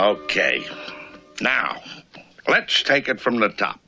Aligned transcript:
Okay. 0.00 0.64
Now, 1.42 1.82
let's 2.48 2.82
take 2.82 3.10
it 3.10 3.20
from 3.20 3.38
the 3.38 3.50
top. 3.50 3.78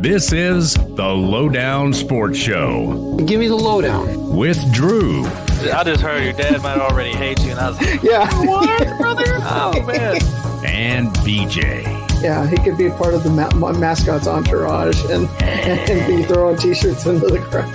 This 0.00 0.32
is 0.32 0.72
the 0.72 1.06
Lowdown 1.06 1.92
Sports 1.92 2.38
Show 2.38 3.18
Give 3.26 3.38
me 3.38 3.48
the 3.48 3.56
lowdown. 3.56 4.34
with 4.34 4.58
Drew 4.72 5.26
I 5.62 5.84
just 5.84 6.00
heard 6.02 6.22
your 6.24 6.32
dad 6.32 6.62
might 6.62 6.78
already 6.78 7.12
hate 7.12 7.40
you, 7.42 7.50
and 7.50 7.60
I 7.60 7.68
was 7.70 7.80
like, 7.80 8.02
Yeah. 8.02 8.28
"What, 8.46 8.98
brother? 8.98 9.24
Oh 9.40 9.82
man!" 9.86 10.16
and 10.64 11.08
BJ. 11.18 11.84
Yeah, 12.22 12.46
he 12.48 12.56
could 12.58 12.76
be 12.76 12.86
a 12.86 12.90
part 12.92 13.14
of 13.14 13.22
the 13.24 13.30
ma- 13.30 13.50
ma- 13.54 13.72
mascot's 13.72 14.26
entourage 14.26 15.02
and, 15.06 15.26
and 15.42 16.06
be 16.06 16.22
throwing 16.24 16.56
t-shirts 16.58 17.06
into 17.06 17.26
the 17.28 17.38
crowd. 17.38 17.72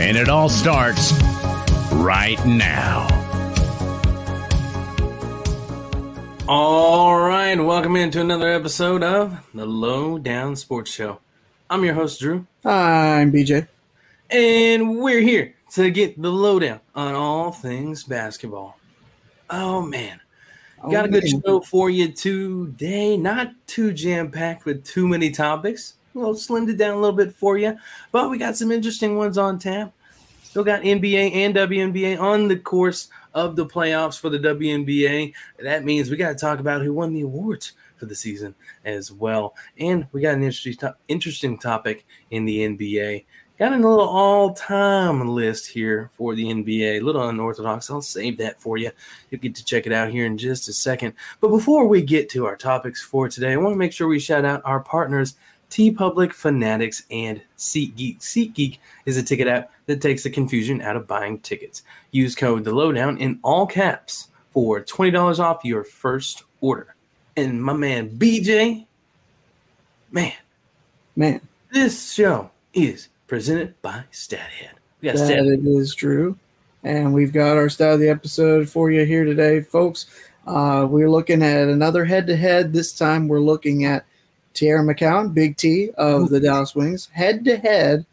And 0.00 0.16
it 0.16 0.28
all 0.30 0.48
starts 0.48 1.12
right 1.92 2.38
now. 2.46 3.06
All 6.48 7.18
right, 7.20 7.54
welcome 7.60 7.96
into 7.96 8.20
another 8.22 8.48
episode 8.50 9.02
of 9.02 9.38
the 9.52 9.66
Low 9.66 10.16
Down 10.18 10.56
Sports 10.56 10.90
Show. 10.90 11.20
I'm 11.68 11.84
your 11.84 11.92
host, 11.94 12.20
Drew, 12.20 12.46
I'm 12.64 13.30
BJ. 13.30 13.68
and 14.30 14.98
we're 14.98 15.20
here 15.20 15.54
to 15.72 15.90
get 15.90 16.20
the 16.20 16.30
lowdown 16.30 16.80
on 16.94 17.14
all 17.14 17.52
things 17.52 18.04
basketball. 18.04 18.78
Oh 19.50 19.82
man, 19.82 20.20
oh, 20.82 20.90
got 20.90 21.06
a 21.06 21.08
good 21.08 21.28
show 21.28 21.60
for 21.60 21.90
you 21.90 22.12
today. 22.12 23.16
Not 23.16 23.52
too 23.66 23.92
jam 23.92 24.30
packed 24.30 24.64
with 24.64 24.84
too 24.84 25.06
many 25.08 25.30
topics. 25.30 25.94
Well, 26.14 26.34
slimmed 26.34 26.70
it 26.70 26.78
down 26.78 26.94
a 26.94 27.00
little 27.00 27.16
bit 27.16 27.34
for 27.34 27.58
you, 27.58 27.76
but 28.12 28.30
we 28.30 28.38
got 28.38 28.56
some 28.56 28.72
interesting 28.72 29.16
ones 29.16 29.38
on 29.38 29.58
tap. 29.58 29.92
Still 30.42 30.64
got 30.64 30.82
NBA 30.82 31.34
and 31.34 31.54
WNBA 31.54 32.18
on 32.18 32.48
the 32.48 32.56
course 32.56 33.08
of 33.34 33.54
the 33.54 33.66
playoffs 33.66 34.18
for 34.18 34.30
the 34.30 34.38
WNBA. 34.38 35.34
That 35.62 35.84
means 35.84 36.10
we 36.10 36.16
got 36.16 36.30
to 36.30 36.34
talk 36.34 36.58
about 36.58 36.82
who 36.82 36.94
won 36.94 37.12
the 37.12 37.20
awards 37.20 37.72
for 37.98 38.06
the 38.06 38.14
season 38.14 38.54
as 38.84 39.12
well. 39.12 39.54
And 39.78 40.06
we 40.12 40.22
got 40.22 40.34
an 40.34 40.42
interesting, 40.42 40.90
interesting 41.08 41.58
topic 41.58 42.06
in 42.30 42.44
the 42.44 42.60
NBA. 42.60 43.24
Got 43.58 43.72
a 43.72 43.76
little 43.76 44.00
all-time 44.00 45.28
list 45.28 45.66
here 45.66 46.10
for 46.16 46.34
the 46.34 46.44
NBA. 46.44 46.98
A 46.98 47.00
little 47.00 47.28
unorthodox. 47.28 47.90
I'll 47.90 48.00
save 48.00 48.36
that 48.38 48.60
for 48.60 48.76
you. 48.76 48.92
You'll 49.30 49.40
get 49.40 49.54
to 49.56 49.64
check 49.64 49.86
it 49.86 49.92
out 49.92 50.10
here 50.10 50.26
in 50.26 50.38
just 50.38 50.68
a 50.68 50.72
second. 50.72 51.14
But 51.40 51.48
before 51.48 51.86
we 51.88 52.02
get 52.02 52.28
to 52.30 52.46
our 52.46 52.56
topics 52.56 53.02
for 53.02 53.28
today, 53.28 53.52
I 53.52 53.56
want 53.56 53.74
to 53.74 53.78
make 53.78 53.92
sure 53.92 54.06
we 54.06 54.20
shout 54.20 54.44
out 54.44 54.62
our 54.64 54.78
partners, 54.78 55.34
TeePublic, 55.70 56.32
Fanatics, 56.32 57.02
and 57.10 57.42
SeatGeek. 57.56 58.20
SeatGeek 58.20 58.78
is 59.06 59.16
a 59.16 59.22
ticket 59.24 59.48
app 59.48 59.72
that 59.86 60.00
takes 60.00 60.22
the 60.22 60.30
confusion 60.30 60.80
out 60.80 60.96
of 60.96 61.08
buying 61.08 61.40
tickets. 61.40 61.82
Use 62.12 62.36
code 62.36 62.62
the 62.62 62.72
lowdown 62.72 63.18
in 63.18 63.40
all 63.42 63.66
caps 63.66 64.28
for 64.52 64.80
$20 64.80 65.40
off 65.40 65.64
your 65.64 65.82
first 65.82 66.44
order. 66.60 66.94
And 67.36 67.62
my 67.62 67.72
man 67.72 68.10
BJ, 68.10 68.86
man, 70.12 70.32
Man, 71.18 71.40
this 71.72 72.12
show 72.12 72.48
is 72.72 73.08
presented 73.28 73.80
by 73.82 74.02
StatHead. 74.10 74.72
We 75.00 75.06
got 75.06 75.16
that 75.16 75.26
Stat 75.26 75.46
it 75.46 75.60
is 75.64 75.94
true. 75.94 76.36
And 76.82 77.12
we've 77.12 77.32
got 77.32 77.56
our 77.56 77.68
stat 77.68 77.94
of 77.94 78.00
the 78.00 78.08
episode 78.08 78.68
for 78.68 78.90
you 78.90 79.04
here 79.04 79.24
today, 79.24 79.60
folks. 79.60 80.06
Uh, 80.46 80.86
we're 80.88 81.10
looking 81.10 81.42
at 81.42 81.68
another 81.68 82.04
head-to-head. 82.04 82.72
This 82.72 82.92
time 82.92 83.28
we're 83.28 83.40
looking 83.40 83.84
at 83.84 84.06
Teaira 84.54 84.82
McCowan, 84.82 85.34
Big 85.34 85.56
T 85.56 85.90
of 85.98 86.30
the 86.30 86.40
Dallas 86.40 86.74
Wings, 86.74 87.08
head-to-head 87.12 88.06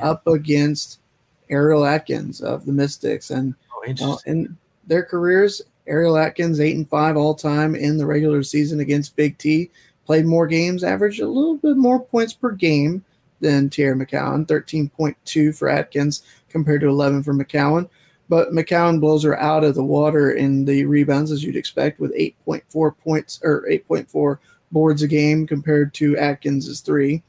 up 0.00 0.26
against 0.28 1.00
Ariel 1.48 1.84
Atkins 1.84 2.40
of 2.40 2.64
the 2.64 2.72
Mystics. 2.72 3.30
And 3.30 3.54
oh, 3.74 3.82
interesting. 3.86 4.32
in 4.32 4.56
their 4.86 5.02
careers, 5.02 5.62
Ariel 5.88 6.16
Atkins 6.16 6.60
eight 6.60 6.76
and 6.76 6.88
five 6.88 7.16
all 7.16 7.34
time 7.34 7.74
in 7.74 7.96
the 7.96 8.06
regular 8.06 8.44
season 8.44 8.80
against 8.80 9.16
Big 9.16 9.36
T. 9.38 9.70
Played 10.06 10.26
more 10.26 10.46
games, 10.46 10.84
averaged 10.84 11.20
a 11.20 11.26
little 11.26 11.56
bit 11.56 11.76
more 11.76 12.00
points 12.00 12.32
per 12.32 12.52
game 12.52 13.04
than 13.40 13.70
Teaira 13.70 14.00
McCowan, 14.00 14.46
thirteen 14.46 14.88
point 14.88 15.16
two 15.24 15.52
for 15.52 15.68
Atkins 15.68 16.22
compared 16.48 16.80
to 16.82 16.88
eleven 16.88 17.22
for 17.22 17.34
McCowan. 17.34 17.88
But 18.28 18.52
McCowan 18.52 19.00
blows 19.00 19.24
her 19.24 19.38
out 19.40 19.64
of 19.64 19.74
the 19.74 19.84
water 19.84 20.30
in 20.30 20.64
the 20.64 20.84
rebounds, 20.84 21.32
as 21.32 21.42
you'd 21.42 21.56
expect, 21.56 21.98
with 21.98 22.12
eight 22.14 22.36
point 22.44 22.64
four 22.68 22.92
points 22.92 23.40
or 23.42 23.66
eight 23.68 23.86
point 23.88 24.08
four 24.08 24.40
boards 24.72 25.02
a 25.02 25.08
game 25.08 25.46
compared 25.46 25.92
to 25.94 26.16
Atkins's 26.16 26.80
three. 26.80 27.22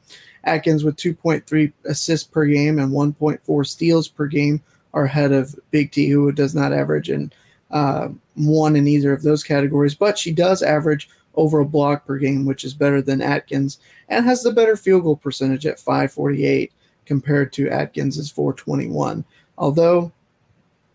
Atkins 0.44 0.84
with 0.84 0.96
2.3 0.96 1.72
assists 1.86 2.28
per 2.28 2.46
game 2.46 2.80
and 2.80 2.92
1.4 2.92 3.68
steals 3.68 4.08
per 4.08 4.26
game 4.26 4.62
are 4.94 5.06
ahead 5.06 5.32
of 5.32 5.56
Big 5.70 5.92
T, 5.92 6.10
who 6.10 6.32
does 6.32 6.56
not 6.56 6.74
average 6.74 7.10
in 7.10 7.32
uh, 7.70 8.10
one 8.36 8.76
in 8.76 8.88
either 8.88 9.14
of 9.14 9.24
those 9.24 9.44
categories, 9.44 9.96
but 9.96 10.18
she 10.18 10.32
does 10.32 10.62
average 10.62 11.10
over 11.36 11.60
a 11.60 11.66
block 11.66 12.06
per 12.06 12.18
game, 12.18 12.46
which 12.46 12.64
is 12.64 12.74
better 12.74 13.02
than 13.02 13.22
Atkins, 13.22 13.80
and 14.10 14.26
has 14.26 14.44
the 14.44 14.52
better 14.52 14.76
field 14.76 15.04
goal 15.04 15.16
percentage 15.16 15.66
at 15.66 15.80
548 15.80 16.72
compared 17.06 17.54
to 17.54 17.70
Atkins' 17.70 18.30
421. 18.30 19.24
Although, 19.58 20.12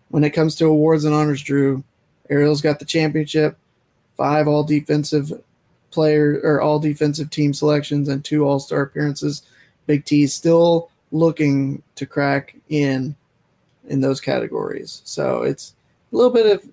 when 0.08 0.24
it 0.24 0.30
comes 0.30 0.54
to 0.56 0.66
awards 0.66 1.04
and 1.04 1.14
honors, 1.14 1.42
Drew, 1.42 1.82
Ariel's 2.30 2.60
got 2.60 2.78
the 2.78 2.84
championship, 2.84 3.56
five 4.16 4.48
all 4.48 4.64
defensive 4.64 5.32
player 5.90 6.40
or 6.42 6.60
all 6.60 6.78
defensive 6.78 7.30
team 7.30 7.54
selections, 7.54 8.08
and 8.08 8.24
two 8.24 8.44
all 8.44 8.60
star 8.60 8.82
appearances. 8.82 9.42
Big 9.86 10.04
T 10.04 10.24
is 10.24 10.34
still 10.34 10.90
looking 11.12 11.82
to 11.94 12.06
crack 12.06 12.56
in 12.68 13.14
in 13.88 14.00
those 14.00 14.20
categories. 14.20 15.02
So 15.04 15.42
it's 15.42 15.74
a 16.12 16.16
little 16.16 16.32
bit 16.32 16.46
of 16.46 16.68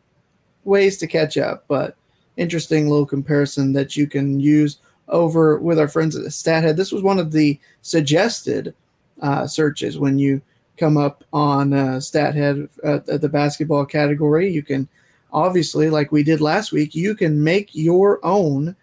ways 0.64 0.98
to 0.98 1.08
catch 1.08 1.38
up, 1.38 1.66
but 1.68 1.96
interesting 2.38 2.90
little 2.90 3.06
comparison 3.06 3.74
that 3.74 3.96
you 3.96 4.08
can 4.08 4.40
use 4.40 4.80
over 5.08 5.58
with 5.60 5.80
our 5.80 5.88
friends 5.88 6.16
at 6.16 6.24
StatHead. 6.24 6.76
This 6.76 6.92
was 6.92 7.04
one 7.04 7.20
of 7.20 7.32
the 7.32 7.60
suggested 7.82 8.74
uh, 9.22 9.46
searches 9.46 10.00
when 10.00 10.18
you 10.18 10.42
come 10.78 10.98
up 10.98 11.24
on 11.32 11.74
uh, 11.74 11.98
StatHead 11.98 12.70
at, 12.84 13.08
at 13.10 13.22
the 13.22 13.30
basketball 13.30 13.86
category. 13.86 14.50
You 14.50 14.64
can 14.64 14.88
obviously, 15.32 15.90
like 15.90 16.12
we 16.12 16.24
did 16.24 16.42
last 16.42 16.72
week, 16.72 16.96
you 16.96 17.16
can 17.16 17.44
make 17.44 17.70
your 17.74 18.24
own 18.26 18.76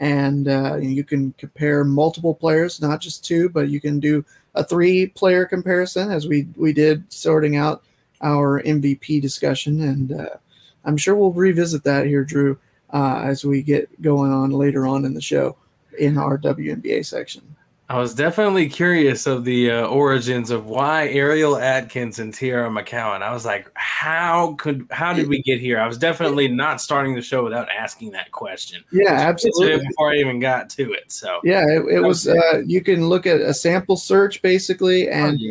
and 0.00 0.48
uh, 0.48 0.76
you 0.76 1.04
can 1.04 1.32
compare 1.36 1.84
multiple 1.84 2.34
players, 2.34 2.80
not 2.80 3.00
just 3.00 3.24
two, 3.24 3.50
but 3.50 3.68
you 3.68 3.80
can 3.80 4.00
do 4.00 4.24
a 4.54 4.64
three-player 4.64 5.44
comparison, 5.44 6.10
as 6.10 6.26
we 6.26 6.48
we 6.56 6.72
did 6.72 7.04
sorting 7.12 7.56
out 7.56 7.84
our 8.22 8.62
MVP 8.62 9.20
discussion, 9.20 9.82
and 9.82 10.12
uh, 10.12 10.36
I'm 10.84 10.96
sure 10.96 11.14
we'll 11.14 11.32
revisit 11.32 11.84
that 11.84 12.06
here, 12.06 12.24
Drew, 12.24 12.58
uh, 12.92 13.22
as 13.24 13.44
we 13.44 13.62
get 13.62 14.00
going 14.02 14.32
on 14.32 14.50
later 14.50 14.86
on 14.86 15.04
in 15.04 15.14
the 15.14 15.20
show 15.20 15.56
in 15.98 16.18
our 16.18 16.38
WNBA 16.38 17.04
section. 17.04 17.42
I 17.88 17.98
was 17.98 18.14
definitely 18.14 18.68
curious 18.68 19.26
of 19.26 19.44
the 19.44 19.72
uh, 19.72 19.86
origins 19.86 20.52
of 20.52 20.66
why 20.66 21.08
Ariel 21.08 21.56
Atkins 21.56 22.20
and 22.20 22.32
Teaira 22.32 22.70
McCowan. 22.70 23.20
I 23.20 23.32
was 23.32 23.44
like, 23.44 23.68
how 23.74 24.54
could 24.60 24.86
how 24.92 25.12
did 25.12 25.26
we 25.26 25.42
get 25.42 25.58
here? 25.58 25.80
I 25.80 25.88
was 25.88 25.98
definitely 25.98 26.46
not 26.46 26.80
starting 26.80 27.16
the 27.16 27.20
show 27.20 27.42
without 27.42 27.68
asking 27.68 28.12
that 28.12 28.30
question. 28.30 28.84
Yeah, 28.92 29.10
absolutely. 29.14 29.84
Before 29.88 30.12
I 30.12 30.18
even 30.18 30.38
got 30.38 30.70
to 30.70 30.92
it, 30.92 31.10
so 31.10 31.40
Yeah, 31.42 31.64
it, 31.66 31.96
it 31.96 32.00
was. 32.00 32.28
Uh, 32.28 32.62
you 32.64 32.80
can 32.80 33.08
look 33.08 33.26
at 33.26 33.40
a 33.40 33.52
sample 33.52 33.96
search 33.96 34.40
basically, 34.40 35.08
Oh, 35.08 35.12
and 35.12 35.40
yeah. 35.40 35.50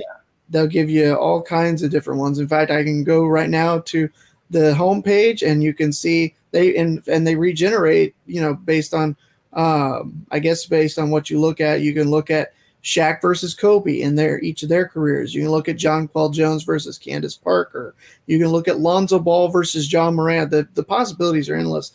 they'll 0.50 0.66
give 0.66 0.90
you 0.90 1.16
all 1.16 1.42
kinds 1.42 1.84
of 1.84 1.92
different 1.92 2.22
ones. 2.22 2.40
In 2.40 2.48
fact, 2.48 2.72
I 2.72 2.86
can 2.86 3.04
go 3.04 3.26
right 3.28 3.50
now 3.50 3.80
to 3.80 4.10
the 4.50 4.74
homepage, 4.76 5.46
and 5.46 5.62
you 5.62 5.74
can 5.74 5.92
see 5.92 6.36
they 6.52 6.76
and 6.76 7.02
and 7.08 7.26
they 7.26 7.36
regenerate. 7.36 8.16
You 8.26 8.42
know, 8.42 8.54
based 8.54 8.94
on, 8.94 9.16
um, 9.54 10.26
I 10.32 10.40
guess, 10.40 10.66
based 10.66 11.00
on 11.00 11.10
what 11.10 11.30
you 11.30 11.40
look 11.40 11.62
at, 11.62 11.82
you 11.82 11.94
can 11.94 12.10
look 12.10 12.30
at 12.30 12.54
Shaq 12.84 13.22
versus 13.22 13.54
Kobe 13.54 14.02
in 14.02 14.16
their 14.16 14.40
each 14.42 14.64
of 14.64 14.70
their 14.70 14.88
careers. 14.88 15.34
You 15.34 15.44
can 15.44 15.52
look 15.52 15.68
at 15.68 15.78
John 15.78 16.08
Paul 16.08 16.30
Jones 16.30 16.64
versus 16.64 16.98
Candace 16.98 17.36
Parker. 17.36 17.96
You 18.26 18.40
can 18.40 18.48
look 18.48 18.68
at 18.68 18.80
Lonzo 18.80 19.20
Ball 19.20 19.50
versus 19.50 19.92
Ja 19.92 20.10
Morant. 20.12 20.50
The 20.52 20.68
the 20.74 20.84
possibilities 20.84 21.50
are 21.50 21.56
endless. 21.56 21.92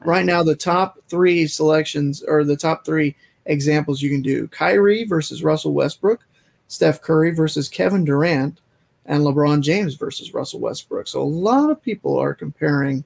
Right 0.00 0.26
now, 0.26 0.42
the 0.42 0.56
top 0.56 0.98
three 1.08 1.46
selections 1.46 2.22
or 2.22 2.44
the 2.44 2.56
top 2.56 2.84
three 2.84 3.16
examples 3.46 4.02
you 4.02 4.10
can 4.10 4.22
do: 4.22 4.48
Kyrie 4.48 5.04
versus 5.04 5.42
Russell 5.42 5.72
Westbrook, 5.72 6.26
Steph 6.68 7.00
Curry 7.00 7.30
versus 7.30 7.68
Kevin 7.68 8.04
Durant, 8.04 8.60
and 9.06 9.22
LeBron 9.22 9.62
James 9.62 9.94
versus 9.94 10.34
Russell 10.34 10.60
Westbrook. 10.60 11.06
So 11.08 11.22
a 11.22 11.24
lot 11.24 11.70
of 11.70 11.82
people 11.82 12.18
are 12.18 12.34
comparing 12.34 13.04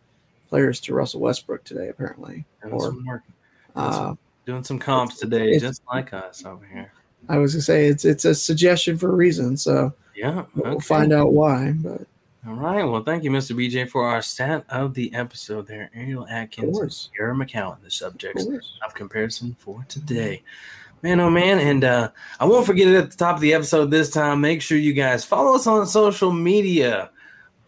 players 0.51 0.81
to 0.81 0.95
Russell 0.95 1.21
Westbrook 1.21 1.65
today, 1.65 1.89
apparently. 1.89 2.45
Doing 2.63 2.75
Or 2.75 2.81
some 2.81 3.07
work, 3.07 3.23
uh, 3.77 4.15
doing 4.45 4.65
some 4.65 4.79
comps 4.79 5.19
today, 5.19 5.59
just 5.59 5.83
like 5.87 6.13
us 6.13 6.45
over 6.45 6.67
here. 6.67 6.93
I 7.29 7.39
was 7.39 7.55
gonna 7.55 7.63
say 7.63 7.87
it's 7.87 8.05
it's 8.05 8.25
a 8.25 8.35
suggestion 8.35 8.99
for 8.99 9.11
a 9.11 9.15
reason, 9.15 9.57
so 9.57 9.95
Yeah, 10.15 10.45
we'll 10.55 10.81
find 10.81 11.13
out 11.13 11.33
why. 11.33 11.73
But 11.73 12.03
All 12.47 12.55
right. 12.55 12.83
Well, 12.83 13.05
thank 13.05 13.23
you, 13.23 13.31
Mr. 13.31 13.55
BJ, 13.55 13.89
for 13.89 14.07
our 14.07 14.21
stat 14.23 14.65
of 14.69 14.95
the 14.95 15.15
episode 15.15 15.67
there. 15.67 15.91
Ariel 15.95 16.27
Atkins. 16.29 17.11
Sarah 17.17 17.35
McCowan, 17.35 17.81
the 17.83 17.91
subjects 17.91 18.45
Of 18.45 18.55
of 18.85 18.95
comparison 18.95 19.55
for 19.59 19.85
today. 19.89 20.43
Man, 21.03 21.21
oh 21.21 21.31
man. 21.31 21.59
And 21.59 21.85
uh, 21.85 22.11
I 22.41 22.45
won't 22.45 22.67
forget 22.67 22.89
it 22.89 22.97
at 22.97 23.11
the 23.11 23.17
top 23.17 23.37
of 23.37 23.41
the 23.41 23.55
episode 23.55 23.91
this 23.91 24.11
time. 24.11 24.41
Make 24.41 24.61
sure 24.63 24.77
you 24.77 24.93
guys 24.93 25.25
follow 25.25 25.55
us 25.55 25.67
on 25.67 25.87
social 25.87 26.33
media 26.33 27.11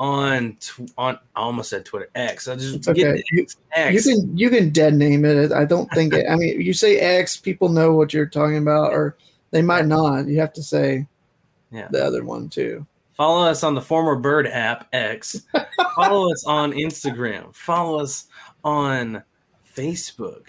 on, 0.01 0.57
tw- 0.61 0.91
on 0.99 1.19
I 1.37 1.41
almost 1.41 1.71
said 1.71 1.85
Twitter, 1.85 2.09
X. 2.15 2.49
I 2.49 2.57
just 2.57 2.75
It's 2.77 2.89
okay. 2.89 3.23
You, 3.31 3.47
X. 3.75 4.07
you 4.07 4.17
can 4.17 4.37
you 4.39 4.51
can 4.51 4.71
dead 4.71 4.95
name 4.95 5.25
it. 5.25 5.53
I 5.53 5.65
don't 5.65 5.89
think 5.93 6.13
it. 6.15 6.27
I 6.29 6.35
mean, 6.37 6.61
you 6.61 6.73
say 6.73 6.99
X, 6.99 7.37
people 7.37 7.69
know 7.69 7.93
what 7.95 8.13
you're 8.13 8.27
talking 8.27 8.59
about, 8.59 8.93
or 8.93 9.17
they 9.51 9.63
might 9.63 9.87
not. 9.87 10.27
You 10.27 10.41
have 10.41 10.53
to 10.55 10.63
say 10.63 11.07
Yeah. 11.71 11.89
the 11.91 12.05
other 12.05 12.25
one 12.25 12.49
too. 12.49 12.87
Follow 13.13 13.45
us 13.45 13.63
on 13.63 13.75
the 13.75 13.83
former 13.83 14.17
Bird 14.17 14.47
app, 14.49 14.89
X. 14.93 15.43
Follow 15.95 16.33
us 16.33 16.45
on 16.47 16.73
Instagram. 16.73 17.55
Follow 17.55 18.01
us 18.01 18.27
on 18.65 19.23
Facebook. 19.77 20.49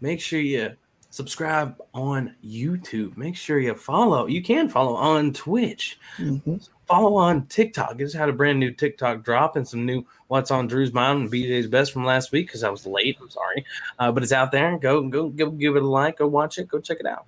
Make 0.00 0.20
sure 0.20 0.40
you 0.40 0.76
subscribe 1.10 1.76
on 1.94 2.34
YouTube. 2.44 3.16
Make 3.16 3.36
sure 3.36 3.58
you 3.58 3.74
follow. 3.74 4.26
You 4.26 4.42
can 4.42 4.68
follow 4.68 4.94
on 4.94 5.32
Twitch. 5.32 5.98
Mhm. 6.18 6.68
Follow 6.86 7.14
on 7.16 7.46
TikTok. 7.46 7.90
I 7.90 7.94
just 7.94 8.14
had 8.14 8.28
a 8.28 8.32
brand 8.32 8.58
new 8.58 8.70
TikTok 8.70 9.22
drop 9.22 9.56
and 9.56 9.66
some 9.66 9.86
new 9.86 10.04
What's 10.28 10.50
on 10.50 10.66
Drew's 10.66 10.92
Mind 10.92 11.20
and 11.20 11.32
BJ's 11.32 11.66
Best 11.66 11.92
from 11.92 12.04
last 12.04 12.32
week 12.32 12.46
because 12.46 12.64
I 12.64 12.70
was 12.70 12.86
late. 12.86 13.18
I'm 13.20 13.30
sorry. 13.30 13.64
Uh, 13.98 14.12
but 14.12 14.22
it's 14.22 14.32
out 14.32 14.50
there. 14.50 14.76
Go, 14.78 15.02
go, 15.08 15.28
go 15.28 15.50
give 15.50 15.76
it 15.76 15.82
a 15.82 15.86
like. 15.86 16.18
Go 16.18 16.26
watch 16.26 16.58
it. 16.58 16.68
Go 16.68 16.80
check 16.80 16.98
it 17.00 17.06
out. 17.06 17.26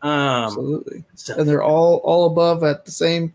Um, 0.00 0.44
Absolutely, 0.44 1.04
so- 1.14 1.36
and 1.36 1.48
they're 1.48 1.62
all 1.62 1.96
all 2.04 2.26
above 2.26 2.62
at 2.62 2.84
the 2.84 2.90
same 2.92 3.34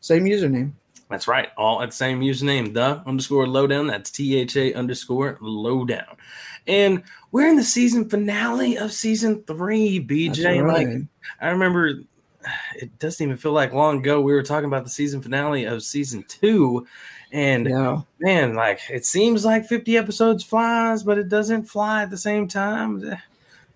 same 0.00 0.24
username. 0.24 0.72
That's 1.10 1.28
right. 1.28 1.50
All 1.58 1.82
at 1.82 1.90
the 1.90 1.96
same 1.96 2.20
username, 2.20 2.72
the 2.72 3.02
underscore 3.06 3.46
lowdown. 3.46 3.86
That's 3.86 4.10
T 4.10 4.36
H 4.36 4.56
A 4.56 4.72
underscore 4.72 5.36
lowdown. 5.40 6.16
And 6.66 7.02
we're 7.30 7.46
in 7.48 7.56
the 7.56 7.62
season 7.64 8.08
finale 8.08 8.78
of 8.78 8.92
season 8.92 9.42
three, 9.42 10.04
BJ. 10.04 10.66
Like. 10.66 11.02
I 11.40 11.50
remember 11.50 12.00
it 12.76 12.98
doesn't 12.98 13.24
even 13.24 13.36
feel 13.36 13.52
like 13.52 13.72
long 13.72 13.98
ago 13.98 14.20
we 14.20 14.32
were 14.32 14.42
talking 14.42 14.66
about 14.66 14.84
the 14.84 14.90
season 14.90 15.20
finale 15.22 15.64
of 15.64 15.82
season 15.82 16.24
two. 16.28 16.86
And 17.32 17.68
yeah, 17.68 18.00
man, 18.20 18.54
like 18.54 18.80
it 18.90 19.04
seems 19.04 19.44
like 19.44 19.66
50 19.66 19.96
episodes 19.96 20.44
flies, 20.44 21.02
but 21.02 21.18
it 21.18 21.28
doesn't 21.28 21.64
fly 21.64 22.02
at 22.02 22.10
the 22.10 22.18
same 22.18 22.46
time. 22.48 23.02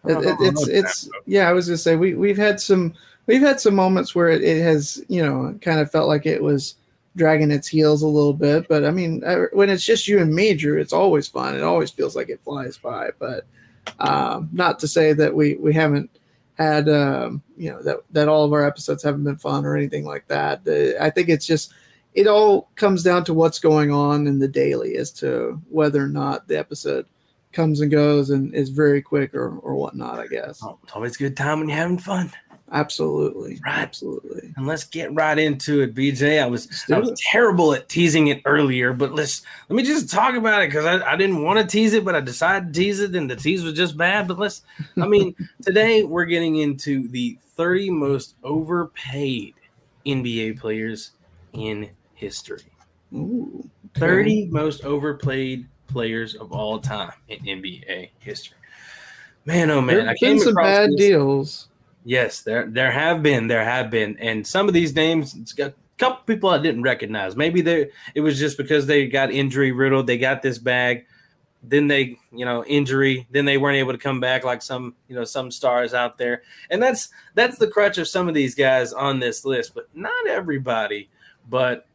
It- 0.04 0.16
it- 0.24 0.36
it's 0.40 0.68
it's 0.68 1.02
that, 1.06 1.20
yeah. 1.26 1.48
I 1.48 1.52
was 1.52 1.66
gonna 1.66 1.76
say 1.76 1.96
we 1.96 2.14
we've 2.14 2.36
had 2.36 2.60
some 2.60 2.94
we've 3.26 3.40
had 3.42 3.60
some 3.60 3.74
moments 3.74 4.14
where 4.14 4.28
it, 4.28 4.42
it 4.42 4.62
has 4.62 5.04
you 5.08 5.20
know 5.22 5.58
kind 5.60 5.80
of 5.80 5.90
felt 5.90 6.06
like 6.06 6.24
it 6.24 6.40
was 6.40 6.76
dragging 7.16 7.50
its 7.50 7.66
heels 7.66 8.02
a 8.02 8.06
little 8.06 8.32
bit, 8.32 8.68
but 8.68 8.84
I 8.84 8.92
mean 8.92 9.24
I, 9.26 9.46
when 9.52 9.68
it's 9.68 9.84
just 9.84 10.06
you 10.06 10.20
and 10.20 10.32
me, 10.32 10.54
Drew, 10.54 10.80
it's 10.80 10.92
always 10.92 11.26
fun. 11.26 11.56
It 11.56 11.62
always 11.64 11.90
feels 11.90 12.14
like 12.14 12.28
it 12.28 12.40
flies 12.44 12.78
by. 12.78 13.10
But 13.18 13.44
um, 13.98 14.48
not 14.52 14.78
to 14.78 14.88
say 14.88 15.12
that 15.14 15.34
we 15.34 15.56
we 15.56 15.74
haven't 15.74 16.08
had 16.58 16.88
um, 16.88 17.42
you 17.56 17.70
know 17.70 17.82
that 17.82 17.98
that 18.10 18.28
all 18.28 18.44
of 18.44 18.52
our 18.52 18.66
episodes 18.66 19.02
haven't 19.02 19.24
been 19.24 19.38
fun 19.38 19.64
or 19.64 19.76
anything 19.76 20.04
like 20.04 20.26
that. 20.28 20.64
The, 20.64 20.96
I 21.00 21.10
think 21.10 21.28
it's 21.28 21.46
just 21.46 21.72
it 22.14 22.26
all 22.26 22.68
comes 22.74 23.02
down 23.02 23.24
to 23.24 23.34
what's 23.34 23.58
going 23.58 23.92
on 23.92 24.26
in 24.26 24.38
the 24.38 24.48
daily 24.48 24.96
as 24.96 25.12
to 25.12 25.60
whether 25.68 26.02
or 26.02 26.08
not 26.08 26.48
the 26.48 26.58
episode 26.58 27.06
comes 27.52 27.80
and 27.80 27.90
goes 27.90 28.30
and 28.30 28.54
is 28.54 28.70
very 28.70 29.00
quick 29.00 29.34
or, 29.34 29.56
or 29.58 29.74
whatnot, 29.74 30.18
I 30.18 30.26
guess. 30.26 30.60
Oh, 30.62 30.78
it's 30.82 30.92
always 30.92 31.14
a 31.14 31.18
good 31.18 31.36
time 31.36 31.60
when 31.60 31.68
you're 31.68 31.78
having 31.78 31.98
fun. 31.98 32.32
Absolutely. 32.70 33.58
Right. 33.64 33.78
Absolutely. 33.78 34.52
And 34.56 34.66
let's 34.66 34.84
get 34.84 35.14
right 35.14 35.38
into 35.38 35.80
it, 35.80 35.94
BJ. 35.94 36.42
I 36.42 36.46
was 36.46 36.84
I 36.92 36.98
was 36.98 37.18
terrible 37.30 37.72
at 37.72 37.88
teasing 37.88 38.26
it 38.28 38.42
earlier, 38.44 38.92
but 38.92 39.14
let's 39.14 39.42
let 39.68 39.76
me 39.76 39.82
just 39.82 40.10
talk 40.10 40.34
about 40.34 40.62
it 40.62 40.68
because 40.68 40.84
I, 40.84 41.12
I 41.12 41.16
didn't 41.16 41.42
want 41.42 41.58
to 41.58 41.66
tease 41.66 41.94
it, 41.94 42.04
but 42.04 42.14
I 42.14 42.20
decided 42.20 42.72
to 42.74 42.78
tease 42.80 43.00
it, 43.00 43.14
and 43.16 43.30
the 43.30 43.36
tease 43.36 43.62
was 43.64 43.72
just 43.72 43.96
bad. 43.96 44.28
But 44.28 44.38
let's, 44.38 44.62
I 45.00 45.06
mean, 45.06 45.34
today 45.62 46.04
we're 46.04 46.26
getting 46.26 46.56
into 46.56 47.08
the 47.08 47.38
30 47.56 47.88
most 47.90 48.34
overpaid 48.44 49.54
NBA 50.04 50.58
players 50.60 51.12
in 51.54 51.88
history. 52.14 52.64
Ooh, 53.14 53.68
okay. 53.96 54.00
30 54.00 54.46
most 54.50 54.84
overpaid 54.84 55.66
players 55.86 56.34
of 56.34 56.52
all 56.52 56.78
time 56.78 57.12
in 57.28 57.38
NBA 57.40 58.10
history. 58.18 58.58
Man, 59.46 59.70
oh 59.70 59.80
man, 59.80 59.96
There 59.96 60.08
I 60.10 60.14
came 60.16 60.36
been 60.36 60.44
some 60.44 60.54
bad 60.54 60.90
this- 60.90 60.96
deals. 60.96 61.68
Yes, 62.04 62.42
there 62.42 62.66
there 62.66 62.90
have 62.90 63.22
been, 63.22 63.48
there 63.48 63.64
have 63.64 63.90
been, 63.90 64.16
and 64.18 64.46
some 64.46 64.68
of 64.68 64.74
these 64.74 64.94
names, 64.94 65.34
it's 65.34 65.52
got 65.52 65.70
a 65.70 65.74
couple 65.98 66.24
people 66.24 66.48
I 66.50 66.58
didn't 66.58 66.82
recognize. 66.82 67.36
Maybe 67.36 67.60
they 67.60 67.90
it 68.14 68.20
was 68.20 68.38
just 68.38 68.56
because 68.56 68.86
they 68.86 69.06
got 69.06 69.30
injury 69.30 69.72
riddled, 69.72 70.06
they 70.06 70.18
got 70.18 70.42
this 70.42 70.58
bag, 70.58 71.06
then 71.62 71.88
they 71.88 72.18
you 72.32 72.44
know 72.44 72.64
injury, 72.64 73.26
then 73.30 73.44
they 73.44 73.58
weren't 73.58 73.76
able 73.76 73.92
to 73.92 73.98
come 73.98 74.20
back 74.20 74.44
like 74.44 74.62
some 74.62 74.94
you 75.08 75.16
know 75.16 75.24
some 75.24 75.50
stars 75.50 75.92
out 75.92 76.18
there, 76.18 76.42
and 76.70 76.82
that's 76.82 77.08
that's 77.34 77.58
the 77.58 77.68
crutch 77.68 77.98
of 77.98 78.08
some 78.08 78.28
of 78.28 78.34
these 78.34 78.54
guys 78.54 78.92
on 78.92 79.18
this 79.18 79.44
list, 79.44 79.74
but 79.74 79.88
not 79.94 80.26
everybody. 80.26 81.10
But 81.50 81.87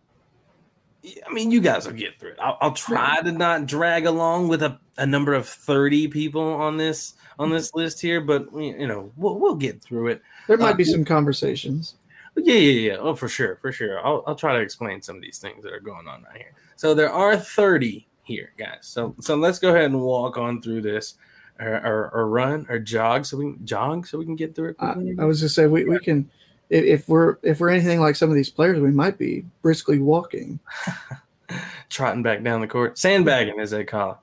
I 1.03 1.33
mean, 1.33 1.51
you 1.51 1.59
guys 1.59 1.85
will 1.85 1.93
get 1.93 2.19
through 2.19 2.31
it. 2.31 2.37
I'll, 2.39 2.57
I'll 2.61 2.73
try 2.73 3.21
to 3.21 3.31
not 3.31 3.65
drag 3.65 4.05
along 4.05 4.47
with 4.47 4.63
a, 4.63 4.79
a 4.97 5.05
number 5.05 5.33
of 5.33 5.47
thirty 5.47 6.07
people 6.07 6.41
on 6.41 6.77
this 6.77 7.15
on 7.39 7.49
this 7.49 7.73
list 7.73 7.99
here, 7.99 8.21
but 8.21 8.47
you 8.55 8.87
know 8.87 9.11
we'll 9.17 9.37
we'll 9.37 9.55
get 9.55 9.81
through 9.81 10.07
it. 10.07 10.21
There 10.47 10.57
might 10.57 10.75
Uh, 10.75 10.77
be 10.77 10.83
some 10.85 11.03
conversations. 11.03 11.95
Yeah, 12.35 12.55
yeah, 12.55 12.91
yeah. 12.91 12.97
Oh, 12.99 13.15
for 13.15 13.27
sure, 13.27 13.57
for 13.57 13.71
sure. 13.71 14.05
I'll 14.05 14.23
I'll 14.25 14.35
try 14.35 14.53
to 14.53 14.59
explain 14.59 15.01
some 15.01 15.17
of 15.17 15.21
these 15.21 15.39
things 15.39 15.63
that 15.63 15.73
are 15.73 15.79
going 15.79 16.07
on 16.07 16.23
right 16.23 16.37
here. 16.37 16.53
So 16.77 16.93
there 16.93 17.11
are 17.11 17.35
thirty 17.37 18.07
here, 18.23 18.53
guys. 18.57 18.79
So 18.81 19.13
so 19.19 19.35
let's 19.35 19.59
go 19.59 19.69
ahead 19.69 19.85
and 19.85 20.01
walk 20.01 20.37
on 20.37 20.61
through 20.61 20.81
this, 20.83 21.15
or 21.59 21.75
or, 21.85 22.11
or 22.13 22.29
run 22.29 22.65
or 22.69 22.79
jog 22.79 23.25
so 23.25 23.37
we 23.37 23.53
can 23.53 23.65
jog 23.65 24.07
so 24.07 24.17
we 24.17 24.25
can 24.25 24.35
get 24.35 24.55
through 24.55 24.69
it. 24.69 24.75
I. 24.79 24.95
I 25.19 25.25
was 25.25 25.41
just 25.41 25.53
say 25.53 25.67
we, 25.67 25.83
we 25.83 25.99
can 25.99 26.29
if, 26.73 26.83
if 26.85 27.07
we're 27.07 27.37
if 27.43 27.59
we're 27.59 27.69
anything 27.69 27.99
like 27.99 28.15
some 28.15 28.29
of 28.29 28.35
these 28.35 28.49
players, 28.49 28.79
we 28.79 28.89
might 28.89 29.17
be 29.17 29.45
briskly 29.61 29.99
walking. 29.99 30.59
trotting 31.89 32.23
back 32.23 32.43
down 32.43 32.61
the 32.61 32.67
court, 32.67 32.97
sandbagging 32.97 33.59
as 33.59 33.69
they 33.69 33.83
call 33.83 34.11
it. 34.11 34.17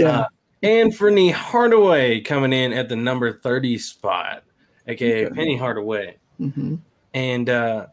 Yeah. 0.00 0.20
Uh, 0.20 0.26
Anthony 0.62 1.30
Hardaway 1.30 2.20
coming 2.20 2.52
in 2.52 2.72
at 2.72 2.88
the 2.88 2.96
number 2.96 3.32
30 3.32 3.78
spot, 3.78 4.44
aka 4.86 5.26
Okay. 5.26 5.34
Penny 5.34 5.56
Hardaway. 5.56 6.16
hmm 6.38 6.76
And 7.12 7.50
uh, 7.50 7.86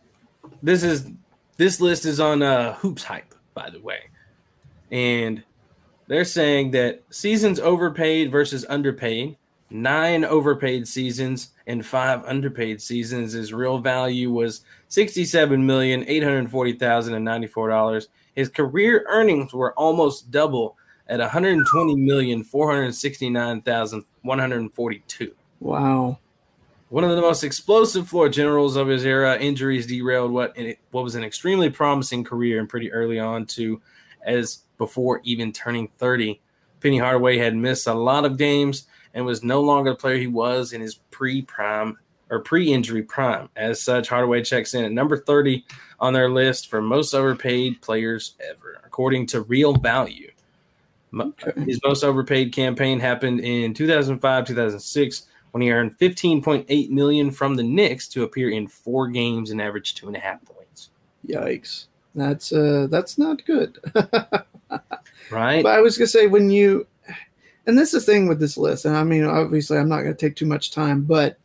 this 0.62 0.84
is 0.84 1.08
this 1.58 1.82
list 1.82 2.06
is 2.06 2.20
on 2.20 2.44
uh, 2.44 2.76
HoopsHype, 2.82 3.34
by 3.56 3.70
the 3.72 3.82
way. 3.82 4.10
And 4.92 5.44
they're 6.08 6.26
saying 6.26 6.72
that 6.72 7.02
seasons 7.10 7.60
overpaid 7.60 8.32
versus 8.32 8.64
underpaid, 8.70 9.38
nine 9.74 10.24
overpaid 10.24 10.88
seasons 10.88 11.50
and 11.68 11.86
five 11.86 12.24
underpaid 12.26 12.82
seasons. 12.82 13.34
His 13.34 13.52
real 13.52 13.80
value 13.80 14.32
was 14.32 14.62
sixty-seven 14.88 15.66
million 15.66 16.06
eight 16.08 16.24
hundred 16.24 16.50
forty 16.50 16.74
thousand 16.74 17.16
and 17.16 17.26
ninety-four 17.26 17.68
dollars. 17.68 18.08
His 18.36 18.50
career 18.50 19.06
earnings 19.10 19.54
were 19.54 19.74
almost 19.74 20.32
double 20.32 20.78
at 21.08 21.20
one 21.20 21.30
hundred 21.30 21.66
twenty 21.68 21.96
million 21.96 22.44
four 22.44 22.72
hundred 22.72 22.94
sixty-nine 22.94 23.62
thousand 23.64 24.06
one 24.22 24.40
hundred 24.40 24.74
forty-two. 24.74 25.34
Wow. 25.60 26.20
One 26.90 27.04
of 27.04 27.10
the 27.10 27.22
most 27.22 27.44
explosive 27.44 28.08
floor 28.08 28.30
generals 28.30 28.76
of 28.76 28.88
his 28.88 29.04
era. 29.04 29.36
Injuries 29.40 29.88
derailed 29.88 30.32
what 30.32 30.56
what 30.92 31.04
was 31.04 31.16
an 31.16 31.24
extremely 31.24 31.70
promising 31.70 32.24
career 32.24 32.60
and 32.60 32.70
pretty 32.70 32.92
early 32.92 33.20
on 33.20 33.48
too, 33.48 33.82
as 34.22 34.60
before 34.78 35.20
even 35.24 35.52
turning 35.52 35.90
30. 35.98 36.40
Penny 36.82 37.00
Hardaway 37.00 37.38
had 37.38 37.56
missed 37.56 37.88
a 37.88 37.94
lot 37.94 38.26
of 38.26 38.38
games 38.38 38.86
and 39.14 39.26
was 39.26 39.44
no 39.44 39.62
longer 39.62 39.92
the 39.92 39.96
player 39.96 40.18
he 40.18 40.28
was 40.28 40.74
in 40.74 40.82
his 40.82 40.96
pre-prime 41.12 41.98
or 42.30 42.40
pre-injury 42.40 43.04
prime. 43.04 43.50
As 43.56 43.82
such, 43.82 44.08
Hardaway 44.08 44.44
checks 44.44 44.74
in 44.74 44.84
at 44.84 44.92
number 44.92 45.18
30 45.18 45.64
on 46.00 46.14
their 46.14 46.30
list 46.30 46.70
for 46.70 46.82
most 46.82 47.14
overpaid 47.14 47.82
players 47.82 48.36
ever, 48.50 48.82
according 48.84 49.28
to 49.28 49.42
Real 49.42 49.76
Value. 49.76 50.32
Okay. 51.18 51.52
His 51.66 51.80
most 51.86 52.04
overpaid 52.04 52.54
campaign 52.54 53.00
happened 53.00 53.42
in 53.42 53.74
2005, 53.74 54.48
2006 54.48 55.28
when 55.52 55.62
he 55.62 55.72
earned 55.72 55.96
15.8 56.00 56.90
million 56.90 57.30
from 57.30 57.56
the 57.56 57.62
Knicks 57.62 58.08
to 58.08 58.24
appear 58.24 58.50
in 58.50 58.68
four 58.68 59.08
games 59.08 59.52
and 59.52 59.62
average 59.62 59.94
two 59.94 60.08
and 60.08 60.16
a 60.16 60.20
half 60.20 60.44
points. 60.44 60.90
Yikes. 61.28 61.86
That's 62.16 62.52
uh 62.52 62.88
that's 62.90 63.18
not 63.18 63.46
good. 63.46 63.78
Right? 65.32 65.64
But 65.64 65.74
I 65.74 65.82
was 65.82 65.98
gonna 65.98 66.08
say 66.08 66.28
when 66.28 66.50
you, 66.50 66.86
and 67.66 67.78
this 67.78 67.94
is 67.94 68.06
the 68.06 68.12
thing 68.12 68.28
with 68.28 68.40
this 68.40 68.58
list, 68.58 68.86
and 68.86 68.96
I 68.96 69.04
mean 69.04 69.24
obviously 69.24 69.78
I'm 69.78 69.90
not 69.90 70.02
gonna 70.02 70.14
take 70.14 70.36
too 70.36 70.46
much 70.46 70.72
time, 70.72 71.04
but 71.04 71.38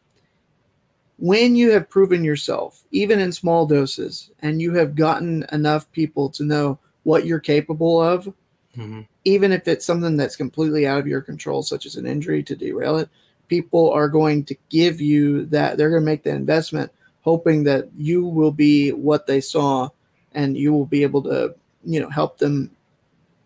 when 1.18 1.56
you 1.56 1.70
have 1.72 1.90
proven 1.90 2.22
yourself, 2.22 2.84
even 2.92 3.18
in 3.18 3.32
small 3.32 3.66
doses, 3.66 4.30
and 4.40 4.62
you 4.62 4.72
have 4.74 4.94
gotten 4.94 5.44
enough 5.52 5.90
people 5.92 6.28
to 6.30 6.44
know 6.44 6.78
what 7.02 7.26
you're 7.26 7.40
capable 7.40 8.00
of, 8.00 8.32
Mhm. 8.76 9.06
even 9.24 9.50
if 9.50 9.66
it's 9.66 9.84
something 9.84 10.16
that's 10.16 10.36
completely 10.36 10.86
out 10.86 11.00
of 11.00 11.08
your 11.08 11.20
control, 11.20 11.62
such 11.62 11.86
as 11.86 11.96
an 11.96 12.06
injury 12.06 12.42
to 12.44 12.54
derail 12.54 12.98
it, 12.98 13.08
people 13.48 13.90
are 13.90 14.08
going 14.08 14.44
to 14.44 14.54
give 14.68 15.00
you 15.00 15.46
that. 15.46 15.76
They're 15.76 15.90
going 15.90 16.02
to 16.02 16.06
make 16.06 16.22
the 16.22 16.30
investment, 16.30 16.92
hoping 17.22 17.64
that 17.64 17.88
you 17.96 18.24
will 18.24 18.52
be 18.52 18.90
what 18.92 19.26
they 19.26 19.40
saw, 19.40 19.88
and 20.34 20.56
you 20.56 20.72
will 20.72 20.86
be 20.86 21.02
able 21.02 21.22
to 21.22 21.54
you 21.84 22.00
know 22.00 22.10
help 22.10 22.38
them 22.38 22.70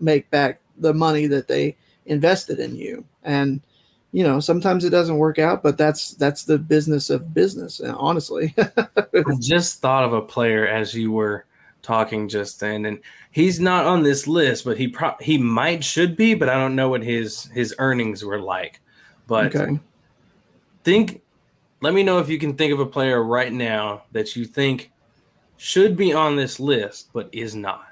make 0.01 0.29
back 0.31 0.61
the 0.79 0.93
money 0.93 1.27
that 1.27 1.49
they 1.49 1.77
invested 2.07 2.59
in 2.59 2.77
you. 2.77 3.05
And 3.23 3.61
you 4.13 4.23
know 4.23 4.39
sometimes 4.41 4.85
it 4.85 4.91
doesn't 4.91 5.17
work 5.17 5.39
out 5.39 5.63
but 5.63 5.79
that's 5.79 6.11
that's 6.13 6.45
the 6.45 6.59
business 6.59 7.11
of 7.11 7.35
business 7.35 7.81
uh, 7.81 7.95
honestly. 7.97 8.55
I 8.59 9.23
just 9.41 9.81
thought 9.81 10.05
of 10.05 10.13
a 10.13 10.23
player 10.23 10.67
as 10.67 10.95
you 10.95 11.11
were 11.11 11.47
talking 11.81 12.29
just 12.29 12.61
then 12.61 12.85
and 12.85 13.01
he's 13.33 13.59
not 13.59 13.87
on 13.87 14.03
this 14.03 14.29
list 14.29 14.65
but 14.65 14.79
he 14.79 14.87
pro- 14.87 15.17
he 15.21 15.37
might 15.37 15.83
should 15.83 16.15
be 16.15 16.33
but 16.33 16.49
i 16.49 16.55
don't 16.55 16.77
know 16.77 16.89
what 16.89 17.03
his 17.03 17.47
his 17.47 17.75
earnings 17.79 18.25
were 18.25 18.39
like. 18.39 18.81
But 19.27 19.55
okay. 19.57 19.81
think 20.85 21.23
let 21.81 21.95
me 21.95 22.03
know 22.03 22.19
if 22.19 22.29
you 22.29 22.39
can 22.39 22.55
think 22.55 22.73
of 22.73 22.81
a 22.81 22.87
player 22.87 23.23
right 23.23 23.53
now 23.53 24.03
that 24.13 24.37
you 24.37 24.45
think 24.45 24.91
should 25.57 25.97
be 25.97 26.13
on 26.13 26.37
this 26.37 26.61
list 26.61 27.09
but 27.13 27.29
is 27.33 27.55
not. 27.55 27.87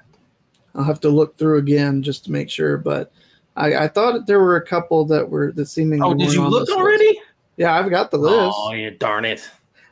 I'll 0.75 0.83
have 0.83 1.01
to 1.01 1.09
look 1.09 1.37
through 1.37 1.57
again 1.57 2.03
just 2.03 2.25
to 2.25 2.31
make 2.31 2.49
sure 2.49 2.77
but 2.77 3.11
I, 3.55 3.75
I 3.75 3.87
thought 3.87 4.27
there 4.27 4.39
were 4.39 4.55
a 4.55 4.65
couple 4.65 5.05
that 5.05 5.29
were 5.29 5.51
that 5.53 5.65
seeming. 5.67 6.03
Oh, 6.03 6.13
did 6.13 6.33
you 6.33 6.47
look 6.47 6.69
already? 6.69 7.05
List. 7.05 7.19
Yeah, 7.57 7.75
I've 7.75 7.89
got 7.89 8.11
the 8.11 8.17
list. 8.17 8.55
Oh, 8.55 8.71
you 8.73 8.91
darn 8.91 9.25
it! 9.25 9.47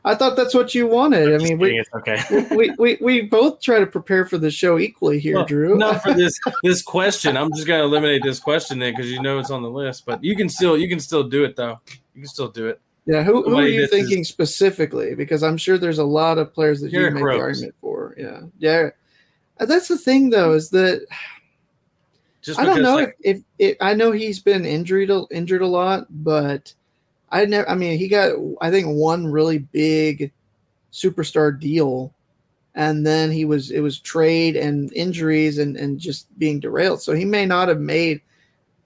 I 0.05 0.15
thought 0.15 0.37
that's 0.37 0.53
what 0.53 0.73
you 0.73 0.87
wanted. 0.87 1.33
I 1.33 1.37
mean, 1.43 1.57
we, 1.57 1.83
okay. 1.95 2.47
we, 2.55 2.71
we 2.79 2.97
we 3.01 3.21
both 3.21 3.61
try 3.61 3.79
to 3.79 3.85
prepare 3.85 4.25
for 4.25 4.37
the 4.37 4.49
show 4.49 4.79
equally 4.79 5.19
here, 5.19 5.35
well, 5.35 5.45
Drew. 5.45 5.77
Not 5.77 6.01
for 6.01 6.13
this 6.13 6.39
this 6.63 6.81
question. 6.81 7.35
I'm 7.35 7.51
just 7.53 7.67
gonna 7.67 7.83
eliminate 7.83 8.23
this 8.23 8.39
question 8.39 8.79
then 8.79 8.93
because 8.93 9.11
you 9.11 9.21
know 9.21 9.39
it's 9.39 9.51
on 9.51 9.61
the 9.61 9.69
list. 9.69 10.05
But 10.05 10.23
you 10.23 10.35
can 10.35 10.47
still 10.47 10.77
you 10.77 10.87
can 10.87 10.99
still 10.99 11.23
do 11.23 11.43
it 11.43 11.55
though. 11.55 11.79
You 12.15 12.21
can 12.21 12.29
still 12.29 12.47
do 12.47 12.67
it. 12.67 12.81
Yeah, 13.05 13.23
who, 13.23 13.43
who 13.43 13.57
are 13.57 13.67
you 13.67 13.87
thinking 13.87 14.19
is, 14.19 14.29
specifically? 14.29 15.15
Because 15.15 15.41
I'm 15.41 15.57
sure 15.57 15.77
there's 15.77 15.97
a 15.97 16.03
lot 16.03 16.37
of 16.37 16.53
players 16.53 16.79
that 16.81 16.91
you 16.91 17.01
make 17.09 17.15
the 17.15 17.39
argument 17.39 17.75
for. 17.81 18.13
Yeah, 18.17 18.41
yeah. 18.59 18.89
That's 19.57 19.87
the 19.87 19.97
thing 19.97 20.29
though, 20.29 20.53
is 20.53 20.69
that 20.69 21.05
just 22.41 22.59
I 22.59 22.65
don't 22.65 22.81
know 22.81 22.95
like, 22.95 23.17
if, 23.21 23.37
if 23.37 23.43
it, 23.57 23.77
I 23.81 23.93
know 23.93 24.11
he's 24.11 24.39
been 24.39 24.65
injured 24.65 25.11
injured 25.31 25.61
a 25.61 25.67
lot, 25.67 26.07
but 26.09 26.73
I 27.29 27.45
never. 27.45 27.69
I 27.69 27.75
mean, 27.75 27.97
he 27.97 28.07
got 28.07 28.33
I 28.61 28.71
think 28.71 28.87
one 28.87 29.27
really 29.27 29.59
big 29.59 30.31
superstar 30.91 31.57
deal, 31.57 32.13
and 32.75 33.05
then 33.05 33.31
he 33.31 33.45
was 33.45 33.71
it 33.71 33.81
was 33.81 33.99
trade 33.99 34.55
and 34.55 34.91
injuries 34.93 35.57
and 35.57 35.75
and 35.75 35.99
just 35.99 36.27
being 36.39 36.59
derailed. 36.59 37.01
So 37.01 37.13
he 37.13 37.25
may 37.25 37.45
not 37.45 37.67
have 37.67 37.81
made 37.81 38.21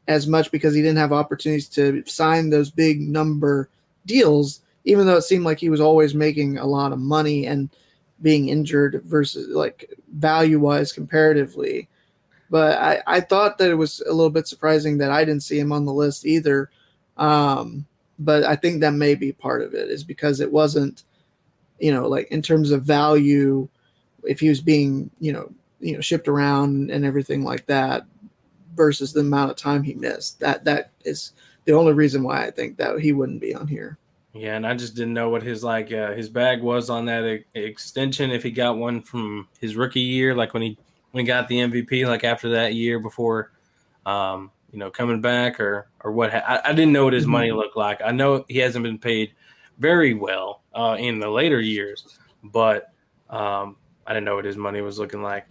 as 0.08 0.28
much 0.28 0.52
because 0.52 0.74
he 0.74 0.82
didn't 0.82 0.98
have 0.98 1.14
opportunities 1.14 1.70
to 1.70 2.04
sign 2.06 2.50
those 2.50 2.72
big 2.72 3.02
number 3.02 3.70
deals, 4.06 4.62
even 4.84 5.06
though 5.06 5.18
it 5.18 5.22
seemed 5.22 5.46
like 5.46 5.60
he 5.60 5.70
was 5.70 5.80
always 5.80 6.14
making 6.14 6.58
a 6.58 6.66
lot 6.66 6.92
of 6.92 7.00
money 7.00 7.46
and 7.46 7.70
being 8.22 8.50
injured 8.50 9.02
versus 9.06 9.50
like 9.50 9.94
value 10.14 10.60
wise 10.60 10.92
comparatively. 10.92 11.88
But 12.54 12.78
I, 12.78 13.02
I 13.08 13.20
thought 13.20 13.58
that 13.58 13.72
it 13.72 13.74
was 13.74 14.00
a 14.02 14.14
little 14.14 14.30
bit 14.30 14.48
surprising 14.48 15.00
that 15.00 15.10
I 15.10 15.26
didn't 15.26 15.42
see 15.42 15.58
him 15.58 15.72
on 15.72 15.86
the 15.86 15.92
list 15.92 16.24
either. 16.24 16.70
Um, 17.18 17.88
but 18.20 18.44
I 18.44 18.56
think 18.56 18.80
that 18.82 18.94
may 18.94 19.16
be 19.16 19.32
part 19.32 19.64
of 19.64 19.74
it 19.74 19.90
is 19.90 20.04
because 20.04 20.40
it 20.40 20.52
wasn't, 20.52 21.02
you 21.80 21.92
know, 21.92 22.08
like 22.08 22.28
in 22.28 22.44
terms 22.44 22.70
of 22.70 22.84
value, 22.84 23.68
if 24.24 24.40
he 24.40 24.50
was 24.50 24.62
being, 24.62 25.10
you 25.20 25.34
know, 25.34 25.52
you 25.80 25.96
know, 25.96 26.00
shipped 26.02 26.28
around 26.28 26.92
and 26.92 27.04
everything 27.04 27.44
like 27.44 27.66
that 27.66 28.06
versus 28.76 29.14
the 29.14 29.22
amount 29.22 29.50
of 29.50 29.58
time 29.58 29.82
he 29.82 29.96
missed. 29.96 30.40
That 30.40 30.64
that 30.66 30.92
is 31.04 31.34
the 31.66 31.74
only 31.74 31.94
reason 31.94 32.22
why 32.22 32.46
I 32.46 32.52
think 32.52 32.78
that 32.78 33.00
he 33.00 33.14
wouldn't 33.14 33.42
be 33.42 33.56
on 33.56 33.68
here. 33.68 33.98
Yeah, 34.34 34.58
and 34.58 34.68
I 34.68 34.76
just 34.76 34.96
didn't 34.96 35.16
know 35.16 35.30
what 35.30 35.42
his 35.42 35.64
like 35.64 35.92
uh, 35.92 36.12
his 36.12 36.30
bag 36.30 36.62
was 36.62 36.92
on 36.92 37.06
that 37.06 37.26
e- 37.26 37.46
extension 37.56 38.30
if 38.30 38.44
he 38.44 38.52
got 38.52 38.78
one 38.78 39.02
from 39.02 39.48
his 39.60 39.76
rookie 39.76 40.02
year, 40.02 40.36
like 40.36 40.54
when 40.54 40.62
he 40.62 40.78
he 41.20 41.24
got 41.24 41.48
the 41.48 41.58
MVP, 41.58 42.08
like 42.08 42.24
after 42.24 42.50
that 42.50 42.74
year 42.74 43.00
before, 43.00 43.52
um, 44.06 44.52
you 44.72 44.80
know, 44.80 44.90
coming 44.90 45.22
back 45.22 45.60
or 45.60 45.88
or 46.04 46.12
what? 46.12 46.32
Ha- 46.32 46.62
I, 46.66 46.70
I, 46.70 46.74
didn't 46.74 46.92
know 46.92 47.06
what 47.06 47.14
his 47.14 47.28
money 47.28 47.50
mm-hmm. 47.50 47.58
looked 47.58 47.78
like. 47.78 48.02
I 48.04 48.12
know 48.12 48.44
he 48.48 48.58
hasn't 48.58 48.84
been 48.84 48.98
paid 48.98 49.34
very 49.78 50.14
well 50.14 50.64
uh, 50.74 50.98
in 51.00 51.20
the 51.20 51.30
later 51.30 51.62
years, 51.62 52.18
but 52.44 52.92
um, 53.30 53.78
I 54.06 54.14
didn't 54.14 54.26
know 54.26 54.36
what 54.36 54.46
his 54.46 54.58
money 54.58 54.82
was 54.82 55.00
looking 55.00 55.22
like. 55.22 55.48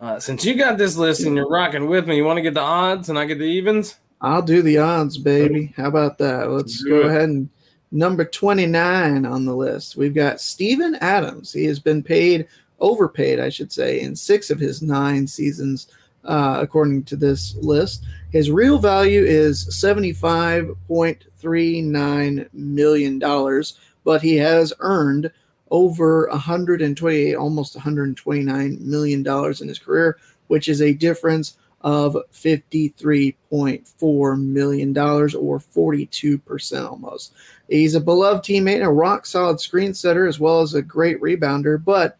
Uh, 0.00 0.20
since 0.20 0.44
you 0.44 0.54
got 0.54 0.76
this 0.76 0.96
list 0.96 1.24
and 1.24 1.34
you're 1.34 1.48
rocking 1.48 1.86
with 1.86 2.06
me, 2.06 2.16
you 2.16 2.24
want 2.24 2.36
to 2.36 2.42
get 2.42 2.54
the 2.54 2.60
odds 2.60 3.08
and 3.08 3.18
I 3.18 3.24
get 3.24 3.38
the 3.38 3.44
evens? 3.44 3.96
I'll 4.20 4.42
do 4.42 4.62
the 4.62 4.78
odds, 4.78 5.16
baby. 5.18 5.72
How 5.76 5.86
about 5.86 6.18
that? 6.18 6.50
Let's 6.50 6.82
go 6.82 7.02
ahead 7.02 7.28
and 7.28 7.48
number 7.92 8.24
29 8.24 9.24
on 9.24 9.44
the 9.44 9.54
list. 9.54 9.96
We've 9.96 10.14
got 10.14 10.40
Steven 10.40 10.96
Adams. 10.96 11.52
He 11.52 11.64
has 11.64 11.78
been 11.78 12.02
paid 12.02 12.46
overpaid, 12.80 13.40
I 13.40 13.48
should 13.48 13.72
say, 13.72 14.00
in 14.00 14.14
six 14.14 14.50
of 14.50 14.58
his 14.58 14.82
nine 14.82 15.26
seasons, 15.26 15.88
uh, 16.24 16.58
according 16.60 17.04
to 17.04 17.16
this 17.16 17.54
list. 17.56 18.04
His 18.30 18.50
real 18.50 18.78
value 18.78 19.24
is 19.24 19.66
$75.39 19.68 22.48
million, 22.52 23.62
but 24.04 24.22
he 24.22 24.36
has 24.36 24.74
earned 24.80 25.30
over 25.70 26.28
128, 26.30 27.34
almost 27.34 27.74
129 27.74 28.78
million 28.80 29.22
dollars 29.22 29.60
in 29.60 29.68
his 29.68 29.78
career, 29.78 30.16
which 30.48 30.68
is 30.68 30.82
a 30.82 30.92
difference 30.92 31.56
of 31.82 32.16
53.4 32.32 34.40
million 34.40 34.92
dollars 34.92 35.34
or 35.34 35.60
42% 35.60 36.90
almost. 36.90 37.32
He's 37.68 37.94
a 37.94 38.00
beloved 38.00 38.44
teammate 38.44 38.84
a 38.84 38.90
rock 38.90 39.24
solid 39.26 39.60
screen 39.60 39.94
setter 39.94 40.26
as 40.26 40.40
well 40.40 40.62
as 40.62 40.74
a 40.74 40.82
great 40.82 41.20
rebounder, 41.20 41.84
but 41.84 42.18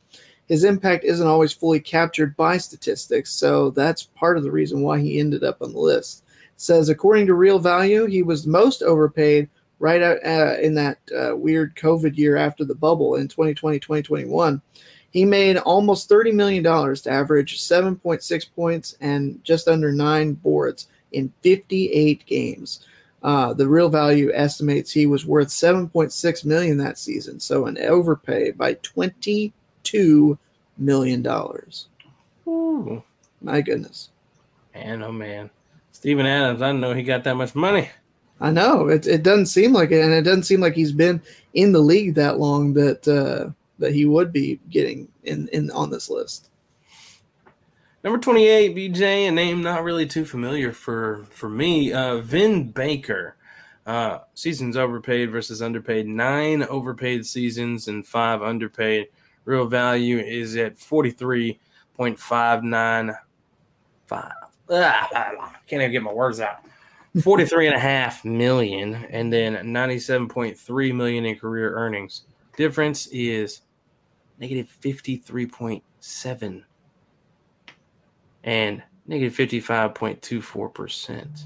his 0.48 0.64
impact 0.64 1.04
isn't 1.04 1.26
always 1.26 1.52
fully 1.52 1.80
captured 1.80 2.36
by 2.36 2.56
statistics, 2.58 3.32
so 3.32 3.70
that's 3.70 4.04
part 4.04 4.36
of 4.36 4.44
the 4.44 4.50
reason 4.50 4.80
why 4.80 5.00
he 5.00 5.18
ended 5.18 5.44
up 5.44 5.60
on 5.60 5.72
the 5.72 5.78
list. 5.78 6.22
It 6.54 6.60
says 6.60 6.88
according 6.88 7.26
to 7.26 7.34
Real 7.34 7.58
Value, 7.58 8.06
he 8.06 8.22
was 8.22 8.46
most 8.46 8.82
overpaid 8.82 9.48
right 9.78 10.02
out, 10.02 10.24
uh, 10.24 10.56
in 10.60 10.74
that 10.74 10.98
uh, 11.16 11.36
weird 11.36 11.74
COVID 11.76 12.16
year 12.16 12.36
after 12.36 12.64
the 12.64 12.74
bubble 12.74 13.16
in 13.16 13.28
2020 13.28 13.78
2021. 13.78 14.62
He 15.10 15.24
made 15.24 15.56
almost 15.58 16.10
$30 16.10 16.34
million 16.34 16.62
to 16.62 17.10
average 17.10 17.58
7.6 17.58 18.46
points 18.54 18.96
and 19.00 19.42
just 19.44 19.68
under 19.68 19.90
nine 19.90 20.34
boards 20.34 20.88
in 21.12 21.32
58 21.42 22.26
games. 22.26 22.84
Uh, 23.22 23.54
the 23.54 23.66
real 23.66 23.88
value 23.88 24.30
estimates 24.34 24.92
he 24.92 25.06
was 25.06 25.26
worth 25.26 25.48
7.6 25.48 26.44
million 26.44 26.76
that 26.78 26.98
season, 26.98 27.40
so 27.40 27.66
an 27.66 27.78
overpay 27.78 28.52
by 28.52 28.74
20 28.74 29.52
two 29.96 30.38
million 30.78 31.22
dollars. 31.22 31.88
My 32.44 33.60
goodness. 33.60 34.10
Man, 34.74 35.02
oh 35.02 35.12
man. 35.12 35.50
Steven 35.92 36.26
Adams, 36.26 36.62
I 36.62 36.68
didn't 36.68 36.80
know 36.80 36.92
he 36.94 37.02
got 37.02 37.24
that 37.24 37.36
much 37.36 37.54
money. 37.54 37.88
I 38.40 38.50
know. 38.50 38.88
It 38.88 39.06
it 39.06 39.22
doesn't 39.22 39.46
seem 39.46 39.72
like 39.72 39.90
it, 39.92 40.04
and 40.04 40.12
it 40.12 40.22
doesn't 40.22 40.44
seem 40.44 40.60
like 40.60 40.74
he's 40.74 40.92
been 40.92 41.22
in 41.54 41.72
the 41.72 41.80
league 41.80 42.14
that 42.14 42.38
long 42.38 42.74
that 42.74 43.08
uh, 43.08 43.50
that 43.78 43.94
he 43.94 44.04
would 44.04 44.32
be 44.32 44.60
getting 44.70 45.08
in, 45.24 45.48
in 45.48 45.70
on 45.70 45.90
this 45.90 46.10
list. 46.10 46.50
Number 48.04 48.18
28, 48.18 48.76
BJ, 48.76 49.28
a 49.28 49.30
name 49.32 49.62
not 49.62 49.82
really 49.82 50.06
too 50.06 50.24
familiar 50.24 50.72
for 50.72 51.26
for 51.30 51.48
me. 51.48 51.92
Uh, 51.92 52.18
Vin 52.18 52.70
Baker. 52.70 53.36
Uh, 53.86 54.18
seasons 54.34 54.76
overpaid 54.76 55.30
versus 55.30 55.62
underpaid. 55.62 56.06
Nine 56.08 56.64
overpaid 56.64 57.24
seasons 57.24 57.88
and 57.88 58.04
five 58.04 58.42
underpaid. 58.42 59.06
Real 59.46 59.66
value 59.66 60.18
is 60.18 60.56
at 60.56 60.76
43.595. 60.76 63.16
Ah, 64.68 65.54
can't 65.66 65.82
even 65.82 65.92
get 65.92 66.02
my 66.02 66.12
words 66.12 66.40
out. 66.40 66.64
43 67.22 67.68
and 67.68 67.76
a 67.76 67.78
half 67.78 68.26
million 68.26 68.94
and 69.10 69.32
then 69.32 69.54
97.3 69.54 70.94
million 70.94 71.24
in 71.24 71.38
career 71.38 71.74
earnings. 71.74 72.24
Difference 72.56 73.06
is 73.06 73.62
negative 74.38 74.68
53.7 74.82 76.62
and 78.44 78.82
negative 79.06 79.34
55.24%. 79.34 81.44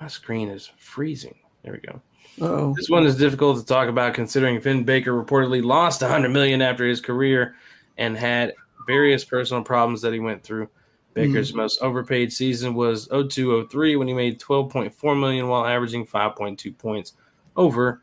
My 0.00 0.06
screen 0.06 0.48
is 0.48 0.70
freezing. 0.76 1.34
There 1.62 1.72
we 1.72 1.80
go. 1.80 2.00
Uh-oh. 2.40 2.74
This 2.76 2.88
one 2.88 3.04
is 3.04 3.16
difficult 3.16 3.58
to 3.58 3.64
talk 3.64 3.88
about 3.88 4.14
considering 4.14 4.60
Vin 4.60 4.84
Baker 4.84 5.12
reportedly 5.12 5.62
lost 5.62 6.02
100 6.02 6.28
million 6.30 6.62
after 6.62 6.86
his 6.86 7.00
career 7.00 7.54
and 7.98 8.16
had 8.16 8.54
various 8.86 9.24
personal 9.24 9.62
problems 9.62 10.00
that 10.02 10.12
he 10.12 10.20
went 10.20 10.42
through. 10.42 10.68
Baker's 11.14 11.52
mm. 11.52 11.56
most 11.56 11.82
overpaid 11.82 12.32
season 12.32 12.74
was 12.74 13.06
0203 13.08 13.96
when 13.96 14.08
he 14.08 14.14
made 14.14 14.40
12.4 14.40 15.20
million 15.20 15.48
while 15.48 15.66
averaging 15.66 16.06
5.2 16.06 16.76
points 16.78 17.12
over 17.56 18.02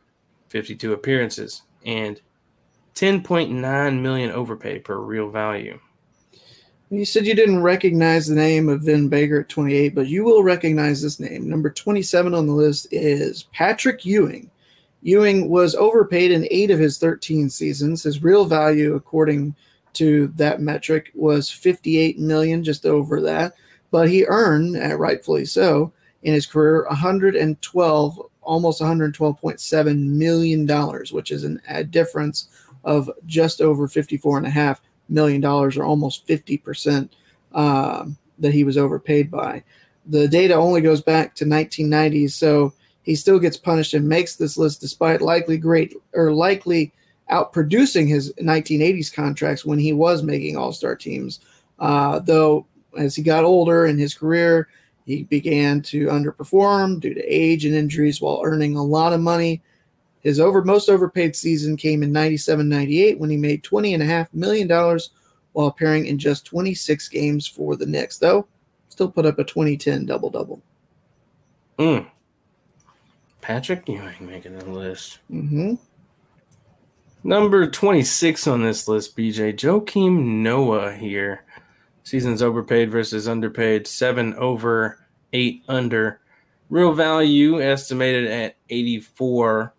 52 0.50 0.94
appearances 0.94 1.64
and 1.86 2.22
10.9 2.96 4.02
million 4.02 4.32
overpay 4.32 4.80
per 4.80 4.98
real 4.98 5.30
value. 5.30 5.80
You 6.92 7.06
said 7.06 7.28
you 7.28 7.36
didn't 7.36 7.62
recognize 7.62 8.26
the 8.26 8.34
name 8.34 8.68
of 8.68 8.82
Vin 8.82 9.10
Baker 9.10 9.42
at 9.42 9.50
28, 9.50 9.94
but 9.94 10.08
you 10.08 10.24
will 10.24 10.42
recognize 10.42 11.04
this 11.04 11.20
name. 11.20 11.48
Number 11.48 11.70
27 11.70 12.34
on 12.34 12.48
the 12.48 12.54
list 12.54 12.88
is 12.90 13.44
Patrick 13.54 14.06
Ewing. 14.06 14.50
Ewing 15.04 15.50
was 15.50 15.76
overpaid 15.76 16.32
in 16.32 16.48
eight 16.50 16.72
of 16.72 16.80
his 16.80 16.98
13 16.98 17.48
seasons. 17.52 18.02
His 18.02 18.24
real 18.24 18.44
value, 18.44 18.96
according 18.96 19.56
to 19.94 20.28
that 20.36 20.62
metric 20.62 21.12
was 21.14 21.52
58 21.52 22.18
million, 22.18 22.64
just 22.64 22.88
over 22.88 23.22
that. 23.22 23.54
But 23.92 24.10
he 24.10 24.26
earned, 24.26 24.76
rightfully 25.00 25.46
so, 25.46 25.94
in 26.24 26.34
his 26.34 26.48
career 26.48 26.86
112, 26.90 28.22
almost 28.42 28.82
112.7 28.82 30.08
million 30.08 30.66
dollars, 30.66 31.14
which 31.14 31.30
is 31.30 31.44
an, 31.44 31.62
a 31.70 31.84
difference 31.84 32.50
of 32.84 33.12
just 33.28 33.62
over 33.62 33.88
54 33.88 34.40
and 34.40 34.48
a 34.48 34.50
half 34.50 34.82
million 35.10 35.42
dollars, 35.42 35.78
or 35.78 35.84
almost 35.84 36.26
50 36.28 36.58
percent 36.58 37.16
um, 37.54 38.18
that 38.38 38.54
he 38.54 38.64
was 38.64 38.78
overpaid 38.78 39.30
by. 39.30 39.64
The 40.06 40.28
data 40.28 40.54
only 40.54 40.82
goes 40.82 41.02
back 41.02 41.36
to 41.36 41.46
1990s, 41.46 42.32
so 42.32 42.74
he 43.04 43.16
still 43.16 43.40
gets 43.40 43.58
punished 43.58 43.94
and 43.94 44.08
makes 44.08 44.36
this 44.36 44.58
list 44.58 44.82
despite 44.82 45.22
likely 45.22 45.58
great 45.58 45.96
or 46.14 46.32
likely 46.32 46.94
outproducing 47.32 48.08
his 48.08 48.34
1980s 48.36 49.14
contracts 49.14 49.66
when 49.66 49.80
he 49.80 49.94
was 49.94 50.24
making 50.24 50.58
All 50.58 50.74
Star 50.74 50.96
teams. 50.96 51.40
Uh, 51.78 52.20
though 52.20 52.66
as 52.98 53.16
he 53.16 53.24
got 53.24 53.44
older 53.44 53.86
in 53.86 53.98
his 53.98 54.14
career, 54.14 54.68
he 55.06 55.24
began 55.24 55.82
to 55.82 56.08
underperform 56.08 57.00
due 57.00 57.14
to 57.14 57.24
age 57.24 57.66
and 57.66 57.76
injuries 57.76 58.22
while 58.22 58.42
earning 58.44 58.76
a 58.76 58.84
lot 58.84 59.14
of 59.14 59.22
money. 59.22 59.62
His 60.22 60.40
over 60.40 60.64
most 60.64 60.90
overpaid 60.90 61.36
season 61.36 61.78
came 61.78 62.04
in 62.04 62.12
97-98 62.12 63.18
when 63.18 63.30
he 63.30 63.38
made 63.38 63.64
20 63.64 63.94
and 63.94 64.04
a 64.04 64.06
half 64.06 64.34
million 64.34 64.68
dollars 64.68 65.12
while 65.54 65.68
appearing 65.68 66.06
in 66.06 66.20
just 66.20 66.46
26 66.46 67.08
games 67.08 67.48
for 67.48 67.76
the 67.76 67.86
Knicks, 67.86 68.18
though 68.18 68.48
still 69.00 69.10
put 69.10 69.26
up 69.26 69.40
a 69.40 69.46
2010 69.46 70.06
double 70.06 70.30
double. 70.30 70.62
Mm. 71.78 72.06
Patrick 73.40 73.88
Ewing 73.88 74.28
making 74.28 74.60
the 74.60 74.66
list. 74.66 75.20
Mm-hmm. 75.32 75.76
Number 77.24 77.66
26 77.66 78.46
on 78.48 78.62
this 78.62 78.90
list, 78.90 79.16
BJ. 79.16 79.54
Joakim 79.56 80.42
Noah 80.42 80.94
here. 80.94 81.46
Seasons 82.04 82.42
overpaid 82.42 82.92
versus 82.92 83.26
underpaid. 83.26 83.88
Seven 83.88 84.34
over, 84.34 85.00
eight 85.32 85.64
under. 85.70 86.20
Real 86.70 86.92
value 86.92 87.62
estimated 87.62 88.30
at 88.30 88.58
$84 88.68 89.72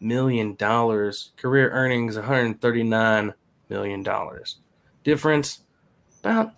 million. 0.00 0.54
dollars. 0.54 1.32
Career 1.36 1.70
earnings 1.70 2.16
$139 2.16 3.34
million. 3.68 4.06
Difference 5.04 5.60
about 6.20 6.52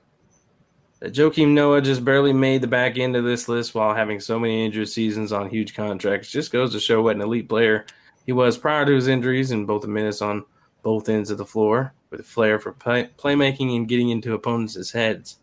That 1.00 1.14
Joakim 1.14 1.54
Noah 1.54 1.82
just 1.82 2.04
barely 2.06 2.34
made 2.34 2.62
the 2.62 2.68
back 2.68 3.00
end 3.00 3.16
of 3.16 3.24
this 3.24 3.50
list 3.50 3.74
while 3.74 3.96
having 3.96 4.20
so 4.20 4.40
many 4.40 4.64
injured 4.66 4.90
seasons 4.90 5.32
on 5.32 5.50
huge 5.50 5.74
contracts. 5.74 6.30
Just 6.30 6.52
goes 6.52 6.72
to 6.74 6.80
show 6.80 7.02
what 7.02 7.16
an 7.16 7.24
elite 7.24 7.50
player 7.50 7.88
he 8.26 8.32
was 8.32 8.58
prior 8.58 8.86
to 8.86 8.94
his 8.94 9.08
injuries 9.08 9.50
and 9.52 9.66
both 9.66 9.82
the 9.82 9.88
minutes 9.88 10.22
on 10.22 10.46
both 10.84 11.10
ends 11.10 11.32
of 11.32 11.40
the 11.40 11.46
floor 11.46 11.94
with 12.10 12.20
a 12.20 12.24
flair 12.24 12.60
for 12.60 12.72
play- 12.72 13.10
playmaking 13.18 13.76
and 13.76 13.88
getting 13.88 14.10
into 14.10 14.34
opponents' 14.34 14.92
heads. 14.92 15.38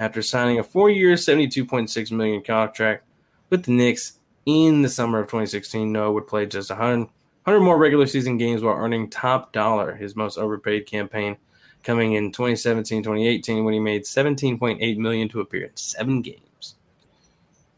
After 0.00 0.22
signing 0.22 0.58
a 0.58 0.64
four-year, 0.64 1.14
72.6 1.14 2.10
million 2.10 2.42
contract 2.42 3.04
with 3.50 3.64
the 3.64 3.72
Knicks 3.72 4.18
in 4.46 4.82
the 4.82 4.88
summer 4.88 5.18
of 5.18 5.26
2016, 5.26 5.90
Noah 5.90 6.12
would 6.12 6.26
play 6.26 6.46
just 6.46 6.70
100, 6.70 6.98
100 7.00 7.60
more 7.60 7.78
regular 7.78 8.06
season 8.06 8.36
games 8.36 8.62
while 8.62 8.76
earning 8.76 9.10
top 9.10 9.52
dollar, 9.52 9.94
his 9.94 10.16
most 10.16 10.38
overpaid 10.38 10.86
campaign– 10.86 11.36
coming 11.84 12.14
in 12.14 12.32
2017 12.32 13.02
2018 13.02 13.64
when 13.64 13.74
he 13.74 13.80
made 13.80 14.02
17.8 14.02 14.96
million 14.96 15.28
to 15.28 15.40
appear 15.40 15.64
in 15.64 15.76
seven 15.76 16.22
games. 16.22 16.74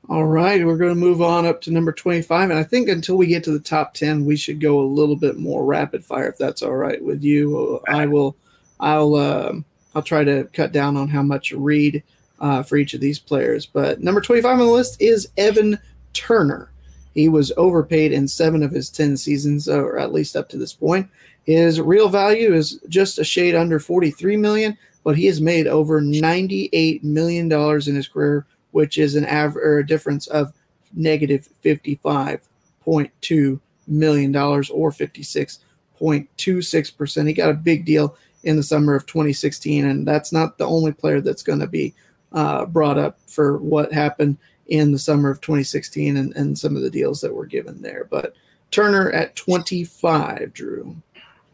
All 0.08 0.24
right 0.24 0.64
we're 0.64 0.76
going 0.76 0.94
to 0.94 1.00
move 1.00 1.20
on 1.20 1.44
up 1.44 1.60
to 1.62 1.72
number 1.72 1.92
25 1.92 2.50
and 2.50 2.58
i 2.58 2.62
think 2.62 2.88
until 2.88 3.16
we 3.16 3.26
get 3.26 3.42
to 3.44 3.50
the 3.50 3.58
top 3.58 3.92
10 3.92 4.24
we 4.24 4.36
should 4.36 4.60
go 4.60 4.80
a 4.80 4.82
little 4.82 5.16
bit 5.16 5.36
more 5.36 5.64
rapid 5.64 6.04
fire 6.04 6.28
if 6.28 6.38
that's 6.38 6.62
all 6.62 6.76
right 6.76 7.02
with 7.02 7.24
you. 7.24 7.80
I 7.88 8.06
will 8.06 8.36
i'll 8.78 9.16
uh, 9.16 9.52
i'll 9.94 10.02
try 10.02 10.22
to 10.22 10.48
cut 10.52 10.72
down 10.72 10.96
on 10.96 11.08
how 11.08 11.22
much 11.22 11.50
read 11.52 12.02
uh, 12.40 12.62
for 12.62 12.76
each 12.76 12.94
of 12.94 13.00
these 13.00 13.18
players. 13.18 13.66
But 13.66 14.02
number 14.02 14.20
25 14.20 14.52
on 14.52 14.58
the 14.58 14.64
list 14.64 15.00
is 15.00 15.28
evan 15.36 15.78
turner. 16.12 16.70
He 17.14 17.28
was 17.28 17.52
overpaid 17.56 18.12
in 18.12 18.28
seven 18.28 18.62
of 18.62 18.70
his 18.70 18.90
10 18.90 19.16
seasons 19.16 19.68
or 19.68 19.98
at 19.98 20.12
least 20.12 20.36
up 20.36 20.48
to 20.50 20.58
this 20.58 20.74
point. 20.74 21.08
His 21.44 21.80
real 21.80 22.08
value 22.08 22.52
is 22.52 22.80
just 22.88 23.18
a 23.18 23.24
shade 23.24 23.54
under 23.54 23.78
43 23.78 24.36
million, 24.36 24.76
but 25.04 25.16
he 25.16 25.26
has 25.26 25.40
made 25.40 25.68
over 25.68 26.00
98 26.00 27.04
million 27.04 27.48
dollars 27.48 27.88
in 27.88 27.94
his 27.94 28.08
career, 28.08 28.44
which 28.72 28.98
is 28.98 29.14
an 29.14 29.24
average 29.24 29.84
a 29.84 29.86
difference 29.86 30.26
of 30.26 30.52
negative 30.92 31.48
55.2 31.64 33.60
million 33.86 34.32
dollars 34.32 34.68
or 34.70 34.90
56.26 34.90 36.96
percent. 36.96 37.28
He 37.28 37.34
got 37.34 37.50
a 37.50 37.54
big 37.54 37.84
deal 37.84 38.16
in 38.42 38.56
the 38.56 38.62
summer 38.62 38.94
of 38.94 39.06
2016, 39.06 39.86
and 39.86 40.06
that's 40.06 40.32
not 40.32 40.58
the 40.58 40.66
only 40.66 40.92
player 40.92 41.20
that's 41.20 41.42
going 41.42 41.60
to 41.60 41.68
be 41.68 41.94
uh, 42.36 42.66
brought 42.66 42.98
up 42.98 43.18
for 43.26 43.56
what 43.56 43.92
happened 43.92 44.36
in 44.66 44.92
the 44.92 44.98
summer 44.98 45.30
of 45.30 45.40
2016 45.40 46.16
and, 46.16 46.36
and 46.36 46.56
some 46.56 46.76
of 46.76 46.82
the 46.82 46.90
deals 46.90 47.20
that 47.22 47.34
were 47.34 47.46
given 47.46 47.80
there. 47.80 48.06
But 48.10 48.34
Turner 48.70 49.10
at 49.10 49.34
25, 49.36 50.52
Drew. 50.52 50.94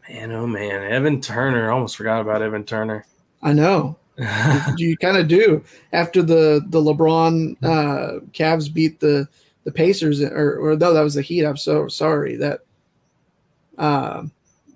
Man, 0.09 0.31
oh 0.33 0.45
man, 0.45 0.91
Evan 0.91 1.21
Turner. 1.21 1.71
Almost 1.71 1.95
forgot 1.95 2.19
about 2.19 2.41
Evan 2.41 2.65
Turner. 2.65 3.05
I 3.41 3.53
know. 3.53 3.97
you, 4.77 4.89
you 4.89 4.97
kind 4.97 5.17
of 5.17 5.27
do 5.27 5.63
after 5.91 6.21
the 6.21 6.63
the 6.67 6.79
LeBron 6.79 7.55
uh, 7.63 8.19
Cavs 8.31 8.71
beat 8.71 8.99
the 8.99 9.27
the 9.63 9.71
Pacers, 9.71 10.21
or 10.21 10.59
or 10.59 10.75
no, 10.75 10.93
that 10.93 11.01
was 11.01 11.15
the 11.15 11.21
Heat. 11.21 11.45
I'm 11.45 11.57
so 11.57 11.87
sorry 11.87 12.35
that. 12.35 12.59
Uh, 13.77 14.25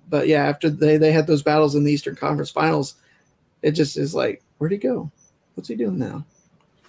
but 0.08 0.26
yeah, 0.26 0.44
after 0.44 0.70
they 0.70 0.96
they 0.96 1.12
had 1.12 1.26
those 1.26 1.42
battles 1.42 1.74
in 1.76 1.84
the 1.84 1.92
Eastern 1.92 2.16
Conference 2.16 2.50
Finals, 2.50 2.94
it 3.62 3.72
just 3.72 3.96
is 3.96 4.14
like, 4.14 4.42
where'd 4.56 4.72
he 4.72 4.78
go? 4.78 5.12
What's 5.58 5.66
he 5.66 5.74
doing 5.74 5.98
now? 5.98 6.24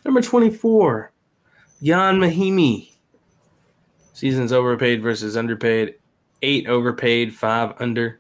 Number 0.05 0.21
twenty 0.21 0.51
four, 0.51 1.11
Ian 1.81 2.19
Mahinmi. 2.19 2.91
Seasons 4.13 4.51
overpaid 4.51 5.01
versus 5.01 5.35
underpaid. 5.35 5.95
Eight 6.43 6.67
overpaid, 6.67 7.33
five 7.33 7.73
under. 7.79 8.19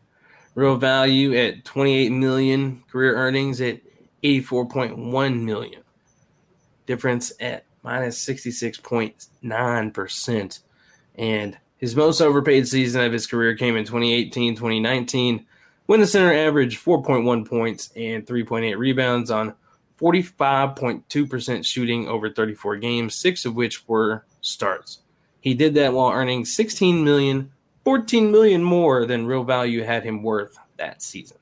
Real 0.55 0.75
value 0.75 1.35
at 1.35 1.65
28 1.65 2.09
million, 2.09 2.81
career 2.91 3.15
earnings 3.15 3.61
at 3.61 3.79
84.1 4.23 5.43
million. 5.43 5.83
Difference 6.87 7.31
at 7.39 7.65
minus 7.83 8.25
66.9%. 8.25 10.59
And 11.13 11.57
his 11.77 11.95
most 11.95 12.21
overpaid 12.21 12.67
season 12.67 13.03
of 13.03 13.13
his 13.13 13.27
career 13.27 13.55
came 13.55 13.77
in 13.77 13.85
2018 13.85 14.55
2019 14.55 15.45
when 15.85 15.99
the 15.99 16.07
center 16.07 16.33
averaged 16.33 16.83
4.1 16.83 17.47
points 17.47 17.91
and 17.95 18.25
3.8 18.25 18.79
rebounds 18.79 19.29
on 19.29 19.53
45.2% 19.99 21.65
shooting 21.65 22.07
over 22.07 22.29
34 22.29 22.77
games, 22.77 23.15
six 23.15 23.45
of 23.45 23.55
which 23.55 23.87
were 23.87 24.25
starts. 24.41 24.99
He 25.41 25.53
did 25.53 25.73
that 25.75 25.93
while 25.93 26.11
earning 26.11 26.45
16 26.45 27.03
million 27.03 27.51
14 27.85 28.31
million 28.31 28.63
more 28.63 29.05
than 29.05 29.25
real 29.25 29.43
value 29.43 29.83
had 29.83 30.03
him 30.03 30.21
worth 30.21 30.57
that 30.77 31.01
season. 31.01 31.37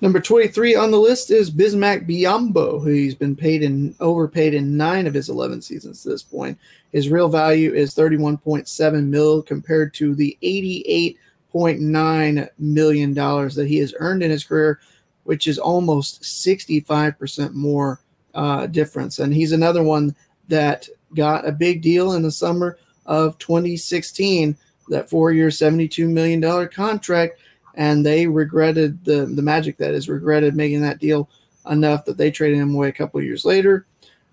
Number 0.00 0.20
23 0.20 0.76
on 0.76 0.90
the 0.90 0.98
list 0.98 1.30
is 1.30 1.50
Bismack 1.50 2.08
Biyombo, 2.08 2.82
who 2.82 2.90
he's 2.90 3.14
been 3.14 3.36
paid 3.36 3.62
and 3.62 3.94
overpaid 4.00 4.54
in 4.54 4.76
nine 4.76 5.06
of 5.06 5.14
his 5.14 5.28
11 5.28 5.62
seasons 5.62 6.02
to 6.02 6.08
this 6.08 6.22
point. 6.22 6.58
His 6.92 7.08
real 7.08 7.28
value 7.28 7.74
is 7.74 7.94
31.7 7.94 9.06
mil 9.06 9.42
compared 9.42 9.92
to 9.94 10.14
the 10.14 10.38
88.9 10.42 12.48
million 12.58 13.14
dollars 13.14 13.54
that 13.56 13.66
he 13.66 13.78
has 13.78 13.94
earned 13.98 14.22
in 14.22 14.30
his 14.30 14.44
career, 14.44 14.78
which 15.28 15.46
is 15.46 15.58
almost 15.58 16.22
65% 16.22 17.52
more 17.52 18.00
uh, 18.32 18.66
difference. 18.66 19.18
And 19.18 19.34
he's 19.34 19.52
another 19.52 19.82
one 19.82 20.16
that 20.48 20.88
got 21.14 21.46
a 21.46 21.52
big 21.52 21.82
deal 21.82 22.12
in 22.12 22.22
the 22.22 22.30
summer 22.30 22.78
of 23.04 23.36
2016 23.36 24.56
that 24.88 25.10
four 25.10 25.32
year, 25.32 25.48
$72 25.48 26.08
million 26.08 26.68
contract. 26.68 27.40
And 27.74 28.06
they 28.06 28.26
regretted 28.26 29.04
the, 29.04 29.26
the 29.26 29.42
Magic 29.42 29.76
that 29.76 29.92
is 29.92 30.08
regretted 30.08 30.56
making 30.56 30.80
that 30.80 30.98
deal 30.98 31.28
enough 31.68 32.06
that 32.06 32.16
they 32.16 32.30
traded 32.30 32.56
him 32.56 32.74
away 32.74 32.88
a 32.88 32.92
couple 32.92 33.20
years 33.22 33.44
later. 33.44 33.84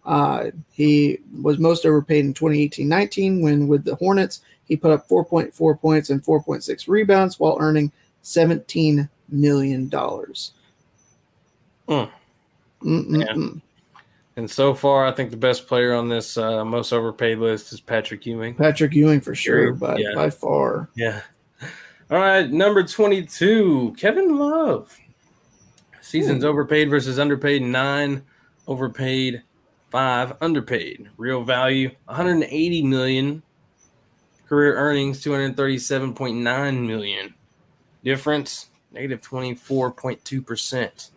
Uh, 0.05 0.45
he 0.71 1.19
was 1.41 1.57
most 1.57 1.85
overpaid 1.85 2.23
in 2.23 2.33
2018 2.33 2.87
19 2.87 3.41
when 3.41 3.67
with 3.67 3.83
the 3.83 3.95
Hornets, 3.95 4.39
he 4.63 4.77
put 4.77 4.91
up 4.91 5.09
4.4 5.09 5.77
points 5.81 6.09
and 6.09 6.23
4.6 6.23 6.87
rebounds 6.87 7.37
while 7.37 7.57
earning 7.59 7.91
$17 8.23 9.09
million. 9.27 9.91
Mm. 11.87 13.61
And 14.37 14.51
so 14.51 14.73
far, 14.73 15.05
I 15.05 15.11
think 15.11 15.31
the 15.31 15.37
best 15.37 15.67
player 15.67 15.93
on 15.93 16.09
this 16.09 16.37
uh, 16.37 16.65
most 16.65 16.91
overpaid 16.91 17.37
list 17.39 17.71
is 17.71 17.79
Patrick 17.79 18.25
Ewing. 18.25 18.55
Patrick 18.55 18.93
Ewing 18.93 19.21
for 19.21 19.33
sure, 19.33 19.73
by, 19.73 19.97
yeah. 19.97 20.13
by 20.13 20.29
far. 20.29 20.89
Yeah. 20.95 21.21
All 22.11 22.19
right, 22.19 22.51
number 22.51 22.83
22, 22.83 23.95
Kevin 23.97 24.37
Love. 24.37 24.97
Seasons 26.01 26.43
Ooh. 26.43 26.49
overpaid 26.49 26.89
versus 26.89 27.17
underpaid, 27.17 27.63
nine, 27.63 28.23
overpaid, 28.67 29.41
five, 29.89 30.33
underpaid. 30.41 31.09
Real 31.17 31.43
value, 31.43 31.89
180 32.05 32.83
million. 32.83 33.41
Career 34.47 34.75
earnings 34.75 35.23
237.9 35.23 36.85
million. 36.85 37.33
Difference 38.03 38.67
negative 38.91 39.21
24.2%. 39.21 41.09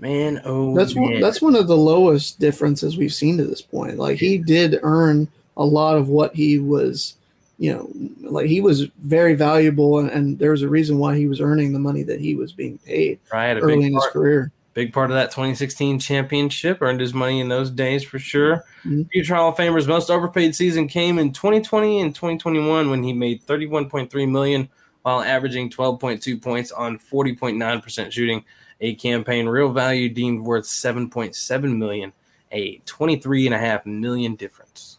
Man, 0.00 0.40
oh 0.44 0.74
That's 0.74 0.94
man. 0.94 1.04
one, 1.04 1.20
that's 1.20 1.42
one 1.42 1.54
of 1.54 1.68
the 1.68 1.76
lowest 1.76 2.40
differences 2.40 2.96
we've 2.96 3.12
seen 3.14 3.36
to 3.38 3.44
this 3.44 3.60
point. 3.62 3.98
Like 3.98 4.18
he 4.18 4.38
did 4.38 4.78
earn 4.82 5.28
a 5.56 5.64
lot 5.64 5.96
of 5.96 6.08
what 6.08 6.34
he 6.34 6.58
was, 6.58 7.16
you 7.58 7.72
know, 7.72 7.90
like 8.30 8.46
he 8.46 8.60
was 8.62 8.86
very 9.02 9.34
valuable, 9.34 9.98
and, 9.98 10.08
and 10.10 10.38
there 10.38 10.52
was 10.52 10.62
a 10.62 10.68
reason 10.68 10.98
why 10.98 11.16
he 11.16 11.26
was 11.26 11.40
earning 11.40 11.72
the 11.72 11.78
money 11.78 12.02
that 12.04 12.18
he 12.20 12.34
was 12.34 12.52
being 12.52 12.78
paid 12.78 13.18
right. 13.32 13.56
Early 13.58 13.76
big 13.76 13.84
in 13.86 13.92
his 13.94 14.02
part, 14.02 14.12
career. 14.14 14.52
big 14.72 14.92
part 14.94 15.10
of 15.10 15.16
that 15.16 15.32
2016 15.32 15.98
championship 15.98 16.78
earned 16.80 17.00
his 17.00 17.12
money 17.12 17.40
in 17.40 17.48
those 17.50 17.70
days 17.70 18.02
for 18.02 18.18
sure. 18.18 18.64
Mhm. 18.84 19.10
Future 19.10 19.34
Hall 19.34 19.50
of 19.50 19.56
Famer's 19.56 19.86
most 19.86 20.10
overpaid 20.10 20.54
season 20.54 20.88
came 20.88 21.18
in 21.18 21.30
2020 21.32 22.00
and 22.00 22.14
2021 22.14 22.88
when 22.88 23.02
he 23.02 23.12
made 23.12 23.44
31.3 23.44 24.24
million 24.26 24.66
while 25.02 25.20
averaging 25.20 25.68
12.2 25.68 26.40
points 26.40 26.72
on 26.72 26.98
40.9% 26.98 28.12
shooting. 28.12 28.42
A 28.80 28.94
campaign 28.94 29.46
real 29.46 29.72
value 29.72 30.08
deemed 30.08 30.44
worth 30.44 30.64
7.7 30.64 31.76
million, 31.76 32.12
a 32.50 32.78
23.5 32.80 33.86
million 33.86 34.36
difference. 34.36 34.98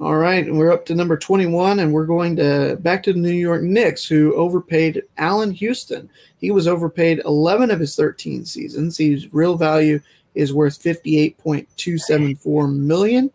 All 0.00 0.16
right, 0.16 0.44
and 0.44 0.58
we're 0.58 0.72
up 0.72 0.84
to 0.86 0.96
number 0.96 1.16
21, 1.16 1.78
and 1.78 1.92
we're 1.92 2.06
going 2.06 2.34
to 2.34 2.76
back 2.80 3.04
to 3.04 3.12
the 3.12 3.20
New 3.20 3.30
York 3.30 3.62
Knicks, 3.62 4.04
who 4.04 4.34
overpaid 4.34 5.04
Allan 5.18 5.52
Houston. 5.52 6.10
He 6.38 6.50
was 6.50 6.66
overpaid 6.66 7.22
11 7.24 7.70
of 7.70 7.78
his 7.78 7.94
13 7.94 8.44
seasons. 8.44 8.98
His 8.98 9.32
real 9.32 9.56
value 9.56 10.00
is 10.34 10.52
worth 10.52 10.82
58.274 10.82 12.74
million, 12.76 13.30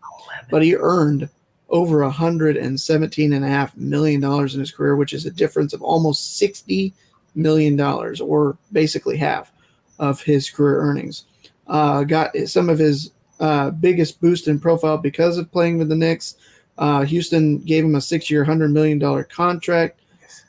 but 0.50 0.62
he 0.62 0.76
earned 0.76 1.30
over 1.70 2.02
117 2.02 3.32
and 3.32 3.44
a 3.44 3.48
half 3.48 3.74
million 3.76 4.20
dollars 4.20 4.54
in 4.54 4.60
his 4.60 4.70
career, 4.70 4.96
which 4.96 5.14
is 5.14 5.24
a 5.24 5.30
difference 5.30 5.72
of 5.72 5.80
almost 5.80 6.36
60 6.36 6.92
million 7.38 7.76
dollars, 7.76 8.20
or 8.20 8.58
basically 8.72 9.16
half 9.16 9.52
of 9.98 10.20
his 10.20 10.50
career 10.50 10.80
earnings. 10.80 11.24
Uh, 11.66 12.04
got 12.04 12.36
some 12.46 12.68
of 12.68 12.78
his 12.78 13.12
uh, 13.40 13.70
biggest 13.70 14.20
boost 14.20 14.48
in 14.48 14.58
profile 14.58 14.98
because 14.98 15.38
of 15.38 15.50
playing 15.52 15.78
with 15.78 15.88
the 15.88 15.96
Knicks. 15.96 16.36
Uh, 16.76 17.04
Houston 17.04 17.58
gave 17.58 17.84
him 17.84 17.94
a 17.94 18.00
six-year, 18.00 18.44
hundred 18.44 18.70
million 18.72 18.98
dollar 18.98 19.24
contract. 19.24 20.00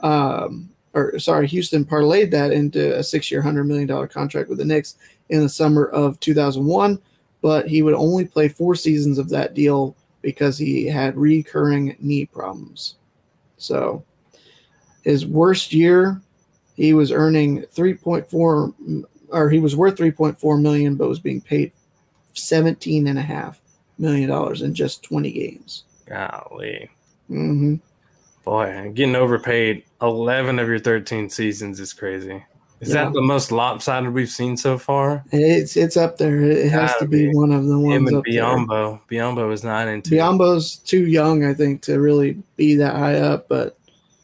Um, 0.01 0.69
or 0.93 1.19
sorry, 1.19 1.47
Houston 1.47 1.85
parlayed 1.85 2.31
that 2.31 2.51
into 2.51 2.97
a 2.97 3.03
six-year, 3.03 3.41
hundred 3.41 3.65
million 3.65 3.87
dollar 3.87 4.07
contract 4.07 4.49
with 4.49 4.57
the 4.57 4.65
Knicks 4.65 4.95
in 5.29 5.41
the 5.41 5.49
summer 5.49 5.85
of 5.85 6.19
2001. 6.19 6.99
But 7.41 7.67
he 7.67 7.81
would 7.81 7.93
only 7.93 8.25
play 8.25 8.49
four 8.49 8.75
seasons 8.75 9.17
of 9.17 9.29
that 9.29 9.53
deal 9.53 9.95
because 10.21 10.57
he 10.57 10.85
had 10.85 11.15
recurring 11.15 11.95
knee 11.99 12.25
problems. 12.25 12.95
So 13.57 14.03
his 15.03 15.25
worst 15.25 15.73
year, 15.73 16.21
he 16.79 16.93
was 16.93 17.11
earning 17.11 17.61
3.4 17.75 19.03
or 19.31 19.49
he 19.49 19.59
was 19.59 19.75
worth 19.75 19.97
3.4 19.97 20.61
million 20.61 20.95
but 20.95 21.09
was 21.09 21.19
being 21.19 21.41
paid 21.41 21.71
17 22.33 23.07
and 23.07 23.19
a 23.19 23.21
half 23.21 23.59
million 23.97 24.29
dollars 24.29 24.61
in 24.61 24.73
just 24.73 25.03
20 25.03 25.31
games. 25.31 25.83
Golly. 26.07 26.89
hmm 27.27 27.75
Boy, 28.45 28.91
getting 28.95 29.15
overpaid 29.17 29.83
11 30.01 30.57
of 30.57 30.67
your 30.69 30.79
13 30.79 31.29
seasons 31.29 31.79
is 31.81 31.91
crazy. 31.93 32.43
Is 32.79 32.89
Yeah. 32.89 33.03
that 33.05 33.13
the 33.13 33.21
most 33.21 33.51
lopsided 33.51 34.13
we've 34.13 34.29
seen 34.29 34.55
so 34.55 34.77
far? 34.77 35.23
It's 35.33 35.75
it's 35.75 35.97
up 35.97 36.17
there. 36.17 36.39
It 36.41 36.71
has 36.71 36.91
Gotta 36.93 37.05
to 37.05 37.07
be, 37.09 37.27
be. 37.27 37.35
one 37.35 37.51
of 37.51 37.65
the 37.65 37.73
Him 37.75 37.83
ones 37.83 38.07
and 38.07 38.17
up 38.17 38.23
there. 38.25 38.41
Biyombo. 38.41 39.01
Biyombo 39.11 39.51
is 39.51 39.65
not 39.65 39.89
into 39.89 40.11
Biyombo's 40.11 40.77
too 40.77 41.05
young, 41.05 41.43
I 41.43 41.53
think, 41.53 41.81
to 41.83 41.99
really 41.99 42.41
be 42.55 42.75
that 42.75 42.95
high 42.95 43.15
up. 43.19 43.49
But 43.49 43.77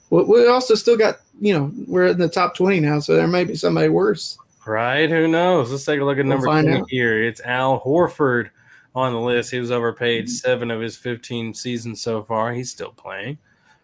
we 0.09 0.47
also 0.47 0.73
still 0.75 0.95
got, 0.97 1.17
you 1.39 1.53
know, 1.53 1.71
we're 1.87 2.07
in 2.07 2.17
the 2.17 2.29
top 2.29 2.55
20 2.55 2.79
now, 2.79 2.99
so 2.99 3.15
there 3.15 3.27
might 3.27 3.47
be 3.47 3.55
somebody 3.55 3.89
worse. 3.89 4.37
Right? 4.65 5.09
Who 5.09 5.27
knows? 5.27 5.71
Let's 5.71 5.85
take 5.85 5.99
a 5.99 6.03
look 6.05 6.17
at 6.17 6.25
We'll 6.25 6.33
number 6.35 6.47
find 6.47 6.65
20 6.67 6.81
out. 6.81 6.89
here. 6.89 7.23
It's 7.23 7.41
Al 7.41 7.79
Horford 7.81 8.49
on 8.95 9.13
the 9.13 9.19
list. 9.19 9.51
He 9.51 9.59
was 9.59 9.69
overpaid 9.71 10.29
seven 10.29 10.71
of 10.71 10.81
his 10.81 10.97
15 10.97 11.53
seasons 11.53 12.01
so 12.01 12.23
far. 12.23 12.53
He's 12.53 12.71
still 12.71 12.91
playing. 12.91 13.37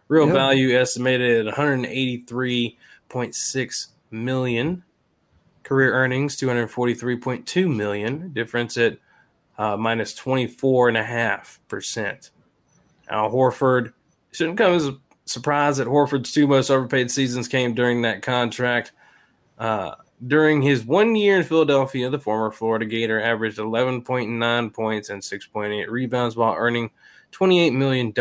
Real 0.07 0.25
Yep. 0.25 0.33
value 0.35 0.75
estimated 0.77 1.47
at 1.47 1.53
183.6 1.53 3.87
million. 4.11 4.83
Career 5.63 5.93
earnings 5.93 6.35
243.2 6.37 7.73
million. 7.75 8.31
Difference 8.33 8.77
at 8.77 8.97
uh, 9.57 9.77
minus 9.77 10.13
24.5%. 10.19 12.29
Al 13.09 13.31
Horford 13.31 13.93
shouldn't 14.31 14.57
come 14.57 14.73
as 14.73 14.89
a 15.25 15.29
surprise 15.29 15.77
that 15.77 15.87
Horford's 15.87 16.31
two 16.31 16.47
most 16.47 16.69
overpaid 16.69 17.11
seasons 17.11 17.47
came 17.47 17.73
during 17.73 18.01
that 18.03 18.21
contract. 18.21 18.91
Uh, 19.57 19.95
during 20.27 20.61
his 20.61 20.85
one 20.85 21.15
year 21.15 21.37
in 21.37 21.43
Philadelphia, 21.43 22.09
the 22.09 22.19
former 22.19 22.51
Florida 22.51 22.85
Gator 22.85 23.21
averaged 23.21 23.57
11.9 23.57 24.73
points 24.73 25.09
and 25.09 25.21
6.8 25.21 25.87
rebounds 25.89 26.35
while 26.35 26.55
earning 26.55 26.91
$28 27.31 27.73
million. 27.73 28.11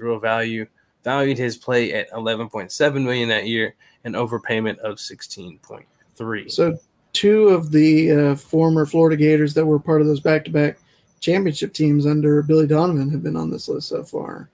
Real 0.00 0.18
value 0.18 0.66
valued 1.04 1.38
his 1.38 1.56
play 1.56 1.92
at 1.92 2.10
11.7 2.10 3.04
million 3.04 3.28
that 3.28 3.46
year, 3.46 3.74
an 4.04 4.14
overpayment 4.14 4.78
of 4.78 4.96
16.3. 4.96 6.50
So 6.50 6.78
two 7.12 7.48
of 7.48 7.70
the 7.70 8.10
uh, 8.10 8.34
former 8.34 8.86
Florida 8.86 9.16
Gators 9.16 9.54
that 9.54 9.66
were 9.66 9.78
part 9.78 10.00
of 10.00 10.06
those 10.06 10.20
back-to-back 10.20 10.78
championship 11.20 11.72
teams 11.72 12.06
under 12.06 12.42
Billy 12.42 12.66
Donovan 12.66 13.10
have 13.10 13.22
been 13.22 13.36
on 13.36 13.50
this 13.50 13.68
list 13.68 13.88
so 13.88 14.02
far. 14.02 14.50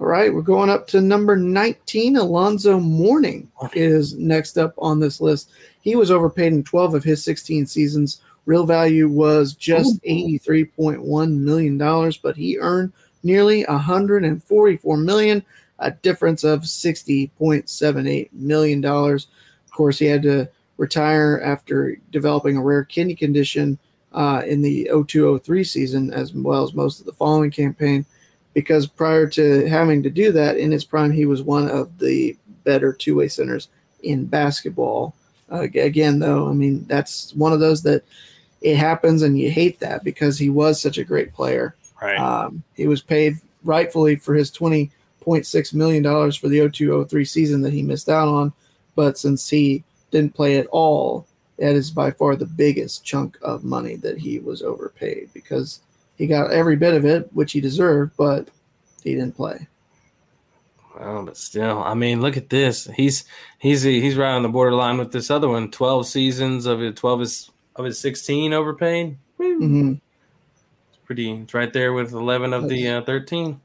All 0.00 0.06
right, 0.06 0.32
we're 0.32 0.42
going 0.42 0.70
up 0.70 0.86
to 0.88 1.00
number 1.00 1.34
19. 1.34 2.16
Alonzo 2.16 2.78
Mourning 2.78 3.50
is 3.72 4.14
next 4.14 4.56
up 4.56 4.72
on 4.78 5.00
this 5.00 5.20
list. 5.20 5.50
He 5.80 5.96
was 5.96 6.12
overpaid 6.12 6.52
in 6.52 6.62
12 6.62 6.94
of 6.94 7.02
his 7.02 7.24
16 7.24 7.66
seasons. 7.66 8.20
Real 8.46 8.64
value 8.64 9.08
was 9.08 9.54
just 9.54 10.00
$83.1 10.04 11.36
million, 11.38 12.12
but 12.22 12.36
he 12.36 12.58
earned 12.58 12.92
nearly 13.24 13.64
144 13.64 14.96
million, 14.98 15.44
a 15.80 15.90
difference 15.90 16.44
of 16.44 16.60
$60.78 16.60 18.32
million. 18.32 18.84
Of 18.84 19.26
course, 19.72 19.98
he 19.98 20.06
had 20.06 20.22
to 20.22 20.48
retire 20.76 21.40
after 21.44 21.96
developing 22.12 22.56
a 22.56 22.62
rare 22.62 22.84
kidney 22.84 23.16
condition 23.16 23.76
uh, 24.12 24.42
in 24.46 24.62
the 24.62 24.88
0203 24.92 25.64
season, 25.64 26.12
as 26.12 26.32
well 26.32 26.62
as 26.62 26.72
most 26.72 27.00
of 27.00 27.06
the 27.06 27.12
following 27.12 27.50
campaign 27.50 28.06
because 28.54 28.86
prior 28.86 29.26
to 29.28 29.66
having 29.66 30.02
to 30.02 30.10
do 30.10 30.32
that 30.32 30.56
in 30.56 30.70
his 30.70 30.84
prime, 30.84 31.12
he 31.12 31.26
was 31.26 31.42
one 31.42 31.68
of 31.68 31.98
the 31.98 32.36
better 32.64 32.92
two 32.92 33.16
way 33.16 33.28
centers 33.28 33.68
in 34.02 34.26
basketball. 34.26 35.14
Uh, 35.50 35.60
again, 35.60 36.18
though, 36.18 36.48
I 36.48 36.52
mean, 36.52 36.84
that's 36.86 37.34
one 37.34 37.52
of 37.52 37.60
those 37.60 37.82
that 37.82 38.02
it 38.60 38.76
happens 38.76 39.22
and 39.22 39.38
you 39.38 39.50
hate 39.50 39.78
that 39.80 40.04
because 40.04 40.38
he 40.38 40.50
was 40.50 40.80
such 40.80 40.98
a 40.98 41.04
great 41.04 41.32
player. 41.32 41.74
right. 42.02 42.18
Um, 42.18 42.62
he 42.74 42.86
was 42.86 43.00
paid 43.00 43.38
rightfully 43.64 44.16
for 44.16 44.34
his 44.34 44.50
$20.6 44.50 45.74
million 45.74 46.02
for 46.32 46.48
the 46.48 46.68
0203 46.68 47.24
season 47.24 47.62
that 47.62 47.72
he 47.72 47.82
missed 47.82 48.08
out 48.08 48.28
on. 48.28 48.52
But 48.94 49.16
since 49.18 49.48
he 49.48 49.84
didn't 50.10 50.34
play 50.34 50.58
at 50.58 50.66
all, 50.66 51.26
that 51.58 51.74
is 51.74 51.90
by 51.90 52.10
far 52.10 52.36
the 52.36 52.46
biggest 52.46 53.04
chunk 53.04 53.38
of 53.42 53.64
money 53.64 53.96
that 53.96 54.18
he 54.18 54.38
was 54.38 54.62
overpaid 54.62 55.30
because 55.32 55.80
he 56.18 56.26
got 56.26 56.50
every 56.50 56.76
bit 56.76 56.94
of 56.94 57.04
it, 57.06 57.30
which 57.32 57.52
he 57.52 57.60
deserved, 57.60 58.12
but 58.18 58.48
he 59.02 59.14
didn't 59.14 59.36
play. 59.36 59.66
Well, 60.98 61.24
but 61.24 61.36
still, 61.36 61.80
I 61.82 61.94
mean, 61.94 62.20
look 62.20 62.36
at 62.36 62.50
this. 62.50 62.86
He's 62.96 63.24
he's 63.58 63.82
he's 63.82 64.16
right 64.16 64.34
on 64.34 64.42
the 64.42 64.48
borderline 64.48 64.98
with 64.98 65.12
this 65.12 65.30
other 65.30 65.48
one. 65.48 65.70
Twelve 65.70 66.06
seasons 66.06 66.66
of 66.66 66.80
his 66.80 66.94
Twelve 66.96 67.22
is 67.22 67.50
of 67.76 67.84
his 67.84 67.98
sixteen 68.00 68.52
overpaid. 68.52 69.16
Woo. 69.38 69.58
hmm 69.58 69.92
It's 70.90 70.98
pretty. 71.04 71.30
It's 71.32 71.54
right 71.54 71.72
there 71.72 71.92
with 71.92 72.12
eleven 72.12 72.52
of 72.52 72.68
the 72.68 72.88
uh, 72.88 73.02
thirteen. 73.04 73.60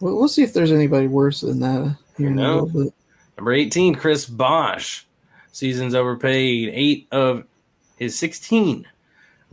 Well, 0.00 0.16
we'll 0.16 0.28
see 0.28 0.42
if 0.42 0.52
there's 0.52 0.72
anybody 0.72 1.06
worse 1.06 1.42
than 1.42 1.60
that 1.60 1.96
here 2.18 2.26
in 2.26 2.38
a 2.38 2.42
No. 2.42 2.62
little 2.64 2.84
bit. 2.84 2.94
Number 3.38 3.52
eighteen, 3.52 3.94
Chris 3.94 4.26
Bosh. 4.26 5.06
Seasons 5.52 5.94
overpaid. 5.94 6.70
Eight 6.74 7.06
of 7.12 7.44
his 7.96 8.18
sixteen. 8.18 8.88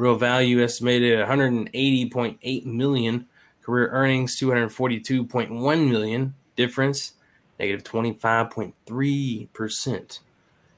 Real 0.02 0.16
value 0.16 0.64
estimated 0.64 1.20
at 1.20 1.30
180.8 1.30 2.66
million. 2.66 3.28
Career 3.62 3.90
earnings 3.90 4.36
242.1 4.40 5.90
million. 5.92 6.34
Difference 6.56 7.14
negative 7.60 7.84
25.3 7.84 9.54
percent. 9.54 10.22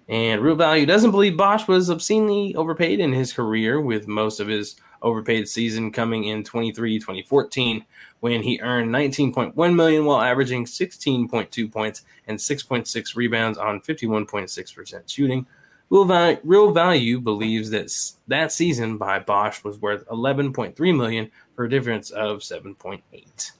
And 0.09 0.41
Real 0.41 0.55
Value 0.55 0.85
doesn't 0.85 1.11
believe 1.11 1.37
Bosh 1.37 1.69
was 1.69 1.89
obscenely 1.89 2.53
overpaid 2.55 2.99
in 2.99 3.13
his 3.13 3.31
career, 3.31 3.79
with 3.79 4.09
most 4.09 4.41
of 4.41 4.49
his 4.49 4.75
overpaid 5.01 5.47
season 5.47 5.93
coming 5.93 6.25
in 6.25 6.43
23 6.43 6.99
2014 6.99 7.85
when 8.19 8.43
he 8.43 8.59
earned 8.61 8.89
19.1 8.93 9.75
million 9.75 10.03
while 10.03 10.21
averaging 10.21 10.65
16.2 10.65 11.71
points 11.71 12.03
and 12.27 12.37
6.6 12.37 13.15
rebounds 13.15 13.57
on 13.57 13.79
51.6% 13.81 15.09
shooting 15.09 15.45
Real 15.93 16.05
value, 16.05 16.37
Real 16.43 16.71
value 16.71 17.19
believes 17.21 17.69
that 17.69 17.83
s- 17.83 18.15
that 18.27 18.51
season 18.51 18.97
by 18.97 19.19
Bosh 19.19 19.63
was 19.63 19.77
worth 19.79 20.03
11.3 20.07 20.91
million 20.91 21.29
for 21.55 21.65
a 21.65 21.69
difference 21.69 22.09
of 22.09 22.39
7.8. 22.39 23.51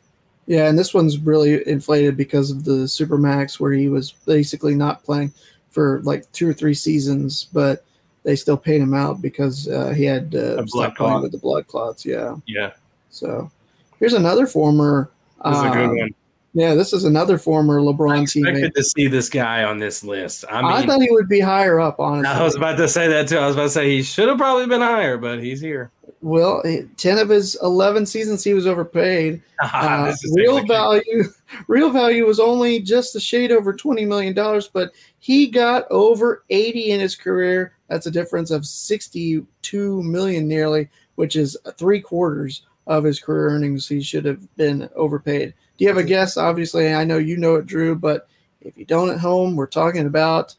Yeah, 0.47 0.67
and 0.67 0.77
this 0.77 0.95
one's 0.95 1.19
really 1.19 1.65
inflated 1.67 2.17
because 2.17 2.49
of 2.49 2.63
the 2.65 2.85
Supermax, 2.87 3.59
where 3.59 3.71
he 3.71 3.87
was 3.87 4.13
basically 4.25 4.73
not 4.73 5.03
playing 5.03 5.31
for 5.69 6.01
like 6.03 6.29
two 6.31 6.49
or 6.49 6.53
three 6.53 6.73
seasons, 6.73 7.49
but 7.53 7.85
they 8.23 8.35
still 8.35 8.57
paid 8.57 8.81
him 8.81 8.95
out 8.95 9.21
because 9.21 9.67
uh, 9.67 9.89
he 9.89 10.03
had 10.03 10.33
uh, 10.33 10.55
blood 10.55 10.69
stopped 10.69 10.97
playing 10.97 11.21
with 11.21 11.33
the 11.33 11.37
blood 11.37 11.67
clots. 11.67 12.03
Yeah. 12.03 12.37
Yeah, 12.47 12.71
So 13.11 13.51
here's 13.99 14.13
another 14.13 14.47
former. 14.47 15.11
this 15.45 15.55
is 15.55 15.63
a 15.63 15.69
good 15.69 15.85
uh, 15.85 15.93
one. 15.93 16.15
Yeah, 16.55 16.75
this 16.75 16.93
is 16.93 17.03
another 17.03 17.39
former 17.39 17.79
LeBron 17.79 18.19
I 18.19 18.21
expected 18.21 18.63
teammate. 18.63 18.73
to 18.75 18.83
see 18.83 19.07
this 19.07 19.27
guy 19.27 19.63
on 19.63 19.79
this 19.79 20.03
list. 20.03 20.45
I 20.51 20.61
mean, 20.61 20.71
I, 20.71 20.85
thought 20.85 21.01
he 21.01 21.09
would 21.09 21.27
be 21.27 21.39
higher 21.39 21.79
up, 21.79 21.99
honestly. 21.99 22.29
I 22.29 22.43
was 22.43 22.55
about 22.55 22.77
to 22.77 22.87
say 22.87 23.07
that 23.07 23.27
too. 23.27 23.39
I 23.39 23.47
was 23.47 23.55
about 23.55 23.63
to 23.63 23.69
say 23.71 23.89
he 23.89 24.03
should 24.03 24.29
have 24.29 24.37
probably 24.37 24.67
been 24.67 24.81
higher, 24.81 25.17
but 25.17 25.41
he's 25.41 25.59
here. 25.59 25.89
well, 26.21 26.61
eh, 26.63 26.83
ten 26.95 27.17
of 27.17 27.29
his 27.29 27.57
eleven 27.63 28.05
seasons 28.05 28.43
he 28.43 28.53
was 28.53 28.67
overpaid. 28.67 29.41
Uh, 29.63 30.13
real 30.33 30.61
value, 30.65 31.23
real 31.69 31.89
value 31.89 32.25
was 32.25 32.37
only 32.37 32.81
just 32.81 33.15
a 33.15 33.19
shade 33.19 33.49
over 33.49 33.71
twenty 33.71 34.03
million 34.03 34.33
dollars, 34.33 34.67
but 34.67 34.91
he 35.19 35.47
got 35.47 35.89
over 35.89 36.43
eighty 36.49 36.91
in 36.91 36.99
his 36.99 37.15
career. 37.15 37.73
That's 37.87 38.05
a 38.05 38.11
difference 38.11 38.51
of 38.51 38.65
sixty-two 38.65 40.03
million, 40.03 40.49
nearly, 40.49 40.89
which 41.15 41.37
is 41.37 41.55
three 41.77 42.01
quarters 42.01 42.63
of 42.87 43.03
his 43.03 43.19
career 43.19 43.49
earnings. 43.49 43.87
He 43.87 44.01
should 44.01 44.25
have 44.25 44.55
been 44.55 44.89
overpaid. 44.95 45.53
Do 45.77 45.83
you 45.85 45.89
have 45.89 45.97
a 45.97 46.03
guess? 46.03 46.37
Obviously, 46.37 46.93
I 46.93 47.03
know 47.03 47.17
you 47.17 47.37
know 47.37 47.55
it, 47.55 47.65
Drew, 47.65 47.95
but 47.95 48.27
if 48.61 48.77
you 48.77 48.85
don't 48.85 49.09
at 49.09 49.19
home, 49.19 49.55
we're 49.55 49.67
talking 49.67 50.05
about 50.05 50.55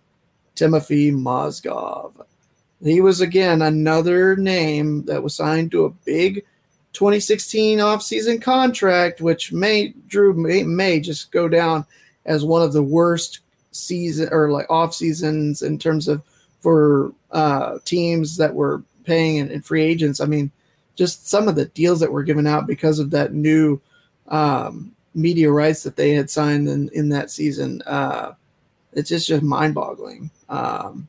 Timothy 0.55 1.11
Mozgov. 1.11 2.13
He 2.83 3.01
was 3.01 3.21
again 3.21 3.63
another 3.63 4.37
name 4.37 5.05
that 5.07 5.23
was 5.23 5.35
signed 5.35 5.71
to 5.71 5.87
a 5.87 5.91
big 5.91 6.45
2016 6.93 7.79
offseason 7.79 8.41
contract, 8.43 9.21
which 9.21 9.53
may 9.53 9.95
Drew 10.07 10.35
may, 10.35 10.63
may 10.63 11.01
just 11.01 11.33
go 11.33 11.49
down 11.49 11.87
as 12.27 12.45
one 12.45 12.63
of 12.63 12.73
the 12.73 12.83
worst 12.83 13.41
season 13.73 14.29
or 14.31 14.51
like 14.51 14.71
off 14.71 14.95
seasons 14.95 15.63
in 15.63 15.79
terms 15.79 16.09
of 16.09 16.23
for 16.61 17.13
uh, 17.31 17.79
teams 17.85 18.37
that 18.37 18.55
were 18.55 18.83
paying 19.05 19.39
and, 19.39 19.51
and 19.51 19.65
free 19.65 19.83
agents. 19.83 20.21
I 20.21 20.27
mean, 20.27 20.51
just 20.95 21.29
some 21.29 21.49
of 21.49 21.55
the 21.55 21.67
deals 21.67 22.01
that 22.01 22.13
were 22.13 22.23
given 22.23 22.47
out 22.47 22.67
because 22.67 22.99
of 22.99 23.11
that 23.11 23.33
new 23.35 23.81
um, 24.29 24.95
media 25.15 25.51
rights 25.51 25.83
that 25.83 25.97
they 25.97 26.13
had 26.13 26.31
signed 26.31 26.69
in, 26.69 26.89
in 26.91 27.09
that 27.11 27.31
season. 27.31 27.83
Uh, 27.87 28.33
it's 28.93 29.09
just 29.09 29.29
just 29.29 29.43
mind 29.43 29.75
boggling. 29.75 30.31
Um, 30.49 31.09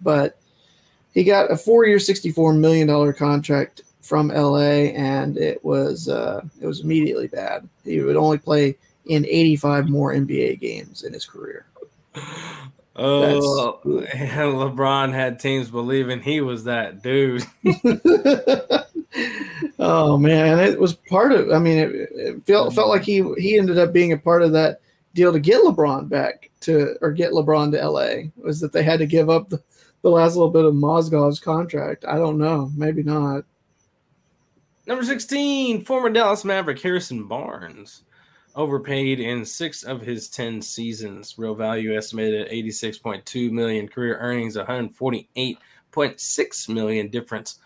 but 0.00 0.38
he 1.14 1.24
got 1.24 1.50
a 1.50 1.56
four-year, 1.56 1.98
sixty-four 1.98 2.52
million 2.52 2.86
dollar 2.86 3.12
contract 3.12 3.82
from 4.02 4.28
LA, 4.28 4.92
and 4.94 5.36
it 5.38 5.64
was 5.64 6.08
uh, 6.08 6.42
it 6.60 6.66
was 6.66 6.80
immediately 6.80 7.26
bad. 7.28 7.68
He 7.84 8.00
would 8.00 8.16
only 8.16 8.38
play 8.38 8.76
in 9.06 9.24
eighty-five 9.26 9.88
more 9.88 10.12
NBA 10.12 10.60
games 10.60 11.04
in 11.04 11.12
his 11.12 11.24
career. 11.24 11.66
Oh, 12.98 13.80
LeBron 13.84 15.12
had 15.12 15.38
teams 15.38 15.70
believing 15.70 16.20
he 16.20 16.40
was 16.40 16.64
that 16.64 17.02
dude. 17.02 17.44
oh 19.78 20.18
man, 20.18 20.58
it 20.58 20.78
was 20.78 20.94
part 20.94 21.32
of. 21.32 21.50
I 21.50 21.58
mean, 21.58 21.78
it, 21.78 21.90
it 22.12 22.46
felt 22.46 22.74
felt 22.74 22.88
like 22.88 23.02
he 23.02 23.22
he 23.38 23.58
ended 23.58 23.78
up 23.78 23.92
being 23.92 24.12
a 24.12 24.18
part 24.18 24.42
of 24.42 24.52
that 24.52 24.80
deal 25.14 25.32
to 25.32 25.40
get 25.40 25.62
LeBron 25.62 26.08
back 26.08 26.50
to 26.60 26.96
or 27.00 27.12
get 27.12 27.32
LeBron 27.32 27.72
to 27.72 27.88
LA. 27.88 28.30
Was 28.36 28.60
that 28.60 28.72
they 28.72 28.82
had 28.82 28.98
to 29.00 29.06
give 29.06 29.30
up 29.30 29.48
the, 29.48 29.62
the 30.02 30.10
last 30.10 30.36
little 30.36 30.50
bit 30.50 30.64
of 30.64 30.74
Mozgov's 30.74 31.40
contract? 31.40 32.04
I 32.06 32.16
don't 32.16 32.38
know, 32.38 32.70
maybe 32.76 33.02
not. 33.02 33.44
Number 34.86 35.04
16, 35.04 35.84
former 35.84 36.10
Dallas 36.10 36.44
Maverick 36.44 36.80
Harrison 36.80 37.24
Barnes. 37.24 38.02
Overpaid 38.54 39.20
in 39.20 39.44
six 39.44 39.82
of 39.82 40.00
his 40.00 40.28
10 40.28 40.62
seasons. 40.62 41.34
Real 41.36 41.54
value 41.54 41.94
estimated 41.94 42.46
at 42.46 42.52
86.2 42.52 43.50
million. 43.50 43.86
Career 43.86 44.16
earnings 44.18 44.56
148.6 44.56 46.68
million. 46.70 47.08
Difference 47.08 47.58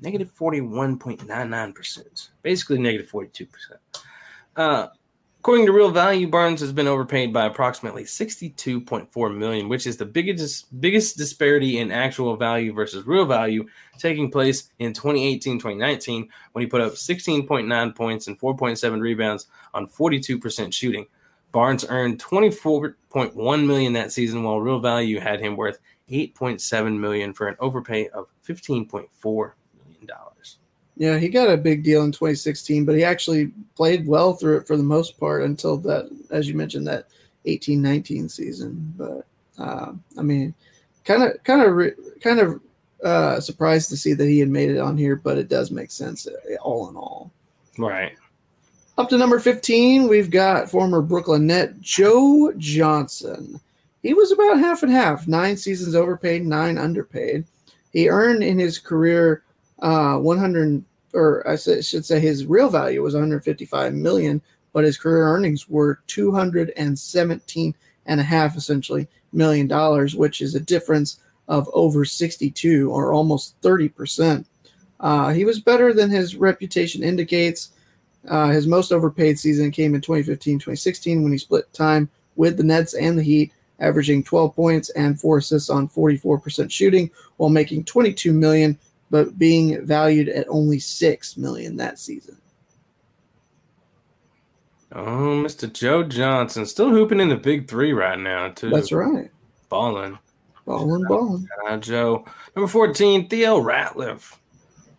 negative 0.00 0.32
41.99%. 0.34 2.28
Basically 2.42 2.78
negative 2.78 3.10
42%. 3.10 3.48
Uh, 4.56 4.88
according 5.40 5.66
to 5.66 5.72
Real 5.72 5.90
Value, 5.90 6.28
Barnes 6.28 6.60
has 6.60 6.72
been 6.72 6.86
overpaid 6.86 7.32
by 7.32 7.46
approximately 7.46 8.04
62.4 8.04 9.36
million, 9.36 9.68
which 9.68 9.86
is 9.86 9.96
the 9.96 10.04
biggest 10.04 10.80
biggest 10.80 11.16
disparity 11.16 11.78
in 11.78 11.92
actual 11.92 12.36
value 12.36 12.72
versus 12.72 13.06
real 13.06 13.24
value 13.24 13.66
taking 13.98 14.30
place 14.30 14.70
in 14.78 14.92
2018-2019 14.92 16.28
when 16.52 16.62
he 16.62 16.68
put 16.68 16.80
up 16.80 16.92
16.9 16.92 17.94
points 17.94 18.26
and 18.26 18.38
4.7 18.38 19.00
rebounds 19.00 19.46
on 19.74 19.86
42% 19.86 20.72
shooting. 20.72 21.06
Barnes 21.50 21.84
earned 21.88 22.22
24.1 22.22 23.66
million 23.66 23.92
that 23.94 24.12
season 24.12 24.42
while 24.42 24.60
real 24.60 24.80
value 24.80 25.18
had 25.18 25.40
him 25.40 25.56
worth 25.56 25.78
8.7 26.10 26.98
million 26.98 27.32
for 27.32 27.48
an 27.48 27.56
overpay 27.58 28.08
of 28.08 28.28
15.4 28.46 29.52
Yeah, 30.98 31.16
he 31.16 31.28
got 31.28 31.48
a 31.48 31.56
big 31.56 31.84
deal 31.84 32.02
in 32.02 32.10
2016, 32.10 32.84
but 32.84 32.96
he 32.96 33.04
actually 33.04 33.52
played 33.76 34.06
well 34.06 34.34
through 34.34 34.58
it 34.58 34.66
for 34.66 34.76
the 34.76 34.82
most 34.82 35.18
part 35.18 35.44
until 35.44 35.76
that, 35.78 36.10
as 36.30 36.48
you 36.48 36.54
mentioned, 36.54 36.88
that 36.88 37.06
18-19 37.46 38.28
season. 38.28 38.92
But 38.96 39.24
uh, 39.58 39.92
I 40.18 40.22
mean, 40.22 40.54
kind 41.04 41.22
of, 41.22 41.42
kind 41.44 41.62
of, 41.62 42.20
kind 42.20 42.40
of 42.40 42.60
uh, 43.04 43.38
surprised 43.38 43.90
to 43.90 43.96
see 43.96 44.12
that 44.12 44.26
he 44.26 44.40
had 44.40 44.48
made 44.48 44.70
it 44.70 44.78
on 44.78 44.98
here, 44.98 45.14
but 45.14 45.38
it 45.38 45.48
does 45.48 45.70
make 45.70 45.92
sense 45.92 46.26
uh, 46.26 46.56
all 46.62 46.88
in 46.88 46.96
all. 46.96 47.30
Right. 47.78 48.16
Up 48.98 49.08
to 49.10 49.18
number 49.18 49.38
15, 49.38 50.08
we've 50.08 50.30
got 50.30 50.68
former 50.68 51.00
Brooklyn 51.00 51.46
net 51.46 51.80
Joe 51.80 52.52
Johnson. 52.58 53.60
He 54.02 54.14
was 54.14 54.32
about 54.32 54.58
half 54.58 54.82
and 54.82 54.90
half, 54.90 55.28
nine 55.28 55.56
seasons 55.56 55.94
overpaid, 55.94 56.44
nine 56.44 56.76
underpaid. 56.76 57.44
He 57.92 58.08
earned 58.08 58.42
in 58.42 58.58
his 58.58 58.80
career 58.80 59.44
uh, 59.80 60.16
100, 60.18 60.84
or 61.14 61.48
I 61.48 61.56
should 61.56 62.04
say 62.04 62.20
his 62.20 62.46
real 62.46 62.68
value 62.68 63.02
was 63.02 63.14
155 63.14 63.94
million, 63.94 64.42
but 64.72 64.84
his 64.84 64.98
career 64.98 65.24
earnings 65.24 65.68
were 65.68 66.00
217 66.06 67.74
and 68.06 68.20
a 68.20 68.24
half 68.24 68.56
essentially 68.56 69.08
million 69.32 69.66
dollars, 69.66 70.14
which 70.14 70.40
is 70.40 70.54
a 70.54 70.60
difference 70.60 71.20
of 71.48 71.68
over 71.72 72.04
62 72.04 72.90
or 72.90 73.12
almost 73.12 73.54
30 73.62 73.88
percent. 73.88 74.46
Uh, 75.00 75.30
he 75.30 75.44
was 75.44 75.60
better 75.60 75.92
than 75.92 76.10
his 76.10 76.36
reputation 76.36 77.02
indicates. 77.02 77.70
Uh, 78.28 78.48
his 78.48 78.66
most 78.66 78.92
overpaid 78.92 79.38
season 79.38 79.70
came 79.70 79.94
in 79.94 80.00
2015 80.00 80.58
2016 80.58 81.22
when 81.22 81.32
he 81.32 81.38
split 81.38 81.72
time 81.72 82.10
with 82.36 82.56
the 82.56 82.62
Nets 82.62 82.94
and 82.94 83.18
the 83.18 83.22
Heat, 83.22 83.52
averaging 83.80 84.22
12 84.22 84.54
points 84.54 84.90
and 84.90 85.20
four 85.20 85.38
assists 85.38 85.70
on 85.70 85.88
44% 85.88 86.70
shooting 86.70 87.10
while 87.36 87.50
making 87.50 87.84
22 87.84 88.32
million, 88.32 88.78
but 89.10 89.38
being 89.38 89.84
valued 89.86 90.28
at 90.28 90.46
only 90.48 90.78
6 90.78 91.36
million 91.36 91.76
that 91.76 91.98
season. 91.98 92.36
Oh, 94.92 95.42
Mr. 95.44 95.70
Joe 95.70 96.02
Johnson 96.02 96.64
still 96.64 96.90
hooping 96.90 97.20
in 97.20 97.28
the 97.28 97.36
big 97.36 97.68
three 97.68 97.92
right 97.92 98.18
now, 98.18 98.48
too. 98.48 98.70
That's 98.70 98.92
right. 98.92 99.30
Balling. 99.68 100.18
Ballin', 100.68 101.04
ballin'. 101.08 101.48
Uh, 101.66 101.78
Joe. 101.78 102.24
Number 102.54 102.68
14, 102.68 103.28
Theo 103.28 103.60
Ratliff. 103.60 104.36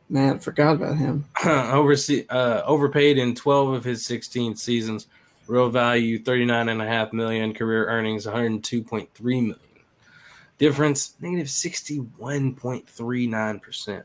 Man, 0.10 0.40
forgot 0.40 0.76
about 0.76 0.98
him. 0.98 1.26
Oversee, 1.46 2.26
uh, 2.30 2.64
overpaid 2.66 3.20
in 3.20 3.36
12 3.36 3.74
of 3.74 3.84
his 3.84 4.04
16 4.06 4.56
seasons. 4.56 5.06
Real 5.46 5.70
value 5.70 6.22
39.5 6.22 7.14
million. 7.14 7.54
Career 7.54 7.88
earnings 7.88 8.26
102.3 8.26 9.08
million. 9.22 9.56
Difference 10.60 11.16
negative 11.20 11.48
61.39%. 11.48 14.04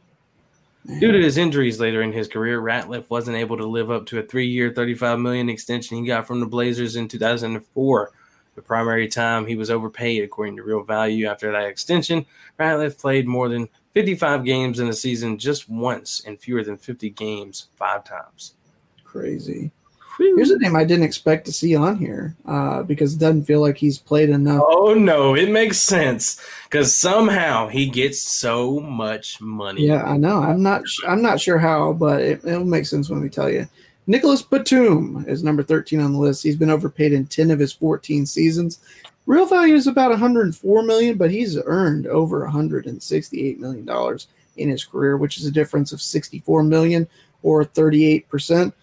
Due 1.00 1.12
to 1.12 1.20
his 1.20 1.38
injuries 1.38 1.80
later 1.80 2.02
in 2.02 2.12
his 2.12 2.28
career, 2.28 2.60
Ratliff 2.60 3.08
wasn't 3.08 3.36
able 3.36 3.56
to 3.56 3.66
live 3.66 3.90
up 3.90 4.04
to 4.06 4.18
a 4.18 4.22
three-year, 4.22 4.72
35 4.72 5.18
million 5.18 5.48
extension 5.48 5.98
he 5.98 6.06
got 6.06 6.26
from 6.26 6.40
the 6.40 6.46
Blazers 6.46 6.96
in 6.96 7.08
2004. 7.08 8.12
The 8.54 8.62
primary 8.62 9.08
time 9.08 9.46
he 9.46 9.56
was 9.56 9.70
overpaid, 9.70 10.22
according 10.22 10.56
to 10.56 10.62
Real 10.62 10.84
Value. 10.84 11.26
After 11.26 11.50
that 11.50 11.64
extension, 11.64 12.26
Ratliff 12.60 12.98
played 12.98 13.26
more 13.26 13.48
than 13.48 13.68
55 13.94 14.44
games 14.44 14.78
in 14.78 14.88
a 14.88 14.92
season 14.92 15.38
just 15.38 15.68
once 15.68 16.22
and 16.26 16.38
fewer 16.38 16.62
than 16.62 16.76
50 16.76 17.10
games 17.10 17.68
five 17.76 18.04
times. 18.04 18.54
Crazy. 19.02 19.72
Here's 20.18 20.50
a 20.50 20.58
name 20.58 20.76
I 20.76 20.84
didn't 20.84 21.04
expect 21.04 21.44
to 21.46 21.52
see 21.52 21.74
on 21.74 21.96
here 21.96 22.36
uh, 22.46 22.82
because 22.82 23.14
it 23.14 23.18
doesn't 23.18 23.44
feel 23.44 23.60
like 23.60 23.76
he's 23.76 23.98
played 23.98 24.30
enough. 24.30 24.62
Oh 24.66 24.94
no, 24.94 25.34
it 25.34 25.50
makes 25.50 25.80
sense 25.80 26.40
because 26.64 26.96
somehow 26.96 27.68
he 27.68 27.86
gets 27.86 28.22
so 28.22 28.80
much 28.80 29.40
money. 29.40 29.86
Yeah, 29.86 30.04
I 30.04 30.16
know. 30.16 30.38
I'm 30.38 30.62
not. 30.62 30.86
sh- 30.86 31.04
I'm 31.06 31.22
not 31.22 31.40
sure 31.40 31.58
how, 31.58 31.92
but 31.92 32.20
it, 32.20 32.44
it'll 32.44 32.64
make 32.64 32.86
sense 32.86 33.10
when 33.10 33.20
we 33.20 33.28
tell 33.28 33.50
you. 33.50 33.68
Nicolas 34.06 34.42
Batum 34.42 35.24
is 35.26 35.42
number 35.42 35.62
13 35.62 36.00
on 36.00 36.12
the 36.12 36.18
list. 36.18 36.42
He's 36.42 36.56
been 36.56 36.70
overpaid 36.70 37.12
in 37.12 37.26
10 37.26 37.50
of 37.50 37.58
his 37.58 37.72
14 37.72 38.26
seasons. 38.26 38.80
Real 39.26 39.46
value 39.46 39.74
is 39.74 39.86
about 39.86 40.10
104 40.10 40.82
million, 40.82 41.16
but 41.16 41.30
he's 41.30 41.58
earned 41.64 42.06
over 42.06 42.40
168 42.40 43.58
million 43.58 43.84
dollars 43.84 44.28
in 44.56 44.68
his 44.68 44.84
career, 44.84 45.16
which 45.16 45.38
is 45.38 45.46
a 45.46 45.50
difference 45.50 45.92
of 45.92 46.02
64 46.02 46.62
million 46.62 47.08
or 47.42 47.64
38 47.64 48.28
percent. 48.28 48.74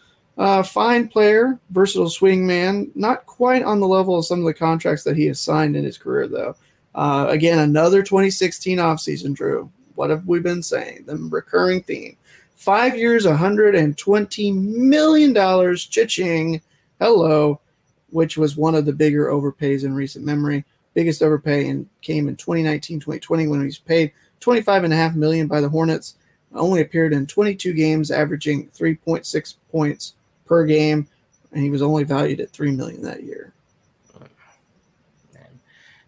Uh, 0.41 0.63
fine 0.63 1.07
player, 1.07 1.59
versatile 1.69 2.09
swing 2.09 2.47
man, 2.47 2.89
not 2.95 3.27
quite 3.27 3.61
on 3.61 3.79
the 3.79 3.87
level 3.87 4.17
of 4.17 4.25
some 4.25 4.39
of 4.39 4.45
the 4.45 4.53
contracts 4.55 5.03
that 5.03 5.15
he 5.15 5.27
has 5.27 5.39
signed 5.39 5.75
in 5.75 5.83
his 5.83 5.99
career, 5.99 6.27
though. 6.27 6.55
Uh, 6.95 7.27
again, 7.29 7.59
another 7.59 8.01
2016 8.01 8.79
offseason, 8.79 9.35
Drew. 9.35 9.71
What 9.93 10.09
have 10.09 10.25
we 10.25 10.39
been 10.39 10.63
saying? 10.63 11.03
The 11.05 11.15
recurring 11.15 11.83
theme. 11.83 12.17
Five 12.55 12.97
years, 12.97 13.27
$120 13.27 14.55
million, 14.55 15.75
cha-ching, 15.77 16.59
hello, 16.99 17.61
which 18.09 18.35
was 18.35 18.57
one 18.57 18.73
of 18.73 18.87
the 18.87 18.93
bigger 18.93 19.27
overpays 19.27 19.83
in 19.83 19.93
recent 19.93 20.25
memory. 20.25 20.65
Biggest 20.95 21.21
overpay 21.21 21.67
and 21.69 21.87
came 22.01 22.27
in 22.27 22.35
2019, 22.35 22.99
2020 22.99 23.47
when 23.47 23.59
he 23.59 23.67
was 23.67 23.77
paid 23.77 24.11
25.5 24.39 25.13
million 25.13 25.45
by 25.45 25.61
the 25.61 25.69
Hornets. 25.69 26.15
Only 26.55 26.81
appeared 26.81 27.13
in 27.13 27.27
22 27.27 27.73
games, 27.73 28.09
averaging 28.09 28.69
3.6 28.69 29.55
points 29.71 30.15
per 30.51 30.65
game, 30.65 31.07
and 31.53 31.63
he 31.63 31.69
was 31.69 31.81
only 31.81 32.03
valued 32.03 32.41
at 32.41 32.51
3 32.51 32.71
million 32.71 33.01
that 33.03 33.23
year. 33.23 33.53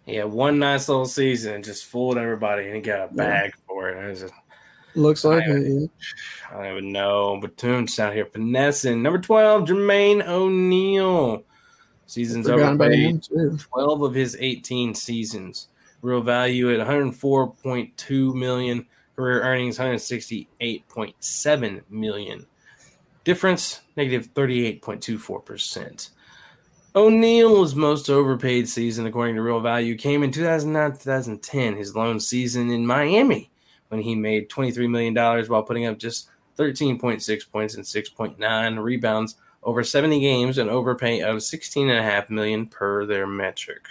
Yeah, 0.05 0.25
one 0.25 0.59
nice 0.59 0.89
little 0.89 1.05
season, 1.05 1.63
just 1.63 1.85
fooled 1.85 2.17
everybody, 2.17 2.65
and 2.65 2.75
he 2.75 2.81
got 2.81 3.09
a 3.09 3.13
bag 3.13 3.53
yeah. 3.55 3.61
for 3.65 3.87
it. 3.87 4.05
it 4.05 4.19
just, 4.19 4.33
Looks 4.95 5.23
like 5.23 5.45
it. 5.47 5.65
Yeah. 5.65 5.87
I 6.51 6.57
don't 6.57 6.71
even 6.73 6.91
know. 6.91 7.39
Batum's 7.41 7.97
out 7.99 8.13
here 8.13 8.25
finessing. 8.25 9.01
Number 9.01 9.17
12, 9.17 9.63
Jermaine 9.63 10.27
O'Neal. 10.27 11.45
Seasons 12.05 12.49
over. 12.49 12.75
12 12.75 14.01
of 14.01 14.13
his 14.13 14.35
18 14.37 14.93
seasons. 14.93 15.69
Real 16.01 16.19
value 16.19 16.77
at 16.77 16.85
104.2 16.85 18.35
million. 18.35 18.85
Career 19.15 19.41
earnings 19.41 19.77
168.7 19.77 21.81
million. 21.89 22.45
Difference 23.23 23.81
negative 23.95 24.33
38.24%. 24.33 26.09
O'Neal's 26.95 27.73
most 27.73 28.09
overpaid 28.09 28.69
season, 28.69 29.05
according 29.07 29.35
to 29.35 29.41
Real 29.41 29.61
Value, 29.61 29.97
came 29.97 30.23
in 30.23 30.31
2009 30.31 30.91
2010, 30.99 31.75
his 31.75 31.95
lone 31.95 32.19
season 32.19 32.69
in 32.69 32.85
Miami, 32.85 33.49
when 33.87 34.01
he 34.01 34.13
made 34.13 34.49
$23 34.49 34.89
million 34.89 35.15
while 35.47 35.63
putting 35.63 35.85
up 35.85 35.97
just 35.97 36.29
13.6 36.57 37.49
points 37.49 37.75
and 37.75 37.83
6.9 37.83 38.83
rebounds 38.83 39.35
over 39.63 39.83
70 39.83 40.19
games, 40.19 40.57
an 40.57 40.69
overpay 40.69 41.21
of 41.21 41.37
16.5 41.37 42.29
million 42.29 42.67
per 42.67 43.05
their 43.05 43.25
metric. 43.25 43.87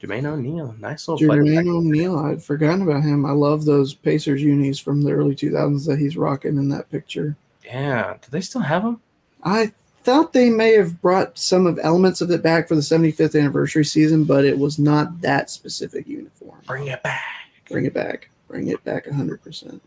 Jermaine 0.00 0.26
O'Neal, 0.26 0.74
nice 0.78 1.08
little 1.08 1.26
Jermaine 1.26 1.28
player. 1.28 1.62
Jermaine 1.64 1.76
O'Neal, 1.76 2.18
I'd 2.18 2.42
forgotten 2.42 2.82
about 2.82 3.02
him. 3.02 3.26
I 3.26 3.32
love 3.32 3.64
those 3.64 3.92
Pacers 3.94 4.42
unis 4.42 4.78
from 4.78 5.02
the 5.02 5.10
early 5.10 5.34
2000s 5.34 5.86
that 5.86 5.98
he's 5.98 6.16
rocking 6.16 6.56
in 6.56 6.68
that 6.68 6.90
picture. 6.90 7.36
Yeah, 7.66 8.14
do 8.22 8.28
they 8.30 8.40
still 8.40 8.62
have 8.62 8.82
them? 8.82 9.00
I 9.42 9.72
thought 10.04 10.32
they 10.32 10.50
may 10.50 10.72
have 10.74 11.02
brought 11.02 11.36
some 11.36 11.66
of 11.66 11.80
elements 11.82 12.20
of 12.20 12.30
it 12.30 12.42
back 12.42 12.68
for 12.68 12.76
the 12.76 12.80
75th 12.80 13.38
anniversary 13.38 13.84
season, 13.84 14.24
but 14.24 14.44
it 14.44 14.56
was 14.56 14.78
not 14.78 15.20
that 15.20 15.50
specific 15.50 16.06
uniform. 16.06 16.60
Bring 16.66 16.86
it 16.86 17.02
back. 17.02 17.24
Bring 17.68 17.86
it 17.86 17.94
back. 17.94 18.30
Bring 18.46 18.68
it 18.68 18.82
back 18.84 19.06
100%. 19.06 19.80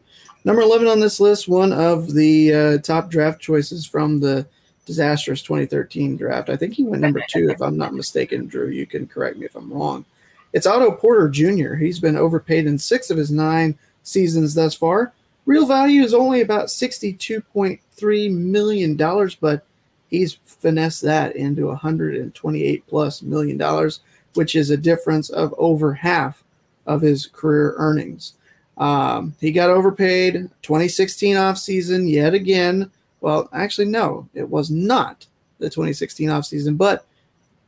Number 0.43 0.61
11 0.61 0.87
on 0.87 0.99
this 0.99 1.19
list, 1.19 1.47
one 1.47 1.71
of 1.71 2.13
the 2.13 2.53
uh, 2.53 2.77
top 2.79 3.09
draft 3.09 3.41
choices 3.41 3.85
from 3.85 4.19
the 4.19 4.45
disastrous 4.85 5.41
2013 5.41 6.17
draft. 6.17 6.49
I 6.49 6.57
think 6.57 6.73
he 6.73 6.83
went 6.83 7.01
number 7.01 7.21
two, 7.29 7.49
if 7.49 7.61
I'm 7.61 7.77
not 7.77 7.93
mistaken. 7.93 8.47
Drew, 8.47 8.69
you 8.69 8.85
can 8.85 9.07
correct 9.07 9.37
me 9.37 9.45
if 9.45 9.55
I'm 9.55 9.71
wrong. 9.71 10.03
It's 10.51 10.65
Otto 10.65 10.91
Porter 10.91 11.29
Jr. 11.29 11.75
He's 11.75 11.99
been 11.99 12.17
overpaid 12.17 12.65
in 12.65 12.77
six 12.77 13.09
of 13.09 13.17
his 13.17 13.31
nine 13.31 13.77
seasons 14.03 14.53
thus 14.53 14.73
far. 14.73 15.13
Real 15.49 15.65
value 15.65 16.03
is 16.03 16.13
only 16.13 16.41
about 16.41 16.67
$62.3 16.67 18.31
million, 18.31 18.95
but 19.41 19.65
he's 20.07 20.37
finessed 20.45 21.01
that 21.01 21.35
into 21.35 21.65
128 21.65 22.85
plus 22.85 23.23
million 23.23 23.57
dollars, 23.57 24.01
which 24.35 24.55
is 24.55 24.69
a 24.69 24.77
difference 24.77 25.31
of 25.31 25.55
over 25.57 25.91
half 25.91 26.43
of 26.85 27.01
his 27.01 27.25
career 27.25 27.73
earnings. 27.77 28.33
Um, 28.77 29.33
he 29.41 29.51
got 29.51 29.71
overpaid 29.71 30.51
2016 30.61 31.35
offseason 31.35 32.07
yet 32.07 32.35
again. 32.35 32.91
Well, 33.19 33.49
actually, 33.51 33.87
no, 33.87 34.29
it 34.35 34.47
was 34.47 34.69
not 34.69 35.25
the 35.57 35.65
2016 35.65 36.29
offseason, 36.29 36.77
but 36.77 37.07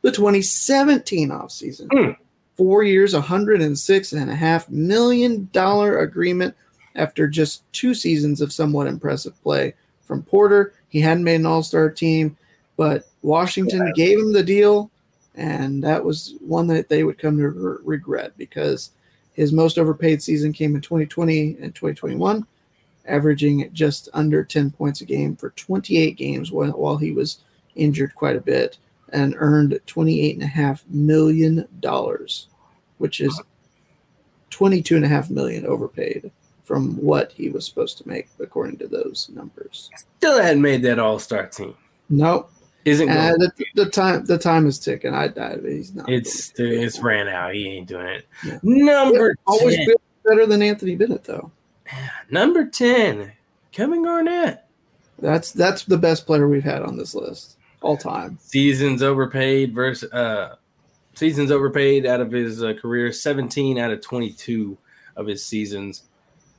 the 0.02 0.12
2017 0.12 1.30
offseason. 1.30 1.88
Mm. 1.88 2.16
Four 2.56 2.84
years, 2.84 3.12
$106.5 3.12 4.68
million 4.68 5.50
agreement 5.52 6.54
after 6.94 7.26
just 7.26 7.70
two 7.72 7.94
seasons 7.94 8.40
of 8.40 8.52
somewhat 8.52 8.86
impressive 8.86 9.40
play 9.42 9.74
from 10.02 10.22
Porter. 10.22 10.74
He 10.88 11.00
hadn't 11.00 11.24
made 11.24 11.36
an 11.40 11.46
all 11.46 11.62
star 11.62 11.90
team, 11.90 12.36
but 12.76 13.04
Washington 13.22 13.86
yeah. 13.86 13.92
gave 13.94 14.18
him 14.18 14.32
the 14.32 14.42
deal, 14.42 14.90
and 15.34 15.82
that 15.82 16.04
was 16.04 16.34
one 16.40 16.66
that 16.68 16.88
they 16.88 17.04
would 17.04 17.18
come 17.18 17.38
to 17.38 17.48
re- 17.48 17.78
regret 17.84 18.32
because 18.36 18.90
his 19.32 19.52
most 19.52 19.78
overpaid 19.78 20.22
season 20.22 20.52
came 20.52 20.74
in 20.74 20.82
2020 20.82 21.56
and 21.60 21.74
2021, 21.74 22.46
averaging 23.06 23.70
just 23.72 24.08
under 24.12 24.44
10 24.44 24.70
points 24.70 25.00
a 25.00 25.06
game 25.06 25.34
for 25.36 25.50
28 25.50 26.16
games 26.16 26.52
while, 26.52 26.72
while 26.72 26.98
he 26.98 27.12
was 27.12 27.38
injured 27.74 28.14
quite 28.14 28.36
a 28.36 28.40
bit 28.40 28.76
and 29.08 29.34
earned 29.38 29.78
$28.5 29.86 30.82
million, 30.88 31.66
which 32.98 33.20
is 33.20 33.40
22.5 34.50 35.30
million 35.30 35.66
overpaid 35.66 36.30
from 36.64 36.96
what 36.96 37.32
he 37.32 37.48
was 37.48 37.66
supposed 37.66 37.98
to 37.98 38.08
make 38.08 38.28
according 38.40 38.78
to 38.78 38.86
those 38.86 39.28
numbers. 39.34 39.90
Still 40.18 40.40
hadn't 40.40 40.62
made 40.62 40.82
that 40.82 40.98
All 40.98 41.18
Star 41.18 41.46
team. 41.46 41.74
Nope. 42.08 42.50
Isn't 42.84 43.08
uh, 43.08 43.34
the, 43.38 43.52
the, 43.74 43.86
time 43.86 44.24
the 44.24 44.38
time 44.38 44.66
is 44.66 44.78
ticking. 44.78 45.14
I, 45.14 45.26
I 45.26 45.56
he's 45.62 45.94
not. 45.94 46.08
It's 46.08 46.52
it's 46.56 46.98
ran 46.98 47.28
out. 47.28 47.54
He 47.54 47.68
ain't 47.68 47.86
doing 47.86 48.06
it. 48.06 48.26
Yeah. 48.44 48.58
Number 48.62 49.36
always 49.46 49.78
better 50.24 50.46
than 50.46 50.62
Anthony 50.62 50.96
Bennett 50.96 51.24
though. 51.24 51.52
Number 52.30 52.66
ten, 52.66 53.32
Kevin 53.70 54.02
Garnett. 54.02 54.64
That's 55.20 55.52
that's 55.52 55.84
the 55.84 55.98
best 55.98 56.26
player 56.26 56.48
we've 56.48 56.64
had 56.64 56.82
on 56.82 56.96
this 56.96 57.14
list 57.14 57.56
all 57.82 57.96
time. 57.96 58.38
Seasons 58.40 59.00
overpaid 59.00 59.72
versus 59.72 60.12
uh, 60.12 60.56
seasons 61.14 61.52
overpaid 61.52 62.04
out 62.04 62.20
of 62.20 62.32
his 62.32 62.64
uh, 62.64 62.74
career. 62.74 63.12
Seventeen 63.12 63.78
out 63.78 63.92
of 63.92 64.00
twenty-two 64.00 64.76
of 65.14 65.28
his 65.28 65.44
seasons 65.44 66.02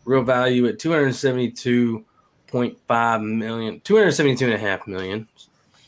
real 0.05 0.23
value 0.23 0.65
at 0.67 0.79
272.5 0.79 3.23
million, 3.23 3.81
272 3.81 4.45
and 4.45 4.53
a 4.53 4.57
half 4.57 4.87
million. 4.87 5.27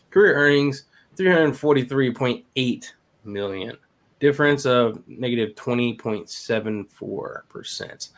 Career 0.09 0.35
earnings 0.35 0.83
343.8 1.17 2.91
million. 3.23 3.77
Difference 4.19 4.65
of 4.65 5.01
negative 5.07 5.55
20.74%. 5.55 8.09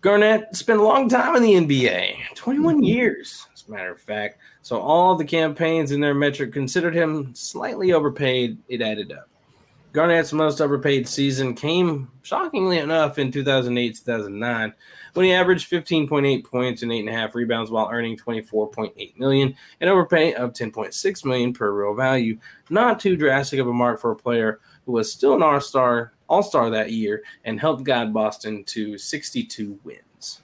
Garnett 0.00 0.54
spent 0.54 0.78
a 0.80 0.82
long 0.82 1.08
time 1.08 1.36
in 1.36 1.42
the 1.42 1.54
NBA, 1.54 2.34
21 2.34 2.74
mm-hmm. 2.74 2.84
years, 2.84 3.46
as 3.54 3.64
a 3.66 3.70
matter 3.70 3.92
of 3.92 4.00
fact. 4.00 4.38
So 4.60 4.78
all 4.78 5.14
the 5.14 5.24
campaigns 5.24 5.92
in 5.92 6.00
their 6.00 6.12
metric 6.14 6.52
considered 6.52 6.94
him 6.94 7.34
slightly 7.34 7.94
overpaid. 7.94 8.58
It 8.68 8.82
added 8.82 9.12
up. 9.12 9.30
Garnett's 9.94 10.32
most 10.32 10.60
overpaid 10.60 11.08
season 11.08 11.54
came, 11.54 12.10
shockingly 12.22 12.80
enough, 12.80 13.18
in 13.18 13.30
2008 13.30 13.96
2009 13.96 14.74
when 15.14 15.26
he 15.26 15.32
averaged 15.32 15.70
15.8 15.70 16.44
points 16.44 16.82
and 16.82 16.92
8.5 16.92 17.34
rebounds 17.34 17.70
while 17.70 17.88
earning 17.90 18.16
24.8 18.16 19.18
million, 19.18 19.54
an 19.80 19.88
overpay 19.88 20.34
of 20.34 20.52
10.6 20.52 21.24
million 21.24 21.52
per 21.52 21.72
real 21.72 21.94
value. 21.94 22.38
Not 22.68 23.00
too 23.00 23.16
drastic 23.16 23.60
of 23.60 23.68
a 23.68 23.72
mark 23.72 24.00
for 24.00 24.10
a 24.10 24.16
player 24.16 24.60
who 24.84 24.92
was 24.92 25.10
still 25.10 25.34
an 25.34 25.42
all-star, 25.42 26.12
all-star 26.28 26.70
that 26.70 26.92
year 26.92 27.22
and 27.44 27.58
helped 27.58 27.84
guide 27.84 28.12
Boston 28.12 28.64
to 28.64 28.98
62 28.98 29.78
wins. 29.84 30.42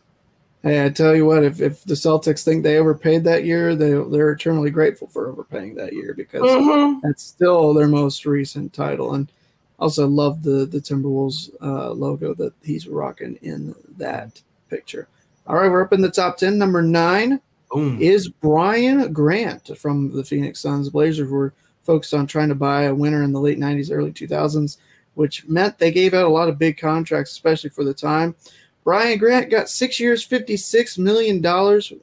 Hey, 0.63 0.85
I 0.85 0.91
tell 0.91 1.17
you 1.17 1.25
what, 1.25 1.43
if, 1.43 1.61
if 1.61 1.85
the 1.85 1.95
Celtics 1.95 2.45
think 2.45 2.63
they 2.63 2.77
overpaid 2.77 3.25
that 3.25 3.45
year, 3.45 3.75
they 3.75 3.93
they're 3.93 4.33
eternally 4.33 4.71
grateful 4.71 5.09
for 5.09 5.31
overpaying 5.31 5.75
that 5.77 5.95
year 5.95 6.13
because 6.15 6.43
mm-hmm. 6.43 6.99
that's 7.03 7.23
still 7.23 7.73
their 7.73 7.89
most 7.89 8.27
recent 8.27 8.75
title. 8.75 9.15
And 9.15 9.33
also 9.79 10.07
love 10.07 10.43
the 10.43 10.67
the 10.67 10.79
Timberwolves 10.79 11.51
uh, 11.63 11.93
logo 11.93 12.35
that 12.35 12.53
he's 12.63 12.87
rocking 12.87 13.37
in 13.37 13.75
that 13.97 14.43
picture. 14.71 15.09
All 15.47 15.57
right, 15.57 15.71
we're 15.71 15.83
up 15.83 15.93
in 15.93 16.01
the 16.01 16.11
top 16.11 16.37
10. 16.37 16.57
Number 16.57 16.81
nine 16.81 17.41
Boom. 17.71 18.01
is 18.01 18.29
Brian 18.29 19.13
Grant 19.13 19.77
from 19.77 20.15
the 20.15 20.25
Phoenix 20.25 20.61
Suns. 20.61 20.89
Blazers 20.89 21.29
were 21.29 21.53
focused 21.83 22.15
on 22.15 22.27
trying 22.27 22.49
to 22.49 22.55
buy 22.55 22.85
a 22.85 22.95
winner 22.95 23.23
in 23.23 23.33
the 23.33 23.41
late 23.41 23.59
90s, 23.59 23.91
early 23.93 24.13
2000s, 24.13 24.79
which 25.15 25.47
meant 25.47 25.79
they 25.79 25.91
gave 25.91 26.15
out 26.15 26.27
a 26.27 26.29
lot 26.29 26.49
of 26.49 26.59
big 26.59 26.79
contracts, 26.79 27.33
especially 27.33 27.71
for 27.71 27.85
the 27.85 27.95
time. 27.95 28.35
Brian 28.85 29.19
Grant 29.19 29.51
got 29.51 29.69
six 29.69 30.01
years, 30.01 30.27
$56 30.27 30.99
million, 30.99 31.45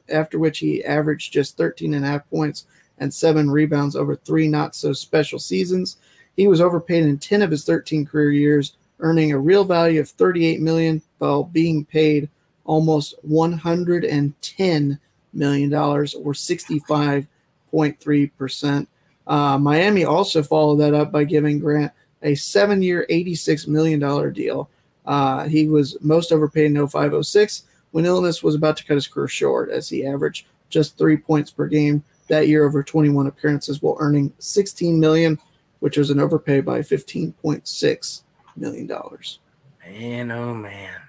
after 0.08 0.38
which 0.38 0.58
he 0.58 0.84
averaged 0.84 1.32
just 1.32 1.56
13 1.56 1.94
and 1.94 2.04
a 2.04 2.08
half 2.08 2.30
points 2.30 2.66
and 2.98 3.12
seven 3.12 3.50
rebounds 3.50 3.96
over 3.96 4.14
three 4.16 4.48
not 4.48 4.74
so 4.74 4.92
special 4.92 5.38
seasons. 5.38 5.96
He 6.36 6.46
was 6.46 6.60
overpaid 6.60 7.04
in 7.04 7.18
10 7.18 7.42
of 7.42 7.50
his 7.50 7.64
13 7.64 8.06
career 8.06 8.30
years, 8.30 8.76
earning 9.00 9.32
a 9.32 9.38
real 9.38 9.64
value 9.64 10.00
of 10.00 10.08
38 10.08 10.60
million 10.60 11.02
while 11.18 11.44
being 11.44 11.84
paid 11.84 12.28
almost 12.68 13.14
110 13.22 15.00
million 15.32 15.70
dollars 15.70 16.14
or 16.14 16.32
65.3 16.32 18.30
percent. 18.38 18.88
Uh, 19.26 19.58
Miami 19.58 20.04
also 20.04 20.42
followed 20.42 20.76
that 20.76 20.94
up 20.94 21.10
by 21.10 21.24
giving 21.24 21.58
Grant 21.58 21.90
a 22.22 22.34
seven-year, 22.34 23.06
86 23.08 23.66
million 23.66 23.98
dollar 23.98 24.30
deal. 24.30 24.70
Uh, 25.06 25.44
he 25.44 25.66
was 25.66 25.96
most 26.00 26.30
overpaid 26.32 26.66
in 26.66 26.86
0506 26.86 27.64
when 27.92 28.04
illness 28.04 28.42
was 28.42 28.54
about 28.54 28.76
to 28.76 28.84
cut 28.84 28.94
his 28.94 29.06
career 29.06 29.28
short, 29.28 29.70
as 29.70 29.88
he 29.88 30.04
averaged 30.04 30.46
just 30.68 30.98
three 30.98 31.16
points 31.16 31.50
per 31.50 31.66
game 31.66 32.04
that 32.28 32.48
year 32.48 32.66
over 32.66 32.82
21 32.82 33.26
appearances, 33.26 33.80
while 33.80 33.96
earning 34.00 34.30
16 34.38 35.00
million, 35.00 35.38
which 35.80 35.96
was 35.96 36.10
an 36.10 36.20
overpay 36.20 36.60
by 36.60 36.80
15.6 36.80 38.22
million 38.56 38.86
dollars. 38.86 39.38
Man, 39.86 40.30
oh 40.30 40.52
man, 40.52 41.00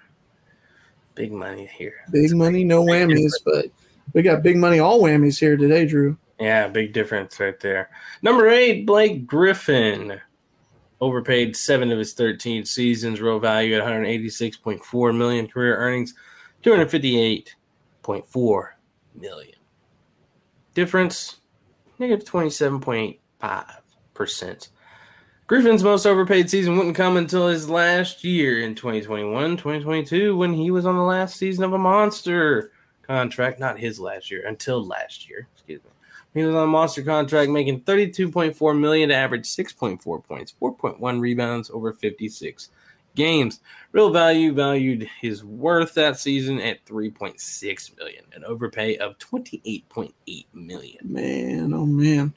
big 1.19 1.31
money 1.33 1.69
here. 1.77 2.05
Big 2.11 2.21
That's 2.21 2.33
money, 2.33 2.63
no 2.63 2.85
whammies, 2.85 3.33
but 3.43 3.65
we 4.13 4.21
got 4.21 4.41
big 4.41 4.55
money, 4.55 4.79
all 4.79 5.01
whammies 5.01 5.37
here 5.37 5.57
today, 5.57 5.85
Drew. 5.85 6.17
Yeah, 6.39 6.69
big 6.69 6.93
difference 6.93 7.37
right 7.41 7.59
there. 7.59 7.89
Number 8.21 8.47
eight, 8.47 8.85
Blake 8.85 9.27
Griffin 9.27 10.21
overpaid 11.01 11.57
seven 11.57 11.91
of 11.91 11.99
his 11.99 12.13
13 12.13 12.63
seasons, 12.63 13.19
real 13.19 13.37
value 13.37 13.75
at 13.75 13.83
186.4 13.83 15.17
million, 15.17 15.49
career 15.49 15.75
earnings 15.75 16.13
258.4 16.63 18.67
million. 19.15 19.55
Difference 20.73 21.41
negative 21.99 22.25
27.5%. 22.25 24.69
Griffin's 25.49 25.83
most 25.83 26.05
overpaid 26.05 26.47
season 26.47 26.77
wouldn't 26.77 26.95
come 26.95 27.17
until 27.17 27.47
his 27.47 27.67
last 27.67 28.23
year 28.23 28.61
in 28.61 28.75
2021 28.75 29.57
2022 29.57 30.37
when 30.37 30.53
he 30.53 30.69
was 30.69 30.85
on 30.85 30.95
the 30.95 31.01
last 31.01 31.37
season 31.37 31.63
of 31.63 31.73
a 31.73 31.77
monster 31.77 32.71
contract. 33.01 33.59
Not 33.59 33.79
his 33.79 33.99
last 33.99 34.29
year, 34.29 34.45
until 34.45 34.85
last 34.85 35.27
year. 35.27 35.47
Excuse 35.55 35.83
me. 35.83 35.89
He 36.35 36.43
was 36.43 36.53
on 36.53 36.65
a 36.65 36.67
monster 36.67 37.01
contract, 37.01 37.49
making 37.49 37.81
32.4 37.81 38.79
million 38.79 39.09
to 39.09 39.15
average 39.15 39.47
6.4 39.47 40.23
points, 40.23 40.53
4.1 40.61 41.19
rebounds 41.19 41.71
over 41.71 41.93
56 41.93 42.69
games. 43.15 43.61
Real 43.91 44.11
value 44.11 44.53
valued 44.53 45.09
his 45.19 45.43
worth 45.43 45.95
that 45.95 46.19
season 46.19 46.59
at 46.61 46.85
3.6 46.85 47.97
million, 47.97 48.23
an 48.35 48.43
overpay 48.43 48.97
of 48.97 49.17
28.8 49.17 50.45
million. 50.53 51.11
Man, 51.11 51.73
oh 51.73 51.87
man. 51.87 52.35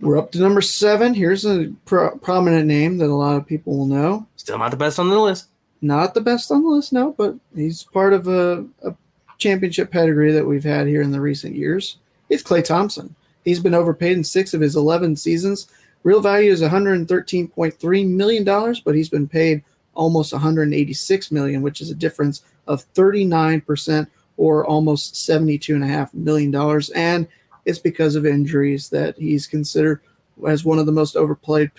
We're 0.00 0.18
up 0.18 0.32
to 0.32 0.38
number 0.40 0.62
seven. 0.62 1.12
Here's 1.12 1.44
a 1.44 1.72
pro- 1.84 2.16
prominent 2.18 2.66
name 2.66 2.98
that 2.98 3.10
a 3.10 3.14
lot 3.14 3.36
of 3.36 3.46
people 3.46 3.76
will 3.76 3.86
know. 3.86 4.26
Still 4.36 4.58
not 4.58 4.70
the 4.70 4.76
best 4.76 4.98
on 4.98 5.10
the 5.10 5.18
list. 5.18 5.48
Not 5.82 6.14
the 6.14 6.20
best 6.20 6.50
on 6.50 6.62
the 6.62 6.68
list, 6.68 6.92
no, 6.92 7.12
but 7.12 7.34
he's 7.54 7.84
part 7.84 8.12
of 8.12 8.26
a, 8.28 8.64
a 8.82 8.94
championship 9.38 9.90
pedigree 9.90 10.32
that 10.32 10.46
we've 10.46 10.64
had 10.64 10.86
here 10.86 11.02
in 11.02 11.10
the 11.10 11.20
recent 11.20 11.54
years. 11.54 11.98
It's 12.28 12.42
Klay 12.42 12.64
Thompson. 12.64 13.14
He's 13.44 13.60
been 13.60 13.74
overpaid 13.74 14.16
in 14.16 14.24
six 14.24 14.54
of 14.54 14.60
his 14.60 14.76
11 14.76 15.16
seasons. 15.16 15.68
Real 16.02 16.20
value 16.20 16.50
is 16.50 16.62
113.3 16.62 18.08
million 18.08 18.44
dollars, 18.44 18.80
but 18.80 18.94
he's 18.94 19.08
been 19.08 19.28
paid 19.28 19.62
almost 19.94 20.32
186 20.32 21.30
million, 21.30 21.62
which 21.62 21.80
is 21.80 21.90
a 21.90 21.94
difference 21.94 22.42
of 22.66 22.82
39 22.94 23.60
percent, 23.62 24.08
or 24.36 24.64
almost 24.66 25.14
72.5 25.14 26.14
million 26.14 26.50
dollars. 26.50 26.88
And 26.90 27.26
it's 27.64 27.78
because 27.78 28.14
of 28.14 28.26
injuries 28.26 28.88
that 28.90 29.16
he's 29.18 29.46
considered 29.46 30.00
as 30.46 30.64
one 30.64 30.78
of 30.78 30.86
the 30.86 30.92
most 30.92 31.16
overplayed 31.16 31.70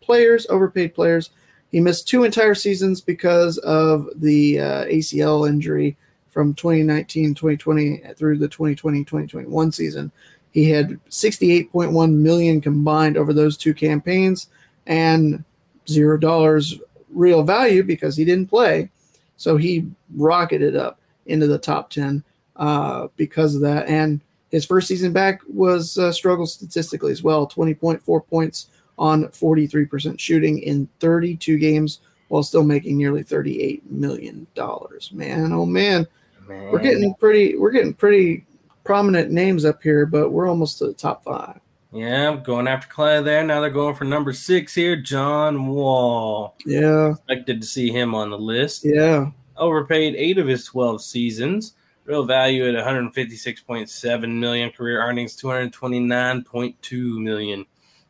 players, 0.00 0.46
overpaid 0.48 0.94
players. 0.94 1.30
He 1.70 1.80
missed 1.80 2.08
two 2.08 2.24
entire 2.24 2.54
seasons 2.54 3.00
because 3.00 3.58
of 3.58 4.08
the 4.16 4.60
uh, 4.60 4.84
ACL 4.86 5.48
injury 5.48 5.96
from 6.30 6.54
2019 6.54 7.34
2020 7.34 8.02
through 8.16 8.38
the 8.38 8.48
2020 8.48 9.00
2021 9.00 9.72
season. 9.72 10.12
He 10.52 10.68
had 10.68 10.98
68.1 11.10 12.12
million 12.12 12.60
combined 12.60 13.16
over 13.16 13.32
those 13.32 13.56
two 13.56 13.72
campaigns 13.72 14.48
and 14.86 15.44
zero 15.88 16.18
dollars 16.18 16.78
real 17.10 17.42
value 17.42 17.82
because 17.82 18.16
he 18.16 18.24
didn't 18.24 18.48
play. 18.48 18.90
So 19.36 19.56
he 19.56 19.86
rocketed 20.16 20.76
up 20.76 20.98
into 21.26 21.46
the 21.46 21.58
top 21.58 21.90
10 21.90 22.22
uh, 22.56 23.08
because 23.16 23.54
of 23.54 23.62
that. 23.62 23.88
And 23.88 24.20
his 24.50 24.64
first 24.64 24.88
season 24.88 25.12
back 25.12 25.40
was 25.48 25.96
uh, 25.98 26.12
struggle 26.12 26.46
statistically 26.46 27.12
as 27.12 27.22
well 27.22 27.46
20.4 27.46 28.26
points 28.26 28.68
on 28.98 29.24
43% 29.24 30.18
shooting 30.18 30.58
in 30.58 30.88
32 31.00 31.58
games 31.58 32.00
while 32.28 32.42
still 32.42 32.62
making 32.62 32.96
nearly 32.96 33.22
38 33.22 33.90
million 33.90 34.46
dollars. 34.54 35.10
Man, 35.12 35.52
oh 35.52 35.66
man. 35.66 36.06
man. 36.48 36.70
We're 36.70 36.78
getting 36.78 37.14
pretty 37.14 37.56
we're 37.56 37.70
getting 37.72 37.94
pretty 37.94 38.44
prominent 38.84 39.30
names 39.30 39.64
up 39.64 39.82
here, 39.82 40.06
but 40.06 40.30
we're 40.30 40.48
almost 40.48 40.78
to 40.78 40.86
the 40.86 40.94
top 40.94 41.24
five. 41.24 41.60
Yeah, 41.92 42.36
going 42.36 42.68
after 42.68 42.92
Klay 42.92 43.24
there. 43.24 43.42
Now 43.42 43.60
they're 43.60 43.70
going 43.70 43.96
for 43.96 44.04
number 44.04 44.32
six 44.32 44.74
here, 44.74 44.94
John 44.94 45.66
Wall. 45.66 46.54
Yeah. 46.64 47.12
Expected 47.12 47.60
to 47.60 47.66
see 47.66 47.90
him 47.90 48.14
on 48.14 48.30
the 48.30 48.38
list. 48.38 48.84
Yeah. 48.84 49.30
Overpaid 49.56 50.14
eight 50.14 50.38
of 50.38 50.46
his 50.46 50.64
12 50.66 51.02
seasons. 51.02 51.74
Real 52.10 52.24
value 52.24 52.68
at 52.68 52.74
156.7 52.74 54.38
million. 54.40 54.72
Career 54.72 55.00
earnings 55.00 55.40
229.2 55.40 57.22
million. 57.22 57.64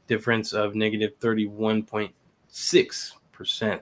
Difference 0.07 0.55
of 0.55 0.75
negative 0.75 1.21
31.6%. 1.21 3.81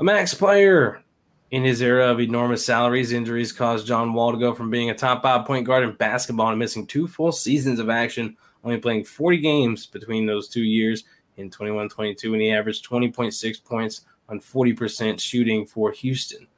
A 0.00 0.02
max 0.02 0.34
player 0.34 1.04
in 1.52 1.62
his 1.62 1.80
era 1.80 2.10
of 2.10 2.18
enormous 2.18 2.66
salaries, 2.66 3.12
injuries 3.12 3.52
caused 3.52 3.86
John 3.86 4.14
Wall 4.14 4.32
to 4.32 4.38
go 4.38 4.52
from 4.52 4.68
being 4.68 4.90
a 4.90 4.94
top 4.96 5.22
five 5.22 5.46
point 5.46 5.64
guard 5.64 5.84
in 5.84 5.92
basketball 5.92 6.48
and 6.48 6.58
missing 6.58 6.84
two 6.84 7.06
full 7.06 7.30
seasons 7.30 7.78
of 7.78 7.88
action, 7.88 8.36
only 8.64 8.78
playing 8.78 9.04
40 9.04 9.38
games 9.38 9.86
between 9.86 10.26
those 10.26 10.48
two 10.48 10.64
years 10.64 11.04
in 11.36 11.50
21 11.50 11.88
22, 11.88 12.32
and 12.32 12.42
he 12.42 12.50
averaged 12.50 12.90
20.6 12.90 13.62
points 13.62 14.06
on 14.28 14.40
40% 14.40 15.20
shooting 15.20 15.66
for 15.66 15.92
Houston. 15.92 16.48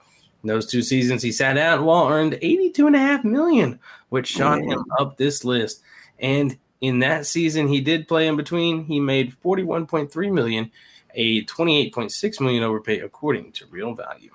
In 0.47 0.55
those 0.55 0.67
two 0.67 0.81
seasons, 0.81 1.23
he 1.23 1.33
sat 1.33 1.59
out. 1.59 1.83
Wall 1.83 2.09
earned 2.09 2.35
82.5 2.35 3.25
million, 3.25 3.81
which 4.11 4.29
shot 4.29 4.61
him 4.61 4.85
up 4.97 5.17
this 5.17 5.45
list. 5.45 5.83
And 6.21 6.57
in 6.81 7.01
that 7.01 7.27
season, 7.27 7.67
he 7.67 7.81
did 7.81 8.07
play 8.07 8.29
in 8.29 8.37
between. 8.37 8.85
He 8.85 9.01
made 9.01 9.35
41.3 9.45 10.33
million, 10.33 10.71
a 11.17 11.45
28.6 11.47 12.41
million 12.41 12.63
overpay 12.63 13.01
according 13.01 13.51
to 13.55 13.67
real 13.73 13.93
value. 13.93 14.31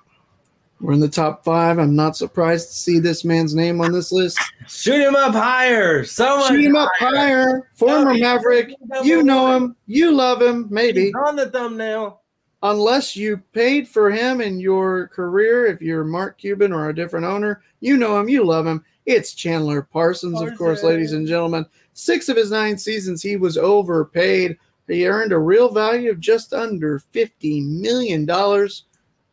We're 0.82 0.92
in 0.92 1.00
the 1.00 1.08
top 1.08 1.46
five. 1.46 1.78
I'm 1.78 1.96
not 1.96 2.14
surprised 2.14 2.68
to 2.68 2.74
see 2.74 2.98
this 2.98 3.24
man's 3.24 3.54
name 3.54 3.80
on 3.80 3.92
this 3.92 4.12
list. 4.12 4.38
Shoot 4.68 5.00
him 5.00 5.16
up 5.16 5.32
higher. 5.32 6.04
Someone 6.04 6.52
Shoot 6.52 6.66
him 6.66 6.76
up 6.76 6.90
higher. 6.98 7.70
Former 7.72 8.12
Maverick. 8.12 8.74
You 9.02 9.22
know 9.22 9.50
him. 9.56 9.76
You 9.86 10.12
love 10.12 10.42
him. 10.42 10.66
Maybe. 10.68 11.04
He's 11.04 11.14
on 11.14 11.36
the 11.36 11.48
thumbnail. 11.48 12.21
Unless 12.62 13.16
you 13.16 13.38
paid 13.52 13.88
for 13.88 14.10
him 14.10 14.40
in 14.40 14.60
your 14.60 15.08
career, 15.08 15.66
if 15.66 15.82
you're 15.82 16.04
Mark 16.04 16.38
Cuban 16.38 16.72
or 16.72 16.88
a 16.88 16.94
different 16.94 17.26
owner, 17.26 17.62
you 17.80 17.96
know 17.96 18.18
him. 18.18 18.28
You 18.28 18.44
love 18.44 18.66
him. 18.66 18.84
It's 19.04 19.34
Chandler 19.34 19.82
Parsons, 19.82 20.34
Parsons. 20.34 20.52
of 20.52 20.58
course, 20.58 20.82
ladies 20.84 21.12
and 21.12 21.26
gentlemen. 21.26 21.66
Six 21.94 22.28
of 22.28 22.36
his 22.36 22.52
nine 22.52 22.78
seasons, 22.78 23.20
he 23.20 23.36
was 23.36 23.58
overpaid. 23.58 24.56
He 24.86 25.06
earned 25.06 25.32
a 25.32 25.38
real 25.38 25.70
value 25.70 26.10
of 26.10 26.20
just 26.20 26.52
under 26.52 27.02
$50 27.12 27.66
million 27.66 28.26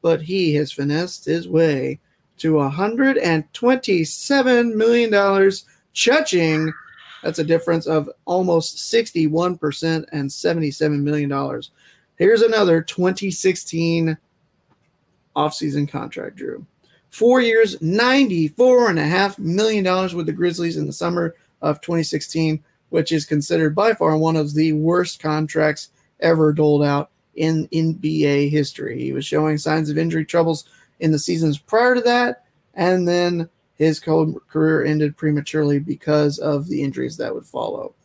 but 0.02 0.22
he 0.22 0.54
has 0.56 0.72
finessed 0.72 1.26
his 1.26 1.48
way 1.48 2.00
to 2.38 2.54
$127 2.54 4.76
million. 4.76 5.52
Chuching, 5.92 6.72
that's 7.24 7.40
a 7.40 7.44
difference 7.44 7.88
of 7.88 8.08
almost 8.26 8.78
61% 8.78 10.06
and 10.12 10.30
$77 10.30 11.02
million. 11.02 11.32
Here's 12.20 12.42
another 12.42 12.82
2016 12.82 14.18
offseason 15.38 15.90
contract, 15.90 16.36
Drew. 16.36 16.66
Four 17.12 17.40
years, 17.40 17.78
$94.5 17.78 19.40
million 19.40 20.16
with 20.16 20.26
the 20.26 20.34
Grizzlies 20.34 20.76
in 20.76 20.86
the 20.86 20.92
summer 20.92 21.34
of 21.62 21.80
2016, 21.80 22.62
which 22.90 23.14
is 23.14 23.26
considered 23.26 23.74
by 23.74 23.94
far 23.94 24.18
one 24.18 24.36
of 24.36 24.54
the 24.54 24.74
worst 24.74 25.22
contracts 25.22 25.92
ever 26.20 26.52
doled 26.52 26.84
out 26.84 27.10
in 27.36 27.70
NBA 27.70 28.50
history. 28.50 29.02
He 29.02 29.14
was 29.14 29.26
showing 29.26 29.58
signs 29.58 29.90
of 29.90 29.98
injury 29.98 30.26
troubles 30.26 30.66
in 31.00 31.14
the 31.14 31.20
seasons 31.20 31.58
prior 31.58 31.96
to 31.96 32.02
that, 32.02 32.44
and 32.74 33.08
then 33.08 33.50
his 33.76 33.98
career 33.98 34.84
ended 34.84 35.16
prematurely 35.16 35.80
because 35.80 36.38
of 36.38 36.68
the 36.68 36.84
injuries 36.84 37.16
that 37.16 37.34
would 37.34 37.46
follow. 37.46 37.96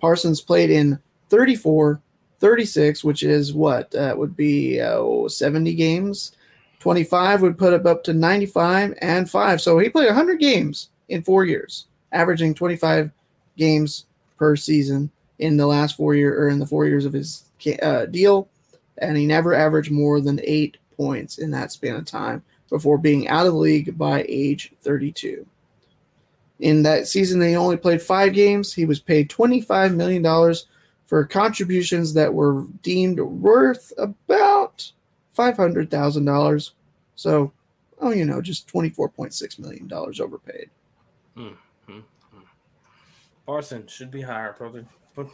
Parsons 0.00 0.40
played 0.40 0.70
in 0.70 0.98
34, 1.28 2.02
36, 2.40 3.04
which 3.04 3.22
is 3.22 3.52
what? 3.52 3.90
That 3.90 4.16
would 4.16 4.36
be 4.36 4.80
uh, 4.80 5.28
70 5.28 5.74
games. 5.74 6.32
25 6.80 7.42
would 7.42 7.58
put 7.58 7.74
him 7.74 7.86
up 7.86 8.02
to 8.04 8.14
95 8.14 8.94
and 9.02 9.30
5. 9.30 9.60
So 9.60 9.78
he 9.78 9.90
played 9.90 10.06
100 10.06 10.40
games 10.40 10.88
in 11.08 11.22
four 11.22 11.44
years, 11.44 11.86
averaging 12.12 12.54
25 12.54 13.10
games 13.56 14.06
per 14.38 14.56
season 14.56 15.10
in 15.38 15.56
the 15.56 15.66
last 15.66 15.96
four 15.96 16.14
year 16.14 16.42
or 16.42 16.48
in 16.48 16.58
the 16.58 16.66
four 16.66 16.86
years 16.86 17.04
of 17.04 17.12
his 17.12 17.44
uh, 17.82 18.06
deal, 18.06 18.48
and 18.98 19.16
he 19.16 19.26
never 19.26 19.54
averaged 19.54 19.90
more 19.90 20.20
than 20.20 20.40
eight 20.42 20.78
points 20.96 21.38
in 21.38 21.50
that 21.50 21.72
span 21.72 21.96
of 21.96 22.06
time 22.06 22.42
before 22.70 22.98
being 22.98 23.28
out 23.28 23.46
of 23.46 23.52
the 23.52 23.58
league 23.58 23.98
by 23.98 24.24
age 24.28 24.72
32. 24.80 25.46
In 26.60 26.82
that 26.82 27.08
season, 27.08 27.38
they 27.38 27.56
only 27.56 27.76
played 27.76 28.02
five 28.02 28.32
games. 28.34 28.72
He 28.72 28.84
was 28.84 29.00
paid 29.00 29.30
$25 29.30 29.94
million 29.94 30.22
for 31.10 31.24
contributions 31.24 32.14
that 32.14 32.32
were 32.32 32.66
deemed 32.82 33.18
worth 33.18 33.92
about 33.98 34.92
$500,000. 35.36 36.70
So, 37.16 37.52
oh, 37.98 38.12
you 38.12 38.24
know, 38.24 38.40
just 38.40 38.72
$24.6 38.72 39.58
million 39.58 39.92
overpaid. 39.92 40.70
Mm-hmm. 41.36 41.98
Parson 43.44 43.88
should 43.88 44.12
be 44.12 44.22
higher, 44.22 44.54
brother. 44.56 44.86
But 45.16 45.26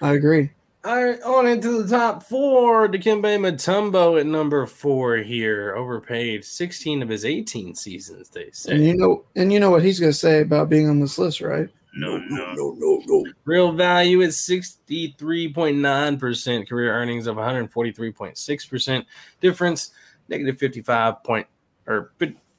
I 0.00 0.14
agree. 0.14 0.50
All 0.82 1.04
right, 1.04 1.20
on 1.24 1.46
into 1.46 1.82
the 1.82 1.94
top 1.98 2.22
four. 2.22 2.88
Dikembe 2.88 3.38
Mutombo 3.38 4.18
at 4.18 4.24
number 4.24 4.64
four 4.64 5.18
here, 5.18 5.76
overpaid 5.76 6.42
16 6.42 7.02
of 7.02 7.10
his 7.10 7.26
18 7.26 7.74
seasons. 7.74 8.30
They 8.30 8.48
say. 8.52 8.76
And 8.76 8.86
you 8.86 8.96
know, 8.96 9.24
and 9.36 9.52
you 9.52 9.60
know 9.60 9.68
what 9.68 9.84
he's 9.84 10.00
going 10.00 10.12
to 10.12 10.18
say 10.18 10.40
about 10.40 10.70
being 10.70 10.88
on 10.88 11.00
this 11.00 11.18
list, 11.18 11.42
right? 11.42 11.68
No, 11.94 12.18
no, 12.18 12.52
no, 12.52 12.74
no, 12.78 13.02
no. 13.04 13.24
Real 13.44 13.72
value 13.72 14.20
is 14.20 14.36
63.9%. 14.36 16.68
Career 16.68 16.92
earnings 16.92 17.26
of 17.26 17.36
143.6%. 17.36 19.04
Difference 19.40 19.90
negative 20.28 20.58
55 20.58 21.24
point 21.24 21.46
or 21.86 22.12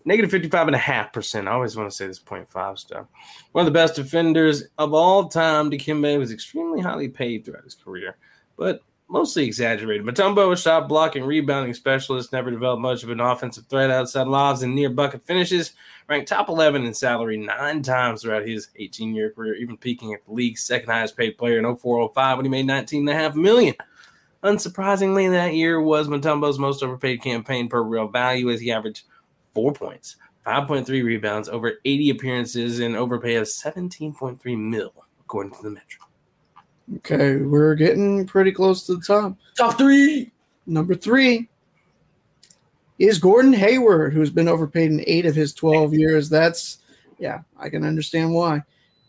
negative 0.06 0.30
55 0.30 0.68
and 0.68 0.76
a 0.76 0.80
half 0.80 1.12
percent. 1.14 1.48
I 1.48 1.52
always 1.52 1.76
want 1.76 1.90
to 1.90 1.96
say 1.96 2.06
this 2.08 2.20
0.5 2.20 2.78
stuff. 2.78 3.08
One 3.54 3.66
of 3.66 3.74
the 3.74 3.78
best 3.78 3.96
defenders 3.96 4.66
of 4.78 4.94
all 4.94 5.30
time, 5.30 5.72
Dikembe 5.72 6.20
was 6.20 6.32
extremely 6.32 6.82
highly 6.82 7.08
paid 7.08 7.46
throughout 7.46 7.64
his 7.64 7.76
career, 7.76 8.18
but 8.58 8.82
mostly 9.12 9.46
exaggerated. 9.46 10.06
Mutombo, 10.06 10.52
a 10.52 10.58
shot 10.58 10.88
blocking, 10.88 11.26
rebounding 11.26 11.74
specialist, 11.74 12.32
never 12.32 12.50
developed 12.50 12.82
much 12.82 13.04
of 13.04 13.10
an 13.10 13.20
offensive 13.20 13.66
threat 13.68 13.92
outside 13.92 14.28
lobs 14.28 14.64
and 14.64 14.74
near 14.74 14.90
bucket 14.90 15.22
finishes. 15.24 15.74
Ranked 16.08 16.30
top 16.30 16.48
11 16.48 16.86
in 16.86 16.94
salary 16.94 17.38
nine 17.38 17.84
times 17.84 18.22
throughout 18.22 18.48
his 18.48 18.70
18 18.78 19.14
year 19.14 19.30
career, 19.32 19.56
even 19.56 19.78
peaking 19.78 20.14
at 20.14 20.26
the 20.26 20.32
league's 20.32 20.64
second 20.64 20.90
highest 20.90 21.18
paid 21.18 21.38
player 21.38 21.60
in 21.60 21.66
0405 21.76 22.38
when 22.38 22.46
he 22.46 22.50
made 22.50 22.66
19.5 22.66 23.36
million. 23.36 23.76
Unsurprisingly, 24.44 25.30
that 25.30 25.54
year 25.54 25.82
was 25.82 26.08
Mutombo's 26.08 26.58
most 26.58 26.82
overpaid 26.82 27.22
campaign 27.22 27.68
per 27.68 27.84
real 27.84 28.08
value 28.08 28.50
as 28.50 28.62
he 28.62 28.72
averaged 28.72 29.04
four 29.54 29.74
points, 29.74 30.16
5.3 30.48 30.88
rebounds, 31.04 31.50
over 31.50 31.74
80 31.86 32.10
appearances, 32.12 32.80
and 32.80 32.96
overpay 32.96 33.36
of 33.36 33.46
17.3 33.46 34.58
mil, 34.58 34.94
according 35.20 35.54
to 35.54 35.62
the 35.62 35.70
Metro. 35.70 36.11
Okay, 36.98 37.38
we're 37.38 37.76
getting 37.76 38.26
pretty 38.26 38.52
close 38.52 38.86
to 38.86 38.96
the 38.96 39.02
top. 39.02 39.36
Top 39.58 39.78
three. 39.78 40.32
Number 40.66 40.96
three 40.96 41.50
is 43.00 43.18
Gordon 43.18 43.54
Hayward, 43.54 44.14
who's 44.14 44.30
been 44.30 44.48
overpaid 44.48 44.92
in 44.92 45.04
eight 45.08 45.26
of 45.26 45.36
his 45.36 45.54
12 45.54 45.94
years. 45.94 46.30
That's, 46.30 46.80
yeah, 47.18 47.42
I 47.58 47.70
can 47.70 47.84
understand 47.84 48.34
why. 48.34 48.62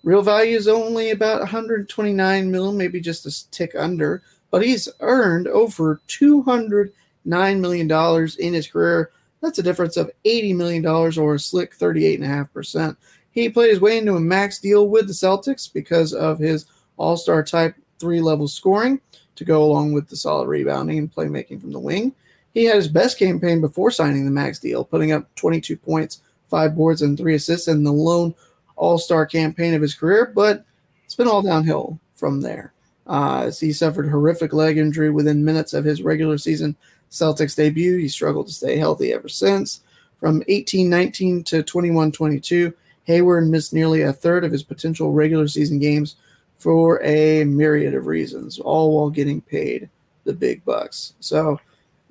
Real 0.05 0.23
value 0.23 0.57
is 0.57 0.68
only 0.68 1.11
about 1.11 1.41
129 1.41 2.51
mil, 2.51 2.73
maybe 2.73 3.01
just 3.01 3.27
a 3.27 3.51
tick 3.51 3.75
under, 3.77 4.23
but 4.51 4.64
he's 4.64 4.89
earned 5.01 5.49
over 5.49 6.01
209 6.07 7.61
million 7.61 7.87
dollars 7.87 8.37
in 8.37 8.53
his 8.55 8.66
career 8.66 9.11
that's 9.43 9.59
a 9.59 9.62
difference 9.62 9.97
of 9.97 10.11
$80 10.25 10.57
million 10.57 10.87
or 10.87 11.35
a 11.35 11.39
slick 11.39 11.77
38.5%. 11.77 12.97
He 13.33 13.49
played 13.49 13.70
his 13.70 13.81
way 13.81 13.99
into 13.99 14.14
a 14.14 14.20
max 14.20 14.61
deal 14.61 14.89
with 14.89 15.09
the 15.09 15.12
Celtics 15.12 15.70
because 15.70 16.14
of 16.14 16.39
his 16.39 16.66
all 17.03 17.17
star 17.17 17.43
type 17.43 17.75
three 17.99 18.21
level 18.21 18.47
scoring 18.47 19.01
to 19.35 19.45
go 19.45 19.63
along 19.65 19.93
with 19.93 20.09
the 20.09 20.17
solid 20.17 20.47
rebounding 20.47 20.99
and 20.99 21.13
playmaking 21.13 21.61
from 21.61 21.73
the 21.73 21.79
wing. 21.79 22.15
He 22.55 22.65
had 22.65 22.77
his 22.77 22.89
best 22.89 23.19
campaign 23.19 23.61
before 23.61 23.91
signing 23.91 24.25
the 24.25 24.31
max 24.31 24.59
deal, 24.59 24.85
putting 24.85 25.11
up 25.11 25.35
22 25.35 25.77
points, 25.77 26.23
five 26.49 26.77
boards, 26.77 27.03
and 27.03 27.19
three 27.19 27.35
assists 27.35 27.67
in 27.67 27.83
the 27.83 27.93
lone 27.93 28.35
all 28.77 28.99
star 28.99 29.27
campaign 29.27 29.75
of 29.75 29.83
his 29.83 29.95
career, 29.95 30.33
but 30.35 30.65
it's 31.05 31.15
been 31.15 31.29
all 31.29 31.43
downhill 31.43 31.99
from 32.15 32.41
there. 32.41 32.73
Uh, 33.07 33.43
as 33.47 33.59
he 33.59 33.73
suffered 33.73 34.09
horrific 34.09 34.53
leg 34.53 34.79
injury 34.79 35.11
within 35.11 35.45
minutes 35.45 35.73
of 35.73 35.85
his 35.85 36.03
regular 36.03 36.39
season 36.39 36.77
Celtics 37.11 37.57
debut. 37.57 37.99
He 37.99 38.09
struggled 38.09 38.47
to 38.47 38.53
stay 38.53 38.77
healthy 38.77 39.13
ever 39.13 39.29
since. 39.29 39.81
From 40.19 40.43
18-19 40.43 41.45
to 41.47 41.63
21-22, 41.63 42.73
Hayward 43.05 43.49
missed 43.49 43.73
nearly 43.73 44.03
a 44.03 44.13
third 44.13 44.45
of 44.45 44.53
his 44.53 44.63
potential 44.63 45.13
regular 45.13 45.49
season 45.49 45.79
games 45.79 46.17
for 46.63 47.03
a 47.03 47.43
myriad 47.43 47.93
of 47.93 48.07
reasons, 48.07 48.61
all 48.61 48.97
while 48.97 49.11
getting 49.11 49.41
paid 49.41 49.91
the 50.23 50.33
big 50.33 50.65
bucks. 50.65 51.15
So 51.19 51.59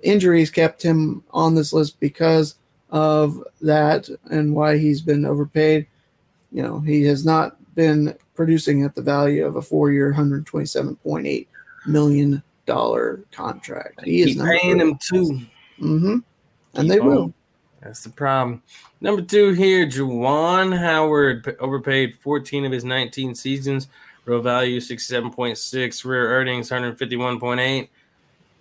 injuries 0.04 0.52
kept 0.52 0.82
him 0.84 1.24
on 1.32 1.56
this 1.56 1.72
list 1.72 1.98
because 2.02 2.56
of 2.90 3.42
that 3.62 4.10
and 4.30 4.54
why 4.54 4.78
he's 4.78 5.02
been 5.02 5.26
overpaid. 5.26 5.88
You 6.52 6.64
know, 6.64 6.82
he 6.82 7.04
has 7.04 7.24
not 7.26 7.56
been 7.76 8.14
producing 8.36 8.84
at 8.84 8.94
the 8.94 9.02
value 9.02 9.46
of 9.46 9.56
a 9.56 9.62
four-year, 9.62 10.14
$127.8 10.14 11.48
million 11.88 12.44
contract. 13.32 14.02
He 14.04 14.26
Keep 14.26 14.36
is 14.38 14.44
paying 14.44 14.82
him 14.82 15.00
too. 15.02 15.40
Mm-hmm. 15.80 16.18
And 16.18 16.24
Keep 16.76 16.88
they 16.90 17.00
on. 17.00 17.08
will. 17.08 17.34
That's 17.82 18.04
the 18.04 18.10
problem. 18.10 18.62
Number 19.00 19.22
two 19.22 19.54
here, 19.54 19.88
Juwan 19.88 20.78
Howard 20.78 21.56
overpaid 21.60 22.18
14 22.20 22.66
of 22.66 22.72
his 22.74 22.84
19 22.84 23.34
seasons. 23.34 23.88
Real 24.32 24.42
value 24.42 24.80
67.6. 24.80 26.06
Rear 26.06 26.30
earnings 26.30 26.70
151.8. 26.70 27.90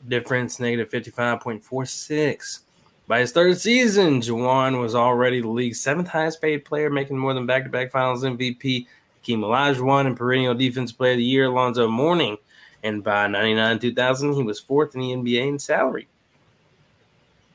Difference 0.08 0.58
negative 0.58 0.90
55.46. 0.90 2.60
By 3.06 3.20
his 3.20 3.30
third 3.30 3.56
season, 3.56 4.20
Juwan 4.20 4.80
was 4.80 4.96
already 4.96 5.40
the 5.40 5.46
league's 5.46 5.78
seventh 5.78 6.08
highest 6.08 6.42
paid 6.42 6.64
player, 6.64 6.90
making 6.90 7.16
more 7.16 7.34
than 7.34 7.46
back 7.46 7.62
to 7.62 7.70
back 7.70 7.92
finals 7.92 8.24
MVP. 8.24 8.88
Hakeem 9.20 9.42
Olajuwon 9.42 10.06
and 10.06 10.16
perennial 10.16 10.54
defense 10.54 10.90
player 10.90 11.12
of 11.12 11.18
the 11.18 11.24
year, 11.24 11.44
Alonzo 11.44 11.86
Mourning 11.86 12.36
and 12.82 13.04
by 13.04 13.28
99 13.28 13.78
2000, 13.78 14.32
he 14.32 14.42
was 14.42 14.58
fourth 14.58 14.96
in 14.96 15.00
the 15.02 15.12
NBA 15.12 15.46
in 15.46 15.58
salary. 15.60 16.08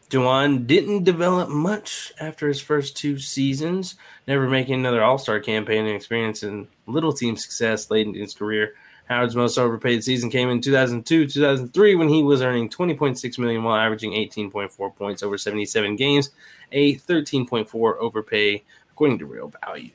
Juwan 0.10 0.66
didn't 0.66 1.04
develop 1.04 1.50
much 1.50 2.14
after 2.18 2.48
his 2.48 2.62
first 2.62 2.96
two 2.96 3.20
seasons, 3.20 3.96
never 4.26 4.48
making 4.48 4.76
another 4.76 5.04
All 5.04 5.18
Star 5.18 5.42
campaign 5.42 5.86
and 5.86 5.96
experiencing 5.96 6.70
little 6.88 7.14
team 7.14 7.38
success 7.38 7.90
late 7.90 8.08
in 8.08 8.14
his 8.14 8.34
career. 8.34 8.74
Howard's 9.08 9.36
most 9.36 9.58
overpaid 9.58 10.04
season 10.04 10.30
came 10.32 10.50
in 10.50 10.62
2002 10.62 11.28
2003 11.28 11.96
when 11.96 12.10
he 12.10 12.24
was 12.24 12.42
earning 12.42 12.70
20.6 12.70 13.38
million 13.38 13.64
while 13.64 13.76
averaging 13.76 14.12
18.4 14.14 14.96
points 14.96 15.22
over 15.22 15.38
77 15.38 15.96
games, 15.96 16.32
a 16.72 16.96
13.4 16.96 17.98
overpay 17.98 18.64
according 18.92 19.20
to 19.20 19.26
Real 19.26 19.52
Value. 19.64 19.92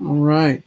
All 0.00 0.14
right. 0.14 0.62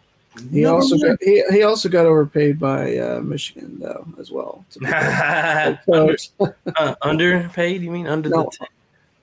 He 0.51 0.61
no, 0.61 0.75
also 0.75 0.97
got, 0.97 1.17
he, 1.21 1.43
he 1.49 1.63
also 1.63 1.87
got 1.87 2.05
overpaid 2.05 2.59
by 2.59 2.97
uh, 2.97 3.21
Michigan 3.21 3.77
though 3.79 4.05
as 4.19 4.31
well. 4.31 4.65
under, 4.85 6.17
uh, 6.75 6.95
underpaid? 7.01 7.81
You 7.81 7.91
mean 7.91 8.07
under 8.07 8.29
no. 8.29 8.49
the? 8.59 8.67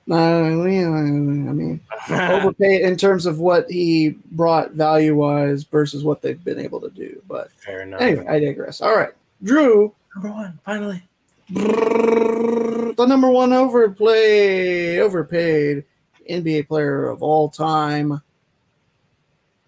No, 0.07 0.45
I 0.45 0.51
mean 0.51 1.81
overpaid 2.11 2.83
in 2.83 2.97
terms 2.97 3.25
of 3.27 3.39
what 3.39 3.71
he 3.71 4.17
brought 4.33 4.73
value 4.73 5.15
wise 5.15 5.63
versus 5.65 6.03
what 6.03 6.23
they've 6.23 6.43
been 6.43 6.59
able 6.59 6.81
to 6.81 6.91
do. 6.91 7.23
But 7.29 7.53
fair 7.53 7.83
enough. 7.83 8.01
Anyway, 8.01 8.27
I 8.27 8.41
digress. 8.41 8.81
All 8.81 8.97
right, 8.97 9.13
Drew. 9.43 9.95
Number 10.17 10.33
one, 10.33 10.59
finally. 10.65 11.03
The 11.49 13.07
number 13.07 13.31
one 13.31 13.53
overplay, 13.53 14.99
overpaid 14.99 15.85
NBA 16.29 16.69
player 16.69 17.07
of 17.07 17.23
all 17.23 17.49
time 17.49 18.21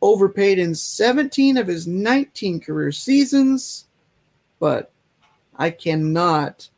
overpaid 0.04 0.58
in 0.58 0.74
17 0.74 1.56
of 1.56 1.66
his 1.66 1.86
19 1.86 2.60
career 2.60 2.92
seasons, 2.92 3.86
but 4.60 4.90
I 5.56 5.70
cannot 5.70 6.68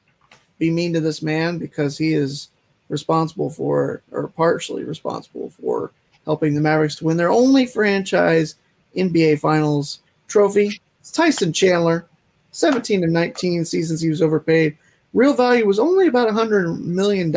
be 0.59 0.71
mean 0.71 0.93
to 0.93 1.01
this 1.01 1.23
man 1.23 1.59
because 1.59 1.99
he 1.99 2.15
is 2.15 2.51
responsible 2.89 3.51
for, 3.51 4.03
or 4.11 4.29
partially 4.29 4.85
responsible 4.85 5.51
for, 5.51 5.93
helping 6.25 6.55
the 6.55 6.61
Mavericks 6.61 6.97
to 6.97 7.05
win 7.05 7.17
their 7.17 7.31
only 7.31 7.67
franchise 7.67 8.57
NBA 8.97 9.41
Finals 9.41 10.01
trophy. 10.29 10.81
It's 11.01 11.13
Tyson 11.13 11.53
Chandler, 11.53 12.07
17 12.51 13.03
to 13.03 13.07
19 13.07 13.65
seasons 13.65 14.01
he 14.01 14.11
was 14.11 14.23
overpaid. 14.23 14.77
Real 15.15 15.35
value 15.35 15.67
was 15.67 15.79
only 15.79 16.09
about 16.09 16.29
$100 16.29 16.81
million, 16.81 17.31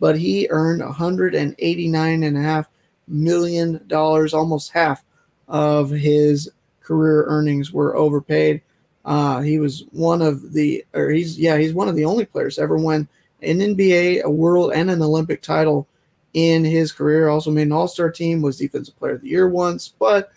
but 0.00 0.18
he 0.18 0.48
earned 0.50 0.82
$189.5 0.82 2.66
million, 3.08 3.86
almost 3.92 4.72
half 4.72 5.04
of 5.48 5.90
his 5.90 6.50
career 6.82 7.24
earnings 7.26 7.72
were 7.72 7.96
overpaid. 7.96 8.62
Uh, 9.04 9.40
he 9.40 9.58
was 9.58 9.84
one 9.92 10.20
of 10.20 10.52
the, 10.52 10.84
or 10.92 11.10
he's 11.10 11.38
yeah, 11.38 11.56
he's 11.56 11.72
one 11.72 11.88
of 11.88 11.96
the 11.96 12.04
only 12.04 12.24
players 12.24 12.58
ever 12.58 12.76
win 12.76 13.08
an 13.42 13.58
NBA, 13.58 14.22
a 14.22 14.30
World, 14.30 14.72
and 14.72 14.90
an 14.90 15.02
Olympic 15.02 15.42
title 15.42 15.86
in 16.34 16.64
his 16.64 16.92
career. 16.92 17.28
Also 17.28 17.50
made 17.50 17.62
an 17.66 17.72
All 17.72 17.88
Star 17.88 18.10
team, 18.10 18.42
was 18.42 18.58
Defensive 18.58 18.98
Player 18.98 19.14
of 19.14 19.22
the 19.22 19.28
Year 19.28 19.48
once, 19.48 19.88
but 19.98 20.32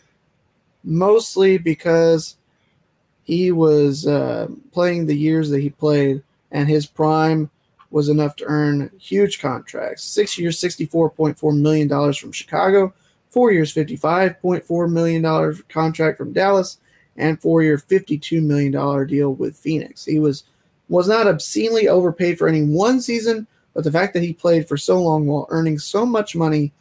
mostly 0.83 1.57
because 1.57 2.37
he 3.23 3.51
was 3.51 4.07
uh, 4.07 4.47
playing 4.71 5.05
the 5.05 5.17
years 5.17 5.49
that 5.49 5.61
he 5.61 5.69
played, 5.69 6.23
and 6.51 6.67
his 6.67 6.85
prime 6.85 7.49
was 7.91 8.09
enough 8.09 8.35
to 8.37 8.45
earn 8.45 8.89
huge 8.99 9.41
contracts. 9.41 10.03
Six 10.03 10.37
years, 10.37 10.59
$64.4 10.59 11.59
million 11.59 12.13
from 12.13 12.31
Chicago, 12.31 12.93
four 13.29 13.51
years, 13.51 13.73
$55.4 13.73 14.91
million 14.91 15.63
contract 15.69 16.17
from 16.17 16.33
Dallas, 16.33 16.77
and 17.17 17.41
four 17.41 17.61
year, 17.61 17.77
$52 17.77 18.41
million 18.41 19.07
deal 19.07 19.33
with 19.33 19.57
Phoenix. 19.57 20.05
He 20.05 20.19
was 20.19 20.45
was 20.91 21.07
not 21.07 21.25
obscenely 21.25 21.87
overpaid 21.87 22.37
for 22.37 22.49
any 22.49 22.63
one 22.63 22.99
season, 22.99 23.47
but 23.73 23.85
the 23.85 23.91
fact 23.91 24.13
that 24.13 24.23
he 24.23 24.33
played 24.33 24.67
for 24.67 24.75
so 24.75 25.01
long 25.01 25.25
while 25.25 25.47
earning 25.49 25.79
so 25.79 26.05
much 26.05 26.35
money 26.35 26.73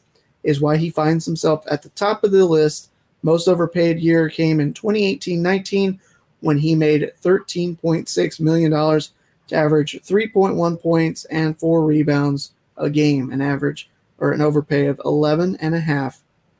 is 0.42 0.61
why 0.61 0.76
he 0.76 0.90
finds 0.90 1.24
himself 1.24 1.64
at 1.70 1.80
the 1.82 1.90
top 1.90 2.24
of 2.24 2.32
the 2.32 2.44
list. 2.44 2.90
Most 3.22 3.46
overpaid 3.46 4.00
year 4.00 4.28
came 4.28 4.58
in 4.58 4.74
2018 4.74 5.40
19 5.40 6.00
when 6.40 6.58
he 6.58 6.74
made 6.74 7.12
$13.6 7.22 8.40
million 8.40 8.72
to 8.72 9.54
average 9.54 10.00
3.1 10.02 10.82
points 10.82 11.24
and 11.26 11.56
four 11.61 11.84
rebounds 11.84 12.50
a 12.78 12.90
game, 12.90 13.30
an 13.30 13.40
average 13.40 13.90
or 14.18 14.32
an 14.32 14.40
overpay 14.40 14.86
of 14.86 14.96
$11.5 14.98 16.18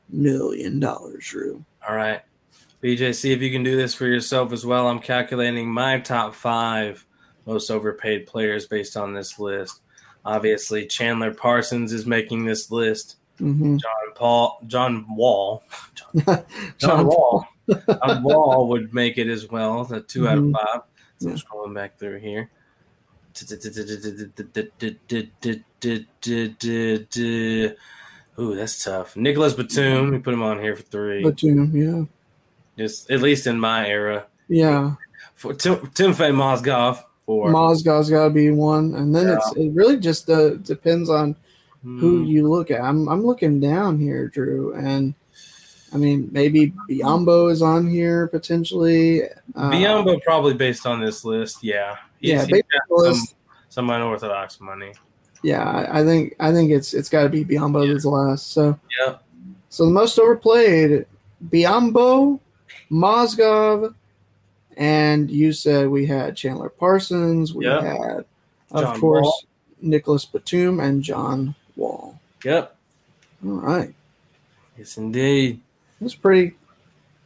million, 0.09 0.79
Drew. 0.79 1.65
All 1.85 1.97
right. 1.97 2.21
BJ, 2.81 3.13
see 3.13 3.33
if 3.33 3.41
you 3.41 3.51
can 3.51 3.63
do 3.63 3.75
this 3.75 3.93
for 3.93 4.05
yourself 4.05 4.53
as 4.53 4.65
well. 4.65 4.87
I'm 4.87 4.99
calculating 4.99 5.69
my 5.69 5.99
top 5.99 6.33
five 6.33 7.05
most 7.45 7.69
overpaid 7.69 8.27
players 8.27 8.67
based 8.67 8.97
on 8.97 9.13
this 9.13 9.39
list. 9.39 9.81
Obviously, 10.23 10.85
Chandler 10.85 11.33
Parsons 11.33 11.93
is 11.93 12.05
making 12.05 12.45
this 12.45 12.71
list. 12.71 13.17
Mm-hmm. 13.39 13.77
John 13.77 14.13
Paul, 14.15 14.59
John 14.67 15.05
Wall, 15.15 15.63
John, 16.25 16.45
John 16.77 17.07
Wall, 17.07 17.47
John 17.67 18.23
Wall 18.23 18.67
would 18.69 18.93
make 18.93 19.17
it 19.17 19.27
as 19.27 19.49
well. 19.49 19.83
The 19.83 20.01
2 20.01 20.19
mm-hmm. 20.19 20.27
out 20.27 20.37
of 20.37 20.43
mm-hmm. 20.43 20.53
five. 20.53 20.81
So 21.17 21.29
I'm 21.29 21.35
scrolling 21.35 21.75
back 21.75 21.97
through 21.97 22.19
here. 22.19 22.49
Ooh, 28.39 28.55
that's 28.55 28.83
tough. 28.83 29.15
Nicolas 29.15 29.53
Batum, 29.53 30.11
we 30.11 30.19
put 30.19 30.33
him 30.33 30.41
on 30.41 30.59
here 30.59 30.75
for 30.75 30.83
three. 30.83 31.23
Batum, 31.23 31.75
yeah. 31.75 32.03
Just 32.77 33.11
at 33.11 33.21
least 33.21 33.47
in 33.47 33.59
my 33.59 33.87
era. 33.87 34.25
Yeah. 34.47 34.95
For 35.35 35.53
Tim, 35.53 35.75
Timofey 35.87 36.33
Mozgov, 36.33 37.03
four. 37.31 37.49
Mozgov's 37.49 38.09
got 38.09 38.25
to 38.25 38.29
be 38.29 38.51
one, 38.51 38.95
and 38.95 39.15
then 39.15 39.27
yeah. 39.27 39.35
it's 39.35 39.55
it 39.55 39.71
really 39.73 39.97
just 39.97 40.29
uh, 40.29 40.55
depends 40.55 41.09
on 41.09 41.35
who 41.83 42.19
hmm. 42.19 42.25
you 42.25 42.49
look 42.49 42.71
at. 42.71 42.81
I'm 42.81 43.07
I'm 43.07 43.25
looking 43.25 43.59
down 43.59 43.99
here, 43.99 44.27
Drew, 44.27 44.73
and 44.73 45.13
I 45.93 45.97
mean 45.97 46.29
maybe 46.31 46.73
Biyombo 46.89 47.51
is 47.51 47.61
on 47.61 47.89
here 47.89 48.27
potentially. 48.27 49.23
Uh, 49.55 49.71
Biyombo 49.71 50.21
probably 50.23 50.53
based 50.53 50.85
on 50.85 50.99
this 50.99 51.23
list, 51.23 51.63
yeah. 51.63 51.97
He's, 52.19 52.31
yeah, 52.31 52.45
he's 52.45 52.63
some, 52.97 53.27
some 53.69 53.89
unorthodox 53.89 54.59
money. 54.59 54.93
Yeah, 55.41 55.63
I, 55.63 56.01
I 56.01 56.03
think 56.03 56.35
I 56.39 56.51
think 56.51 56.71
it's 56.71 56.93
it's 56.93 57.09
got 57.09 57.23
to 57.23 57.29
be 57.29 57.45
Biyombo 57.45 57.87
yeah. 57.87 57.93
that's 57.93 58.05
last. 58.05 58.51
So 58.51 58.77
yeah. 58.99 59.17
So 59.69 59.85
the 59.85 59.91
most 59.91 60.19
overplayed, 60.19 61.05
Biyombo, 61.47 62.41
Mozgov, 62.91 63.95
and 64.77 65.29
you 65.29 65.53
said 65.53 65.89
we 65.89 66.05
had 66.05 66.35
Chandler 66.35 66.69
Parsons, 66.69 67.53
we 67.53 67.65
yep. 67.65 67.83
had, 67.83 68.25
of 68.71 68.81
John 68.81 68.99
course, 68.99 69.23
Wall. 69.23 69.43
Nicolas 69.81 70.25
Batum 70.25 70.79
and 70.79 71.03
John 71.03 71.55
Wall. 71.75 72.19
Yep. 72.43 72.75
All 73.45 73.51
right. 73.51 73.93
Yes, 74.77 74.97
indeed. 74.97 75.59
That's 75.99 76.15
pretty, 76.15 76.55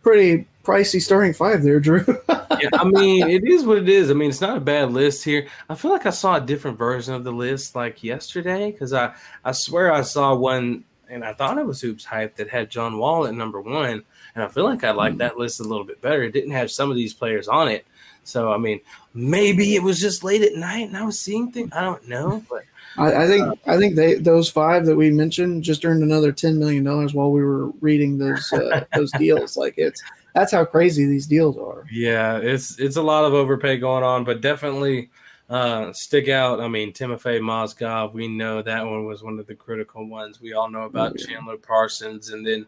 pretty 0.01 0.47
pricey 0.63 1.01
starting 1.01 1.33
five 1.33 1.63
there, 1.63 1.79
Drew. 1.79 2.03
yeah, 2.29 2.69
I 2.73 2.83
mean, 2.83 3.29
it 3.29 3.43
is 3.45 3.65
what 3.65 3.77
it 3.77 3.87
is. 3.87 4.09
I 4.09 4.13
mean, 4.13 4.29
it's 4.29 4.41
not 4.41 4.57
a 4.57 4.61
bad 4.61 4.91
list 4.91 5.23
here. 5.23 5.47
I 5.69 5.75
feel 5.75 5.91
like 5.91 6.05
I 6.05 6.11
saw 6.11 6.35
a 6.35 6.41
different 6.41 6.77
version 6.77 7.13
of 7.13 7.23
the 7.23 7.31
list 7.31 7.75
like 7.75 8.03
yesterday 8.03 8.71
because 8.71 8.91
I, 8.91 9.13
I 9.43 9.51
swear 9.51 9.93
I 9.93 10.01
saw 10.01 10.35
one 10.35 10.83
and 11.09 11.23
I 11.23 11.33
thought 11.33 11.57
it 11.57 11.65
was 11.65 11.81
HoopsHype 11.81 12.35
that 12.35 12.49
had 12.49 12.69
John 12.69 12.97
Wall 12.97 13.27
at 13.27 13.33
number 13.33 13.61
one 13.61 14.03
and 14.35 14.43
I 14.43 14.47
feel 14.47 14.65
like 14.65 14.83
I 14.83 14.91
like 14.91 15.13
hmm. 15.13 15.19
that 15.19 15.37
list 15.37 15.59
a 15.59 15.63
little 15.63 15.85
bit 15.85 16.01
better. 16.01 16.23
It 16.23 16.33
didn't 16.33 16.51
have 16.51 16.69
some 16.69 16.91
of 16.91 16.97
these 16.97 17.13
players 17.13 17.47
on 17.47 17.67
it, 17.67 17.85
so 18.23 18.51
I 18.51 18.57
mean, 18.57 18.81
maybe 19.13 19.75
it 19.75 19.83
was 19.83 19.99
just 19.99 20.23
late 20.23 20.41
at 20.41 20.55
night 20.55 20.87
and 20.87 20.97
I 20.97 21.03
was 21.03 21.19
seeing 21.19 21.51
things. 21.51 21.71
I 21.73 21.81
don't 21.81 22.07
know, 22.07 22.43
but 22.49 22.63
I, 22.97 23.23
I 23.23 23.27
think 23.27 23.47
uh, 23.47 23.55
I 23.65 23.77
think 23.77 23.95
they 23.95 24.15
those 24.15 24.49
five 24.49 24.85
that 24.85 24.95
we 24.95 25.11
mentioned 25.11 25.63
just 25.63 25.85
earned 25.85 26.03
another 26.03 26.31
ten 26.31 26.59
million 26.59 26.83
dollars 26.83 27.13
while 27.13 27.31
we 27.31 27.43
were 27.43 27.67
reading 27.81 28.17
those 28.17 28.51
uh, 28.53 28.85
those 28.95 29.11
deals. 29.11 29.57
Like 29.57 29.75
it's 29.77 30.01
that's 30.33 30.51
how 30.51 30.65
crazy 30.65 31.05
these 31.05 31.27
deals 31.27 31.57
are. 31.57 31.85
Yeah, 31.91 32.37
it's 32.37 32.79
it's 32.79 32.97
a 32.97 33.01
lot 33.01 33.25
of 33.25 33.33
overpay 33.33 33.77
going 33.77 34.03
on, 34.03 34.23
but 34.23 34.41
definitely 34.41 35.09
uh, 35.49 35.93
stick 35.93 36.29
out. 36.29 36.59
I 36.59 36.67
mean, 36.67 36.93
Timofey 36.93 37.39
Mozgov, 37.39 38.13
we 38.13 38.27
know 38.27 38.61
that 38.61 38.85
one 38.85 39.05
was 39.05 39.23
one 39.23 39.39
of 39.39 39.47
the 39.47 39.55
critical 39.55 40.07
ones. 40.07 40.41
We 40.41 40.53
all 40.53 40.69
know 40.69 40.83
about 40.83 41.11
oh, 41.11 41.15
yeah. 41.19 41.25
Chandler 41.27 41.57
Parsons, 41.57 42.29
and 42.29 42.45
then 42.45 42.65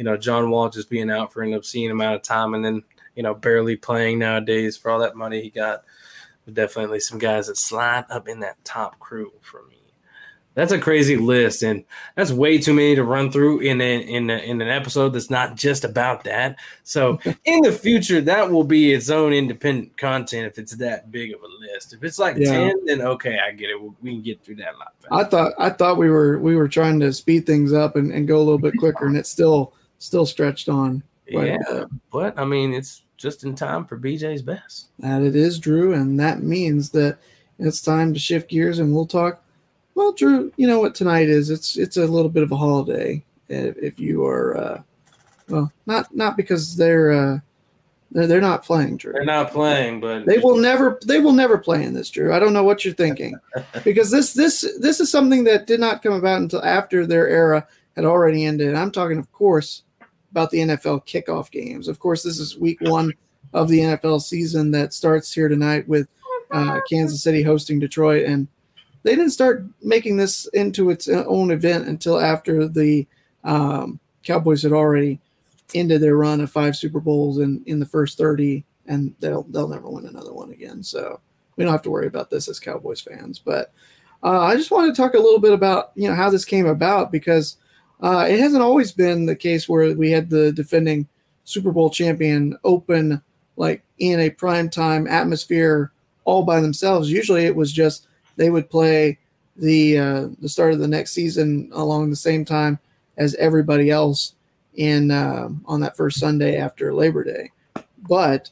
you 0.00 0.04
know, 0.04 0.16
John 0.16 0.48
Wall 0.48 0.70
just 0.70 0.88
being 0.88 1.10
out 1.10 1.30
for 1.30 1.42
an 1.42 1.52
obscene 1.52 1.90
amount 1.90 2.14
of 2.16 2.22
time 2.22 2.54
and 2.54 2.64
then, 2.64 2.82
you 3.14 3.22
know, 3.22 3.34
barely 3.34 3.76
playing 3.76 4.18
nowadays 4.18 4.74
for 4.74 4.90
all 4.90 5.00
that 5.00 5.14
money 5.14 5.42
he 5.42 5.50
got. 5.50 5.84
Definitely 6.50 7.00
some 7.00 7.18
guys 7.18 7.48
that 7.48 7.58
slide 7.58 8.06
up 8.08 8.26
in 8.26 8.40
that 8.40 8.64
top 8.64 8.98
crew 8.98 9.30
for 9.42 9.62
me. 9.68 9.76
That's 10.54 10.72
a 10.72 10.78
crazy 10.78 11.18
list, 11.18 11.62
and 11.62 11.84
that's 12.16 12.32
way 12.32 12.56
too 12.56 12.72
many 12.72 12.94
to 12.94 13.04
run 13.04 13.30
through 13.30 13.60
in 13.60 13.80
a, 13.82 14.00
in 14.00 14.30
a, 14.30 14.38
in 14.38 14.62
an 14.62 14.68
episode 14.68 15.10
that's 15.10 15.28
not 15.28 15.54
just 15.54 15.84
about 15.84 16.24
that. 16.24 16.56
So 16.82 17.20
in 17.44 17.60
the 17.60 17.70
future, 17.70 18.22
that 18.22 18.50
will 18.50 18.64
be 18.64 18.94
its 18.94 19.10
own 19.10 19.34
independent 19.34 19.98
content 19.98 20.46
if 20.46 20.58
it's 20.58 20.74
that 20.76 21.12
big 21.12 21.34
of 21.34 21.42
a 21.42 21.72
list. 21.72 21.92
If 21.92 22.02
it's 22.02 22.18
like 22.18 22.36
yeah. 22.38 22.52
ten, 22.52 22.86
then 22.86 23.02
okay, 23.02 23.38
I 23.38 23.52
get 23.52 23.68
it. 23.68 23.76
We 24.00 24.12
can 24.12 24.22
get 24.22 24.42
through 24.42 24.56
that 24.56 24.74
a 24.74 24.78
lot. 24.78 24.94
Faster. 25.02 25.14
I 25.14 25.24
thought 25.24 25.52
I 25.58 25.70
thought 25.70 25.98
we 25.98 26.08
were 26.08 26.38
we 26.38 26.56
were 26.56 26.68
trying 26.68 26.98
to 27.00 27.12
speed 27.12 27.44
things 27.44 27.74
up 27.74 27.96
and, 27.96 28.10
and 28.10 28.26
go 28.26 28.38
a 28.38 28.42
little 28.42 28.58
bit 28.58 28.74
quicker, 28.78 29.06
and 29.06 29.16
it's 29.16 29.30
still 29.30 29.74
still 30.00 30.26
stretched 30.26 30.68
on. 30.68 31.04
yeah, 31.28 31.84
but 32.10 32.36
I 32.36 32.44
mean, 32.44 32.74
it's 32.74 33.02
just 33.16 33.44
in 33.44 33.54
time 33.54 33.84
for 33.84 33.96
BJ's 33.96 34.42
best. 34.42 34.88
That 34.98 35.22
it 35.22 35.36
is, 35.36 35.60
Drew, 35.60 35.94
and 35.94 36.18
that 36.18 36.42
means 36.42 36.90
that 36.90 37.18
it's 37.60 37.80
time 37.80 38.12
to 38.14 38.18
shift 38.18 38.50
gears 38.50 38.80
and 38.80 38.92
we'll 38.92 39.06
talk. 39.06 39.44
Well, 39.94 40.12
Drew, 40.12 40.52
you 40.56 40.66
know 40.66 40.80
what 40.80 40.94
tonight 40.94 41.28
is? 41.28 41.50
It's 41.50 41.76
it's 41.76 41.96
a 41.98 42.06
little 42.06 42.30
bit 42.30 42.42
of 42.42 42.50
a 42.50 42.56
holiday. 42.56 43.22
If, 43.48 43.76
if 43.76 44.00
you 44.00 44.24
are, 44.24 44.56
uh, 44.56 44.82
well, 45.48 45.72
not 45.86 46.14
not 46.14 46.36
because 46.36 46.76
they're 46.76 47.12
uh, 47.12 47.38
they're, 48.10 48.26
they're 48.26 48.40
not 48.40 48.64
playing, 48.64 48.96
Drew. 48.96 49.12
They're 49.12 49.24
not 49.24 49.52
playing, 49.52 50.00
but 50.00 50.24
they 50.24 50.38
will 50.38 50.56
never 50.56 50.98
they 51.04 51.20
will 51.20 51.32
never 51.32 51.58
play 51.58 51.84
in 51.84 51.92
this, 51.92 52.10
Drew. 52.10 52.32
I 52.32 52.38
don't 52.38 52.52
know 52.52 52.64
what 52.64 52.84
you're 52.84 52.94
thinking, 52.94 53.34
because 53.84 54.10
this 54.10 54.32
this 54.32 54.66
this 54.80 54.98
is 54.98 55.12
something 55.12 55.44
that 55.44 55.66
did 55.66 55.80
not 55.80 56.02
come 56.02 56.14
about 56.14 56.40
until 56.40 56.64
after 56.64 57.06
their 57.06 57.28
era 57.28 57.66
had 57.96 58.04
already 58.04 58.46
ended. 58.46 58.74
I'm 58.74 58.90
talking, 58.90 59.18
of 59.18 59.30
course, 59.32 59.82
about 60.30 60.50
the 60.50 60.58
NFL 60.58 61.06
kickoff 61.06 61.50
games. 61.50 61.88
Of 61.88 61.98
course, 61.98 62.22
this 62.22 62.38
is 62.38 62.58
week 62.58 62.80
one 62.80 63.12
of 63.52 63.68
the 63.68 63.80
NFL 63.80 64.22
season 64.22 64.70
that 64.72 64.92
starts 64.92 65.32
here 65.32 65.48
tonight 65.48 65.88
with 65.88 66.08
uh, 66.50 66.80
Kansas 66.88 67.22
City 67.22 67.42
hosting 67.42 67.78
Detroit. 67.78 68.24
And 68.26 68.46
they 69.02 69.16
didn't 69.16 69.30
start 69.30 69.64
making 69.82 70.16
this 70.16 70.46
into 70.48 70.90
its 70.90 71.08
own 71.08 71.50
event 71.50 71.88
until 71.88 72.20
after 72.20 72.68
the 72.68 73.06
um, 73.44 73.98
Cowboys 74.22 74.62
had 74.62 74.72
already 74.72 75.20
ended 75.74 76.00
their 76.00 76.16
run 76.16 76.40
of 76.40 76.50
five 76.50 76.76
Super 76.76 77.00
Bowls 77.00 77.38
in, 77.38 77.62
in 77.66 77.80
the 77.80 77.86
first 77.86 78.18
30, 78.18 78.64
and 78.86 79.14
they'll, 79.20 79.44
they'll 79.44 79.68
never 79.68 79.88
win 79.88 80.06
another 80.06 80.32
one 80.32 80.52
again. 80.52 80.82
So 80.82 81.20
we 81.56 81.64
don't 81.64 81.72
have 81.72 81.82
to 81.82 81.90
worry 81.90 82.06
about 82.06 82.30
this 82.30 82.48
as 82.48 82.60
Cowboys 82.60 83.00
fans. 83.00 83.38
But 83.38 83.72
uh, 84.22 84.40
I 84.40 84.56
just 84.56 84.70
want 84.70 84.94
to 84.94 85.00
talk 85.00 85.14
a 85.14 85.18
little 85.18 85.40
bit 85.40 85.52
about, 85.52 85.92
you 85.94 86.08
know, 86.08 86.14
how 86.14 86.30
this 86.30 86.44
came 86.44 86.66
about 86.66 87.10
because– 87.10 87.56
uh, 88.02 88.26
it 88.28 88.38
hasn't 88.38 88.62
always 88.62 88.92
been 88.92 89.26
the 89.26 89.36
case 89.36 89.68
where 89.68 89.94
we 89.94 90.10
had 90.10 90.30
the 90.30 90.52
defending 90.52 91.06
Super 91.44 91.72
Bowl 91.72 91.90
champion 91.90 92.56
open 92.64 93.20
like 93.56 93.82
in 93.98 94.20
a 94.20 94.30
prime 94.30 94.70
time 94.70 95.06
atmosphere 95.06 95.92
all 96.24 96.42
by 96.42 96.60
themselves. 96.60 97.10
Usually, 97.10 97.44
it 97.44 97.54
was 97.54 97.72
just 97.72 98.06
they 98.36 98.50
would 98.50 98.70
play 98.70 99.18
the 99.56 99.98
uh, 99.98 100.28
the 100.40 100.48
start 100.48 100.72
of 100.72 100.78
the 100.78 100.88
next 100.88 101.12
season 101.12 101.70
along 101.72 102.08
the 102.08 102.16
same 102.16 102.44
time 102.44 102.78
as 103.18 103.34
everybody 103.34 103.90
else 103.90 104.34
in 104.74 105.10
uh, 105.10 105.50
on 105.66 105.80
that 105.80 105.96
first 105.96 106.18
Sunday 106.18 106.56
after 106.56 106.94
Labor 106.94 107.24
Day. 107.24 107.50
But 108.08 108.50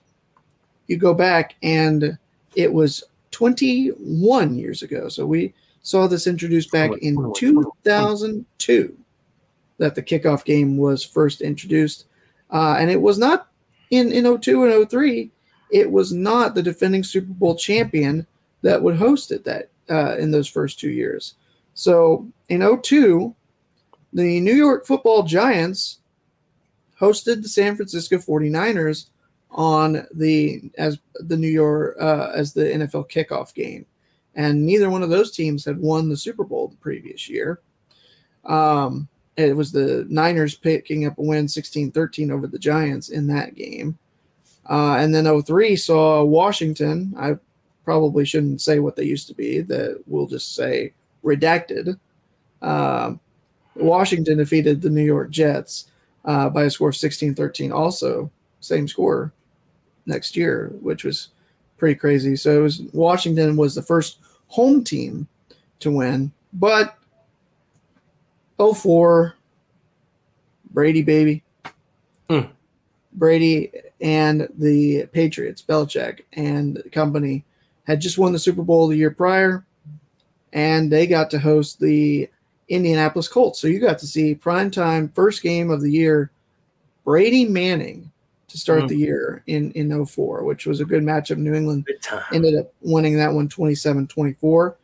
you 0.88 0.99
go 0.99 1.14
back 1.14 1.55
and 1.62 2.18
it 2.55 2.72
was 2.72 3.05
21 3.30 4.59
years 4.59 4.82
ago. 4.82 5.09
So 5.09 5.24
we 5.24 5.55
saw 5.82 6.07
this 6.07 6.26
introduced 6.26 6.70
back 6.70 6.90
in 7.01 7.32
2002 7.34 8.96
that 9.79 9.95
the 9.95 10.03
kickoff 10.03 10.45
game 10.45 10.76
was 10.76 11.05
first 11.05 11.41
introduced. 11.41 12.07
Uh, 12.51 12.76
and 12.79 12.91
it 12.91 13.01
was 13.01 13.18
not 13.18 13.49
in, 13.91 14.12
in 14.12 14.39
02 14.39 14.64
and 14.64 14.91
03, 14.91 15.31
it 15.70 15.91
was 15.91 16.12
not 16.12 16.55
the 16.55 16.62
defending 16.62 17.03
Super 17.03 17.33
Bowl 17.33 17.55
champion 17.55 18.26
that 18.62 18.83
would 18.83 18.97
host 18.97 19.31
it 19.31 19.45
that 19.45 19.70
uh, 19.91 20.16
in 20.18 20.31
those 20.31 20.49
first 20.49 20.79
two 20.79 20.91
years. 20.91 21.35
So 21.74 22.26
in 22.49 22.61
02, 22.83 23.35
the 24.12 24.41
New 24.41 24.55
York 24.55 24.87
football 24.87 25.22
giants 25.22 25.99
hosted 27.01 27.43
the 27.43 27.49
San 27.49 27.76
Francisco 27.76 28.18
49ers 28.18 29.07
on 29.51 30.07
the 30.12 30.70
as 30.76 30.99
the 31.14 31.37
New 31.37 31.49
York 31.49 31.97
uh, 32.01 32.33
as 32.35 32.53
the 32.53 32.64
NFL 32.64 33.11
kickoff 33.11 33.55
game, 33.55 33.87
and 34.35 34.66
neither 34.66 34.91
one 34.91 35.03
of 35.03 35.11
those 35.11 35.31
teams 35.31 35.64
had 35.64 35.79
won 35.79 36.09
the 36.09 36.16
Super 36.16 36.45
Bowl 36.45 36.68
the 36.68 36.76
previous 36.76 37.29
year. 37.29 37.61
Um, 38.45 39.09
it 39.39 39.57
was 39.57 39.70
the 39.70 40.05
Niners 40.09 40.57
picking 40.57 41.07
up 41.07 41.16
a 41.16 41.22
win 41.22 41.47
16-13 41.47 42.32
over 42.32 42.49
the 42.49 42.59
Giants 42.59 43.09
in 43.09 43.28
that 43.28 43.55
game. 43.55 43.97
Uh, 44.68 44.97
and 44.99 45.14
then 45.14 45.43
03 45.43 45.76
saw 45.76 46.24
Washington. 46.24 47.14
I 47.16 47.36
probably 47.84 48.24
shouldn't 48.24 48.61
say 48.61 48.80
what 48.80 48.97
they 48.97 49.05
used 49.05 49.28
to 49.28 49.34
be. 49.34 49.61
That 49.61 50.03
we'll 50.07 50.26
just 50.26 50.57
say 50.57 50.93
redacted. 51.24 51.99
Um, 52.61 53.20
Washington 53.76 54.39
defeated 54.39 54.82
the 54.82 54.91
New 54.91 55.05
York 55.05 55.30
Jets 55.30 55.86
uh, 56.24 56.51
by 56.51 56.64
a 56.64 56.70
score 56.70 56.89
of 56.89 56.97
16-13. 56.97 57.72
Also, 57.72 58.30
same 58.59 58.89
score 58.89 59.32
next 60.05 60.36
year, 60.36 60.72
which 60.80 61.05
was 61.05 61.28
pretty 61.76 61.95
crazy. 61.95 62.34
So 62.34 62.59
it 62.59 62.62
was 62.62 62.82
Washington 62.93 63.57
was 63.57 63.76
the 63.76 63.82
first 63.82 64.18
home 64.49 64.82
team 64.82 65.28
to 65.78 65.93
win, 65.93 66.32
but 66.53 66.97
04 68.59 69.34
Brady 70.70 71.02
baby. 71.02 71.42
Hmm. 72.28 72.40
Brady 73.14 73.72
and 74.00 74.48
the 74.59 75.06
Patriots, 75.12 75.62
Belichick 75.66 76.20
and 76.34 76.82
company 76.92 77.44
had 77.84 78.00
just 78.00 78.18
won 78.18 78.32
the 78.32 78.38
Super 78.38 78.62
Bowl 78.62 78.86
the 78.86 78.96
year 78.96 79.11
prior, 79.11 79.64
and 80.52 80.92
they 80.92 81.06
got 81.06 81.30
to 81.30 81.38
host 81.38 81.80
the 81.80 82.28
Indianapolis 82.68 83.28
Colts. 83.28 83.59
So 83.59 83.66
you 83.66 83.80
got 83.80 83.98
to 84.00 84.06
see 84.06 84.34
prime 84.34 84.70
time 84.70 85.09
first 85.09 85.42
game 85.42 85.70
of 85.70 85.80
the 85.80 85.90
year, 85.90 86.30
Brady 87.04 87.46
Manning 87.46 88.12
to 88.48 88.59
start 88.59 88.84
Mm. 88.84 88.88
the 88.88 88.96
year 88.96 89.42
in 89.46 89.72
in 89.72 89.90
04, 90.06 90.44
which 90.44 90.66
was 90.66 90.80
a 90.80 90.84
good 90.84 91.02
matchup. 91.02 91.38
New 91.38 91.54
England 91.54 91.86
ended 92.32 92.56
up 92.56 92.72
winning 92.82 93.16
that 93.16 93.32
one 93.32 93.48
27-24. 93.48 94.74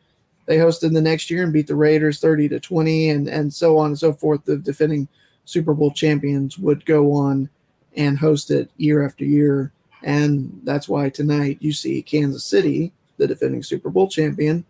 They 0.45 0.57
hosted 0.57 0.93
the 0.93 1.01
next 1.01 1.29
year 1.29 1.43
and 1.43 1.53
beat 1.53 1.67
the 1.67 1.75
Raiders 1.75 2.19
30 2.19 2.49
to 2.49 2.59
20 2.59 3.09
and 3.09 3.27
and 3.27 3.53
so 3.53 3.77
on 3.77 3.87
and 3.87 3.99
so 3.99 4.13
forth. 4.13 4.45
The 4.45 4.57
defending 4.57 5.07
Super 5.45 5.73
Bowl 5.73 5.91
champions 5.91 6.57
would 6.57 6.85
go 6.85 7.11
on 7.13 7.49
and 7.95 8.17
host 8.17 8.51
it 8.51 8.69
year 8.77 9.05
after 9.05 9.23
year. 9.23 9.71
And 10.03 10.59
that's 10.63 10.87
why 10.87 11.09
tonight 11.09 11.57
you 11.61 11.71
see 11.71 12.01
Kansas 12.01 12.43
City, 12.43 12.91
the 13.17 13.27
defending 13.27 13.63
Super 13.63 13.89
Bowl 13.89 14.07
champion, 14.07 14.65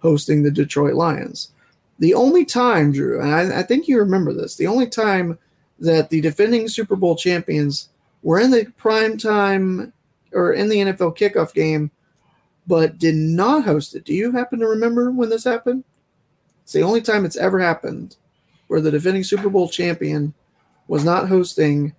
hosting 0.00 0.42
the 0.42 0.50
Detroit 0.50 0.94
Lions. 0.94 1.52
The 1.98 2.14
only 2.14 2.44
time, 2.44 2.92
Drew, 2.92 3.20
and 3.20 3.30
I, 3.30 3.60
I 3.60 3.62
think 3.62 3.86
you 3.86 3.98
remember 3.98 4.32
this, 4.32 4.56
the 4.56 4.66
only 4.66 4.88
time 4.88 5.38
that 5.78 6.10
the 6.10 6.20
defending 6.20 6.66
Super 6.68 6.96
Bowl 6.96 7.14
champions 7.14 7.90
were 8.22 8.40
in 8.40 8.50
the 8.50 8.66
prime 8.76 9.18
time 9.18 9.92
or 10.32 10.52
in 10.52 10.68
the 10.68 10.76
NFL 10.76 11.16
kickoff 11.16 11.52
game, 11.52 11.90
but 12.70 12.98
did 12.98 13.16
not 13.16 13.64
host 13.64 13.96
it. 13.96 14.04
Do 14.04 14.14
you 14.14 14.30
happen 14.30 14.60
to 14.60 14.68
remember 14.68 15.10
when 15.10 15.28
this 15.28 15.42
happened? 15.42 15.82
It's 16.62 16.72
the 16.72 16.82
only 16.82 17.00
time 17.02 17.24
it's 17.24 17.36
ever 17.36 17.58
happened 17.58 18.14
where 18.68 18.80
the 18.80 18.92
defending 18.92 19.24
Super 19.24 19.50
Bowl 19.50 19.68
champion 19.68 20.32
was 20.86 21.04
not 21.04 21.28
hosting 21.28 21.92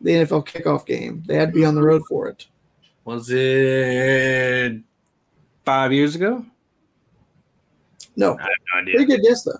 the 0.00 0.12
NFL 0.12 0.46
kickoff 0.46 0.86
game. 0.86 1.24
They 1.26 1.34
had 1.34 1.48
to 1.48 1.54
be 1.58 1.64
on 1.64 1.74
the 1.74 1.82
road 1.82 2.02
for 2.08 2.28
it. 2.28 2.46
Was 3.04 3.30
it 3.30 4.80
five 5.64 5.92
years 5.92 6.14
ago? 6.14 6.46
No, 8.14 8.36
I 8.38 8.42
have 8.42 8.48
no 8.74 8.80
idea. 8.82 8.94
pretty 8.94 9.12
good 9.16 9.22
guess 9.28 9.42
though. 9.42 9.58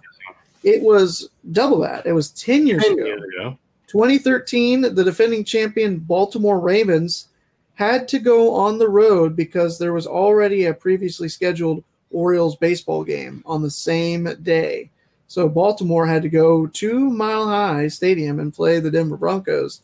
It 0.62 0.81
was 0.81 1.28
double 1.51 1.81
that. 1.81 2.07
It 2.07 2.12
was 2.12 2.31
10 2.31 2.68
years 2.68 2.85
Ten 2.85 2.93
ago. 2.93 3.05
years 3.05 3.22
ago. 3.37 3.59
2013, 3.89 4.95
the 4.95 5.03
defending 5.03 5.43
champion 5.43 5.99
Baltimore 5.99 6.61
Ravens 6.61 7.30
had 7.74 8.08
to 8.08 8.18
go 8.18 8.54
on 8.54 8.78
the 8.78 8.88
road 8.88 9.34
because 9.34 9.78
there 9.78 9.92
was 9.92 10.06
already 10.06 10.66
a 10.66 10.74
previously 10.74 11.28
scheduled 11.28 11.82
Orioles 12.10 12.56
baseball 12.56 13.04
game 13.04 13.42
on 13.46 13.62
the 13.62 13.70
same 13.70 14.24
day. 14.42 14.90
So 15.28 15.48
Baltimore 15.48 16.06
had 16.06 16.22
to 16.22 16.28
go 16.28 16.66
to 16.66 17.10
Mile 17.10 17.46
High 17.46 17.88
Stadium 17.88 18.40
and 18.40 18.52
play 18.52 18.80
the 18.80 18.90
Denver 18.90 19.16
Broncos. 19.16 19.82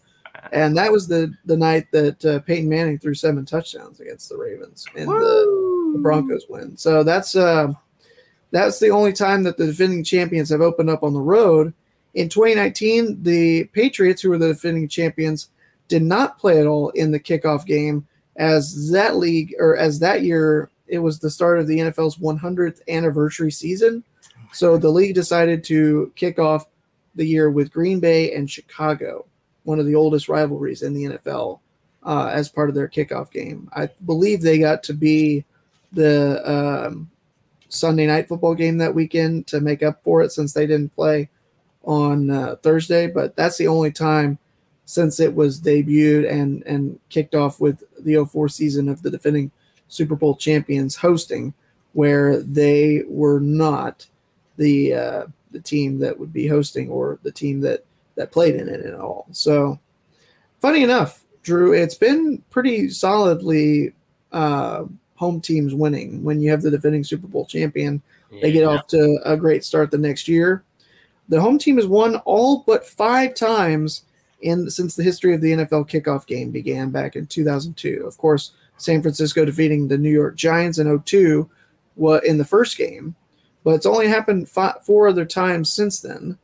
And 0.52 0.76
that 0.76 0.92
was 0.92 1.08
the, 1.08 1.32
the 1.44 1.56
night 1.56 1.90
that 1.92 2.24
uh, 2.24 2.40
Peyton 2.40 2.68
Manning 2.68 2.98
threw 2.98 3.14
seven 3.14 3.44
touchdowns 3.46 4.00
against 4.00 4.28
the 4.28 4.36
Ravens 4.36 4.86
and 4.96 5.08
the, 5.08 5.92
the 5.94 5.98
Broncos 6.00 6.46
win. 6.48 6.76
So 6.76 7.02
that's 7.02 7.36
uh, 7.36 7.72
that's 8.50 8.78
the 8.78 8.90
only 8.90 9.12
time 9.12 9.42
that 9.44 9.56
the 9.56 9.66
defending 9.66 10.04
champions 10.04 10.50
have 10.50 10.60
opened 10.60 10.90
up 10.90 11.02
on 11.02 11.14
the 11.14 11.20
road. 11.20 11.72
In 12.14 12.28
2019, 12.28 13.22
the 13.22 13.64
Patriots, 13.72 14.22
who 14.22 14.30
were 14.30 14.38
the 14.38 14.48
defending 14.48 14.88
champions, 14.88 15.48
did 15.88 16.02
not 16.02 16.38
play 16.38 16.60
at 16.60 16.66
all 16.66 16.90
in 16.90 17.10
the 17.10 17.20
kickoff 17.20 17.66
game, 17.66 18.06
as 18.36 18.90
that 18.90 19.16
league 19.16 19.54
or 19.58 19.76
as 19.76 19.98
that 20.00 20.22
year 20.22 20.70
it 20.88 20.98
was 20.98 21.18
the 21.18 21.30
start 21.30 21.58
of 21.58 21.66
the 21.66 21.78
NFL's 21.78 22.16
100th 22.16 22.80
anniversary 22.88 23.50
season. 23.50 24.04
So 24.52 24.78
the 24.78 24.90
league 24.90 25.14
decided 25.14 25.64
to 25.64 26.12
kick 26.16 26.38
off 26.38 26.66
the 27.14 27.26
year 27.26 27.50
with 27.50 27.72
Green 27.72 27.98
Bay 27.98 28.32
and 28.34 28.50
Chicago, 28.50 29.26
one 29.64 29.80
of 29.80 29.86
the 29.86 29.94
oldest 29.94 30.28
rivalries 30.28 30.82
in 30.82 30.94
the 30.94 31.04
NFL, 31.04 31.60
uh, 32.04 32.30
as 32.32 32.48
part 32.48 32.68
of 32.68 32.74
their 32.74 32.88
kickoff 32.88 33.30
game. 33.30 33.68
I 33.72 33.88
believe 34.04 34.40
they 34.40 34.58
got 34.58 34.82
to 34.84 34.94
be 34.94 35.44
the 35.92 36.40
um, 36.48 37.10
Sunday 37.68 38.06
night 38.06 38.28
football 38.28 38.54
game 38.54 38.78
that 38.78 38.94
weekend 38.94 39.46
to 39.48 39.60
make 39.60 39.82
up 39.82 40.02
for 40.04 40.22
it 40.22 40.30
since 40.30 40.52
they 40.52 40.66
didn't 40.66 40.94
play 40.94 41.28
on 41.84 42.30
uh, 42.30 42.56
Thursday. 42.62 43.08
But 43.08 43.34
that's 43.34 43.58
the 43.58 43.68
only 43.68 43.90
time 43.90 44.38
since 44.86 45.20
it 45.20 45.34
was 45.34 45.60
debuted 45.60 46.30
and 46.30 46.62
and 46.64 46.98
kicked 47.10 47.34
off 47.34 47.60
with 47.60 47.82
the 48.00 48.24
04 48.24 48.48
season 48.48 48.88
of 48.88 49.02
the 49.02 49.10
defending 49.10 49.50
Super 49.88 50.16
Bowl 50.16 50.34
champions 50.34 50.96
hosting, 50.96 51.52
where 51.92 52.40
they 52.42 53.02
were 53.06 53.40
not 53.40 54.06
the 54.56 54.94
uh, 54.94 55.26
the 55.50 55.60
team 55.60 55.98
that 55.98 56.18
would 56.18 56.32
be 56.32 56.46
hosting 56.48 56.88
or 56.88 57.18
the 57.22 57.32
team 57.32 57.60
that 57.60 57.84
that 58.14 58.32
played 58.32 58.54
in 58.54 58.68
it 58.68 58.86
at 58.86 58.94
all. 58.94 59.26
So, 59.32 59.78
funny 60.60 60.82
enough, 60.82 61.24
Drew, 61.42 61.72
it's 61.72 61.94
been 61.94 62.42
pretty 62.50 62.88
solidly 62.88 63.92
uh, 64.32 64.84
home 65.16 65.40
teams 65.40 65.74
winning 65.74 66.22
when 66.22 66.40
you 66.40 66.50
have 66.50 66.62
the 66.62 66.70
defending 66.70 67.04
Super 67.04 67.26
Bowl 67.26 67.44
champion. 67.44 68.00
They 68.42 68.52
get 68.52 68.64
off 68.64 68.86
to 68.88 69.18
a 69.24 69.36
great 69.36 69.64
start 69.64 69.90
the 69.90 69.98
next 69.98 70.28
year. 70.28 70.64
The 71.28 71.40
home 71.40 71.58
team 71.58 71.76
has 71.76 71.86
won 71.86 72.16
all 72.24 72.64
but 72.66 72.86
five 72.86 73.34
times 73.34 74.02
in 74.40 74.70
since 74.70 74.94
the 74.94 75.02
history 75.02 75.34
of 75.34 75.40
the 75.40 75.52
NFL 75.52 75.88
kickoff 75.88 76.26
game 76.26 76.50
began 76.50 76.90
back 76.90 77.16
in 77.16 77.26
2002. 77.26 78.04
Of 78.06 78.18
course, 78.18 78.52
San 78.76 79.02
Francisco 79.02 79.44
defeating 79.44 79.88
the 79.88 79.98
New 79.98 80.10
York 80.10 80.36
Giants 80.36 80.78
in 80.78 80.86
02 80.86 81.48
wa- 81.96 82.20
in 82.24 82.38
the 82.38 82.44
first 82.44 82.76
game, 82.76 83.14
but 83.64 83.74
it's 83.74 83.86
only 83.86 84.06
happened 84.06 84.48
fi 84.48 84.74
four 84.82 85.08
other 85.08 85.24
times 85.24 85.72
since 85.72 86.00
then. 86.00 86.38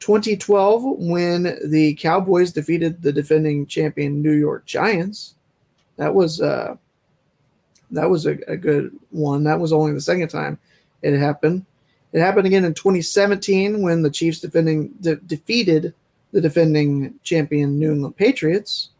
2012 0.00 0.98
when 0.98 1.58
the 1.64 1.94
Cowboys 1.94 2.52
defeated 2.52 3.00
the 3.00 3.12
defending 3.12 3.66
champion 3.66 4.22
New 4.22 4.32
York 4.32 4.66
Giants. 4.66 5.34
That 5.96 6.14
was 6.14 6.40
uh, 6.40 6.76
that 7.90 8.08
was 8.08 8.26
a, 8.26 8.38
a 8.48 8.56
good 8.56 8.92
one. 9.10 9.44
That 9.44 9.60
was 9.60 9.72
only 9.72 9.92
the 9.92 10.00
second 10.00 10.28
time 10.28 10.58
it 11.02 11.16
happened. 11.18 11.64
It 12.12 12.20
happened 12.20 12.46
again 12.46 12.64
in 12.64 12.74
2017 12.74 13.82
when 13.82 14.02
the 14.02 14.10
Chiefs 14.10 14.40
defending 14.40 14.88
de- 15.00 15.16
defeated 15.16 15.94
the 16.36 16.42
defending 16.42 17.14
champion 17.22 17.78
New 17.78 17.92
England 17.92 18.14
Patriots, 18.14 18.90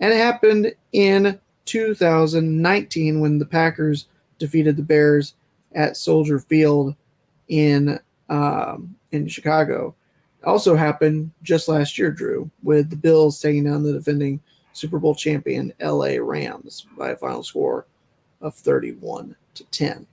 and 0.00 0.12
it 0.12 0.18
happened 0.18 0.74
in 0.92 1.40
2019 1.64 3.20
when 3.20 3.38
the 3.38 3.46
Packers 3.46 4.06
defeated 4.38 4.76
the 4.76 4.82
Bears 4.82 5.32
at 5.74 5.96
Soldier 5.96 6.38
Field 6.38 6.94
in 7.48 7.98
um, 8.28 8.94
in 9.12 9.26
Chicago. 9.28 9.94
Also 10.44 10.76
happened 10.76 11.30
just 11.42 11.68
last 11.68 11.96
year, 11.96 12.10
Drew, 12.10 12.50
with 12.62 12.90
the 12.90 12.96
Bills 12.96 13.40
taking 13.40 13.64
down 13.64 13.82
the 13.82 13.94
defending 13.94 14.38
Super 14.74 14.98
Bowl 14.98 15.14
champion 15.14 15.72
LA 15.80 16.16
Rams 16.20 16.86
by 16.98 17.12
a 17.12 17.16
final 17.16 17.42
score 17.42 17.86
of 18.42 18.54
31 18.54 19.34
to 19.54 19.64
10. 19.64 20.06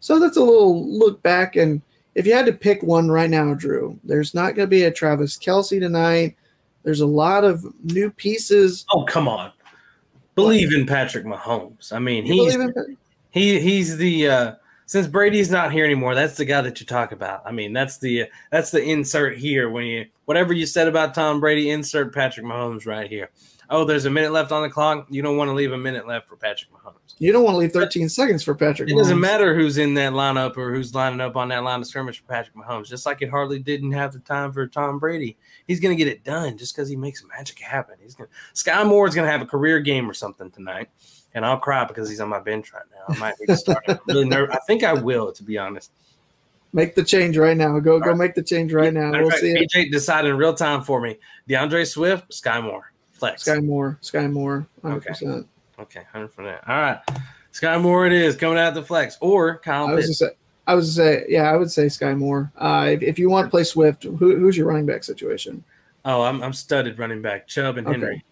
So 0.00 0.18
that's 0.18 0.36
a 0.36 0.42
little 0.42 0.90
look 0.90 1.22
back. 1.22 1.54
And 1.54 1.82
if 2.14 2.26
you 2.26 2.34
had 2.34 2.46
to 2.46 2.52
pick 2.52 2.82
one 2.82 3.10
right 3.10 3.30
now, 3.30 3.54
Drew, 3.54 3.98
there's 4.04 4.34
not 4.34 4.54
going 4.54 4.66
to 4.66 4.70
be 4.70 4.84
a 4.84 4.90
Travis 4.90 5.38
Kelce 5.38 5.80
tonight. 5.80 6.36
There's 6.82 7.00
a 7.00 7.06
lot 7.06 7.44
of 7.44 7.64
new 7.84 8.10
pieces. 8.10 8.84
Oh 8.92 9.04
come 9.04 9.28
on! 9.28 9.52
Believe 10.34 10.72
in 10.72 10.86
Patrick 10.86 11.26
Mahomes. 11.26 11.92
I 11.92 11.98
mean, 11.98 12.24
he's 12.24 12.56
he 13.30 13.60
he's 13.60 13.96
the 13.96 14.28
uh, 14.28 14.54
since 14.86 15.06
Brady's 15.06 15.50
not 15.50 15.72
here 15.72 15.84
anymore. 15.84 16.14
That's 16.14 16.36
the 16.36 16.44
guy 16.44 16.62
that 16.62 16.80
you 16.80 16.86
talk 16.86 17.12
about. 17.12 17.42
I 17.44 17.52
mean, 17.52 17.72
that's 17.72 17.98
the 17.98 18.26
that's 18.50 18.70
the 18.70 18.82
insert 18.82 19.36
here 19.36 19.68
when 19.68 19.84
you 19.84 20.06
whatever 20.24 20.52
you 20.52 20.66
said 20.66 20.88
about 20.88 21.14
Tom 21.14 21.38
Brady, 21.38 21.70
insert 21.70 22.14
Patrick 22.14 22.46
Mahomes 22.46 22.86
right 22.86 23.08
here. 23.08 23.30
oh, 23.68 23.84
there's 23.84 24.06
a 24.06 24.10
minute 24.10 24.32
left 24.32 24.50
on 24.50 24.62
the 24.62 24.70
clock. 24.70 25.06
You 25.10 25.22
don't 25.22 25.36
want 25.36 25.48
to 25.48 25.54
leave 25.54 25.72
a 25.72 25.78
minute 25.78 26.08
left 26.08 26.28
for 26.28 26.36
Patrick 26.36 26.72
Mahomes. 26.72 26.79
You 27.18 27.32
don't 27.32 27.44
want 27.44 27.54
to 27.54 27.58
leave 27.58 27.72
13 27.72 28.08
seconds 28.08 28.42
for 28.42 28.54
Patrick. 28.54 28.88
It 28.88 28.92
Mahomes. 28.92 28.98
doesn't 28.98 29.20
matter 29.20 29.54
who's 29.54 29.78
in 29.78 29.94
that 29.94 30.12
lineup 30.12 30.56
or 30.56 30.72
who's 30.72 30.94
lining 30.94 31.20
up 31.20 31.36
on 31.36 31.48
that 31.48 31.62
line 31.62 31.80
of 31.80 31.86
scrimmage 31.86 32.20
for 32.20 32.26
Patrick 32.26 32.56
Mahomes. 32.56 32.86
Just 32.86 33.06
like 33.06 33.22
it 33.22 33.30
hardly 33.30 33.58
didn't 33.58 33.92
have 33.92 34.12
the 34.12 34.20
time 34.20 34.52
for 34.52 34.66
Tom 34.66 34.98
Brady. 34.98 35.36
He's 35.66 35.80
going 35.80 35.96
to 35.96 36.02
get 36.02 36.10
it 36.10 36.24
done 36.24 36.56
just 36.56 36.74
because 36.74 36.88
he 36.88 36.96
makes 36.96 37.24
magic 37.36 37.58
happen. 37.58 37.96
He's 38.00 38.14
going. 38.14 38.30
Sky 38.52 38.82
Moore 38.84 39.06
is 39.06 39.14
going 39.14 39.26
to 39.26 39.32
have 39.32 39.42
a 39.42 39.46
career 39.46 39.80
game 39.80 40.08
or 40.08 40.14
something 40.14 40.50
tonight, 40.50 40.88
and 41.34 41.44
I'll 41.44 41.58
cry 41.58 41.84
because 41.84 42.08
he's 42.08 42.20
on 42.20 42.28
my 42.28 42.40
bench 42.40 42.72
right 42.72 42.84
now. 42.92 43.14
I 43.14 43.18
might 43.18 43.34
be 43.46 43.54
starting. 43.54 43.96
I'm 43.96 44.00
really 44.06 44.28
nervous. 44.28 44.56
I 44.56 44.60
think 44.66 44.84
I 44.84 44.92
will, 44.94 45.32
to 45.32 45.42
be 45.42 45.58
honest. 45.58 45.90
Make 46.72 46.94
the 46.94 47.02
change 47.02 47.36
right 47.36 47.56
now. 47.56 47.78
Go 47.80 47.98
go 47.98 48.14
make 48.14 48.34
the 48.34 48.42
change 48.42 48.72
right 48.72 48.94
now. 48.94 49.10
Matter 49.10 49.22
We'll 49.24 49.30
fact, 49.30 49.42
see 49.42 49.52
it. 49.52 49.70
BJ 49.72 49.90
decided 49.90 50.30
in 50.30 50.36
real 50.36 50.54
time 50.54 50.84
for 50.84 51.00
me. 51.00 51.18
DeAndre 51.48 51.84
Swift, 51.84 52.32
Sky 52.32 52.60
Moore, 52.60 52.92
flex. 53.12 53.42
Sky 53.42 53.58
Moore. 53.58 53.98
Sky 54.00 54.28
Moore. 54.28 54.68
100%. 54.84 54.96
Okay, 54.96 55.48
hundred 56.12 56.28
for 56.32 56.44
that. 56.44 56.62
All 56.68 56.76
right, 56.76 56.98
Sky 57.52 57.76
Moore 57.78 58.06
it 58.06 58.12
is 58.12 58.36
coming 58.36 58.58
out 58.58 58.74
the 58.74 58.82
flex 58.82 59.16
or 59.20 59.58
Kyle 59.58 59.86
I 59.86 59.92
was 59.94 60.06
Pitts. 60.06 60.18
just 60.18 60.30
say, 60.30 60.36
I 60.66 60.74
was 60.74 60.94
say, 60.94 61.24
yeah, 61.28 61.50
I 61.50 61.56
would 61.56 61.70
say 61.70 61.88
Sky 61.88 62.14
Moore. 62.14 62.52
Uh, 62.56 62.88
if, 62.92 63.02
if 63.02 63.18
you 63.18 63.28
want 63.30 63.46
to 63.46 63.50
play 63.50 63.64
Swift, 63.64 64.04
who, 64.04 64.36
who's 64.36 64.56
your 64.56 64.66
running 64.66 64.86
back 64.86 65.04
situation? 65.04 65.62
Oh, 66.04 66.22
I'm 66.22 66.42
I'm 66.42 66.52
studded 66.52 66.98
running 66.98 67.22
back 67.22 67.46
Chubb 67.46 67.76
and 67.76 67.86
Henry. 67.86 68.14
Okay. 68.14 68.24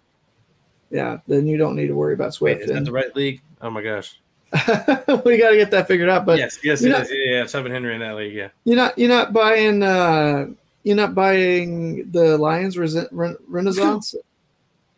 Yeah, 0.91 1.19
then 1.27 1.47
you 1.47 1.59
don't 1.59 1.77
need 1.77 1.89
to 1.89 1.95
worry 1.95 2.15
about 2.15 2.27
Wait, 2.29 2.35
Swift. 2.35 2.61
is 2.63 2.67
that 2.69 2.77
and- 2.79 2.87
the 2.87 2.93
right 2.93 3.15
league? 3.15 3.43
Oh 3.61 3.71
my 3.71 3.83
gosh. 3.83 4.19
we 4.53 5.37
got 5.37 5.51
to 5.51 5.57
get 5.59 5.71
that 5.71 5.87
figured 5.87 6.09
out. 6.09 6.25
But 6.25 6.39
yes, 6.39 6.59
yes, 6.65 6.81
you 6.81 6.89
it 6.89 6.91
know- 6.93 6.99
is. 7.01 7.11
Yeah, 7.11 7.33
yeah, 7.35 7.45
Chubb 7.45 7.67
and 7.67 7.75
Henry 7.75 7.93
in 7.95 8.01
that 8.01 8.17
league. 8.17 8.33
Yeah. 8.33 8.49
you're 8.65 8.77
not 8.77 8.97
you're 8.99 9.09
not 9.11 9.33
buying 9.35 9.83
uh, 9.83 10.47
you're 10.85 10.97
not 10.97 11.15
buying 11.15 12.11
the 12.13 12.39
Lions 12.39 12.79
Rese- 12.79 13.09
Ren- 13.13 13.37
Renaissance. 13.47 14.15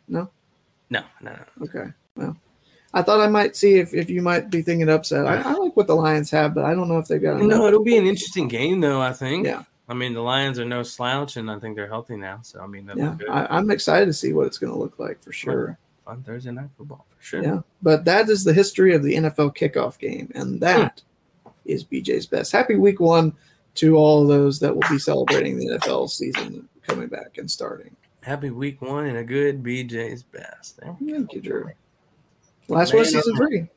No, 0.08 0.28
no, 0.90 1.02
no. 1.22 1.36
Okay, 1.62 1.84
well, 2.16 2.36
I 2.92 3.02
thought 3.02 3.20
I 3.20 3.28
might 3.28 3.56
see 3.56 3.74
if, 3.74 3.94
if 3.94 4.10
you 4.10 4.20
might 4.22 4.50
be 4.50 4.62
thinking 4.62 4.88
upset. 4.88 5.26
I, 5.26 5.36
I 5.36 5.52
like 5.52 5.76
what 5.76 5.86
the 5.86 5.94
Lions 5.94 6.30
have, 6.30 6.54
but 6.54 6.64
I 6.64 6.74
don't 6.74 6.88
know 6.88 6.98
if 6.98 7.06
they've 7.06 7.22
got 7.22 7.40
enough. 7.40 7.46
No, 7.46 7.66
it'll 7.66 7.84
be 7.84 7.96
an 7.96 8.06
interesting 8.06 8.48
game 8.48 8.80
though. 8.80 9.00
I 9.00 9.12
think. 9.12 9.46
Yeah. 9.46 9.64
I 9.88 9.94
mean, 9.94 10.14
the 10.14 10.20
Lions 10.20 10.60
are 10.60 10.64
no 10.64 10.84
slouch, 10.84 11.36
and 11.36 11.50
I 11.50 11.58
think 11.58 11.74
they're 11.74 11.88
healthy 11.88 12.16
now. 12.16 12.40
So 12.42 12.60
I 12.60 12.66
mean, 12.66 12.90
Yeah, 12.94 13.16
good. 13.18 13.28
I, 13.28 13.46
I'm 13.50 13.70
excited 13.72 14.06
to 14.06 14.12
see 14.12 14.32
what 14.32 14.46
it's 14.46 14.58
going 14.58 14.72
to 14.72 14.78
look 14.78 14.98
like 15.00 15.20
for 15.20 15.32
sure. 15.32 15.78
Fun 16.04 16.22
Thursday 16.22 16.52
night 16.52 16.70
football 16.76 17.06
for 17.08 17.22
sure. 17.22 17.42
Yeah, 17.42 17.60
but 17.82 18.04
that 18.04 18.28
is 18.28 18.44
the 18.44 18.52
history 18.52 18.94
of 18.94 19.02
the 19.02 19.14
NFL 19.14 19.56
kickoff 19.56 19.98
game, 19.98 20.30
and 20.34 20.60
that 20.60 21.02
is 21.64 21.84
BJ's 21.84 22.26
best. 22.26 22.52
Happy 22.52 22.76
week 22.76 23.00
one 23.00 23.32
to 23.76 23.96
all 23.96 24.26
those 24.26 24.60
that 24.60 24.74
will 24.74 24.88
be 24.88 24.98
celebrating 24.98 25.58
the 25.58 25.78
NFL 25.78 26.10
season 26.10 26.68
coming 26.82 27.08
back 27.08 27.38
and 27.38 27.50
starting. 27.50 27.94
Happy 28.22 28.50
week 28.50 28.82
one 28.82 29.06
and 29.06 29.18
a 29.18 29.24
good 29.24 29.62
BJ's 29.62 30.22
best. 30.22 30.78
There 30.78 30.96
we 31.00 31.08
go. 31.08 31.16
Thank 31.16 31.32
you, 31.34 31.40
Drew. 31.40 31.70
Last 32.70 32.92
one 32.92 33.02
of 33.02 33.08
season 33.08 33.36
three. 33.36 33.68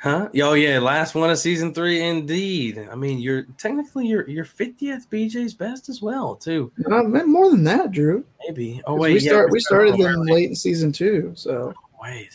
Huh? 0.00 0.28
Oh 0.42 0.52
yeah, 0.54 0.78
last 0.78 1.16
one 1.16 1.28
of 1.28 1.38
season 1.38 1.74
three, 1.74 2.00
indeed. 2.02 2.86
I 2.90 2.94
mean, 2.94 3.18
you're 3.18 3.42
technically 3.58 4.06
your 4.06 4.28
your 4.28 4.44
fiftieth 4.44 5.10
BJ's 5.10 5.54
best 5.54 5.88
as 5.88 6.00
well, 6.00 6.36
too. 6.36 6.70
More 6.78 7.50
than 7.50 7.64
that, 7.64 7.90
Drew. 7.90 8.24
Maybe. 8.46 8.80
Oh 8.86 8.94
wait, 8.94 9.14
we 9.14 9.20
yeah, 9.20 9.30
start 9.30 9.50
we 9.50 9.60
started 9.60 9.94
them 9.94 10.06
early. 10.06 10.32
late 10.32 10.48
in 10.50 10.54
season 10.54 10.92
two, 10.92 11.32
so 11.34 11.74
Wait, 12.00 12.30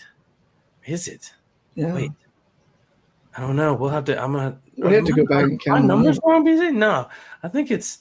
is 0.85 1.07
it? 1.07 1.33
yeah. 1.75 1.93
Wait. 1.93 2.11
I 3.35 3.41
don't 3.41 3.55
know. 3.55 3.73
We'll 3.73 3.89
have 3.89 4.05
to. 4.05 4.21
I'm 4.21 4.33
gonna. 4.33 4.59
We 4.77 4.93
have 4.93 5.05
to 5.05 5.13
go 5.13 5.25
back 5.25 5.43
and 5.43 5.59
count 5.59 5.81
My 5.81 5.87
numbers 5.87 6.19
wrong, 6.23 6.45
BJ? 6.45 6.73
No, 6.73 7.07
I 7.41 7.47
think 7.47 7.71
it's. 7.71 7.99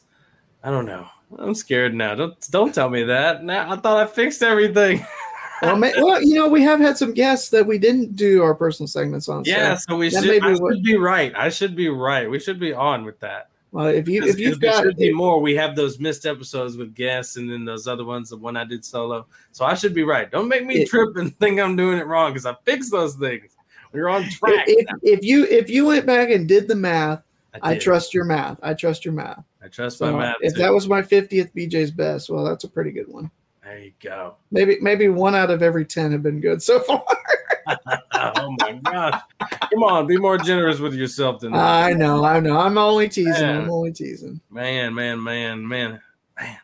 I 0.65 0.71
don't 0.71 0.87
know. 0.87 1.07
I'm 1.39 1.55
scared 1.55 1.95
now. 1.95 2.15
Don't 2.15 2.51
don't 2.51 2.75
tell 2.75 2.91
me 2.91 3.05
that. 3.05 3.45
Now 3.45 3.73
I 3.73 3.77
thought 3.77 3.97
I 3.97 4.07
fixed 4.11 4.43
everything. 4.43 5.07
Well, 5.63 5.77
ma- 5.77 5.91
well, 5.99 6.23
you 6.23 6.35
know, 6.35 6.49
we 6.49 6.63
have 6.63 6.81
had 6.81 6.99
some 6.99 7.13
guests 7.15 7.49
that 7.51 7.67
we 7.67 7.79
didn't 7.79 8.17
do 8.17 8.43
our 8.43 8.55
personal 8.55 8.87
segments 8.89 9.29
on. 9.29 9.45
yeah, 9.45 9.75
So, 9.77 9.93
so 9.93 9.97
we 9.97 10.11
should. 10.11 10.25
may 10.25 10.39
be 10.41 10.47
I 10.47 10.53
what- 10.55 10.75
should 10.75 10.83
be 10.83 10.97
right. 10.97 11.33
I 11.37 11.49
should 11.49 11.77
be 11.77 11.89
right. 11.89 12.29
We 12.31 12.39
should 12.39 12.59
be 12.61 12.73
on 12.73 13.05
with 13.05 13.19
that. 13.21 13.49
well, 13.71 13.87
if 13.87 14.07
you 14.09 14.23
if 14.25 14.39
you've 14.39 14.61
got 14.61 14.83
should 14.85 14.97
be 14.97 15.13
more, 15.13 15.41
we 15.41 15.55
have 15.57 15.75
those 15.77 15.99
missed 15.99 16.27
episodes 16.27 16.77
with 16.77 16.95
guests, 16.95 17.37
and 17.37 17.51
then 17.51 17.65
those 17.65 17.87
other 17.87 18.05
ones, 18.05 18.31
the 18.31 18.37
one 18.37 18.57
I 18.57 18.65
did 18.65 18.85
solo. 18.85 19.27
So 19.53 19.65
I 19.65 19.75
should 19.75 19.95
be 19.95 20.03
right. 20.03 20.31
Don't 20.31 20.49
make 20.49 20.67
me 20.67 20.83
It- 20.83 20.89
trip 20.89 21.17
and 21.17 21.35
think 21.39 21.59
I'm 21.61 21.77
doing 21.77 21.99
it 21.99 22.07
wrong 22.07 22.33
because 22.33 22.45
I 22.47 22.55
fixed 22.65 22.91
those 22.91 23.15
things. 23.15 23.53
We're 23.93 24.09
on 24.09 24.25
track. 24.31 24.65
if, 24.67 24.87
if 25.03 25.25
you 25.25 25.45
if 25.45 25.69
you 25.71 25.87
went 25.87 26.07
back 26.07 26.31
and 26.31 26.49
did 26.49 26.67
the 26.69 26.75
math, 26.75 27.23
I 27.63 27.75
did. 27.75 27.83
trust 27.83 28.13
your 28.15 28.25
math. 28.25 28.59
I 28.63 28.73
trust 28.75 29.05
your 29.05 29.15
math. 29.15 29.45
I 29.63 29.69
trust 29.69 29.99
So 29.99 30.11
my 30.13 30.19
math. 30.19 30.37
if 30.41 30.55
too. 30.55 30.61
that 30.63 30.73
was 30.73 30.89
my 30.89 31.03
50th 31.03 31.51
BJ's 31.55 31.91
best, 31.93 32.29
well, 32.31 32.43
that's 32.45 32.65
a 32.65 32.69
pretty 32.69 32.91
good 32.91 33.07
one. 33.07 33.31
There 33.63 33.79
you 33.79 33.93
go. 34.01 34.37
Maybe 34.51 34.79
maybe 34.81 35.09
one 35.09 35.35
out 35.35 35.51
of 35.51 35.63
every 35.63 35.85
10 35.85 36.13
have 36.13 36.23
been 36.23 36.41
good 36.41 36.63
so 36.63 36.81
far. 36.81 37.05
oh 38.15 38.57
my 38.61 38.73
gosh! 38.85 39.21
Come 39.41 39.85
on, 39.85 40.07
be 40.07 40.17
more 40.17 40.39
generous 40.39 40.81
with 40.81 40.95
yourself 40.95 41.41
than 41.41 41.53
that. 41.53 41.61
I 41.61 41.93
know, 41.93 42.25
I 42.25 42.41
know. 42.41 42.59
I'm 42.59 42.79
only 42.79 43.09
teasing. 43.09 43.33
Man. 43.33 43.61
I'm 43.63 43.71
only 43.71 43.93
teasing. 43.93 44.41
Man, 44.51 44.95
man, 44.95 45.23
man, 45.23 45.67
man, 45.67 46.01
man. 46.39 46.59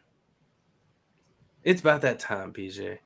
It's 1.63 1.81
about 1.81 2.01
that 2.03 2.19
time, 2.19 2.53
BJ. 2.53 2.99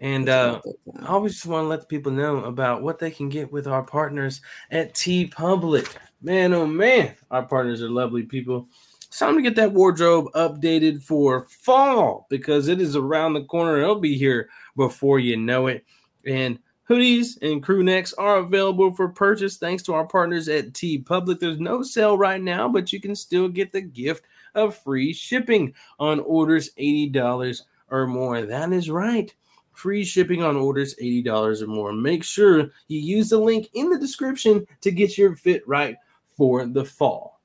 And 0.00 0.28
uh, 0.28 0.60
I 1.02 1.06
always 1.06 1.34
just 1.34 1.46
want 1.46 1.64
to 1.64 1.68
let 1.68 1.80
the 1.80 1.86
people 1.86 2.12
know 2.12 2.44
about 2.44 2.82
what 2.82 2.98
they 2.98 3.10
can 3.10 3.28
get 3.28 3.52
with 3.52 3.66
our 3.66 3.82
partners 3.82 4.40
at 4.70 4.94
TeePublic. 4.94 5.96
Man, 6.22 6.52
oh 6.52 6.66
man, 6.66 7.14
our 7.30 7.44
partners 7.44 7.82
are 7.82 7.90
lovely 7.90 8.22
people. 8.22 8.68
It's 9.08 9.18
time 9.18 9.36
to 9.36 9.42
get 9.42 9.56
that 9.56 9.72
wardrobe 9.72 10.26
updated 10.34 11.02
for 11.02 11.46
fall 11.48 12.26
because 12.28 12.68
it 12.68 12.78
is 12.78 12.94
around 12.94 13.32
the 13.32 13.44
corner. 13.44 13.80
It'll 13.80 13.98
be 13.98 14.18
here 14.18 14.50
before 14.76 15.18
you 15.18 15.36
know 15.36 15.66
it. 15.66 15.84
And 16.26 16.58
hoodies 16.88 17.38
and 17.40 17.62
crew 17.62 17.82
necks 17.82 18.12
are 18.12 18.36
available 18.36 18.94
for 18.94 19.08
purchase 19.08 19.56
thanks 19.56 19.82
to 19.84 19.94
our 19.94 20.06
partners 20.06 20.48
at 20.48 20.74
TeePublic. 20.74 21.40
There's 21.40 21.58
no 21.58 21.82
sale 21.82 22.18
right 22.18 22.40
now, 22.40 22.68
but 22.68 22.92
you 22.92 23.00
can 23.00 23.16
still 23.16 23.48
get 23.48 23.72
the 23.72 23.80
gift 23.80 24.26
of 24.54 24.76
free 24.76 25.14
shipping 25.14 25.72
on 25.98 26.20
orders 26.20 26.70
$80 26.78 27.62
or 27.90 28.06
more. 28.06 28.42
That 28.42 28.72
is 28.74 28.90
right 28.90 29.34
free 29.72 30.04
shipping 30.04 30.42
on 30.42 30.56
orders 30.56 30.96
$80 30.96 31.62
or 31.62 31.66
more. 31.68 31.92
Make 31.92 32.24
sure 32.24 32.70
you 32.88 32.98
use 32.98 33.30
the 33.30 33.38
link 33.38 33.68
in 33.74 33.88
the 33.88 33.98
description 33.98 34.66
to 34.80 34.90
get 34.90 35.16
your 35.16 35.36
fit 35.36 35.66
right 35.68 35.96
for 36.36 36.66
the 36.66 36.84
fall. 36.84 37.37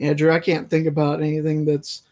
Andrew, 0.00 0.32
I 0.32 0.40
can't 0.40 0.68
think 0.68 0.86
about 0.86 1.22
anything 1.22 1.64
that's 1.64 2.02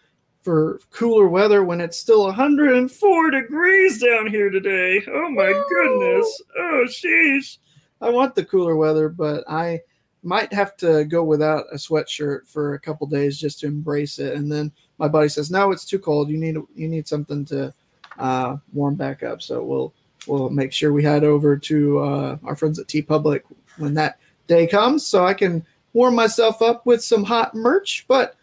for 0.43 0.80
cooler 0.91 1.28
weather 1.28 1.64
when 1.64 1.80
it's 1.80 1.99
still 1.99 2.24
104 2.24 3.30
degrees 3.30 4.01
down 4.01 4.26
here 4.26 4.51
today. 4.51 5.03
Oh 5.09 5.30
my 5.30 5.53
goodness. 5.68 6.43
Oh, 6.59 6.84
sheesh. 6.86 7.59
I 8.01 8.11
want 8.11 8.34
the 8.34 8.45
cooler 8.45 8.76
weather, 8.76 9.09
but 9.09 9.45
I 9.49 9.80
might 10.22 10.53
have 10.53 10.76
to 10.78 11.05
go 11.05 11.24
without 11.24 11.64
a 11.72 11.76
sweatshirt 11.76 12.47
for 12.47 12.74
a 12.74 12.80
couple 12.80 13.07
days 13.07 13.39
just 13.39 13.61
to 13.61 13.66
embrace 13.66 14.18
it. 14.18 14.34
And 14.34 14.51
then 14.51 14.70
my 14.99 15.09
buddy 15.09 15.28
says, 15.28 15.51
"No, 15.51 15.72
it's 15.72 15.84
too 15.84 15.99
cold. 15.99 16.28
You 16.28 16.39
need 16.39 16.57
you 16.74 16.89
need 16.89 17.09
something 17.09 17.45
to 17.47 17.72
uh, 18.18 18.57
warm 18.72 18.95
back 18.95 19.22
up." 19.22 19.43
So 19.43 19.62
we'll 19.62 19.95
we'll 20.26 20.51
make 20.51 20.72
sure 20.72 20.93
we 20.93 21.03
head 21.03 21.24
over 21.24 21.57
to 21.57 21.99
uh, 21.99 22.39
our 22.45 22.57
friends 22.57 22.78
at 22.78 22.86
TeePublic 22.86 23.43
when 23.78 23.95
that 23.95 24.18
day 24.47 24.66
comes, 24.66 25.07
so 25.07 25.24
I 25.26 25.34
can 25.34 25.64
warm 25.99 26.14
myself 26.14 26.62
up 26.62 26.86
with 26.86 27.03
some 27.03 27.24
hot 27.24 27.57
merch. 27.57 28.05
But 28.07 28.36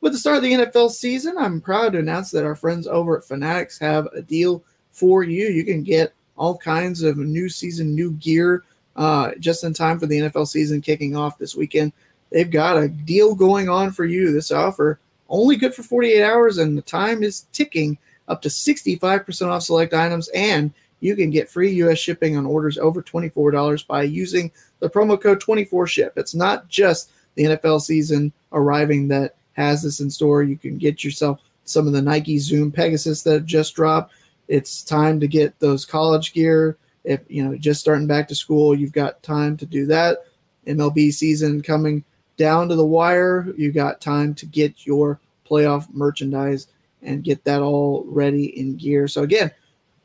with 0.00 0.12
the 0.12 0.18
start 0.18 0.38
of 0.38 0.42
the 0.42 0.52
NFL 0.54 0.90
season, 0.90 1.36
I'm 1.36 1.60
proud 1.60 1.92
to 1.92 1.98
announce 1.98 2.30
that 2.30 2.46
our 2.46 2.54
friends 2.54 2.86
over 2.86 3.18
at 3.18 3.24
Fanatics 3.26 3.78
have 3.80 4.06
a 4.14 4.22
deal 4.22 4.64
for 4.92 5.22
you. 5.22 5.48
You 5.48 5.62
can 5.62 5.82
get 5.82 6.14
all 6.38 6.56
kinds 6.56 7.02
of 7.02 7.18
new 7.18 7.50
season, 7.50 7.94
new 7.94 8.12
gear 8.12 8.64
uh, 8.96 9.32
just 9.38 9.62
in 9.62 9.74
time 9.74 9.98
for 9.98 10.06
the 10.06 10.20
NFL 10.20 10.48
season 10.48 10.80
kicking 10.80 11.14
off 11.14 11.36
this 11.36 11.54
weekend. 11.54 11.92
They've 12.30 12.50
got 12.50 12.78
a 12.78 12.88
deal 12.88 13.34
going 13.34 13.68
on 13.68 13.92
for 13.92 14.06
you. 14.06 14.32
This 14.32 14.50
offer 14.50 14.98
only 15.28 15.56
good 15.56 15.74
for 15.74 15.82
48 15.82 16.22
hours, 16.22 16.56
and 16.56 16.78
the 16.78 16.82
time 16.82 17.22
is 17.22 17.46
ticking 17.52 17.98
up 18.26 18.40
to 18.40 18.48
65% 18.48 19.48
off 19.48 19.64
select 19.64 19.92
items. 19.92 20.28
And 20.28 20.72
you 21.00 21.14
can 21.14 21.28
get 21.28 21.50
free 21.50 21.72
U.S. 21.72 21.98
shipping 21.98 22.38
on 22.38 22.46
orders 22.46 22.78
over 22.78 23.02
$24 23.02 23.86
by 23.86 24.04
using 24.04 24.50
the 24.82 24.90
promo 24.90 25.18
code 25.18 25.40
24SHIP. 25.40 26.10
It's 26.16 26.34
not 26.34 26.68
just 26.68 27.12
the 27.36 27.44
NFL 27.44 27.80
season 27.80 28.32
arriving 28.52 29.08
that 29.08 29.36
has 29.52 29.82
this 29.82 30.00
in 30.00 30.10
store. 30.10 30.42
You 30.42 30.58
can 30.58 30.76
get 30.76 31.04
yourself 31.04 31.40
some 31.64 31.86
of 31.86 31.92
the 31.92 32.02
Nike 32.02 32.38
Zoom 32.38 32.72
Pegasus 32.72 33.22
that 33.22 33.32
have 33.32 33.46
just 33.46 33.76
dropped. 33.76 34.12
It's 34.48 34.82
time 34.82 35.20
to 35.20 35.28
get 35.28 35.58
those 35.60 35.86
college 35.86 36.32
gear. 36.32 36.76
If 37.04 37.20
you 37.28 37.44
know, 37.44 37.56
just 37.56 37.80
starting 37.80 38.08
back 38.08 38.26
to 38.28 38.34
school, 38.34 38.74
you've 38.74 38.92
got 38.92 39.22
time 39.22 39.56
to 39.58 39.66
do 39.66 39.86
that. 39.86 40.24
MLB 40.66 41.12
season 41.12 41.62
coming 41.62 42.02
down 42.36 42.68
to 42.68 42.74
the 42.74 42.84
wire. 42.84 43.54
You 43.56 43.70
got 43.70 44.00
time 44.00 44.34
to 44.34 44.46
get 44.46 44.84
your 44.84 45.20
playoff 45.48 45.92
merchandise 45.94 46.66
and 47.02 47.22
get 47.22 47.44
that 47.44 47.62
all 47.62 48.04
ready 48.08 48.58
in 48.58 48.76
gear. 48.76 49.06
So 49.06 49.22
again, 49.22 49.52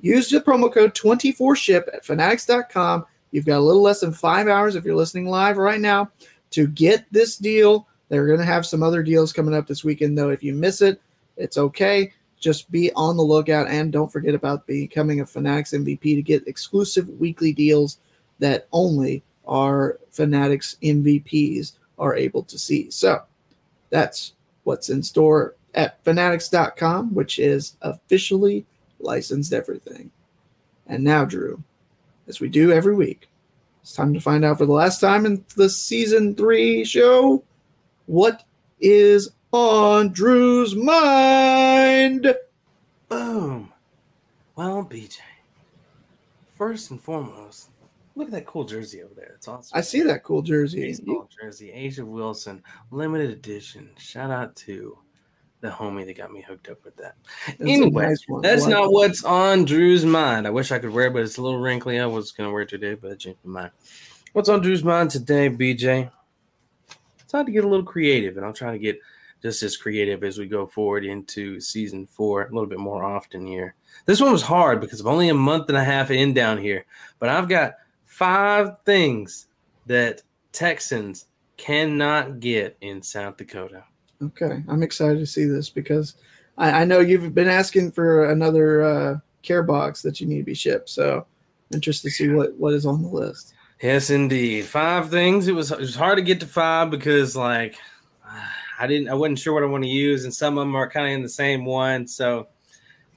use 0.02 0.30
the 0.30 0.40
promo 0.40 0.72
code 0.72 0.94
24SHIP 0.94 1.96
at 1.96 2.06
fanatics.com. 2.06 3.06
You've 3.32 3.46
got 3.46 3.60
a 3.60 3.62
little 3.62 3.82
less 3.82 4.02
than 4.02 4.14
five 4.14 4.48
hours 4.48 4.76
if 4.76 4.86
you're 4.86 4.96
listening 4.96 5.28
live 5.28 5.58
right 5.58 5.82
now 5.82 6.12
to 6.52 6.68
get 6.68 7.06
this 7.12 7.38
deal. 7.38 7.88
They're 8.10 8.28
going 8.28 8.40
to 8.40 8.46
have 8.46 8.66
some 8.66 8.84
other 8.84 9.04
deals 9.04 9.34
coming 9.34 9.54
up 9.54 9.68
this 9.68 9.84
weekend, 9.84 10.18
though. 10.18 10.30
If 10.30 10.44
you 10.44 10.54
miss 10.54 10.82
it, 10.82 11.02
it's 11.36 11.58
okay. 11.58 12.14
just 12.40 12.72
be 12.72 12.92
on 12.94 13.18
the 13.18 13.24
lookout 13.24 13.68
and 13.68 13.92
don't 13.92 14.12
forget 14.12 14.36
about 14.36 14.68
becoming 14.68 15.22
a 15.22 15.26
Fanatics 15.26 15.72
MVP 15.72 16.02
to 16.02 16.22
get 16.22 16.48
exclusive 16.48 17.10
weekly 17.20 17.52
deals 17.52 17.98
that 18.40 18.68
only 18.72 19.24
our 19.48 20.00
Fanatics 20.12 20.78
MVPs 20.84 21.74
are 21.98 22.16
able 22.16 22.44
to 22.44 22.60
see. 22.60 22.90
So 22.92 23.24
that's 23.90 24.34
what's 24.64 24.90
in 24.90 25.02
store 25.02 25.56
at 25.74 26.04
fanatics.com, 26.04 27.14
which 27.14 27.40
is 27.40 27.76
officially 27.82 28.66
licensed 29.00 29.54
everything. 29.54 30.12
And 30.88 31.04
now, 31.04 31.26
Drew, 31.26 31.62
as 32.28 32.40
we 32.40 32.50
do 32.50 32.72
every 32.72 32.96
week, 32.96 33.30
it's 33.82 33.94
time 33.94 34.14
to 34.14 34.20
find 34.20 34.44
out 34.44 34.58
for 34.58 34.66
the 34.66 34.74
last 34.74 35.00
time 35.00 35.26
in 35.26 35.44
the 35.56 35.70
season 35.70 36.36
three 36.36 36.84
show 36.84 37.44
what 38.06 38.44
is 38.80 39.32
on 39.52 40.12
Drew's 40.12 40.76
mind. 40.76 42.36
Boom. 43.10 43.72
Well, 44.56 44.84
BJ, 44.84 45.20
first 46.56 46.92
and 46.92 47.02
foremost, 47.02 47.70
look 48.16 48.28
at 48.28 48.34
that 48.34 48.46
cool 48.46 48.66
jersey 48.66 49.04
over 49.04 49.14
there. 49.14 49.34
It's 49.36 49.48
awesome. 49.48 49.78
I 49.78 49.82
see 49.82 50.02
that 50.02 50.24
cool 50.24 50.42
jersey. 50.42 50.82
Baseball 50.82 51.30
jersey, 51.42 51.72
A'ja 51.72 52.04
Wilson, 52.04 52.64
limited 52.92 53.30
edition. 53.30 53.90
Shout 53.98 54.32
out 54.32 54.56
to 54.58 54.98
the 55.62 55.70
homie 55.70 56.06
that 56.06 56.18
got 56.18 56.32
me 56.32 56.42
hooked 56.42 56.70
up 56.70 56.84
with 56.84 56.96
that. 56.98 57.16
That's 57.48 57.62
anyway, 57.62 58.08
nice 58.08 58.26
that's 58.42 58.68
not 58.68 58.92
what's 58.92 59.24
on 59.24 59.66
Drew's 59.66 60.06
mind. 60.06 60.46
I 60.46 60.52
wish 60.52 60.72
I 60.72 60.80
could 60.80 60.92
wear 60.92 61.08
it, 61.08 61.14
but 61.14 61.24
it's 61.24 61.38
a 61.38 61.42
little 61.42 61.60
wrinkly. 61.60 62.00
I 62.00 62.06
was 62.06 62.32
gonna 62.32 62.52
wear 62.52 62.62
it 62.62 62.70
today, 62.70 62.94
but 62.94 63.12
I 63.12 63.16
changed 63.16 63.40
my 63.44 63.62
mind. 63.62 63.72
What's 64.34 64.50
on 64.50 64.62
Drew's 64.62 64.84
mind 64.84 65.10
today, 65.10 65.50
BJ? 65.50 66.12
It's 67.20 67.32
time 67.32 67.46
to 67.46 67.52
get 67.52 67.66
a 67.66 67.68
little 67.68 67.86
creative, 67.86 68.38
and 68.38 68.46
I'll 68.46 68.54
try 68.54 68.72
to 68.72 68.80
get 68.80 69.00
just 69.42 69.64
as 69.64 69.78
creative 69.78 70.24
as 70.24 70.38
we 70.38 70.48
go 70.48 70.66
forward 70.66 71.06
into 71.06 71.60
season 71.60 72.06
four 72.06 72.44
a 72.44 72.52
little 72.52 72.70
bit 72.70 72.80
more 72.80 73.04
often 73.04 73.46
here. 73.46 73.76
This 74.06 74.22
one 74.22 74.32
was 74.32 74.42
hard 74.42 74.80
because 74.82 75.00
I'm 75.00 75.08
only 75.08 75.30
a 75.30 75.34
month 75.34 75.70
and 75.70 75.78
a 75.78 75.84
half 75.84 76.12
in 76.12 76.34
down 76.34 76.58
here, 76.58 76.86
but 77.20 77.30
I've 77.30 77.50
got 77.50 77.76
five 78.06 78.78
things 78.86 79.48
that 79.86 80.22
Texans 80.52 81.26
cannot 81.58 82.40
get 82.40 82.78
in 82.82 83.02
South 83.02 83.38
Dakota. 83.38 83.84
Okay, 84.22 84.64
I'm 84.68 84.84
excited 84.84 85.20
to 85.20 85.26
see 85.28 85.46
this 85.46 85.70
because 85.70 86.16
I, 86.58 86.82
I 86.82 86.86
know 86.86 87.00
you've 87.00 87.36
been 87.36 87.48
asking 87.48 87.92
for 87.92 88.32
another 88.32 88.84
uh, 88.84 89.18
care 89.44 89.64
box 89.64 90.02
that 90.02 90.20
you 90.20 90.28
need 90.28 90.40
to 90.40 90.44
be 90.44 90.56
shipped. 90.56 90.90
So 90.90 91.26
interested 91.74 92.10
to 92.10 92.14
see 92.14 92.30
what, 92.30 92.56
what 92.56 92.74
is 92.74 92.86
on 92.86 93.02
the 93.02 93.08
list. 93.10 93.54
Yes, 93.82 94.10
indeed. 94.10 94.66
Five 94.66 95.12
things. 95.12 95.48
It 95.48 95.52
was 95.54 95.72
it 95.72 95.80
was 95.80 95.96
hard 95.96 96.18
to 96.18 96.24
get 96.24 96.40
to 96.40 96.48
five 96.48 96.90
because 96.90 97.36
like 97.36 97.76
I 98.80 98.88
didn't 98.88 99.10
I 99.10 99.14
wasn't 99.14 99.38
sure 99.38 99.54
what 99.54 99.62
I 99.62 99.68
want 99.68 99.84
to 99.84 99.90
use, 99.90 100.24
and 100.24 100.34
some 100.34 100.58
of 100.58 100.62
them 100.62 100.76
are 100.76 100.90
kind 100.90 101.06
of 101.06 101.14
in 101.14 101.22
the 101.22 101.30
same 101.30 101.64
one. 101.64 102.08
So, 102.08 102.48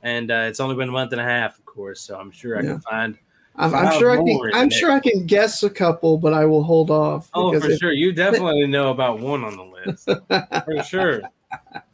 and 0.02 0.30
uh, 0.30 0.46
it's 0.48 0.60
only 0.60 0.76
been 0.76 0.90
a 0.90 0.92
month 0.92 1.12
and 1.12 1.20
a 1.20 1.24
half, 1.24 1.58
of 1.58 1.64
course. 1.64 2.02
So 2.02 2.18
I'm 2.18 2.30
sure 2.30 2.58
I 2.58 2.62
Yeah. 2.62 2.72
can 2.72 2.80
find. 2.82 3.18
I'm, 3.56 3.74
I'm 3.74 3.98
sure 3.98 4.10
I 4.10 4.16
can. 4.16 4.50
I'm 4.54 4.70
sure 4.70 4.90
I 4.90 5.00
can 5.00 5.26
guess 5.26 5.62
a 5.62 5.70
couple, 5.70 6.16
but 6.18 6.32
I 6.32 6.46
will 6.46 6.62
hold 6.62 6.90
off. 6.90 7.28
Oh, 7.34 7.58
for 7.58 7.70
if- 7.70 7.78
sure. 7.78 7.92
You 7.92 8.12
definitely 8.12 8.66
know 8.66 8.90
about 8.90 9.20
one 9.20 9.44
on 9.44 9.56
the 9.56 9.64
list, 9.64 10.08
for 10.64 10.82
sure. 10.88 11.22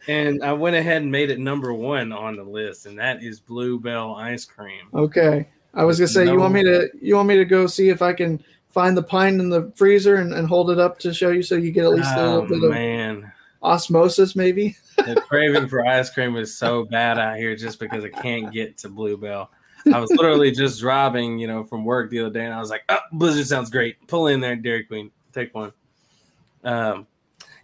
And 0.06 0.44
I 0.44 0.52
went 0.52 0.76
ahead 0.76 1.02
and 1.02 1.10
made 1.10 1.30
it 1.30 1.38
number 1.40 1.72
one 1.72 2.12
on 2.12 2.36
the 2.36 2.44
list, 2.44 2.86
and 2.86 2.98
that 2.98 3.22
is 3.22 3.40
Blue 3.40 3.80
Bell 3.80 4.14
ice 4.14 4.44
cream. 4.44 4.86
Okay, 4.94 5.48
I 5.74 5.84
was 5.84 5.98
gonna 5.98 6.08
say 6.08 6.26
you 6.26 6.38
want 6.38 6.54
me 6.54 6.62
to 6.62 6.88
you 7.00 7.16
want 7.16 7.28
me 7.28 7.36
to 7.36 7.44
go 7.44 7.66
see 7.66 7.88
if 7.88 8.02
I 8.02 8.12
can 8.12 8.42
find 8.68 8.96
the 8.96 9.02
pine 9.02 9.40
in 9.40 9.48
the 9.48 9.72
freezer 9.74 10.16
and, 10.16 10.34
and 10.34 10.46
hold 10.46 10.70
it 10.70 10.78
up 10.78 10.98
to 11.00 11.14
show 11.14 11.30
you 11.30 11.42
so 11.42 11.54
you 11.54 11.70
get 11.72 11.84
at 11.84 11.92
least 11.92 12.12
a 12.14 12.20
Oh 12.20 12.40
little 12.40 12.48
bit 12.48 12.62
of 12.64 12.70
man, 12.70 13.32
osmosis, 13.62 14.36
maybe. 14.36 14.76
the 14.98 15.20
craving 15.26 15.66
for 15.70 15.84
ice 15.86 16.10
cream 16.10 16.36
is 16.36 16.56
so 16.56 16.84
bad 16.84 17.18
out 17.18 17.38
here 17.38 17.56
just 17.56 17.80
because 17.80 18.04
I 18.04 18.10
can't 18.10 18.52
get 18.52 18.76
to 18.78 18.88
Blue 18.90 19.16
Bell. 19.16 19.50
I 19.92 19.98
was 20.00 20.10
literally 20.10 20.50
just 20.50 20.80
driving, 20.80 21.38
you 21.38 21.46
know, 21.46 21.64
from 21.64 21.84
work 21.84 22.10
the 22.10 22.20
other 22.20 22.30
day, 22.30 22.44
and 22.44 22.54
I 22.54 22.60
was 22.60 22.70
like, 22.70 22.82
"Oh, 22.88 22.98
Blizzard 23.12 23.46
sounds 23.46 23.70
great. 23.70 23.96
Pull 24.08 24.26
in 24.28 24.40
there, 24.40 24.56
Dairy 24.56 24.84
Queen, 24.84 25.10
take 25.32 25.54
one." 25.54 25.72
Um. 26.64 27.06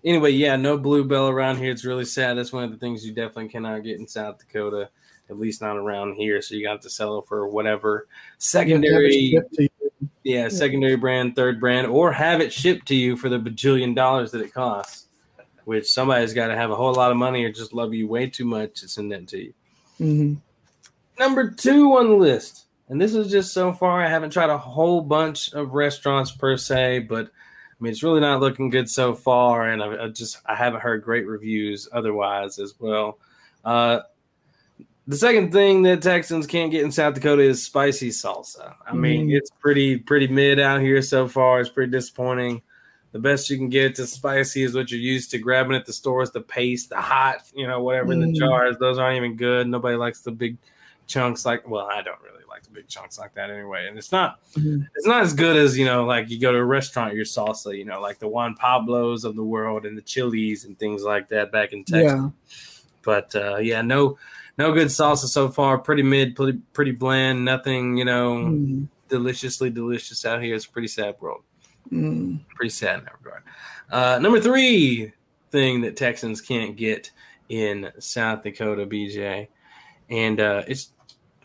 Anyway, 0.04 0.30
yeah, 0.32 0.56
no 0.56 0.76
Blue 0.76 1.04
Bell 1.04 1.28
around 1.28 1.58
here. 1.58 1.70
It's 1.70 1.84
really 1.84 2.04
sad. 2.04 2.36
That's 2.36 2.52
one 2.52 2.64
of 2.64 2.70
the 2.72 2.76
things 2.76 3.06
you 3.06 3.12
definitely 3.12 3.48
cannot 3.48 3.84
get 3.84 4.00
in 4.00 4.08
South 4.08 4.38
Dakota, 4.38 4.88
at 5.30 5.38
least 5.38 5.60
not 5.60 5.76
around 5.76 6.14
here. 6.14 6.42
So 6.42 6.56
you 6.56 6.64
got 6.64 6.82
to 6.82 6.90
sell 6.90 7.18
it 7.18 7.26
for 7.26 7.46
whatever 7.46 8.08
secondary, 8.38 9.30
Shipped 9.30 9.54
to 9.54 9.62
you. 9.62 10.08
yeah, 10.24 10.48
secondary 10.48 10.96
brand, 10.96 11.36
third 11.36 11.60
brand, 11.60 11.86
or 11.86 12.10
have 12.10 12.40
it 12.40 12.52
shipped 12.52 12.86
to 12.88 12.96
you 12.96 13.16
for 13.16 13.28
the 13.28 13.38
bajillion 13.38 13.94
dollars 13.94 14.32
that 14.32 14.40
it 14.40 14.52
costs. 14.52 15.06
Which 15.64 15.86
somebody's 15.88 16.34
got 16.34 16.48
to 16.48 16.56
have 16.56 16.72
a 16.72 16.74
whole 16.76 16.92
lot 16.92 17.12
of 17.12 17.16
money 17.16 17.44
or 17.44 17.52
just 17.52 17.72
love 17.72 17.94
you 17.94 18.08
way 18.08 18.26
too 18.26 18.44
much 18.44 18.80
to 18.80 18.88
send 18.88 19.12
that 19.12 19.28
to 19.28 19.38
you. 19.38 19.54
Mhm. 20.00 20.36
Number 21.22 21.50
two 21.52 21.96
on 21.98 22.08
the 22.08 22.16
list, 22.16 22.66
and 22.88 23.00
this 23.00 23.14
is 23.14 23.30
just 23.30 23.52
so 23.54 23.72
far. 23.72 24.02
I 24.02 24.08
haven't 24.08 24.30
tried 24.30 24.50
a 24.50 24.58
whole 24.58 25.00
bunch 25.00 25.52
of 25.52 25.72
restaurants 25.72 26.32
per 26.32 26.56
se, 26.56 27.00
but 27.08 27.26
I 27.26 27.30
mean 27.78 27.92
it's 27.92 28.02
really 28.02 28.20
not 28.20 28.40
looking 28.40 28.70
good 28.70 28.90
so 28.90 29.14
far. 29.14 29.68
And 29.68 29.80
I, 29.80 30.06
I 30.06 30.08
just 30.08 30.38
I 30.46 30.56
haven't 30.56 30.80
heard 30.80 31.04
great 31.04 31.28
reviews 31.28 31.88
otherwise 31.92 32.58
as 32.58 32.74
well. 32.80 33.18
Uh, 33.64 34.00
the 35.06 35.16
second 35.16 35.52
thing 35.52 35.82
that 35.82 36.02
Texans 36.02 36.46
can't 36.48 36.72
get 36.72 36.82
in 36.82 36.90
South 36.90 37.14
Dakota 37.14 37.42
is 37.42 37.64
spicy 37.64 38.08
salsa. 38.10 38.74
I 38.84 38.92
mean, 38.92 39.28
Mm. 39.28 39.36
it's 39.36 39.50
pretty 39.60 39.98
pretty 39.98 40.26
mid 40.26 40.58
out 40.58 40.80
here 40.80 41.02
so 41.02 41.28
far. 41.28 41.60
It's 41.60 41.70
pretty 41.70 41.92
disappointing. 41.92 42.62
The 43.12 43.20
best 43.20 43.48
you 43.48 43.58
can 43.58 43.68
get 43.68 43.94
to 43.96 44.06
spicy 44.08 44.64
is 44.64 44.74
what 44.74 44.90
you're 44.90 44.98
used 44.98 45.30
to 45.30 45.38
grabbing 45.38 45.76
at 45.76 45.86
the 45.86 45.92
stores, 45.92 46.32
the 46.32 46.40
paste, 46.40 46.88
the 46.90 46.96
hot, 47.00 47.42
you 47.54 47.68
know, 47.68 47.80
whatever 47.80 48.12
in 48.12 48.20
the 48.20 48.26
Mm. 48.26 48.34
jars. 48.38 48.76
Those 48.80 48.98
aren't 48.98 49.18
even 49.18 49.36
good. 49.36 49.68
Nobody 49.68 49.96
likes 49.96 50.22
the 50.22 50.32
big 50.32 50.56
chunks 51.06 51.44
like 51.44 51.68
well, 51.68 51.86
I 51.86 52.02
don't 52.02 52.20
really 52.22 52.44
like 52.48 52.62
the 52.64 52.70
big 52.70 52.88
chunks 52.88 53.18
like 53.18 53.34
that 53.34 53.50
anyway. 53.50 53.86
And 53.88 53.96
it's 53.98 54.12
not 54.12 54.40
Mhm. 54.54 54.88
it's 54.94 55.06
not 55.06 55.22
as 55.22 55.32
good 55.34 55.56
as, 55.56 55.76
you 55.78 55.84
know, 55.84 56.04
like 56.04 56.30
you 56.30 56.38
go 56.38 56.52
to 56.52 56.58
a 56.58 56.64
restaurant, 56.64 57.14
your 57.14 57.24
salsa, 57.24 57.76
you 57.76 57.84
know, 57.84 58.00
like 58.00 58.18
the 58.18 58.28
Juan 58.28 58.54
Pablos 58.54 59.24
of 59.24 59.36
the 59.36 59.44
world 59.44 59.84
and 59.86 59.96
the 59.96 60.02
Chili's 60.02 60.64
and 60.64 60.78
things 60.78 61.02
like 61.02 61.28
that 61.28 61.50
back 61.52 61.72
in 61.72 61.84
Texas. 61.84 62.12
Yeah. 62.12 62.30
But 63.02 63.34
uh, 63.34 63.56
yeah, 63.56 63.82
no, 63.82 64.18
no 64.58 64.72
good 64.72 64.88
salsa 64.88 65.26
so 65.26 65.48
far. 65.48 65.78
Pretty 65.78 66.02
mid, 66.02 66.36
pretty, 66.36 66.58
pretty 66.72 66.92
bland. 66.92 67.44
Nothing, 67.44 67.96
you 67.96 68.04
know, 68.04 68.34
Mm. 68.36 68.88
deliciously 69.08 69.70
delicious 69.70 70.24
out 70.24 70.42
here. 70.42 70.54
It's 70.54 70.66
a 70.66 70.70
pretty 70.70 70.88
sad 70.88 71.16
world. 71.20 71.42
Mm. 71.90 72.40
Pretty 72.54 72.70
sad 72.70 73.00
in 73.00 73.04
that 73.06 73.14
regard. 73.22 73.42
Uh, 73.90 74.18
number 74.20 74.40
three 74.40 75.12
thing 75.50 75.80
that 75.82 75.96
Texans 75.96 76.40
can't 76.40 76.76
get 76.76 77.10
in 77.48 77.90
South 77.98 78.42
Dakota, 78.42 78.86
BJ, 78.86 79.48
and 80.12 80.38
uh, 80.40 80.62
it's 80.68 80.92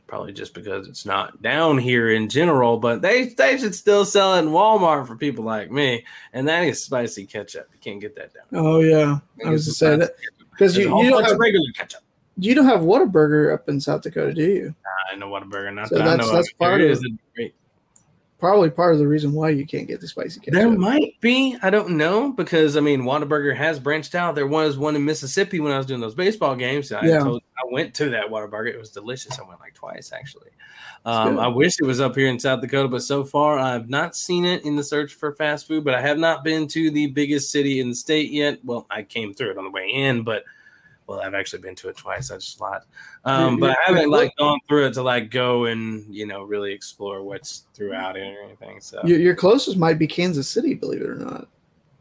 probably 0.05 0.31
just 0.31 0.53
because 0.53 0.87
it's 0.87 1.05
not 1.05 1.41
down 1.41 1.77
here 1.77 2.11
in 2.11 2.29
general, 2.29 2.77
but 2.77 3.01
they 3.01 3.29
they 3.29 3.57
should 3.57 3.73
still 3.73 4.05
sell 4.05 4.35
it 4.35 4.39
in 4.39 4.49
Walmart 4.49 5.07
for 5.07 5.15
people 5.15 5.43
like 5.43 5.71
me, 5.71 6.05
and 6.33 6.47
that 6.47 6.63
is 6.65 6.83
spicy 6.83 7.25
ketchup. 7.25 7.67
You 7.73 7.79
can't 7.79 7.99
get 8.01 8.15
that 8.15 8.33
down. 8.33 8.43
Oh 8.53 8.81
yeah, 8.81 9.17
I 9.45 9.49
was 9.49 9.65
to 9.65 9.71
say 9.71 9.95
that 9.95 10.11
because 10.51 10.77
you, 10.77 10.83
you 11.03 11.09
don't 11.09 11.23
have 11.23 11.37
regular 11.39 11.71
ketchup. 11.75 12.01
you 12.37 12.53
don't 12.55 12.65
have 12.65 12.81
Whataburger 12.81 13.53
up 13.53 13.67
in 13.69 13.79
South 13.79 14.01
Dakota, 14.01 14.33
do 14.33 14.43
you? 14.43 14.75
I 15.11 15.15
know 15.15 15.29
what 15.29 15.41
a 15.43 15.45
burger. 15.45 15.71
Not 15.71 15.89
So 15.89 15.95
that 15.95 16.01
I 16.03 16.09
that's- 16.11 16.27
know. 16.27 16.35
that's 16.35 16.51
part 16.53 16.81
of 16.81 16.99
it. 17.35 17.53
Probably 18.39 18.69
part 18.69 18.93
of 18.93 18.99
the 18.99 19.07
reason 19.07 19.33
why 19.33 19.49
you 19.49 19.65
can't 19.65 19.87
get 19.87 19.99
the 19.99 20.07
spicy 20.07 20.39
ketchup. 20.39 20.53
There 20.53 20.69
might 20.69 21.19
be. 21.21 21.57
I 21.63 21.71
don't 21.71 21.97
know 21.97 22.31
because 22.31 22.77
I 22.77 22.81
mean, 22.81 23.01
Whataburger 23.01 23.55
has 23.55 23.79
branched 23.79 24.13
out. 24.13 24.35
There 24.35 24.45
was 24.45 24.77
one 24.77 24.95
in 24.95 25.03
Mississippi 25.03 25.59
when 25.59 25.71
I 25.71 25.77
was 25.77 25.87
doing 25.87 26.01
those 26.01 26.13
baseball 26.13 26.55
games. 26.55 26.91
I 26.91 27.03
Yeah. 27.05 27.19
told, 27.19 27.41
I 27.57 27.73
went 27.73 27.95
to 27.95 28.09
that 28.11 28.27
Whataburger. 28.27 28.67
It 28.67 28.77
was 28.77 28.91
delicious. 28.91 29.39
I 29.39 29.47
went 29.47 29.59
like 29.59 29.73
twice 29.73 30.11
actually. 30.11 30.51
Um. 31.03 31.39
I 31.39 31.47
wish 31.47 31.79
it 31.79 31.85
was 31.85 31.99
up 31.99 32.15
here 32.15 32.27
in 32.27 32.39
South 32.39 32.61
Dakota, 32.61 32.87
but 32.89 33.01
so 33.01 33.23
far 33.23 33.57
I've 33.57 33.89
not 33.89 34.15
seen 34.15 34.45
it 34.45 34.63
in 34.65 34.75
the 34.75 34.83
search 34.83 35.15
for 35.15 35.31
fast 35.31 35.65
food. 35.67 35.83
But 35.83 35.95
I 35.95 36.01
have 36.01 36.19
not 36.19 36.43
been 36.43 36.67
to 36.67 36.91
the 36.91 37.07
biggest 37.07 37.49
city 37.49 37.79
in 37.79 37.89
the 37.89 37.95
state 37.95 38.29
yet. 38.31 38.59
Well, 38.63 38.85
I 38.91 39.01
came 39.01 39.33
through 39.33 39.51
it 39.51 39.57
on 39.57 39.63
the 39.63 39.71
way 39.71 39.87
in, 39.87 40.23
but 40.23 40.43
well, 41.07 41.21
I've 41.21 41.33
actually 41.33 41.61
been 41.61 41.75
to 41.75 41.89
it 41.89 41.97
twice. 41.97 42.31
I 42.31 42.35
just 42.35 42.59
lied. 42.59 42.81
Um, 43.23 43.59
but 43.59 43.71
I 43.71 43.75
haven't 43.85 44.09
like 44.09 44.35
gone 44.37 44.59
through 44.67 44.87
it 44.87 44.93
to 44.95 45.01
like 45.03 45.31
go 45.31 45.65
and 45.65 46.13
you 46.13 46.25
know 46.27 46.43
really 46.43 46.73
explore 46.73 47.23
what's 47.23 47.63
throughout 47.73 48.17
it 48.17 48.37
or 48.37 48.43
anything. 48.43 48.81
So 48.81 49.01
Your, 49.05 49.17
your 49.17 49.35
closest 49.35 49.77
might 49.77 49.97
be 49.97 50.07
Kansas 50.07 50.49
City, 50.49 50.73
believe 50.73 51.01
it 51.01 51.09
or 51.09 51.15
not. 51.15 51.47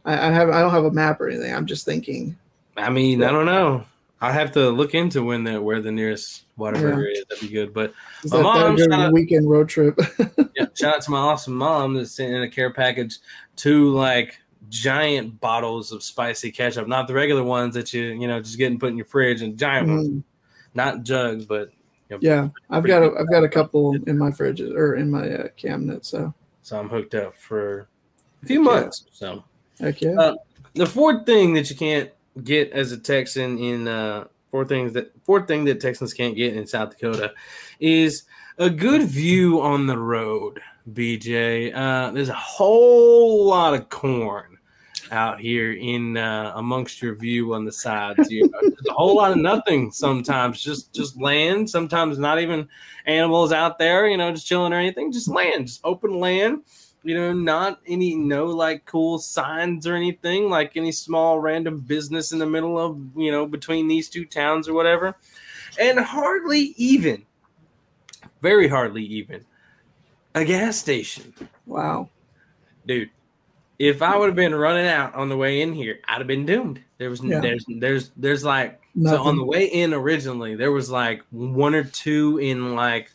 I, 0.05 0.29
I 0.29 0.31
have 0.33 0.51
I 0.51 0.61
don't 0.61 0.73
have 0.73 0.85
a 0.85 0.91
map 0.91 1.21
or 1.21 1.29
anything. 1.29 1.55
I'm 1.55 1.67
just 1.67 1.85
thinking. 1.85 2.37
I 2.77 2.91
mean, 2.91 3.23
I 3.23 3.31
don't 3.31 3.47
know. 3.47 3.85
I 4.21 4.33
have 4.33 4.53
to 4.53 4.71
look 4.71 4.95
into 4.95 5.23
when 5.23 5.45
the 5.45 5.61
where 5.61 5.81
the 5.81 5.93
nearest 5.93 6.45
Whataburger 6.59 7.13
is. 7.13 7.25
That'd 7.29 7.47
be 7.49 7.53
good. 7.55 7.73
But 7.75 7.93
Is 8.25 8.33
My 8.33 8.39
that, 8.39 8.43
that 8.43 8.61
mom 8.61 8.75
a 8.75 8.79
shout 8.79 8.93
out- 8.93 9.13
weekend 9.13 9.49
road 9.49 9.69
trip? 9.69 9.99
yeah, 10.57 10.67
shout 10.75 10.95
out 10.97 11.03
to 11.03 11.11
my 11.11 11.19
awesome 11.19 11.55
mom 11.55 11.95
that 11.95 12.07
sent 12.07 12.33
in 12.35 12.43
a 12.43 12.49
care 12.49 12.73
package 12.73 13.19
to 13.57 13.91
like 13.93 14.41
giant 14.69 15.41
bottles 15.41 15.93
of 15.93 16.03
spicy 16.03 16.51
ketchup, 16.51 16.89
not 16.89 17.07
the 17.09 17.15
regular 17.15 17.43
ones 17.43 17.75
that 17.75 17.93
you 17.93 18.03
you 18.03 18.29
know 18.29 18.41
just 18.41 18.59
getting 18.59 18.79
put 18.79 18.91
in 18.91 18.97
your 18.97 19.07
fridge, 19.07 19.43
and 19.43 19.59
giant 19.59 19.89
ones, 19.89 20.09
Mm, 20.09 20.23
not 20.75 21.03
jugs, 21.03 21.45
but 21.45 21.71
you 22.09 22.17
know, 22.17 22.19
yeah, 22.21 22.49
I've 22.71 22.85
got 22.85 23.03
a, 23.03 23.13
I've 23.19 23.31
got 23.31 23.43
a 23.43 23.49
couple 23.49 23.95
in 24.07 24.19
my 24.19 24.31
fridge 24.31 24.61
or 24.61 24.95
in 24.95 25.11
my 25.11 25.29
uh, 25.29 25.49
cabinet. 25.57 26.05
So 26.05 26.33
So 26.63 26.79
I'm 26.79 26.89
hooked 26.89 27.15
up 27.15 27.37
for 27.37 27.89
a 28.43 28.47
few 28.47 28.63
Heck 28.63 28.73
yeah. 28.73 28.81
months. 28.81 29.05
So 29.13 29.45
heck 29.81 30.01
yeah. 30.01 30.15
Uh, 30.19 30.35
the 30.75 30.87
fourth 30.87 31.27
thing 31.27 31.55
that 31.55 31.71
you 31.71 31.77
can't 31.77 32.11
get 32.45 32.71
as 32.73 32.93
a 32.93 32.99
Texan 32.99 33.59
in 33.59 33.89
uh, 33.89 34.27
four 34.51 34.65
things 34.65 34.93
that 34.93 35.11
fourth 35.25 35.49
thing 35.49 35.65
that 35.65 35.81
Texans 35.81 36.15
can't 36.15 36.37
get 36.37 36.55
in 36.55 36.67
South 36.67 36.91
Dakota 36.91 37.33
is 37.81 38.25
a 38.59 38.71
good 38.71 39.03
view 39.03 39.61
on 39.61 39.87
the 39.87 39.99
road. 39.99 40.61
BJ, 40.93 41.75
uh, 41.75 42.13
there's 42.13 42.29
a 42.29 42.35
whole 42.35 43.47
lot 43.47 43.75
of 43.75 43.89
corn 43.89 44.56
out 45.11 45.41
here 45.41 45.73
in 45.73 46.17
uh, 46.17 46.53
amongst 46.55 47.01
your 47.03 47.15
view 47.15 47.55
on 47.55 47.65
the 47.65 47.73
sides. 47.73 48.31
You 48.31 48.49
know, 48.49 48.61
a 48.89 48.93
whole 48.93 49.17
lot 49.17 49.33
of 49.33 49.39
nothing 49.39 49.91
sometimes, 49.91 50.61
just 50.61 50.93
just 50.93 51.21
land. 51.21 51.69
Sometimes 51.69 52.19
not 52.19 52.41
even 52.41 52.69
animals 53.07 53.53
out 53.53 53.79
there, 53.79 54.07
you 54.09 54.17
know, 54.17 54.33
just 54.33 54.47
chilling 54.47 54.73
or 54.73 54.79
anything. 54.79 55.13
Just 55.13 55.29
land, 55.29 55.67
just 55.67 55.81
open 55.85 56.19
land. 56.19 56.63
You 57.03 57.15
know, 57.15 57.33
not 57.33 57.81
any 57.87 58.17
no 58.17 58.47
like 58.47 58.85
cool 58.85 59.19
signs 59.19 59.87
or 59.87 59.95
anything, 59.95 60.51
like 60.51 60.77
any 60.77 60.91
small 60.93 61.39
random 61.39 61.81
business 61.81 62.33
in 62.33 62.39
the 62.39 62.47
middle 62.47 62.79
of 62.79 62.99
you 63.17 63.31
know 63.31 63.47
between 63.47 63.89
these 63.89 64.09
two 64.09 64.25
towns 64.25 64.69
or 64.69 64.75
whatever, 64.75 65.15
and 65.79 66.01
hardly 66.01 66.75
even, 66.77 67.25
very 68.43 68.67
hardly 68.67 69.05
even, 69.05 69.45
a 70.35 70.45
gas 70.45 70.77
station. 70.77 71.33
Wow, 71.67 72.09
dude 72.87 73.11
if 73.79 74.03
I 74.03 74.17
would 74.17 74.27
have 74.27 74.37
been 74.37 74.55
running 74.55 74.87
out 74.87 75.15
on 75.15 75.29
the 75.29 75.37
way 75.37 75.61
in 75.61 75.73
here, 75.73 76.01
I'd 76.09 76.19
have 76.19 76.27
been 76.27 76.47
doomed. 76.47 76.81
There 76.99 77.11
was 77.11 77.23
yeah. 77.23 77.41
there's 77.41 77.65
there's 77.69 78.11
there's 78.17 78.45
like 78.45 78.81
Nothing. 78.95 79.19
so 79.19 79.25
on 79.25 79.37
the 79.37 79.45
way 79.45 79.67
in 79.67 79.93
originally 79.93 80.55
there 80.55 80.73
was 80.73 80.91
like 80.91 81.23
one 81.31 81.75
or 81.75 81.85
two 81.85 82.39
in 82.39 82.75
like 82.75 83.11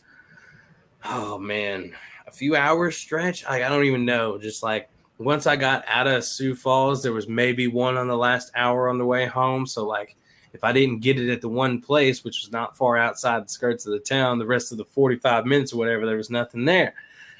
oh 1.04 1.38
man 1.38 1.92
a 2.28 2.30
few 2.30 2.54
hours 2.54 2.96
stretch. 2.96 3.44
Like, 3.44 3.62
I 3.62 3.68
don't 3.68 3.84
even 3.84 4.04
know. 4.04 4.38
Just 4.38 4.62
like 4.62 4.88
once 5.18 5.46
I 5.46 5.56
got 5.56 5.84
out 5.88 6.06
of 6.06 6.24
Sioux 6.24 6.54
Falls, 6.54 7.02
there 7.02 7.12
was 7.12 7.28
maybe 7.28 7.66
one 7.66 7.96
on 7.96 8.08
the 8.08 8.16
last 8.16 8.52
hour 8.54 8.88
on 8.88 8.98
the 8.98 9.04
way 9.04 9.26
home. 9.26 9.66
So 9.66 9.84
like 9.84 10.16
if 10.52 10.62
I 10.62 10.72
didn't 10.72 11.00
get 11.00 11.18
it 11.18 11.32
at 11.32 11.40
the 11.40 11.48
one 11.48 11.80
place, 11.80 12.22
which 12.22 12.40
was 12.42 12.52
not 12.52 12.76
far 12.76 12.96
outside 12.96 13.44
the 13.44 13.48
skirts 13.48 13.86
of 13.86 13.92
the 13.92 13.98
town, 13.98 14.38
the 14.38 14.46
rest 14.46 14.70
of 14.70 14.78
the 14.78 14.84
45 14.84 15.44
minutes 15.44 15.72
or 15.72 15.78
whatever, 15.78 16.06
there 16.06 16.16
was 16.16 16.30
nothing 16.30 16.64
there 16.64 16.94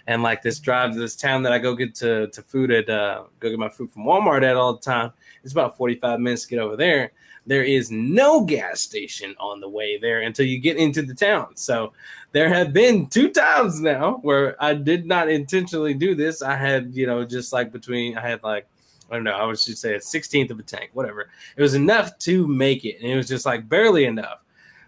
and 0.07 0.23
like 0.23 0.43
this 0.43 0.59
drive 0.59 0.93
to 0.93 0.99
this 0.99 1.17
town 1.17 1.43
that 1.45 1.53
I 1.53 1.59
go 1.59 1.75
get 1.75 1.95
to, 1.97 2.29
to 2.29 2.43
food 2.43 2.71
at 2.71 2.89
uh, 2.89 3.25
go 3.41 3.51
get 3.51 3.59
my 3.59 3.69
food 3.69 3.91
from 3.91 4.05
Walmart 4.05 4.43
at 4.43 4.57
all 4.57 4.75
the 4.75 4.81
time. 4.81 5.13
It's 5.43 5.53
about 5.53 5.77
45 5.77 6.21
minutes 6.21 6.43
to 6.43 6.49
get 6.49 6.59
over 6.59 6.77
there. 6.77 7.13
There 7.47 7.65
is 7.65 7.91
no 7.91 8.45
gas 8.45 8.81
station 8.81 9.35
on 9.41 9.61
the 9.61 9.69
way 9.69 9.99
there 9.99 10.21
until 10.21 10.47
you 10.47 10.59
get 10.59 10.77
into 10.77 11.03
the 11.03 11.15
town. 11.15 11.57
So 11.57 11.93
there 12.31 12.49
have 12.49 12.73
been 12.73 13.09
two 13.09 13.31
times 13.31 13.81
now 13.81 14.19
where 14.23 14.63
I 14.63 14.75
did 14.75 15.07
not 15.07 15.29
intentionally 15.29 15.95
do 15.95 16.15
this. 16.15 16.41
I 16.41 16.55
had, 16.55 16.95
you 16.95 17.07
know, 17.07 17.25
just 17.25 17.53
like 17.53 17.73
between 17.73 18.17
I 18.17 18.21
had 18.21 18.43
like 18.43 18.67
I 19.11 19.17
don't 19.17 19.25
know, 19.25 19.33
I 19.33 19.45
was 19.45 19.65
just 19.67 19.83
say 19.83 19.95
a 19.95 19.99
16th 19.99 20.51
of 20.51 20.59
a 20.59 20.63
tank, 20.63 20.91
whatever. 20.95 21.29
It 21.57 21.61
was 21.61 21.75
enough 21.75 22.17
to 22.21 22.47
make 22.47 22.87
it. 22.87 22.97
And 23.03 23.11
it 23.11 23.17
was 23.17 23.29
just 23.29 23.45
like 23.45 23.69
barely 23.69 24.07
enough. 24.07 24.39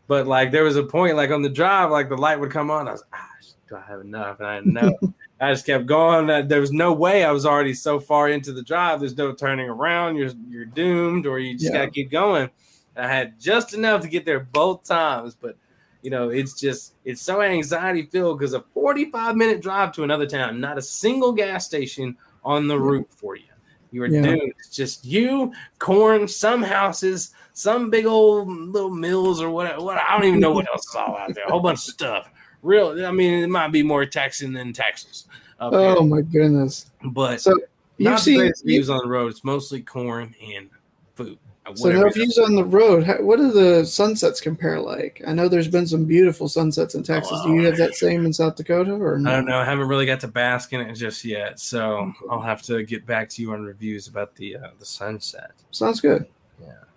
But 0.07 0.27
like 0.27 0.51
there 0.51 0.65
was 0.65 0.77
a 0.77 0.83
point 0.83 1.17
like 1.17 1.31
on 1.31 1.43
the 1.43 1.51
drive, 1.51 1.91
like 1.91 2.09
the 2.09 2.17
light 2.17 2.41
would 2.41 2.51
come 2.51 2.71
on. 2.71 2.89
I 2.89 2.93
was 2.93 3.03
ah 3.12 3.29
do 3.69 3.77
I 3.77 3.81
have 3.81 4.01
enough? 4.01 4.41
And 4.41 4.49
I 4.49 4.61
know 4.61 4.93
I 5.41 5.53
just 5.53 5.67
kept 5.67 5.87
going. 5.87 6.29
Uh, 6.31 6.43
there 6.43 6.61
was 6.61 6.73
no 6.73 6.93
way 6.93 7.25
I 7.25 7.31
was 7.31 7.47
already 7.47 7.75
so 7.75 7.99
far 7.99 8.29
into 8.29 8.53
the 8.53 8.62
drive. 8.62 9.01
There's 9.01 9.17
no 9.17 9.33
turning 9.33 9.69
around. 9.69 10.17
You're 10.17 10.33
you're 10.49 10.65
doomed, 10.65 11.27
or 11.27 11.39
you 11.39 11.55
just 11.55 11.73
yeah. 11.73 11.81
gotta 11.81 11.91
keep 11.91 12.11
going. 12.11 12.51
And 12.97 13.07
I 13.07 13.12
had 13.12 13.41
just 13.41 13.75
enough 13.75 14.03
to 14.03 14.09
get 14.09 14.25
there 14.25 14.41
both 14.41 14.85
times, 14.85 15.35
but 15.35 15.57
you 16.03 16.11
know, 16.11 16.29
it's 16.29 16.59
just 16.59 16.95
it's 17.05 17.23
so 17.23 17.43
anxiety 17.43 18.03
filled 18.03 18.39
because 18.39 18.55
a 18.55 18.65
45 18.75 19.37
minute 19.37 19.62
drive 19.62 19.93
to 19.93 20.05
another 20.05 20.27
town, 20.27 20.61
not 20.61 20.79
a 20.79 20.83
single 20.83 21.33
gas 21.33 21.65
station 21.65 22.17
on 22.45 22.69
the 22.69 22.79
route 22.79 23.09
for 23.11 23.37
you. 23.37 23.45
You 23.91 24.03
are 24.03 24.07
yeah. 24.07 24.23
doomed. 24.23 24.53
It's 24.59 24.75
just 24.75 25.05
you, 25.05 25.53
corn, 25.79 26.27
some 26.27 26.62
houses, 26.62 27.31
some 27.53 27.91
big 27.91 28.07
old 28.07 28.49
little 28.49 28.91
mills 28.91 29.41
or 29.41 29.51
whatever. 29.51 29.81
What 29.83 29.99
I 29.99 30.19
don't 30.19 30.27
even 30.27 30.41
know 30.41 30.53
what 30.53 30.69
else 30.69 30.87
is 30.89 30.95
all 30.95 31.17
out 31.17 31.33
there. 31.35 31.45
A 31.47 31.51
whole 31.51 31.61
bunch 31.61 31.79
of 31.79 31.95
stuff 31.95 32.29
real. 32.65 33.07
I 33.07 33.11
mean, 33.11 33.45
it 33.45 33.51
might 33.51 33.69
be 33.69 33.83
more 33.83 34.05
taxing 34.07 34.53
than 34.53 34.73
Texas. 34.73 35.27
Oh 35.61 36.05
my 36.05 36.21
goodness! 36.21 36.91
But 37.05 37.41
so 37.41 37.57
you've 37.97 38.19
seen 38.19 38.53
views 38.65 38.91
on 38.91 38.99
the 38.99 39.09
road. 39.09 39.31
It's 39.31 39.45
mostly 39.45 39.81
corn 39.81 40.35
and 40.43 40.69
food. 41.15 41.39
So 41.77 41.91
no 41.91 42.11
views 42.11 42.37
on 42.37 42.55
the 42.55 42.65
road. 42.65 43.07
what 43.21 43.39
do 43.39 43.51
the 43.51 43.87
sunsets 43.87 44.39
compare 44.39 44.79
like? 44.81 45.23
I 45.27 45.33
know 45.33 45.49
there's 45.49 45.69
been 45.69 45.87
some 45.87 46.05
beautiful 46.05 46.47
sunsets 46.47 46.95
in 46.95 47.03
Texas. 47.03 47.39
Oh, 47.41 47.49
do 47.49 47.55
you 47.55 47.65
have 47.65 47.79
that 47.79 47.95
same 47.95 48.27
in 48.27 48.35
South 48.35 48.57
Dakota 48.57 48.93
or 48.93 49.19
no? 49.19 49.31
I 49.31 49.37
don't 49.37 49.47
know. 49.47 49.59
I 49.59 49.65
haven't 49.65 49.89
really 49.89 50.05
got 50.05 50.21
to 50.21 50.29
bask 50.29 50.75
in 50.75 50.83
it 50.83 50.93
just 50.93 51.25
yet, 51.25 51.59
so 51.59 52.12
I'll 52.31 52.43
have 52.43 52.61
to 52.62 52.83
get 52.83 53.07
back 53.07 53.31
to 53.31 53.43
you 53.43 53.53
on 53.53 53.62
reviews 53.62 54.09
about 54.09 54.35
the 54.35 54.57
uh, 54.57 54.71
the 54.79 54.85
sunset. 54.85 55.53
Sounds 55.71 56.03
good. 56.03 56.27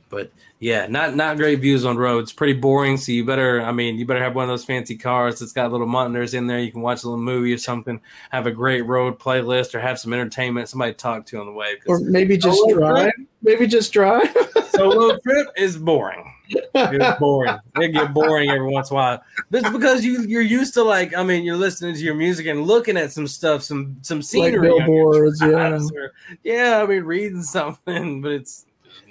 But 0.09 0.31
yeah, 0.59 0.87
not 0.87 1.15
not 1.15 1.37
great 1.37 1.59
views 1.59 1.85
on 1.85 1.97
roads. 1.97 2.31
Pretty 2.31 2.53
boring. 2.53 2.97
So 2.97 3.11
you 3.11 3.25
better, 3.25 3.61
I 3.61 3.71
mean, 3.71 3.97
you 3.97 4.05
better 4.05 4.23
have 4.23 4.35
one 4.35 4.43
of 4.43 4.49
those 4.49 4.65
fancy 4.65 4.95
cars 4.95 5.39
that's 5.39 5.51
got 5.51 5.71
little 5.71 5.87
monitors 5.87 6.33
in 6.33 6.47
there. 6.47 6.59
You 6.59 6.71
can 6.71 6.81
watch 6.81 7.03
a 7.03 7.07
little 7.07 7.21
movie 7.21 7.53
or 7.53 7.57
something. 7.57 7.99
Have 8.31 8.47
a 8.47 8.51
great 8.51 8.81
road 8.81 9.19
playlist 9.19 9.75
or 9.75 9.79
have 9.79 9.99
some 9.99 10.13
entertainment. 10.13 10.69
Somebody 10.69 10.93
to 10.93 10.97
talk 10.97 11.25
to 11.27 11.39
on 11.39 11.45
the 11.45 11.51
way. 11.51 11.75
Or 11.87 11.99
maybe 11.99 12.37
just 12.37 12.61
drive. 12.69 13.11
Trip, 13.13 13.27
maybe 13.41 13.67
just 13.67 13.91
drive. 13.91 14.35
solo 14.77 15.17
trip 15.19 15.47
is 15.57 15.77
boring. 15.77 16.33
It's 16.49 17.19
boring. 17.19 17.57
It 17.75 17.89
get 17.89 18.13
boring 18.13 18.49
every 18.49 18.71
once 18.71 18.89
in 18.89 18.95
a 18.95 18.99
while. 18.99 19.23
That's 19.49 19.69
because 19.69 20.05
you 20.05 20.21
you're 20.21 20.41
used 20.41 20.73
to 20.75 20.83
like 20.83 21.15
I 21.15 21.23
mean 21.23 21.43
you're 21.43 21.57
listening 21.57 21.95
to 21.95 21.99
your 21.99 22.15
music 22.15 22.45
and 22.47 22.63
looking 22.63 22.97
at 22.97 23.11
some 23.11 23.27
stuff, 23.27 23.63
some 23.63 23.97
some 24.01 24.21
scenery, 24.21 24.69
like 24.69 24.85
billboards, 24.85 25.41
yeah, 25.41 25.79
or, 25.93 26.13
yeah. 26.43 26.81
I 26.81 26.85
mean 26.85 27.03
reading 27.03 27.43
something, 27.43 28.21
but 28.21 28.31
it's 28.31 28.65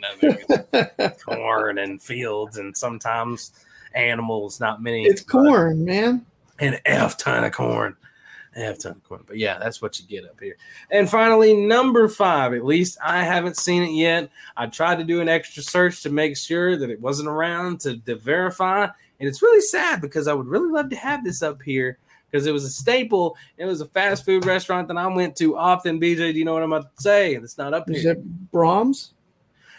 corn 1.25 1.79
and 1.79 2.01
fields 2.01 2.59
and 2.59 2.77
sometimes 2.77 3.53
animals, 3.95 4.61
not 4.61 4.83
many. 4.83 5.05
It's 5.05 5.23
corn, 5.23 5.85
man. 5.85 6.25
An 6.59 6.79
F 6.85 7.17
ton 7.17 7.45
of 7.45 7.53
corn. 7.53 7.97
F 8.55 8.79
ton 8.79 8.93
of 8.93 9.05
corn. 9.05 9.25
But 9.27 9.39
yeah, 9.39 9.59
that's 9.59 9.83
what 9.83 9.99
you 9.99 10.07
get 10.07 10.29
up 10.29 10.41
here. 10.41 10.57
And 10.91 11.09
finally, 11.09 11.55
number 11.55 12.09
five. 12.09 12.55
At 12.55 12.65
least 12.65 12.99
I 13.05 13.23
haven't 13.23 13.57
seen 13.57 13.83
it 13.83 13.93
yet. 13.93 14.31
I 14.57 14.67
tried 14.67 14.97
to 14.97 15.05
do 15.05 15.21
an 15.21 15.29
extra 15.29 15.63
search 15.63 16.03
to 16.03 16.11
make 16.11 16.37
sure 16.37 16.77
that 16.77 16.91
it 16.91 17.01
wasn't 17.01 17.29
around 17.29 17.81
to, 17.81 17.99
to 17.99 18.17
verify. 18.17 18.85
And 19.19 19.29
it's 19.29 19.43
really 19.43 19.61
sad 19.61 20.01
because 20.01 20.29
I 20.29 20.35
would 20.35 20.47
really 20.47 20.71
love 20.71 20.91
to 20.91 20.97
have 20.97 21.25
this 21.25 21.43
up 21.43 21.63
here 21.63 21.99
because 22.31 22.47
it 22.47 22.53
was 22.53 22.65
a 22.65 22.71
staple. 22.71 23.37
It 23.57 23.65
was 23.65 23.81
a 23.81 23.87
fast 23.87 24.25
food 24.25 24.45
restaurant 24.45 24.89
that 24.89 24.97
I 24.97 25.07
went 25.07 25.37
to 25.37 25.57
often. 25.57 26.01
BJ, 26.01 26.33
do 26.33 26.39
you 26.39 26.45
know 26.45 26.55
what 26.55 26.63
I'm 26.63 26.73
about 26.73 26.95
to 26.97 27.03
say? 27.03 27.35
And 27.35 27.45
it's 27.45 27.59
not 27.59 27.75
up 27.75 27.91
Is 27.91 28.03
here. 28.03 28.13
Is 28.13 28.19
it 28.19 28.51
Braum's? 28.53 29.13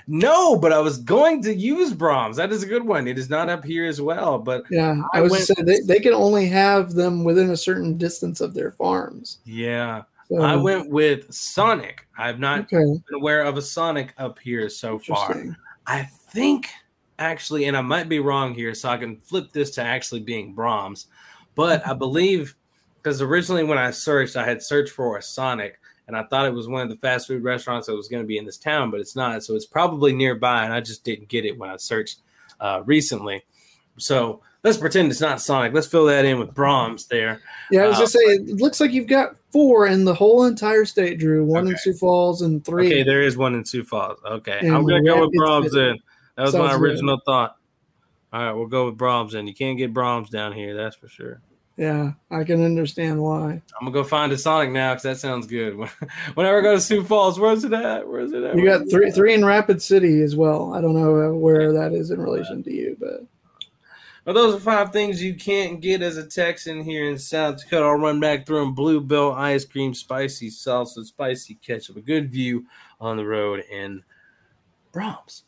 No, 0.07 0.55
but 0.57 0.71
I 0.71 0.79
was 0.79 0.99
going 0.99 1.41
to 1.43 1.53
use 1.53 1.93
Braum's. 1.93 2.37
That 2.37 2.51
is 2.51 2.63
a 2.63 2.67
good 2.67 2.85
one. 2.85 3.07
It 3.07 3.17
is 3.17 3.29
not 3.29 3.49
up 3.49 3.65
here 3.65 3.85
as 3.85 3.99
well, 3.99 4.39
but 4.39 4.63
yeah, 4.71 5.01
I, 5.13 5.19
I 5.19 5.21
was 5.21 5.31
went, 5.31 5.67
they, 5.67 5.81
they 5.81 5.99
can 5.99 6.13
only 6.13 6.47
have 6.47 6.93
them 6.93 7.25
within 7.25 7.49
a 7.49 7.57
certain 7.57 7.97
distance 7.97 8.39
of 8.39 8.53
their 8.53 8.71
farms. 8.71 9.39
Yeah. 9.43 10.03
So, 10.29 10.41
I 10.41 10.55
went 10.55 10.89
with 10.89 11.31
Sonic. 11.33 12.07
I've 12.17 12.39
not 12.39 12.61
okay. 12.61 12.77
been 12.77 13.03
aware 13.13 13.43
of 13.43 13.57
a 13.57 13.61
Sonic 13.61 14.13
up 14.17 14.39
here 14.39 14.69
so 14.69 14.97
far. 14.99 15.57
I 15.85 16.03
think 16.03 16.69
actually, 17.19 17.65
and 17.65 17.75
I 17.75 17.81
might 17.81 18.07
be 18.07 18.19
wrong 18.19 18.53
here, 18.53 18.73
so 18.73 18.89
I 18.89 18.97
can 18.97 19.17
flip 19.17 19.51
this 19.51 19.71
to 19.71 19.83
actually 19.83 20.21
being 20.21 20.55
Braum's. 20.55 21.07
But 21.55 21.85
I 21.87 21.93
believe 21.93 22.55
because 22.97 23.21
originally 23.21 23.63
when 23.63 23.77
I 23.77 23.91
searched, 23.91 24.35
I 24.35 24.45
had 24.45 24.61
searched 24.61 24.91
for 24.91 25.17
a 25.17 25.21
Sonic 25.21 25.79
and 26.07 26.15
I 26.15 26.23
thought 26.23 26.45
it 26.45 26.53
was 26.53 26.67
one 26.67 26.81
of 26.81 26.89
the 26.89 26.95
fast 26.95 27.27
food 27.27 27.43
restaurants 27.43 27.87
that 27.87 27.95
was 27.95 28.07
going 28.07 28.23
to 28.23 28.27
be 28.27 28.37
in 28.37 28.45
this 28.45 28.57
town, 28.57 28.91
but 28.91 28.99
it's 28.99 29.15
not. 29.15 29.43
So 29.43 29.55
it's 29.55 29.65
probably 29.65 30.13
nearby, 30.13 30.63
and 30.63 30.73
I 30.73 30.79
just 30.79 31.03
didn't 31.03 31.27
get 31.27 31.45
it 31.45 31.57
when 31.57 31.69
I 31.69 31.77
searched 31.77 32.19
uh, 32.59 32.81
recently. 32.85 33.43
So 33.97 34.41
let's 34.63 34.77
pretend 34.77 35.11
it's 35.11 35.21
not 35.21 35.41
Sonic. 35.41 35.73
Let's 35.73 35.87
fill 35.87 36.05
that 36.05 36.25
in 36.25 36.39
with 36.39 36.53
Braum's 36.53 37.07
there. 37.07 37.41
Yeah, 37.71 37.83
I 37.83 37.87
was 37.87 37.97
uh, 37.97 38.01
just 38.01 38.13
saying, 38.13 38.49
it 38.49 38.55
looks 38.55 38.79
like 38.79 38.91
you've 38.91 39.07
got 39.07 39.35
four 39.51 39.87
in 39.87 40.05
the 40.05 40.13
whole 40.13 40.45
entire 40.45 40.85
state, 40.85 41.19
Drew. 41.19 41.43
One 41.43 41.63
okay. 41.63 41.71
in 41.71 41.77
Sioux 41.77 41.93
Falls 41.93 42.41
and 42.41 42.63
three. 42.63 42.87
Okay, 42.87 43.03
there 43.03 43.21
is 43.21 43.37
one 43.37 43.55
in 43.55 43.65
Sioux 43.65 43.83
Falls. 43.83 44.19
Okay, 44.25 44.59
and 44.61 44.75
I'm 44.75 44.83
going 44.83 45.03
to 45.03 45.09
go 45.09 45.21
with 45.21 45.35
Braum's 45.35 45.73
then. 45.73 45.97
That 46.35 46.43
was 46.43 46.55
my 46.55 46.75
original 46.75 47.17
good. 47.17 47.25
thought. 47.25 47.57
All 48.31 48.43
right, 48.43 48.51
we'll 48.51 48.67
go 48.67 48.85
with 48.85 48.97
Braum's 48.97 49.33
then. 49.33 49.47
You 49.47 49.55
can't 49.55 49.77
get 49.77 49.93
Braum's 49.93 50.29
down 50.29 50.53
here, 50.53 50.75
that's 50.75 50.95
for 50.95 51.07
sure. 51.07 51.41
Yeah, 51.77 52.13
I 52.31 52.43
can 52.43 52.65
understand 52.65 53.21
why. 53.21 53.51
I'm 53.51 53.61
gonna 53.81 53.91
go 53.91 54.03
find 54.03 54.31
a 54.31 54.37
Sonic 54.37 54.71
now 54.71 54.93
because 54.93 55.03
that 55.03 55.19
sounds 55.19 55.45
good. 55.45 55.75
Whenever 56.33 56.59
I 56.59 56.61
go 56.61 56.73
to 56.73 56.81
Sioux 56.81 57.03
Falls, 57.03 57.39
where's 57.39 57.63
it 57.63 57.71
at? 57.71 58.07
Where's 58.07 58.33
it 58.33 58.43
at? 58.43 58.57
You 58.57 58.65
got 58.65 58.89
three 58.89 59.11
three 59.11 59.35
in 59.35 59.45
Rapid 59.45 59.79
City 59.79 60.23
as 60.23 60.35
well. 60.35 60.73
I 60.73 60.81
don't 60.81 60.95
know 60.95 61.29
uh, 61.29 61.33
where 61.33 61.71
that 61.73 61.93
is 61.93 62.09
in 62.09 62.19
relation 62.19 62.63
to 62.63 62.73
you, 62.73 62.97
but. 62.99 63.25
Well, 64.25 64.33
those 64.33 64.55
are 64.55 64.59
five 64.59 64.91
things 64.91 65.23
you 65.23 65.35
can't 65.35 65.79
get 65.79 66.01
as 66.01 66.17
a 66.17 66.27
Texan 66.27 66.83
here 66.83 67.09
in 67.09 67.17
South 67.17 67.63
Dakota. 67.63 67.85
I'll 67.85 67.93
run 67.93 68.19
back 68.19 68.45
through 68.45 68.59
them. 68.59 68.73
Blue 68.73 68.99
Bell 68.99 69.31
ice 69.31 69.63
cream, 69.63 69.93
spicy 69.93 70.49
salsa, 70.49 71.05
spicy 71.05 71.55
ketchup, 71.55 71.95
a 71.95 72.01
good 72.01 72.29
view 72.29 72.65
on 72.99 73.15
the 73.15 73.25
road, 73.25 73.63
and 73.71 74.03
Braum's. 74.91 75.43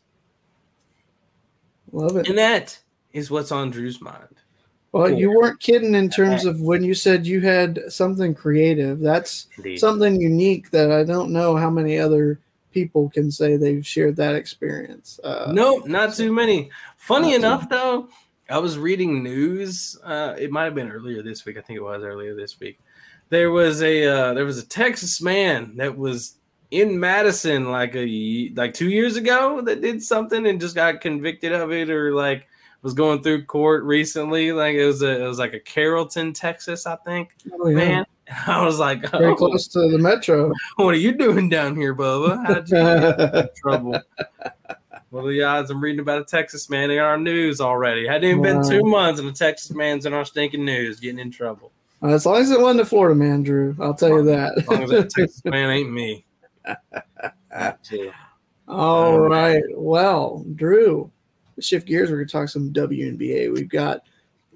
Love 1.92 2.16
it. 2.16 2.28
And 2.28 2.38
that 2.38 2.78
is 3.12 3.30
what's 3.30 3.52
on 3.52 3.70
Drew's 3.70 4.00
mind. 4.00 4.40
Well, 4.92 5.10
you 5.10 5.30
weren't 5.30 5.60
kidding 5.60 5.94
in 5.94 6.10
terms 6.10 6.44
of 6.44 6.60
when 6.60 6.82
you 6.82 6.94
said 6.94 7.26
you 7.26 7.40
had 7.40 7.80
something 7.88 8.34
creative. 8.34 8.98
That's 8.98 9.46
Indeed. 9.56 9.78
something 9.78 10.20
unique 10.20 10.70
that 10.70 10.90
I 10.90 11.04
don't 11.04 11.30
know 11.32 11.56
how 11.56 11.70
many 11.70 11.98
other 11.98 12.40
people 12.72 13.08
can 13.10 13.30
say 13.30 13.56
they've 13.56 13.86
shared 13.86 14.16
that 14.16 14.34
experience. 14.34 15.20
Uh, 15.22 15.52
nope, 15.54 15.86
not 15.86 16.14
so- 16.14 16.24
too 16.24 16.32
many. 16.32 16.70
Funny 16.96 17.34
enough, 17.34 17.68
though, 17.68 18.08
I 18.48 18.58
was 18.58 18.78
reading 18.78 19.22
news. 19.22 19.96
Uh, 20.02 20.34
it 20.36 20.50
might 20.50 20.64
have 20.64 20.74
been 20.74 20.90
earlier 20.90 21.22
this 21.22 21.44
week. 21.44 21.56
I 21.56 21.60
think 21.60 21.76
it 21.76 21.82
was 21.82 22.02
earlier 22.02 22.34
this 22.34 22.58
week. 22.58 22.78
There 23.28 23.52
was 23.52 23.80
a 23.82 24.06
uh, 24.06 24.34
there 24.34 24.44
was 24.44 24.58
a 24.58 24.66
Texas 24.66 25.22
man 25.22 25.76
that 25.76 25.96
was 25.96 26.34
in 26.72 26.98
Madison 26.98 27.70
like 27.70 27.94
a 27.94 28.50
like 28.56 28.74
two 28.74 28.88
years 28.90 29.16
ago 29.16 29.60
that 29.60 29.80
did 29.80 30.02
something 30.02 30.46
and 30.48 30.60
just 30.60 30.74
got 30.74 31.00
convicted 31.00 31.52
of 31.52 31.70
it 31.70 31.90
or 31.90 32.12
like 32.12 32.48
was 32.82 32.94
going 32.94 33.22
through 33.22 33.44
court 33.44 33.84
recently. 33.84 34.52
Like 34.52 34.74
it 34.74 34.86
was 34.86 35.02
a 35.02 35.22
it 35.22 35.26
was 35.26 35.38
like 35.38 35.54
a 35.54 35.60
Carrollton, 35.60 36.32
Texas, 36.32 36.86
I 36.86 36.96
think. 36.96 37.34
Oh, 37.52 37.68
yeah. 37.68 37.76
Man, 37.76 38.06
I 38.46 38.64
was 38.64 38.78
like, 38.78 39.10
Very 39.10 39.26
oh, 39.26 39.34
close 39.34 39.68
to 39.68 39.90
the 39.90 39.98
metro. 39.98 40.52
what 40.76 40.94
are 40.94 40.98
you 40.98 41.12
doing 41.12 41.48
down 41.48 41.76
here, 41.76 41.94
Bubba? 41.94 42.46
How'd 42.46 42.68
you 42.68 42.76
get 42.76 43.34
in 43.34 43.48
trouble? 43.56 44.00
Well, 45.10 45.26
the 45.26 45.42
odds? 45.42 45.70
I'm 45.70 45.80
reading 45.80 46.00
about 46.00 46.22
a 46.22 46.24
Texas 46.24 46.70
man 46.70 46.90
in 46.90 46.98
our 46.98 47.18
news 47.18 47.60
already. 47.60 48.06
Hadn't 48.06 48.30
even 48.30 48.42
been 48.42 48.68
two 48.68 48.84
months, 48.84 49.18
and 49.18 49.28
a 49.28 49.32
Texas 49.32 49.72
man's 49.72 50.06
in 50.06 50.14
our 50.14 50.24
stinking 50.24 50.64
news, 50.64 51.00
getting 51.00 51.18
in 51.18 51.32
trouble. 51.32 51.72
As 52.02 52.24
long 52.24 52.36
as 52.36 52.50
it 52.50 52.60
wasn't 52.60 52.80
a 52.80 52.84
Florida 52.86 53.14
man, 53.14 53.42
Drew, 53.42 53.76
I'll 53.80 53.92
tell 53.92 54.10
you 54.10 54.22
that. 54.24 54.56
As 54.56 54.68
long 54.68 54.84
as 54.84 54.90
that. 54.90 55.10
Texas 55.10 55.42
man 55.44 55.70
ain't 55.70 55.92
me. 55.92 56.24
All 58.68 59.18
right. 59.20 59.62
Well, 59.74 60.44
Drew, 60.54 61.10
shift 61.60 61.86
gears. 61.86 62.10
We're 62.10 62.18
gonna 62.18 62.28
talk 62.28 62.48
some 62.48 62.72
WNBA. 62.72 63.52
We've 63.52 63.68
got 63.68 64.02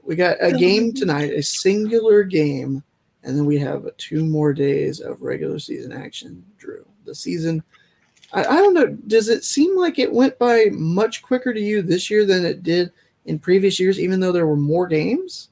we 0.02 0.16
got 0.16 0.36
a 0.40 0.52
game 0.52 0.92
tonight, 0.94 1.32
a 1.32 1.42
singular 1.42 2.22
game, 2.22 2.82
and 3.22 3.36
then 3.36 3.46
we 3.46 3.58
have 3.58 3.86
two 3.96 4.24
more 4.24 4.52
days 4.52 5.00
of 5.00 5.22
regular 5.22 5.58
season 5.58 5.92
action. 5.92 6.44
Drew, 6.58 6.84
the 7.04 7.14
season. 7.14 7.62
I, 8.32 8.44
I 8.44 8.56
don't 8.56 8.74
know. 8.74 8.86
Does 9.06 9.28
it 9.28 9.44
seem 9.44 9.76
like 9.76 9.98
it 9.98 10.12
went 10.12 10.38
by 10.38 10.66
much 10.72 11.22
quicker 11.22 11.54
to 11.54 11.60
you 11.60 11.82
this 11.82 12.10
year 12.10 12.24
than 12.24 12.44
it 12.44 12.62
did 12.62 12.92
in 13.26 13.38
previous 13.38 13.78
years, 13.78 13.98
even 13.98 14.20
though 14.20 14.32
there 14.32 14.46
were 14.46 14.56
more 14.56 14.86
games? 14.86 15.50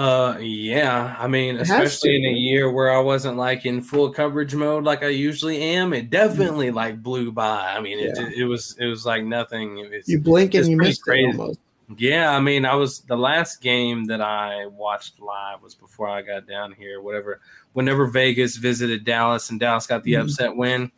Uh, 0.00 0.38
yeah. 0.40 1.14
I 1.18 1.26
mean, 1.26 1.56
especially 1.58 2.16
in 2.16 2.24
a 2.24 2.32
year 2.34 2.70
where 2.70 2.90
I 2.90 3.00
wasn't 3.00 3.36
like 3.36 3.66
in 3.66 3.82
full 3.82 4.08
coverage 4.10 4.54
mode 4.54 4.82
like 4.82 5.02
I 5.02 5.08
usually 5.08 5.60
am, 5.62 5.92
it 5.92 6.08
definitely 6.08 6.70
like 6.70 7.02
blew 7.02 7.30
by. 7.30 7.74
I 7.76 7.80
mean, 7.80 7.98
it 7.98 8.16
Yeah. 8.16 8.30
it 8.34 8.44
was 8.44 8.74
it 8.78 8.86
was 8.86 9.04
like 9.04 9.24
nothing. 9.24 9.76
It 9.76 9.90
was, 9.90 10.08
You 10.08 10.18
blink 10.18 10.54
and 10.54 10.66
you 10.68 10.78
missed 10.78 11.02
crazy. 11.02 11.28
it 11.28 11.38
almost. 11.38 11.58
Yeah, 11.98 12.34
I 12.34 12.40
mean, 12.40 12.64
I 12.64 12.74
was 12.76 13.00
the 13.00 13.16
last 13.16 13.60
game 13.60 14.04
that 14.06 14.22
I 14.22 14.64
watched 14.66 15.20
live 15.20 15.60
was 15.60 15.74
before 15.74 16.08
I 16.08 16.22
got 16.22 16.46
down 16.46 16.72
here. 16.72 17.02
Whatever, 17.02 17.40
whenever 17.74 18.06
Vegas 18.06 18.56
visited 18.56 19.04
Dallas 19.04 19.50
and 19.50 19.60
Dallas 19.60 19.86
got 19.86 20.02
the 20.04 20.14
Mhm. 20.14 20.22
upset 20.22 20.56
win. 20.56 20.90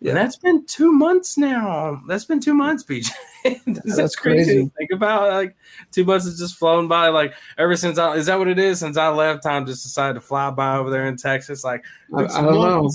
Yeah. 0.00 0.10
And 0.10 0.18
that's 0.18 0.36
been 0.36 0.64
two 0.64 0.92
months 0.92 1.36
now. 1.36 2.00
That's 2.08 2.24
been 2.24 2.40
two 2.40 2.54
months, 2.54 2.84
BJ. 2.84 3.10
Is 3.44 3.96
That's 3.96 3.96
that 3.96 4.16
crazy. 4.16 4.70
Think 4.76 4.90
about 4.92 5.30
like 5.30 5.56
two 5.92 6.04
months 6.04 6.26
has 6.26 6.38
just 6.38 6.56
flown 6.56 6.88
by. 6.88 7.08
Like 7.08 7.34
ever 7.58 7.76
since 7.76 7.98
I 7.98 8.14
is 8.14 8.26
that 8.26 8.38
what 8.38 8.48
it 8.48 8.58
is? 8.58 8.80
Since 8.80 8.96
I 8.96 9.08
left, 9.08 9.42
time 9.42 9.64
just 9.64 9.82
decided 9.82 10.14
to 10.14 10.20
fly 10.20 10.50
by 10.50 10.76
over 10.76 10.90
there 10.90 11.06
in 11.06 11.16
Texas. 11.16 11.64
Like 11.64 11.82
I, 12.14 12.24
I 12.24 12.42
don't 12.42 12.54
know. 12.54 12.90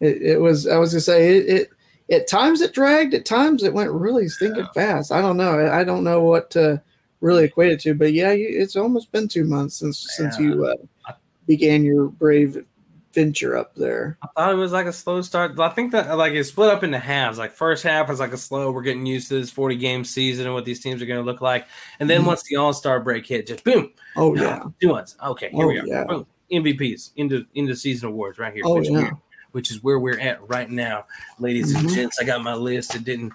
It, 0.00 0.22
it 0.22 0.40
was. 0.40 0.66
I 0.66 0.76
was 0.76 0.92
gonna 0.92 1.00
say 1.00 1.38
it, 1.38 1.48
it. 1.48 2.14
At 2.14 2.28
times 2.28 2.60
it 2.60 2.74
dragged. 2.74 3.14
At 3.14 3.24
times 3.24 3.62
it 3.62 3.72
went 3.72 3.90
really 3.92 4.28
stinking 4.28 4.66
fast. 4.74 5.12
I 5.12 5.20
don't 5.22 5.36
know. 5.36 5.70
I, 5.70 5.84
don't 5.84 6.02
know 6.02 6.22
what 6.22 6.50
to 6.50 6.82
really 7.20 7.44
equate 7.44 7.72
it 7.72 7.80
to. 7.80 7.94
But 7.94 8.12
yeah, 8.12 8.32
you, 8.32 8.46
it's 8.50 8.76
almost 8.76 9.12
been 9.12 9.28
two 9.28 9.44
months 9.44 9.76
since 9.76 10.06
since 10.16 10.38
you 10.38 10.66
uh, 10.66 11.12
began 11.46 11.84
your 11.84 12.08
brave 12.08 12.64
venture 13.12 13.56
up 13.56 13.74
there. 13.74 14.16
I 14.22 14.26
thought 14.36 14.52
it 14.52 14.56
was 14.56 14.72
like 14.72 14.86
a 14.86 14.92
slow 14.92 15.20
start. 15.22 15.58
I 15.58 15.68
think 15.70 15.92
that 15.92 16.16
like 16.16 16.32
it 16.32 16.44
split 16.44 16.70
up 16.70 16.82
into 16.84 16.98
halves. 16.98 17.38
Like 17.38 17.52
first 17.52 17.82
half 17.82 18.08
was 18.08 18.20
like 18.20 18.32
a 18.32 18.36
slow. 18.38 18.70
We're 18.70 18.82
getting 18.82 19.06
used 19.06 19.28
to 19.28 19.34
this 19.40 19.50
forty 19.50 19.76
game 19.76 20.04
season 20.04 20.46
and 20.46 20.54
what 20.54 20.64
these 20.64 20.80
teams 20.80 21.02
are 21.02 21.06
going 21.06 21.18
to 21.20 21.24
look 21.30 21.40
like. 21.40 21.66
And 21.98 22.08
then 22.08 22.22
Mhm. 22.22 22.26
once 22.26 22.42
the 22.44 22.56
All 22.56 22.72
Star 22.72 23.00
break 23.00 23.26
hit, 23.26 23.46
just 23.48 23.64
boom, 23.64 23.90
Oh 24.16 24.34
yeah. 24.36 24.62
two 24.80 24.88
months. 24.88 25.16
Okay, 25.24 25.50
here 25.50 25.64
Oh, 25.64 25.68
we 25.68 25.78
are. 25.78 25.86
yeah. 25.86 26.04
Boom. 26.04 26.26
MVPs 26.52 27.10
into 27.16 27.44
into 27.54 27.74
season 27.76 28.08
awards 28.08 28.38
right 28.38 28.52
here. 28.52 28.62
Oh, 28.64 28.74
which, 28.76 28.88
yeah. 28.90 29.10
which 29.52 29.70
is 29.70 29.82
where 29.82 29.98
we're 29.98 30.18
at 30.18 30.40
right 30.48 30.70
now, 30.70 31.04
ladies 31.38 31.74
and 31.74 31.88
Mhm. 31.88 31.94
gents. 31.94 32.18
I 32.20 32.24
got 32.24 32.42
my 32.42 32.54
list. 32.54 32.94
It 32.94 33.04
didn't. 33.04 33.32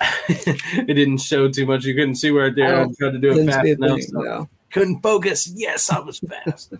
it 0.28 0.86
didn't 0.86 1.18
show 1.18 1.48
too 1.48 1.66
much. 1.66 1.84
You 1.84 1.94
couldn't 1.94 2.16
see 2.16 2.30
right 2.30 2.54
there. 2.54 2.76
I 2.76 2.82
I 2.82 2.86
tried 2.98 3.12
to 3.12 3.18
do 3.18 3.38
it 3.38 3.46
fast 3.46 3.64
enough. 3.66 3.90
thing, 3.98 4.02
so- 4.02 4.20
no. 4.20 4.48
Couldn't 4.74 5.02
focus. 5.02 5.50
Yes, 5.54 5.88
I 5.88 6.00
was 6.00 6.18
fast. 6.18 6.74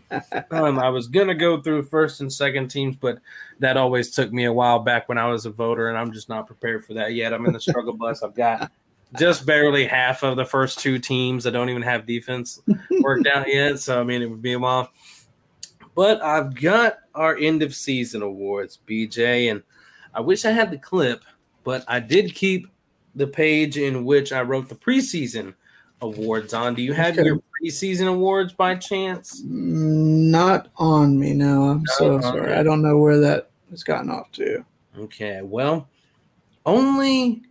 um, 0.50 0.80
I 0.80 0.88
was 0.88 1.06
gonna 1.06 1.34
go 1.34 1.62
through 1.62 1.84
first 1.84 2.20
and 2.20 2.30
second 2.30 2.68
teams, 2.68 2.96
but 2.96 3.20
that 3.60 3.76
always 3.76 4.10
took 4.10 4.32
me 4.32 4.44
a 4.44 4.52
while 4.52 4.80
back 4.80 5.08
when 5.08 5.16
I 5.16 5.28
was 5.28 5.46
a 5.46 5.50
voter, 5.50 5.88
and 5.88 5.96
I'm 5.96 6.12
just 6.12 6.28
not 6.28 6.48
prepared 6.48 6.84
for 6.84 6.92
that 6.94 7.14
yet. 7.14 7.32
I'm 7.32 7.46
in 7.46 7.52
the 7.52 7.60
struggle 7.60 7.92
bus. 7.92 8.24
I've 8.24 8.34
got 8.34 8.72
just 9.16 9.46
barely 9.46 9.86
half 9.86 10.24
of 10.24 10.36
the 10.36 10.44
first 10.44 10.80
two 10.80 10.98
teams 10.98 11.44
that 11.44 11.52
don't 11.52 11.70
even 11.70 11.82
have 11.82 12.04
defense 12.04 12.60
worked 13.00 13.28
out 13.28 13.46
yet. 13.48 13.78
So 13.78 14.00
I 14.00 14.02
mean, 14.02 14.22
it 14.22 14.26
would 14.28 14.42
be 14.42 14.54
a 14.54 14.58
while. 14.58 14.90
But 15.94 16.20
I've 16.20 16.52
got 16.52 16.98
our 17.14 17.36
end 17.36 17.62
of 17.62 17.76
season 17.76 18.22
awards, 18.22 18.80
BJ, 18.88 19.52
and 19.52 19.62
I 20.12 20.20
wish 20.20 20.44
I 20.44 20.50
had 20.50 20.72
the 20.72 20.78
clip, 20.78 21.22
but 21.62 21.84
I 21.86 22.00
did 22.00 22.34
keep 22.34 22.66
the 23.14 23.28
page 23.28 23.78
in 23.78 24.04
which 24.04 24.32
I 24.32 24.42
wrote 24.42 24.68
the 24.68 24.74
preseason 24.74 25.54
awards 26.04 26.54
on. 26.54 26.74
Do 26.74 26.82
you 26.82 26.92
have 26.92 27.14
Okay. 27.18 27.24
your 27.26 27.40
preseason 27.62 28.06
awards 28.08 28.52
by 28.52 28.74
chance? 28.76 29.42
Not 29.44 30.68
on 30.76 31.18
me. 31.18 31.32
No, 31.34 31.64
I'm 31.64 31.86
so 31.86 32.20
sorry. 32.20 32.42
okay. 32.42 32.54
I 32.54 32.62
don't 32.62 32.82
know 32.82 32.98
where 32.98 33.18
that 33.20 33.50
has 33.70 33.82
gotten 33.82 34.10
off 34.10 34.30
to. 34.32 34.64
Okay, 34.98 35.40
well, 35.42 35.88
only 36.66 37.42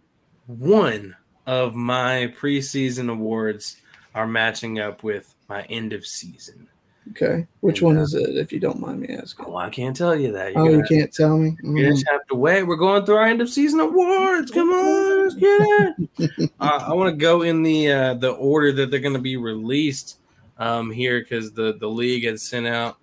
one 0.48 1.16
of 1.46 1.76
my 1.76 2.34
preseason 2.40 3.10
awards 3.10 3.78
are 4.16 4.28
matching 4.28 4.80
up 4.80 5.04
with 5.04 5.34
my 5.50 5.64
end 5.64 5.92
of 5.94 6.06
season. 6.06 6.68
Okay, 7.12 7.46
which 7.60 7.80
And, 7.80 7.88
one 7.88 7.98
uh, 7.98 8.02
is 8.02 8.14
it? 8.14 8.38
If 8.38 8.52
you 8.54 8.60
don't 8.60 8.80
mind 8.80 9.02
me 9.02 9.10
asking. 9.10 9.46
Oh, 9.48 9.58
I 9.58 9.70
can't 9.70 9.96
tell 9.96 10.16
you 10.16 10.32
that. 10.32 10.54
Oh, 10.56 10.64
You're 10.64 10.78
you 10.78 10.84
can't 10.84 11.14
tell 11.14 11.38
me. 11.38 11.58
You 11.62 11.70
Mm. 11.70 11.92
just 11.92 12.08
have 12.10 12.26
to 12.28 12.36
wait. 12.36 12.64
We're 12.64 12.78
going 12.78 13.06
through 13.06 13.16
our 13.18 13.26
end 13.26 13.42
of 13.42 13.50
season 13.50 13.80
awards. 13.82 14.52
Come 14.52 14.70
on, 14.70 15.24
let's 15.24 15.36
get 15.36 15.94
it. 16.20 16.52
uh, 16.60 16.86
I 16.88 16.94
want 16.94 17.12
to 17.14 17.18
go 17.18 17.42
in 17.42 17.62
the 17.62 17.92
uh, 17.92 18.14
the 18.16 18.32
order 18.32 18.72
that 18.72 18.90
they're 18.90 19.00
going 19.02 19.16
to 19.16 19.20
be 19.20 19.38
released 19.38 20.20
um, 20.58 20.90
here 20.92 21.20
because 21.20 21.52
the 21.52 21.74
the 21.78 21.90
league 21.90 22.24
had 22.24 22.40
sent 22.40 22.68
out 22.68 22.98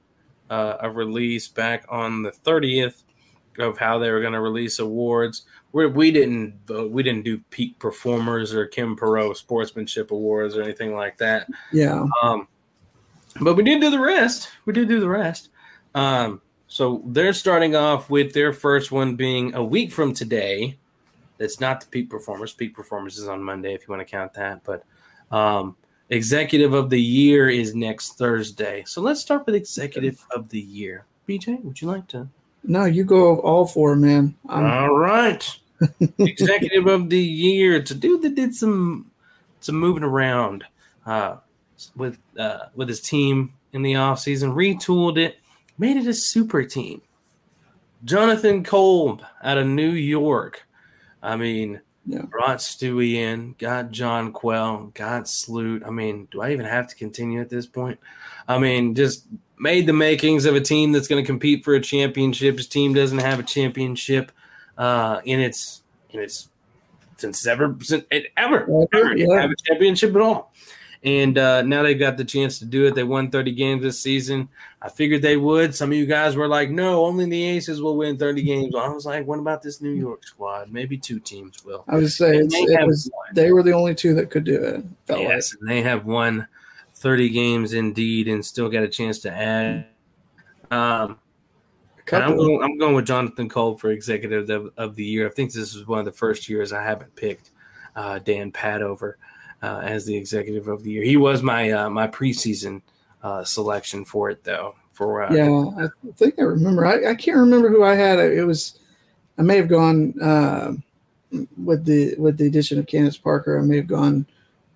uh, 0.49 0.79
a 0.81 0.91
release 0.91 1.47
back 1.49 1.85
on 1.89 2.23
the 2.23 2.33
thirtieth 2.33 3.05
of 3.59 3.77
how 3.77 3.99
they 3.99 4.11
were 4.11 4.21
going 4.21 4.33
to 4.33 4.41
release 4.41 4.79
awards. 4.79 5.43
We 5.73 5.87
we 5.87 6.11
didn't. 6.11 6.55
We 6.91 7.03
didn't 7.03 7.25
do 7.25 7.39
peak 7.51 7.79
performers 7.79 8.55
or 8.55 8.67
Kim 8.67 8.97
Perrot 8.97 9.37
sportsmanship 9.37 10.11
awards 10.11 10.57
or 10.57 10.63
anything 10.63 10.95
like 10.97 11.19
that. 11.19 11.49
Yeah. 11.71 12.07
Um, 12.23 12.49
but 13.41 13.55
we 13.55 13.63
did 13.63 13.81
do 13.81 13.91
the 13.91 14.01
rest. 14.01 14.49
We 14.65 14.73
did 14.73 14.89
do 14.89 15.01
the 15.01 15.09
rest. 15.09 15.51
Um, 15.95 16.41
so 16.67 17.03
they're 17.07 17.33
starting 17.33 17.75
off 17.75 18.11
with 18.11 18.33
their 18.33 18.53
first 18.53 18.93
one 18.93 19.17
being 19.17 19.55
a 19.55 19.65
week 19.65 19.93
from 19.93 20.15
today. 20.15 20.79
That's 21.39 21.61
not 21.61 21.81
the 21.81 21.87
peak 21.87 22.11
performers. 22.11 22.53
Peak 22.53 22.75
performers 22.75 23.19
is 23.19 23.29
on 23.29 23.43
Monday 23.43 23.75
if 23.75 23.83
you 23.83 23.89
want 23.89 24.07
to 24.07 24.11
count 24.11 24.35
that. 24.35 24.63
But 24.63 24.85
um, 25.35 25.77
executive 26.11 26.73
of 26.73 26.91
the 26.91 27.01
year 27.01 27.49
is 27.49 27.75
next 27.75 28.19
Thursday. 28.19 28.85
So 28.87 29.01
let's 29.01 29.21
start 29.21 29.47
with 29.47 29.55
executive 29.55 30.25
of 30.35 30.49
the 30.49 30.61
year. 30.61 31.07
BJ, 31.29 31.63
would 31.65 31.81
you 31.81 31.89
like 31.89 32.07
to? 32.09 32.29
No, 32.65 32.85
you 32.85 33.05
go 33.05 33.41
all 33.41 33.67
four, 33.67 33.97
man. 33.97 34.35
I'm, 34.49 34.65
All 34.67 34.95
right. 34.95 35.59
Executive 36.19 36.87
of 36.87 37.09
the 37.09 37.23
year. 37.23 37.75
It's 37.77 37.91
a 37.91 37.95
dude 37.95 38.23
that 38.23 38.35
did 38.35 38.55
some 38.55 39.11
some 39.61 39.77
moving 39.77 40.03
around 40.03 40.65
uh, 41.07 41.37
with 41.97 42.19
uh, 42.39 42.67
with 42.75 42.89
his 42.89 43.01
team 43.01 43.55
in 43.73 43.83
the 43.83 43.93
offseason, 43.95 44.55
retooled 44.55 45.19
it, 45.19 45.37
made 45.79 45.97
it 45.97 46.07
a 46.07 46.15
super 46.15 46.65
team. 46.65 47.01
Jonathan 48.05 48.63
Kolb 48.65 49.23
out 49.43 49.59
of 49.59 49.67
New 49.67 49.91
York. 49.91 50.67
I 51.23 51.37
mean, 51.37 51.81
Yeah. 52.07 52.23
brought 52.23 52.59
Stewie 52.59 53.15
in, 53.15 53.55
got 53.59 53.91
Jonquel, 53.91 54.93
got 54.95 55.29
Sloot. 55.29 55.83
I 55.85 55.91
mean, 55.91 56.27
do 56.31 56.41
I 56.41 56.53
even 56.53 56.65
have 56.65 56.89
to 56.89 56.95
continue 56.97 57.41
at 57.41 57.51
this 57.51 57.67
point? 57.67 57.99
I 58.49 58.59
mean, 58.59 58.95
just 58.95 59.27
made 59.59 59.87
the 59.87 59.93
makings 59.93 60.47
of 60.47 60.55
a 60.57 60.61
team 60.61 60.93
that's 60.93 61.07
going 61.09 61.23
to 61.23 61.27
compete 61.27 61.63
for 61.63 61.75
a 61.75 61.81
championship. 61.81 62.57
His 62.57 62.67
team 62.67 62.95
doesn't 62.95 63.19
have 63.19 63.39
a 63.39 63.43
championship 63.43 64.33
uh, 64.79 65.21
in 65.25 65.41
its 65.41 65.83
in 66.09 66.21
its 66.21 66.49
since 67.19 67.47
ever 67.47 67.77
since 67.83 68.05
it 68.11 68.29
ever 68.39 68.63
Ever, 68.63 68.89
ever 68.95 69.17
yeah. 69.17 69.41
have 69.43 69.51
a 69.51 69.57
championship 69.67 70.15
at 70.17 70.23
all. 70.23 70.53
And 71.03 71.39
uh, 71.39 71.63
now 71.63 71.83
they've 71.83 71.99
got 71.99 72.19
the 72.19 72.25
chance 72.25 72.59
to 72.59 72.67
do 72.67 72.87
it. 72.87 72.95
They 72.95 73.05
won 73.05 73.31
30 73.31 73.53
games 73.53 73.83
this 73.83 73.99
season. 73.99 74.51
I 74.83 74.91
figured 74.91 75.23
they 75.23 75.39
would. 75.39 75.75
Some 75.75 75.93
of 75.93 75.97
you 75.97 76.05
guys 76.05 76.37
were 76.37 76.49
like, 76.49 76.71
no, 76.71 77.07
only 77.07 77.25
the 77.25 77.43
Aces 77.43 77.81
will 77.81 77.97
win 77.97 78.19
30 78.19 78.43
games. 78.43 78.75
I 78.75 78.89
was 78.89 79.07
like, 79.07 79.27
what 79.27 79.39
about 79.39 79.63
this 79.63 79.81
New 79.81 79.93
York 79.93 80.25
squad? 80.25 80.71
Maybe 80.71 80.99
two 80.99 81.19
teams 81.19 81.65
will. 81.65 81.85
I 81.89 81.97
would 81.97 82.13
say 82.13 82.33
they 82.33 82.59
it 82.59 82.87
was 82.87 83.11
won. 83.15 83.27
they 83.35 83.51
were 83.51 83.63
the 83.63 83.73
only 83.73 83.95
two 83.95 84.15
that 84.15 84.31
could 84.31 84.45
do 84.45 84.63
it. 84.63 84.85
Felt 85.07 85.21
Yes, 85.21 85.55
and 85.59 85.69
they 85.69 85.81
have 85.81 86.05
won 86.05 86.47
30 86.97 87.31
games 87.31 87.73
indeed 87.73 88.29
and 88.29 88.45
still 88.45 88.69
got 88.69 88.83
a 88.83 88.89
chance 88.89 89.21
to 89.21 89.33
add. 89.33 89.87
Um. 90.71 91.19
I'm 92.13 92.37
going, 92.37 92.61
I'm 92.61 92.77
going 92.77 92.97
with 92.97 93.07
Jonathan 93.07 93.49
Kolb 93.49 93.79
for 93.79 93.93
executive 93.93 94.51
of, 94.51 94.73
of, 94.77 94.97
the 94.97 95.05
year. 95.05 95.29
I 95.29 95.31
think 95.31 95.53
this 95.53 95.77
is 95.77 95.87
one 95.87 96.01
of 96.01 96.05
the 96.05 96.11
first 96.11 96.49
years 96.49 96.73
I 96.73 96.83
haven't 96.83 97.15
picked 97.15 97.51
uh, 97.95 98.19
Dan 98.19 98.51
Padover 98.51 99.15
uh, 99.63 99.81
as 99.83 100.05
the 100.05 100.17
executive 100.17 100.69
of 100.69 100.83
the 100.83 100.91
year. 100.91 101.03
He 101.03 101.17
was 101.17 101.43
my 101.43 101.71
uh, 101.71 101.91
my 101.91 102.07
preseason 102.07 102.83
uh, 103.23 103.45
selection 103.45 104.05
for 104.05 104.31
it, 104.31 104.45
though. 104.45 104.75
For 104.93 105.23
uh, 105.23 105.33
yeah, 105.33 105.85
I 105.85 106.13
think 106.17 106.39
I 106.39 106.43
remember. 106.43 106.87
I, 106.87 107.11
I 107.11 107.15
can't 107.15 107.39
remember 107.39 107.69
who 107.69 107.83
I 107.83 107.95
had. 107.95 108.19
It 108.19 108.45
was 108.45 108.79
I 109.39 109.43
may 109.43 109.57
have 109.57 109.69
gone 109.69 110.21
uh, 110.21 110.73
with 111.63 111.85
the 111.85 112.15
with 112.17 112.37
the 112.37 112.47
addition 112.47 112.79
of 112.79 112.87
Candace 112.87 113.17
Parker. 113.17 113.59
I 113.59 113.63
may 113.63 113.77
have 113.77 113.87
gone 113.87 114.27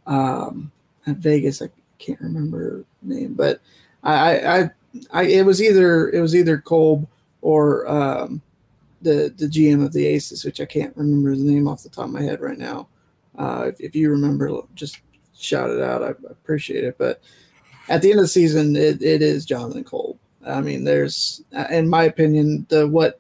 um, 0.07 0.73
at 1.07 1.17
Vegas. 1.17 1.61
I 1.61 1.69
can't 1.99 2.21
remember 2.21 2.85
name, 3.03 3.35
but 3.35 3.61
I, 4.03 4.39
I, 4.39 4.71
I, 5.13 5.23
it 5.25 5.45
was 5.45 5.63
either 5.63 6.11
it 6.11 6.21
was 6.21 6.35
either 6.35 6.59
Kolb 6.59 7.07
or 7.43 7.87
um, 7.89 8.41
the 9.03 9.33
the 9.37 9.47
GM 9.47 9.85
of 9.85 9.93
the 9.93 10.07
Aces, 10.07 10.45
which 10.45 10.61
I 10.61 10.65
can't 10.65 10.97
remember 10.97 11.37
the 11.37 11.43
name 11.43 11.69
off 11.69 11.83
the 11.83 11.89
top 11.91 12.07
of 12.07 12.13
my 12.13 12.23
head 12.23 12.41
right 12.41 12.59
now. 12.59 12.89
Uh, 13.37 13.67
if, 13.69 13.81
if, 13.81 13.97
you 13.97 14.11
remember, 14.11 14.61
just 14.75 15.01
shout 15.37 15.71
it 15.71 15.83
out. 15.83 16.03
I, 16.03 16.09
I, 16.09 16.31
appreciate 16.31 16.85
it. 16.85 16.97
But 16.99 17.21
at 17.89 18.03
the 18.03 18.11
end 18.11 18.21
of 18.21 18.25
the 18.25 18.29
season, 18.29 18.77
it, 18.77 19.03
it 19.03 19.23
is 19.23 19.45
Jonathan 19.45 19.85
Kolb. 19.85 20.19
I 20.47 20.61
mean, 20.61 20.85
there's, 20.85 21.43
in 21.71 21.89
my 21.89 22.05
opinion, 22.05 22.67
the 22.69 22.87
what 22.87 23.19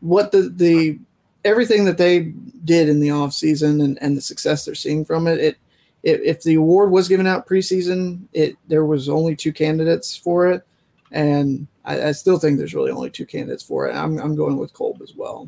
what 0.00 0.32
the 0.32 0.48
the 0.54 0.98
everything 1.44 1.84
that 1.86 1.98
they 1.98 2.32
did 2.64 2.88
in 2.88 3.00
the 3.00 3.10
off 3.10 3.32
season 3.32 3.80
and, 3.80 3.98
and 4.02 4.16
the 4.16 4.20
success 4.20 4.64
they're 4.64 4.74
seeing 4.74 5.04
from 5.04 5.26
it, 5.26 5.38
it 5.38 5.56
if, 6.02 6.20
if 6.20 6.42
the 6.42 6.54
award 6.54 6.90
was 6.90 7.08
given 7.08 7.26
out 7.26 7.46
preseason, 7.46 8.20
it 8.32 8.56
there 8.68 8.84
was 8.84 9.08
only 9.08 9.34
two 9.34 9.52
candidates 9.52 10.16
for 10.16 10.50
it, 10.50 10.62
and 11.10 11.66
I, 11.84 12.08
I 12.08 12.12
still 12.12 12.38
think 12.38 12.58
there's 12.58 12.74
really 12.74 12.90
only 12.90 13.10
two 13.10 13.26
candidates 13.26 13.62
for 13.62 13.88
it. 13.88 13.94
I'm 13.94 14.18
I'm 14.18 14.36
going 14.36 14.58
with 14.58 14.72
Kolb 14.72 15.02
as 15.02 15.14
well. 15.16 15.46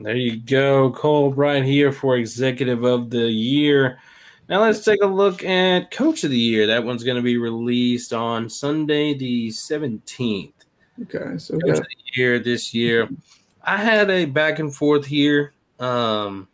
There 0.00 0.16
you 0.16 0.38
go, 0.38 0.90
Kolb 0.90 1.38
right 1.38 1.64
here 1.64 1.92
for 1.92 2.16
Executive 2.16 2.84
of 2.84 3.10
the 3.10 3.30
Year. 3.30 3.98
Now 4.48 4.60
let's 4.62 4.84
take 4.84 5.02
a 5.02 5.06
look 5.06 5.44
at 5.44 5.90
Coach 5.90 6.24
of 6.24 6.30
the 6.30 6.38
Year. 6.38 6.66
That 6.66 6.84
one's 6.84 7.04
going 7.04 7.16
to 7.16 7.22
be 7.22 7.36
released 7.36 8.12
on 8.12 8.48
Sunday, 8.48 9.14
the 9.14 9.48
17th. 9.48 10.52
Okay, 11.02 11.38
so 11.38 11.54
Coach 11.54 11.66
got- 11.66 11.78
of 11.78 11.84
the 11.84 12.20
Year 12.20 12.38
this 12.38 12.74
year. 12.74 13.08
I 13.62 13.76
had 13.76 14.10
a 14.10 14.24
back 14.24 14.58
and 14.58 14.74
forth 14.74 15.04
here. 15.06 15.52
Um, 15.78 16.48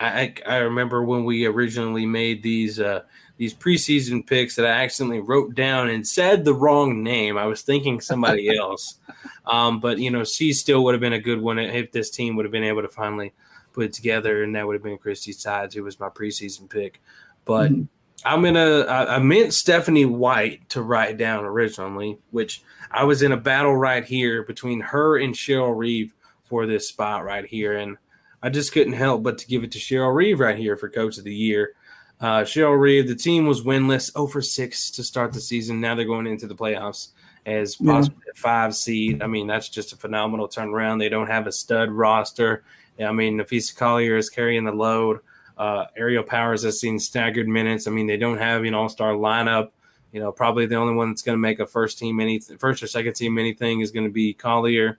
I, 0.00 0.34
I 0.46 0.56
remember 0.58 1.02
when 1.02 1.24
we 1.24 1.46
originally 1.46 2.04
made 2.06 2.42
these 2.42 2.80
uh, 2.80 3.02
these 3.38 3.54
preseason 3.54 4.26
picks 4.26 4.56
that 4.56 4.66
I 4.66 4.84
accidentally 4.84 5.20
wrote 5.20 5.54
down 5.54 5.88
and 5.88 6.06
said 6.06 6.44
the 6.44 6.54
wrong 6.54 7.02
name. 7.02 7.36
I 7.36 7.46
was 7.46 7.62
thinking 7.62 8.00
somebody 8.00 8.56
else, 8.58 8.98
um, 9.46 9.80
but 9.80 9.98
you 9.98 10.10
know, 10.10 10.24
she 10.24 10.52
still 10.52 10.84
would 10.84 10.94
have 10.94 11.00
been 11.00 11.12
a 11.12 11.20
good 11.20 11.40
one 11.40 11.58
if 11.58 11.92
this 11.92 12.10
team 12.10 12.36
would 12.36 12.44
have 12.44 12.52
been 12.52 12.64
able 12.64 12.82
to 12.82 12.88
finally 12.88 13.32
put 13.72 13.84
it 13.84 13.92
together, 13.92 14.42
and 14.42 14.56
that 14.56 14.66
would 14.66 14.74
have 14.74 14.82
been 14.82 14.98
Christie 14.98 15.32
Sides, 15.32 15.74
who 15.74 15.84
was 15.84 16.00
my 16.00 16.08
preseason 16.08 16.68
pick. 16.68 17.00
But 17.44 17.70
mm-hmm. 17.70 17.82
I'm 18.24 18.42
gonna 18.42 18.80
I, 18.80 19.16
I 19.16 19.18
meant 19.18 19.54
Stephanie 19.54 20.06
White 20.06 20.68
to 20.70 20.82
write 20.82 21.18
down 21.18 21.44
originally, 21.44 22.18
which 22.30 22.62
I 22.90 23.04
was 23.04 23.22
in 23.22 23.32
a 23.32 23.36
battle 23.36 23.76
right 23.76 24.04
here 24.04 24.42
between 24.42 24.80
her 24.80 25.18
and 25.18 25.34
Cheryl 25.34 25.76
Reeve 25.76 26.14
for 26.42 26.66
this 26.66 26.88
spot 26.88 27.24
right 27.24 27.44
here, 27.44 27.76
and 27.76 27.98
I 28.42 28.48
just 28.48 28.72
couldn't 28.72 28.94
help 28.94 29.22
but 29.22 29.38
to 29.38 29.46
give 29.46 29.62
it 29.62 29.72
to 29.72 29.78
Cheryl 29.78 30.14
Reeve 30.14 30.40
right 30.40 30.56
here 30.56 30.76
for 30.76 30.88
Coach 30.88 31.18
of 31.18 31.24
the 31.24 31.34
Year. 31.34 31.74
Uh, 32.20 32.40
Cheryl 32.40 32.78
Reeve, 32.78 33.08
the 33.08 33.14
team 33.14 33.46
was 33.46 33.62
winless, 33.62 34.12
0 34.12 34.26
for 34.26 34.40
6 34.40 34.90
to 34.92 35.04
start 35.04 35.32
the 35.32 35.40
season. 35.40 35.80
Now 35.80 35.94
they're 35.94 36.06
going 36.06 36.26
into 36.26 36.46
the 36.46 36.54
playoffs 36.54 37.08
as 37.44 37.76
possibly 37.76 38.22
yeah. 38.26 38.32
a 38.32 38.34
five 38.34 38.74
seed. 38.74 39.22
I 39.22 39.26
mean, 39.26 39.46
that's 39.46 39.68
just 39.68 39.92
a 39.92 39.96
phenomenal 39.96 40.48
turnaround. 40.48 40.98
They 40.98 41.08
don't 41.08 41.28
have 41.28 41.46
a 41.46 41.52
stud 41.52 41.90
roster. 41.90 42.64
I 42.98 43.12
mean, 43.12 43.38
Napheesa 43.38 43.76
Collier 43.76 44.16
is 44.16 44.30
carrying 44.30 44.64
the 44.64 44.72
load. 44.72 45.20
Uh, 45.56 45.86
Aerial 45.96 46.22
Powers 46.22 46.64
has 46.64 46.80
seen 46.80 46.98
staggered 46.98 47.48
minutes. 47.48 47.86
I 47.86 47.90
mean, 47.90 48.06
they 48.06 48.16
don't 48.16 48.38
have 48.38 48.64
an 48.64 48.74
all 48.74 48.88
star 48.88 49.12
lineup. 49.12 49.70
You 50.12 50.20
know, 50.20 50.32
probably 50.32 50.66
the 50.66 50.76
only 50.76 50.94
one 50.94 51.10
that's 51.10 51.22
going 51.22 51.36
to 51.36 51.40
make 51.40 51.60
a 51.60 51.66
first 51.66 51.98
team 51.98 52.20
any 52.20 52.40
first 52.40 52.82
or 52.82 52.86
second 52.86 53.14
team 53.14 53.38
anything 53.38 53.80
is 53.80 53.90
going 53.90 54.06
to 54.06 54.12
be 54.12 54.32
Collier. 54.32 54.98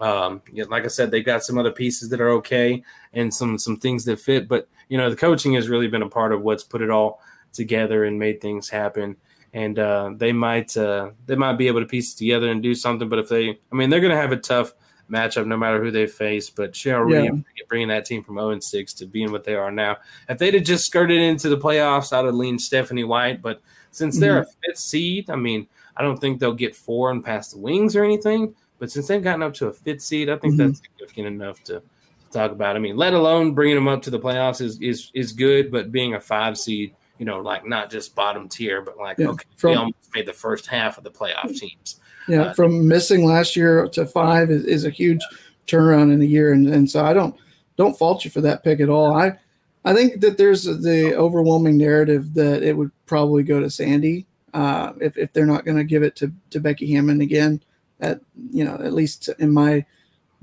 Um, 0.00 0.42
yeah, 0.52 0.64
like 0.68 0.84
I 0.84 0.88
said, 0.88 1.10
they've 1.10 1.24
got 1.24 1.44
some 1.44 1.58
other 1.58 1.70
pieces 1.70 2.08
that 2.08 2.20
are 2.20 2.30
okay 2.30 2.82
and 3.12 3.32
some 3.32 3.58
some 3.58 3.76
things 3.76 4.04
that 4.06 4.20
fit. 4.20 4.48
But 4.48 4.68
you 4.88 4.98
know, 4.98 5.10
the 5.10 5.16
coaching 5.16 5.54
has 5.54 5.68
really 5.68 5.88
been 5.88 6.02
a 6.02 6.08
part 6.08 6.32
of 6.32 6.42
what's 6.42 6.64
put 6.64 6.82
it 6.82 6.90
all 6.90 7.20
together 7.52 8.04
and 8.04 8.18
made 8.18 8.40
things 8.40 8.68
happen. 8.68 9.16
And 9.54 9.78
uh, 9.78 10.12
they 10.16 10.32
might 10.32 10.76
uh, 10.76 11.10
they 11.26 11.36
might 11.36 11.54
be 11.54 11.66
able 11.66 11.80
to 11.80 11.86
piece 11.86 12.14
it 12.14 12.18
together 12.18 12.50
and 12.50 12.62
do 12.62 12.74
something. 12.74 13.08
But 13.08 13.18
if 13.18 13.28
they, 13.28 13.50
I 13.50 13.74
mean, 13.74 13.90
they're 13.90 14.00
going 14.00 14.14
to 14.14 14.20
have 14.20 14.32
a 14.32 14.36
tough 14.36 14.72
matchup 15.10 15.46
no 15.46 15.56
matter 15.56 15.82
who 15.82 15.90
they 15.90 16.06
face. 16.06 16.48
But 16.50 16.72
Cheryl 16.72 17.10
yeah. 17.10 17.30
Reeve 17.30 17.44
bringing 17.68 17.88
that 17.88 18.04
team 18.04 18.22
from 18.22 18.36
0 18.36 18.50
and 18.50 18.62
6 18.62 18.92
to 18.94 19.06
being 19.06 19.32
what 19.32 19.44
they 19.44 19.54
are 19.54 19.70
now. 19.70 19.96
If 20.28 20.38
they'd 20.38 20.54
have 20.54 20.64
just 20.64 20.84
skirted 20.84 21.20
into 21.20 21.48
the 21.48 21.56
playoffs, 21.56 22.12
I'd 22.12 22.24
have 22.24 22.34
leaned 22.34 22.60
Stephanie 22.60 23.04
White. 23.04 23.40
But 23.40 23.62
since 23.92 24.18
they're 24.18 24.42
mm-hmm. 24.42 24.66
a 24.66 24.68
fifth 24.68 24.78
seed, 24.78 25.30
I 25.30 25.36
mean, 25.36 25.66
I 25.96 26.02
don't 26.02 26.18
think 26.18 26.38
they'll 26.38 26.52
get 26.52 26.74
four 26.76 27.10
and 27.10 27.24
pass 27.24 27.52
the 27.52 27.58
wings 27.58 27.96
or 27.96 28.04
anything. 28.04 28.54
But 28.82 28.90
since 28.90 29.06
they've 29.06 29.22
gotten 29.22 29.44
up 29.44 29.54
to 29.54 29.68
a 29.68 29.72
fifth 29.72 30.00
seed, 30.00 30.28
I 30.28 30.36
think 30.38 30.54
mm-hmm. 30.54 30.66
that's 30.66 30.80
significant 30.80 31.28
enough 31.28 31.62
to, 31.66 31.84
talk 32.32 32.50
about. 32.50 32.74
I 32.74 32.80
mean, 32.80 32.96
let 32.96 33.14
alone 33.14 33.54
bringing 33.54 33.76
them 33.76 33.86
up 33.86 34.02
to 34.02 34.10
the 34.10 34.18
playoffs 34.18 34.60
is 34.60 34.80
is 34.80 35.12
is 35.14 35.32
good, 35.32 35.70
but 35.70 35.92
being 35.92 36.14
a 36.14 36.20
five 36.20 36.58
seed, 36.58 36.92
you 37.18 37.24
know, 37.24 37.38
like 37.38 37.64
not 37.64 37.92
just 37.92 38.16
bottom 38.16 38.48
tier, 38.48 38.82
but 38.82 38.96
like 38.96 39.18
yeah, 39.18 39.28
okay, 39.28 39.44
from, 39.56 39.70
we 39.70 39.76
almost 39.76 40.10
made 40.14 40.26
the 40.26 40.32
first 40.32 40.66
half 40.66 40.98
of 40.98 41.04
the 41.04 41.12
playoff 41.12 41.56
teams. 41.56 42.00
Yeah, 42.26 42.42
uh, 42.42 42.54
from 42.54 42.88
missing 42.88 43.24
last 43.24 43.54
year 43.54 43.86
to 43.86 44.04
five 44.04 44.50
is, 44.50 44.64
is 44.64 44.84
a 44.84 44.90
huge 44.90 45.20
yeah. 45.30 45.38
turnaround 45.68 46.12
in 46.12 46.20
a 46.20 46.24
year, 46.24 46.52
and 46.52 46.66
and 46.66 46.90
so 46.90 47.04
I 47.04 47.12
don't 47.12 47.36
don't 47.76 47.96
fault 47.96 48.24
you 48.24 48.32
for 48.32 48.40
that 48.40 48.64
pick 48.64 48.80
at 48.80 48.88
all. 48.88 49.14
I 49.14 49.38
I 49.84 49.94
think 49.94 50.22
that 50.22 50.38
there's 50.38 50.64
the 50.64 51.14
overwhelming 51.14 51.76
narrative 51.76 52.34
that 52.34 52.64
it 52.64 52.76
would 52.76 52.90
probably 53.06 53.44
go 53.44 53.60
to 53.60 53.70
Sandy 53.70 54.26
uh, 54.54 54.94
if 55.00 55.16
if 55.16 55.32
they're 55.32 55.46
not 55.46 55.64
going 55.64 55.76
to 55.76 55.84
give 55.84 56.02
it 56.02 56.16
to 56.16 56.32
to 56.50 56.58
Becky 56.58 56.92
Hammon 56.92 57.20
again 57.20 57.62
at 58.02 58.20
you 58.50 58.64
know 58.64 58.74
at 58.74 58.92
least 58.92 59.28
in 59.38 59.50
my 59.52 59.84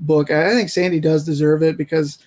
book. 0.00 0.30
I 0.30 0.52
think 0.54 0.70
Sandy 0.70 0.98
does 0.98 1.24
deserve 1.24 1.62
it 1.62 1.76
because 1.76 2.18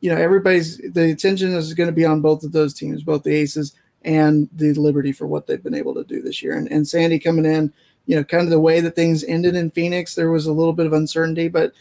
you 0.00 0.10
know 0.10 0.20
everybody's 0.20 0.78
the 0.78 1.10
attention 1.10 1.54
is 1.54 1.72
going 1.72 1.88
to 1.88 1.94
be 1.94 2.04
on 2.04 2.20
both 2.20 2.44
of 2.44 2.52
those 2.52 2.74
teams, 2.74 3.02
both 3.02 3.22
the 3.22 3.34
Aces 3.34 3.74
and 4.02 4.48
the 4.52 4.74
Liberty 4.74 5.12
for 5.12 5.26
what 5.26 5.46
they've 5.46 5.62
been 5.62 5.74
able 5.74 5.94
to 5.94 6.04
do 6.04 6.22
this 6.22 6.42
year. 6.42 6.56
And, 6.56 6.70
and 6.70 6.86
Sandy 6.86 7.18
coming 7.18 7.44
in, 7.44 7.72
you 8.06 8.16
know, 8.16 8.24
kind 8.24 8.44
of 8.44 8.50
the 8.50 8.60
way 8.60 8.80
that 8.80 8.96
things 8.96 9.24
ended 9.24 9.54
in 9.54 9.70
Phoenix, 9.70 10.14
there 10.14 10.30
was 10.30 10.46
a 10.46 10.52
little 10.52 10.72
bit 10.72 10.86
of 10.86 10.94
uncertainty, 10.94 11.48
but 11.48 11.72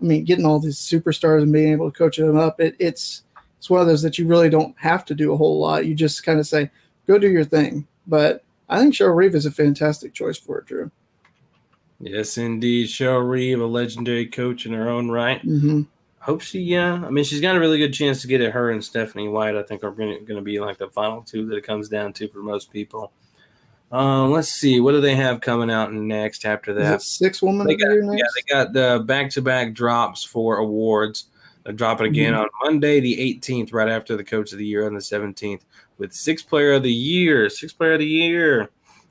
I 0.00 0.04
mean, 0.04 0.24
getting 0.24 0.44
all 0.44 0.60
these 0.60 0.78
superstars 0.78 1.42
and 1.42 1.52
being 1.52 1.72
able 1.72 1.90
to 1.90 1.96
coach 1.96 2.16
them 2.16 2.36
up, 2.36 2.60
it, 2.60 2.76
it's 2.78 3.22
it's 3.58 3.68
one 3.68 3.80
of 3.80 3.88
those 3.88 4.02
that 4.02 4.18
you 4.18 4.26
really 4.26 4.48
don't 4.48 4.74
have 4.78 5.04
to 5.06 5.14
do 5.14 5.32
a 5.32 5.36
whole 5.36 5.58
lot. 5.58 5.86
You 5.86 5.94
just 5.94 6.24
kind 6.24 6.38
of 6.38 6.46
say, 6.46 6.70
go 7.08 7.18
do 7.18 7.28
your 7.28 7.44
thing. 7.44 7.86
But 8.06 8.44
I 8.68 8.78
think 8.78 8.94
Cheryl 8.94 9.16
Reeve 9.16 9.34
is 9.34 9.46
a 9.46 9.50
fantastic 9.50 10.14
choice 10.14 10.38
for 10.38 10.58
it, 10.58 10.66
Drew. 10.66 10.90
Yes, 12.00 12.38
indeed. 12.38 12.88
Cheryl 12.88 13.28
Reeve, 13.28 13.60
a 13.60 13.66
legendary 13.66 14.26
coach 14.26 14.66
in 14.66 14.72
her 14.72 14.88
own 14.88 15.10
right. 15.10 15.42
Mm-hmm. 15.42 15.82
Hope 16.20 16.42
she, 16.42 16.60
yeah. 16.60 16.94
I 16.94 17.10
mean, 17.10 17.24
she's 17.24 17.40
got 17.40 17.56
a 17.56 17.60
really 17.60 17.78
good 17.78 17.92
chance 17.92 18.20
to 18.22 18.28
get 18.28 18.40
it. 18.40 18.52
Her 18.52 18.70
and 18.70 18.84
Stephanie 18.84 19.28
White, 19.28 19.56
I 19.56 19.62
think, 19.62 19.82
are 19.82 19.90
going 19.90 20.26
to 20.26 20.40
be 20.40 20.60
like 20.60 20.78
the 20.78 20.88
final 20.88 21.22
two 21.22 21.46
that 21.46 21.56
it 21.56 21.66
comes 21.66 21.88
down 21.88 22.12
to 22.14 22.28
for 22.28 22.40
most 22.40 22.70
people. 22.70 23.12
Um, 23.90 24.32
let's 24.32 24.50
see, 24.50 24.80
what 24.80 24.92
do 24.92 25.00
they 25.00 25.14
have 25.14 25.40
coming 25.40 25.70
out 25.70 25.92
next 25.92 26.44
after 26.44 26.74
that? 26.74 27.00
six 27.00 27.40
women. 27.40 27.66
They 27.66 27.76
got, 27.76 27.92
yeah, 27.92 28.24
they 28.34 28.52
got 28.52 28.72
the 28.74 29.02
back-to-back 29.06 29.72
drops 29.72 30.22
for 30.22 30.58
awards. 30.58 31.26
They're 31.64 31.72
dropping 31.72 32.08
again 32.08 32.34
mm-hmm. 32.34 32.42
on 32.42 32.48
Monday, 32.62 33.00
the 33.00 33.16
18th, 33.40 33.72
right 33.72 33.88
after 33.88 34.16
the 34.16 34.24
Coach 34.24 34.52
of 34.52 34.58
the 34.58 34.66
Year 34.66 34.86
on 34.86 34.94
the 34.94 35.00
17th, 35.00 35.62
with 35.96 36.12
Six 36.12 36.42
Player 36.42 36.74
of 36.74 36.82
the 36.82 36.92
Year. 36.92 37.48
Six 37.48 37.72
Player 37.72 37.94
of 37.94 38.00
the 38.00 38.06
Year. 38.06 38.70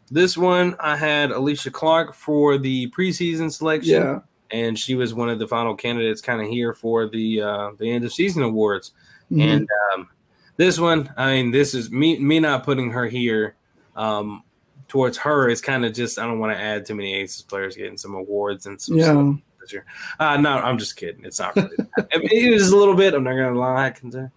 This 0.09 0.37
one, 0.37 0.75
I 0.79 0.95
had 0.95 1.31
Alysha 1.31 1.71
Clark 1.71 2.13
for 2.13 2.57
the 2.57 2.89
preseason 2.91 3.51
selection. 3.51 4.01
Yeah. 4.01 4.19
And 4.49 4.79
she 4.79 4.95
was 4.95 5.13
one 5.13 5.29
of 5.29 5.39
the 5.39 5.47
final 5.47 5.75
candidates 5.75 6.21
kind 6.21 6.41
of 6.41 6.47
here 6.47 6.73
for 6.73 7.05
the 7.05 7.41
uh, 7.41 7.71
the 7.77 7.91
end 7.91 8.05
of 8.05 8.13
season 8.13 8.43
awards. 8.43 8.93
Mm-hmm. 9.29 9.41
And 9.41 9.67
um, 9.93 10.09
this 10.55 10.79
one, 10.79 11.13
I 11.17 11.33
mean, 11.33 11.51
this 11.51 11.73
is 11.73 11.91
me 11.91 12.17
me 12.17 12.39
not 12.39 12.63
putting 12.63 12.89
her 12.91 13.07
here 13.07 13.55
um, 13.97 14.43
towards 14.87 15.17
her 15.17 15.49
is 15.49 15.59
kind 15.59 15.83
of 15.85 15.93
just 15.93 16.17
I 16.17 16.25
don't 16.25 16.39
want 16.39 16.55
to 16.55 16.61
add 16.61 16.85
too 16.85 16.95
many 16.95 17.13
Aces 17.15 17.41
players 17.41 17.75
getting 17.75 17.97
some 17.97 18.15
awards 18.15 18.67
and 18.67 18.79
some 18.79 18.97
yeah. 18.97 19.33
Uh, 20.17 20.37
no, 20.37 20.51
I'm 20.51 20.77
just 20.77 20.95
kidding. 20.95 21.25
It's 21.25 21.39
not 21.39 21.53
really. 21.55 21.75
It 21.97 22.53
is 22.53 22.69
a 22.69 22.77
little 22.77 22.95
bit. 22.95 23.13
I'm 23.13 23.25
not 23.25 23.33
gonna 23.33 23.59
lie. 23.59 23.87
I 23.87 23.89
can 23.89 24.11
say. 24.11 24.27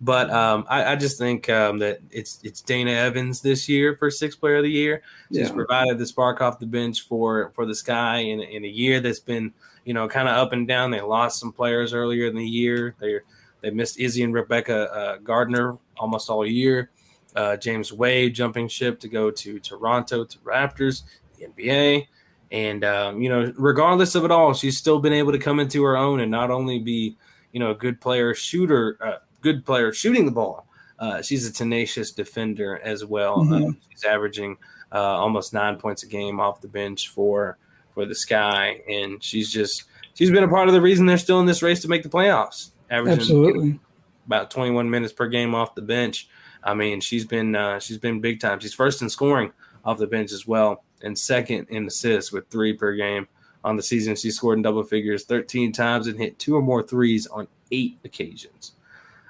But 0.00 0.30
um, 0.30 0.66
I, 0.68 0.92
I, 0.92 0.96
just 0.96 1.18
think 1.18 1.48
um, 1.48 1.78
that 1.78 2.00
it's 2.10 2.40
it's 2.42 2.60
Dana 2.60 2.90
Evans 2.90 3.40
this 3.40 3.68
year 3.68 3.96
for 3.96 4.10
sixth 4.10 4.40
player 4.40 4.56
of 4.56 4.64
the 4.64 4.70
year. 4.70 5.02
She's 5.32 5.48
yeah. 5.48 5.52
provided 5.52 5.98
the 5.98 6.06
spark 6.06 6.40
off 6.40 6.58
the 6.58 6.66
bench 6.66 7.02
for 7.02 7.52
for 7.54 7.64
the 7.64 7.74
Sky 7.74 8.18
in, 8.18 8.40
in 8.40 8.64
a 8.64 8.68
year 8.68 9.00
that's 9.00 9.20
been 9.20 9.52
you 9.84 9.94
know 9.94 10.08
kind 10.08 10.28
of 10.28 10.36
up 10.36 10.52
and 10.52 10.66
down. 10.66 10.90
They 10.90 11.00
lost 11.00 11.40
some 11.40 11.52
players 11.52 11.94
earlier 11.94 12.26
in 12.26 12.34
the 12.34 12.46
year. 12.46 12.96
They 13.00 13.20
they 13.62 13.70
missed 13.70 13.98
Izzy 13.98 14.22
and 14.24 14.34
Rebekah 14.34 14.92
uh, 14.92 15.16
Gardner 15.18 15.78
almost 15.96 16.28
all 16.28 16.46
year. 16.46 16.90
Uh, 17.34 17.56
James 17.56 17.92
Wade 17.92 18.34
jumping 18.34 18.68
ship 18.68 19.00
to 19.00 19.08
go 19.08 19.30
to 19.30 19.58
Toronto 19.58 20.24
to 20.24 20.38
Raptors, 20.38 21.02
the 21.36 21.46
NBA, 21.46 22.06
And 22.52 22.84
um, 22.84 23.22
you 23.22 23.28
know, 23.28 23.52
regardless 23.56 24.14
of 24.14 24.24
it 24.24 24.30
all, 24.30 24.54
she's 24.54 24.76
still 24.76 25.00
been 25.00 25.12
able 25.12 25.32
to 25.32 25.38
come 25.38 25.58
into 25.60 25.82
her 25.82 25.96
own 25.96 26.20
and 26.20 26.30
not 26.30 26.50
only 26.50 26.78
be 26.78 27.16
you 27.52 27.60
know 27.60 27.70
a 27.70 27.74
good 27.74 28.00
player 28.00 28.34
shooter, 28.34 28.98
uh, 29.00 29.18
good 29.44 29.64
player 29.64 29.92
shooting 29.92 30.24
the 30.24 30.32
ball. 30.32 30.66
Uh, 30.98 31.20
she's 31.20 31.46
a 31.46 31.52
tenacious 31.52 32.10
defender 32.10 32.80
as 32.82 33.04
well. 33.04 33.38
Mhm. 33.44 33.66
Um, 33.66 33.78
she's 33.90 34.04
averaging 34.04 34.56
uh, 34.92 34.98
almost 34.98 35.52
nine 35.52 35.76
points 35.76 36.02
a 36.02 36.06
game 36.06 36.40
off 36.40 36.60
the 36.60 36.68
bench 36.68 37.08
for 37.10 37.58
for 37.92 38.06
the 38.06 38.14
Sky, 38.14 38.80
and 38.88 39.22
she's 39.22 39.52
just 39.52 39.84
she's 40.14 40.30
been 40.30 40.44
a 40.44 40.48
part 40.48 40.66
of 40.68 40.74
the 40.74 40.80
reason 40.80 41.06
they're 41.06 41.18
still 41.18 41.40
in 41.40 41.46
this 41.46 41.62
race 41.62 41.82
to 41.82 41.88
make 41.88 42.02
the 42.02 42.08
playoffs. 42.08 42.70
Averaging 42.90 43.20
Absolutely. 43.20 43.80
about 44.26 44.50
21 44.50 44.88
minutes 44.90 45.12
per 45.12 45.26
game 45.28 45.54
off 45.54 45.74
the 45.74 45.82
bench. 45.82 46.28
I 46.62 46.74
mean, 46.74 47.00
she's 47.00 47.24
been 47.26 47.54
uh, 47.54 47.78
she's 47.80 47.98
been 47.98 48.20
big 48.20 48.40
time. 48.40 48.58
She's 48.60 48.74
first 48.74 49.02
in 49.02 49.10
scoring 49.10 49.52
off 49.84 49.98
the 49.98 50.06
bench 50.06 50.32
as 50.32 50.46
well, 50.46 50.84
and 51.02 51.18
second 51.18 51.66
in 51.68 51.86
assists 51.86 52.32
with 52.32 52.48
three 52.48 52.72
per 52.72 52.94
game 52.94 53.28
on 53.64 53.76
the 53.76 53.82
season. 53.82 54.14
She 54.16 54.30
scored 54.30 54.58
in 54.58 54.62
double 54.62 54.82
figures 54.84 55.24
13 55.24 55.72
times 55.72 56.06
and 56.06 56.18
hit 56.18 56.38
two 56.38 56.56
or 56.56 56.62
more 56.62 56.82
threes 56.82 57.26
on 57.26 57.48
eight 57.72 57.98
occasions. 58.04 58.72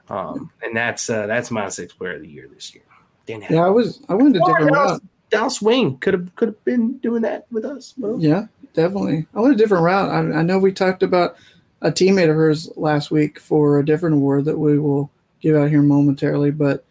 Um, 0.09 0.51
and 0.63 0.77
that's 0.77 1.09
uh, 1.09 1.27
that's 1.27 1.51
my 1.51 1.69
sixth 1.69 1.97
player 1.97 2.17
of 2.17 2.23
the 2.23 2.29
year 2.29 2.49
this 2.53 2.75
year. 2.75 2.85
Dan 3.27 3.45
Yeah, 3.49 3.65
I 3.65 3.71
was. 3.71 4.01
I 4.09 4.15
went 4.15 4.37
a 4.37 4.41
different 4.41 4.73
route. 4.73 5.03
Dallas 5.31 5.63
Wing 5.63 5.97
could 5.99 6.15
have 6.15 6.35
could 6.37 6.49
have 6.49 6.65
been 6.65 6.99
doing 6.99 7.23
that 7.23 7.47
with 7.51 7.65
us. 7.65 7.95
bro. 7.97 8.19
Yeah, 8.19 8.47
definitely. 8.75 9.27
I 9.35 9.41
went 9.41 9.55
a 9.55 9.57
different 9.57 9.85
route. 9.85 10.11
I, 10.11 10.39
I 10.39 10.43
know 10.43 10.59
we 10.59 10.73
talked 10.73 11.03
about 11.03 11.37
a 11.81 11.91
teammate 11.91 12.31
of 12.31 12.37
hers 12.37 12.71
last 12.77 13.11
week 13.11 13.39
for 13.39 13.79
a 13.79 13.85
different 13.85 14.15
award 14.15 14.45
that 14.47 14.59
we 14.59 14.79
will 14.79 15.11
give 15.41 15.57
out 15.57 15.71
here 15.71 15.83
momentarily, 15.83 16.51
but 16.51 16.85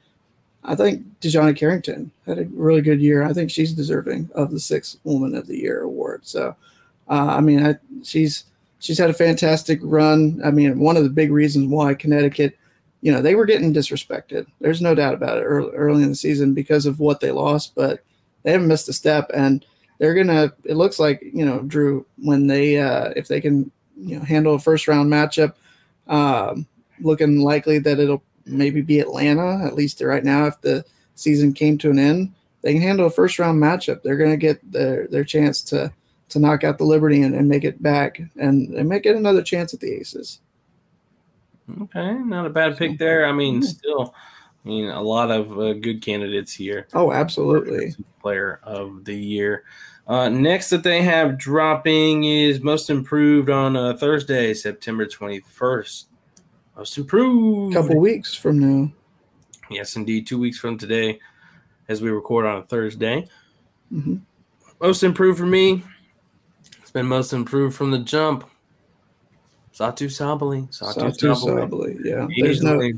I 0.64 0.76
think 0.76 1.03
DiJonai 1.19 1.57
Carrington 1.57 2.11
had 2.26 2.40
a 2.40 2.45
really 2.45 2.81
good 2.81 3.02
year. 3.02 3.23
I 3.23 3.34
think 3.34 3.49
she's 3.49 3.73
deserving 3.73 4.30
of 4.35 4.52
the 4.52 4.60
sixth 4.60 4.99
Woman 5.03 5.35
of 5.35 5.48
the 5.48 5.57
Year 5.57 5.81
award. 5.81 6.22
So, 6.23 6.56
uh, 7.10 7.35
I 7.38 7.41
mean, 7.41 7.65
I, 7.65 7.76
she's 8.03 8.45
she's 8.80 8.98
had 8.98 9.10
a 9.10 9.14
fantastic 9.14 9.80
run. 9.81 10.41
I 10.44 10.52
mean, 10.52 10.80
one 10.80 10.95
of 10.95 11.03
the 11.03 11.10
big 11.10 11.31
reasons 11.31 11.68
why 11.68 11.94
Connecticut, 11.95 12.57
you 13.03 13.11
know, 13.11 13.21
they 13.21 13.35
were 13.35 13.45
getting 13.45 13.73
disrespected. 13.73 14.47
There's 14.61 14.81
no 14.81 14.95
doubt 14.95 15.13
about 15.13 15.38
it 15.38 15.43
early, 15.43 15.75
early 15.75 16.03
in 16.03 16.09
the 16.09 16.15
season 16.15 16.53
because 16.53 16.85
of 16.85 16.99
what 16.99 17.19
they 17.19 17.31
lost, 17.31 17.75
but 17.75 18.03
they 18.43 18.51
haven't 18.51 18.67
missed 18.67 18.89
a 18.89 18.93
step. 18.93 19.30
And 19.34 19.65
they're 19.99 20.15
gonna 20.15 20.53
it 20.65 20.75
looks 20.75 20.99
like 20.99 21.21
you 21.21 21.45
know 21.45 21.59
drew 21.59 22.05
when 22.17 22.47
they 22.47 22.80
uh 22.80 23.13
if 23.15 23.27
they 23.27 23.39
can 23.39 23.71
you 23.95 24.17
know 24.17 24.25
handle 24.25 24.55
a 24.55 24.59
first 24.59 24.88
round 24.88 25.09
matchup 25.09 25.53
um 26.07 26.65
looking 26.99 27.39
likely 27.39 27.77
that 27.77 27.99
it'll 27.99 28.23
maybe 28.45 28.81
be 28.81 28.99
atlanta 28.99 29.63
at 29.63 29.75
least 29.75 30.01
right 30.01 30.25
now 30.25 30.45
if 30.45 30.59
the 30.61 30.84
season 31.15 31.53
came 31.53 31.77
to 31.77 31.91
an 31.91 31.99
end 31.99 32.34
they 32.63 32.73
can 32.73 32.81
handle 32.81 33.05
a 33.05 33.11
first 33.11 33.38
round 33.38 33.61
matchup. 33.61 34.01
They're 34.01 34.17
gonna 34.17 34.38
get 34.38 34.59
their 34.71 35.07
their 35.07 35.23
chance 35.23 35.61
to 35.63 35.93
to 36.30 36.39
knock 36.39 36.63
out 36.63 36.80
the 36.80 36.85
liberty 36.85 37.21
and, 37.21 37.35
and 37.35 37.47
make 37.47 37.63
it 37.63 37.84
back 37.84 38.19
and, 38.38 38.73
and 38.73 38.89
make 38.89 39.05
it 39.05 39.15
another 39.15 39.43
chance 39.43 39.71
at 39.73 39.81
the 39.81 39.93
aces 39.93 40.39
Okay, 41.81 42.14
not 42.14 42.45
a 42.45 42.49
bad 42.49 42.77
pick 42.77 42.98
there. 42.98 43.26
I 43.26 43.31
mean, 43.31 43.61
still, 43.61 44.14
I 44.65 44.68
mean, 44.68 44.90
a 44.90 45.02
lot 45.02 45.31
of 45.31 45.57
uh, 45.57 45.73
good 45.73 46.02
candidates 46.02 46.53
here. 46.53 46.88
oh 46.94 47.11
absolutely 47.11 47.95
Player 48.22 48.60
of 48.64 49.06
the 49.06 49.15
year. 49.15 49.64
Uh, 50.07 50.27
next 50.27 50.69
that 50.69 50.84
they 50.84 51.02
have 51.02 51.38
dropping 51.38 52.26
is 52.26 52.61
most 52.61 52.90
improved 52.90 53.49
on 53.49 53.77
uh, 53.77 53.95
Thursday, 53.95 54.53
September 54.53 55.06
twenty 55.06 55.40
first. 55.40 56.07
Most 56.76 56.98
improved. 56.98 57.73
couple 57.76 57.99
weeks 57.99 58.34
from 58.34 58.60
now 58.60 58.91
Yes, 59.69 59.95
indeed, 59.95 60.27
two 60.27 60.38
weeks 60.38 60.57
from 60.60 60.77
today, 60.77 61.19
as 61.88 62.02
we 62.02 62.10
record 62.10 62.45
on 62.45 62.57
a 62.57 62.64
Thursday. 62.64 63.27
Mhm. 63.94 64.22
Most 64.81 65.03
improved 65.03 65.40
for 65.40 65.45
me. 65.45 65.84
It's 66.81 66.91
been 66.91 67.06
most 67.06 67.31
improved 67.31 67.76
from 67.76 67.91
the 67.91 67.99
jump. 67.99 68.44
Satou 69.73 70.07
Sabally. 70.07 70.67
Satou, 70.69 71.11
Satou 71.11 71.35
Sabally. 71.35 71.97
Sabally, 71.97 72.05
yeah 72.05 72.27
there's 72.39 72.61
no 72.61 72.91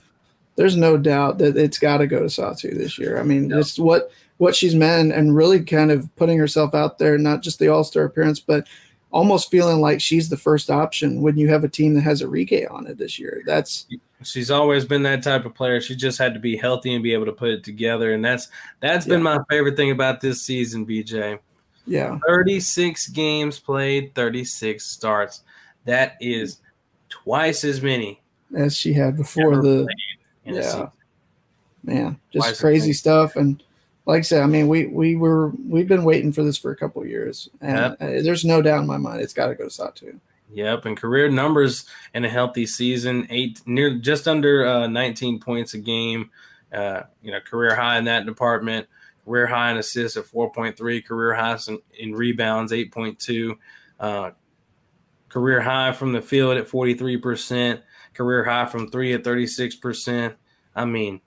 there's 0.55 0.77
no 0.77 0.97
doubt 0.97 1.37
that 1.39 1.57
it's 1.57 1.77
got 1.77 1.97
to 1.97 2.07
go 2.07 2.19
to 2.19 2.25
Satou 2.25 2.75
this 2.77 2.97
year. 2.97 3.19
I 3.19 3.23
mean, 3.23 3.51
it's 3.51 3.77
what 3.77 4.11
what 4.37 4.55
she's 4.55 4.75
meant 4.75 5.11
and 5.11 5.35
really 5.35 5.63
kind 5.63 5.91
of 5.91 6.13
putting 6.15 6.37
herself 6.37 6.73
out 6.73 6.97
there, 6.97 7.17
not 7.17 7.41
just 7.41 7.59
the 7.59 7.67
All 7.67 7.83
Star 7.83 8.03
appearance, 8.05 8.39
but 8.39 8.67
almost 9.11 9.51
feeling 9.51 9.79
like 9.79 10.01
she's 10.01 10.29
the 10.29 10.37
first 10.37 10.69
option 10.69 11.21
when 11.21 11.37
you 11.37 11.47
have 11.49 11.63
a 11.63 11.69
team 11.69 11.93
that 11.93 12.01
has 12.01 12.21
Arike 12.21 12.69
on 12.71 12.87
it 12.87 12.97
this 12.97 13.19
year. 13.19 13.41
That's 13.45 13.87
She's 14.23 14.49
always 14.49 14.85
been 14.85 15.03
that 15.03 15.23
type 15.23 15.45
of 15.45 15.53
player. 15.53 15.79
She 15.81 15.95
just 15.95 16.17
had 16.17 16.33
to 16.33 16.39
be 16.39 16.57
healthy 16.57 16.93
and 16.93 17.03
be 17.03 17.13
able 17.13 17.25
to 17.25 17.33
put 17.33 17.49
it 17.49 17.63
together, 17.63 18.13
and 18.13 18.23
that's 18.23 18.47
that's 18.79 19.05
been 19.05 19.21
my 19.21 19.39
favorite 19.49 19.75
thing 19.75 19.91
about 19.91 20.21
this 20.21 20.41
season. 20.41 20.85
BJ, 20.85 21.37
yeah, 21.85 22.17
thirty 22.25 22.59
six 22.59 23.07
games 23.07 23.59
played, 23.59 24.15
thirty 24.15 24.45
six 24.45 24.87
starts. 24.87 25.41
That 25.83 26.15
is 26.21 26.61
twice 27.23 27.63
as 27.63 27.81
many. 27.81 28.21
as 28.55 28.75
she 28.75 28.93
had 28.93 29.17
before 29.17 29.61
the 29.61 29.87
yeah. 30.45 30.87
man, 31.83 32.19
just 32.31 32.47
as 32.49 32.59
crazy 32.59 32.93
stuff. 32.93 33.35
And 33.35 33.61
like 34.05 34.19
I 34.19 34.21
said, 34.21 34.43
I 34.43 34.45
mean, 34.47 34.67
we 34.67 34.85
we 34.87 35.15
were 35.15 35.49
we've 35.67 35.87
been 35.87 36.03
waiting 36.03 36.31
for 36.31 36.43
this 36.43 36.57
for 36.57 36.71
a 36.71 36.75
couple 36.75 37.01
of 37.01 37.07
years, 37.07 37.49
and 37.61 37.77
Yep. 37.77 37.97
uh, 38.01 38.21
there's 38.23 38.45
no 38.45 38.61
doubt 38.61 38.81
in 38.81 38.87
my 38.87 38.97
mind 38.97 39.21
it's 39.21 39.33
got 39.33 39.47
to 39.47 39.55
go 39.55 39.67
to 39.67 39.69
Satou. 39.69 40.19
Yep, 40.53 40.85
and 40.85 40.95
career 40.97 41.27
numbers 41.29 41.85
in 42.13 42.23
a 42.23 42.29
healthy 42.29 42.65
season, 42.65 43.25
eight 43.29 43.61
near 43.65 43.97
just 43.97 44.27
under 44.27 44.65
uh, 44.65 44.87
19 44.87 45.39
points 45.39 45.73
a 45.73 45.79
game. 45.79 46.29
Uh, 46.71 47.03
you 47.21 47.31
know, 47.31 47.39
career 47.39 47.75
high 47.75 47.97
in 47.97 48.05
that 48.05 48.25
department. 48.25 48.87
Career 49.25 49.47
high 49.47 49.71
in 49.71 49.77
assists 49.77 50.17
at 50.17 50.25
4.3. 50.25 51.03
Career 51.03 51.33
highs 51.33 51.67
in, 51.67 51.79
in 51.97 52.13
rebounds 52.13 52.71
8.2. 52.71 53.57
Uh, 53.99 54.31
career 55.35 55.59
high 55.59 55.91
from 55.91 56.13
the 56.13 56.21
field 56.21 56.55
at 56.55 56.65
43%. 56.65 57.81
Career 58.13 58.45
high 58.45 58.65
from 58.67 58.89
three 58.89 59.11
at 59.11 59.25
36%. 59.25 60.33
I 60.73 60.85
mean, 60.85 61.19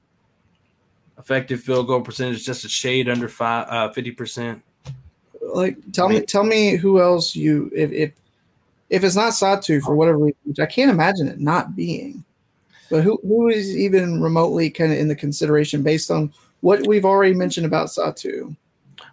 effective 1.19 1.61
field 1.61 1.89
goal 1.89 2.01
percentage 2.01 2.43
just 2.43 2.65
a 2.65 2.71
shade 2.71 3.11
under 3.11 3.29
five, 3.29 3.67
uh, 3.69 3.93
50%. 3.93 4.63
like 5.53 5.77
tell 5.93 6.09
me 6.09 6.23
tell 6.23 6.45
me 6.45 6.77
who 6.77 7.01
else 7.01 7.37
you 7.37 7.71
if 7.75 7.91
if 7.93 8.13
if 8.89 9.05
it's 9.05 9.17
not 9.17 9.33
Satou 9.33 9.83
for 9.83 9.95
whatever 9.95 10.19
reason, 10.19 10.39
which 10.45 10.59
I 10.59 10.67
can't 10.67 10.91
imagine 10.91 11.29
it 11.29 11.39
not 11.39 11.77
being, 11.77 12.25
but 12.91 13.03
who 13.03 13.19
who 13.23 13.49
is 13.49 13.77
even 13.77 14.23
remotely 14.23 14.71
kind 14.71 14.91
of 14.91 14.99
in 14.99 15.09
the 15.09 15.17
consideration 15.17 15.83
based 15.83 16.11
on 16.11 16.33
what 16.63 16.87
we've 16.87 17.05
already 17.05 17.35
mentioned 17.35 17.67
about 17.67 17.89
Satou? 17.89 18.57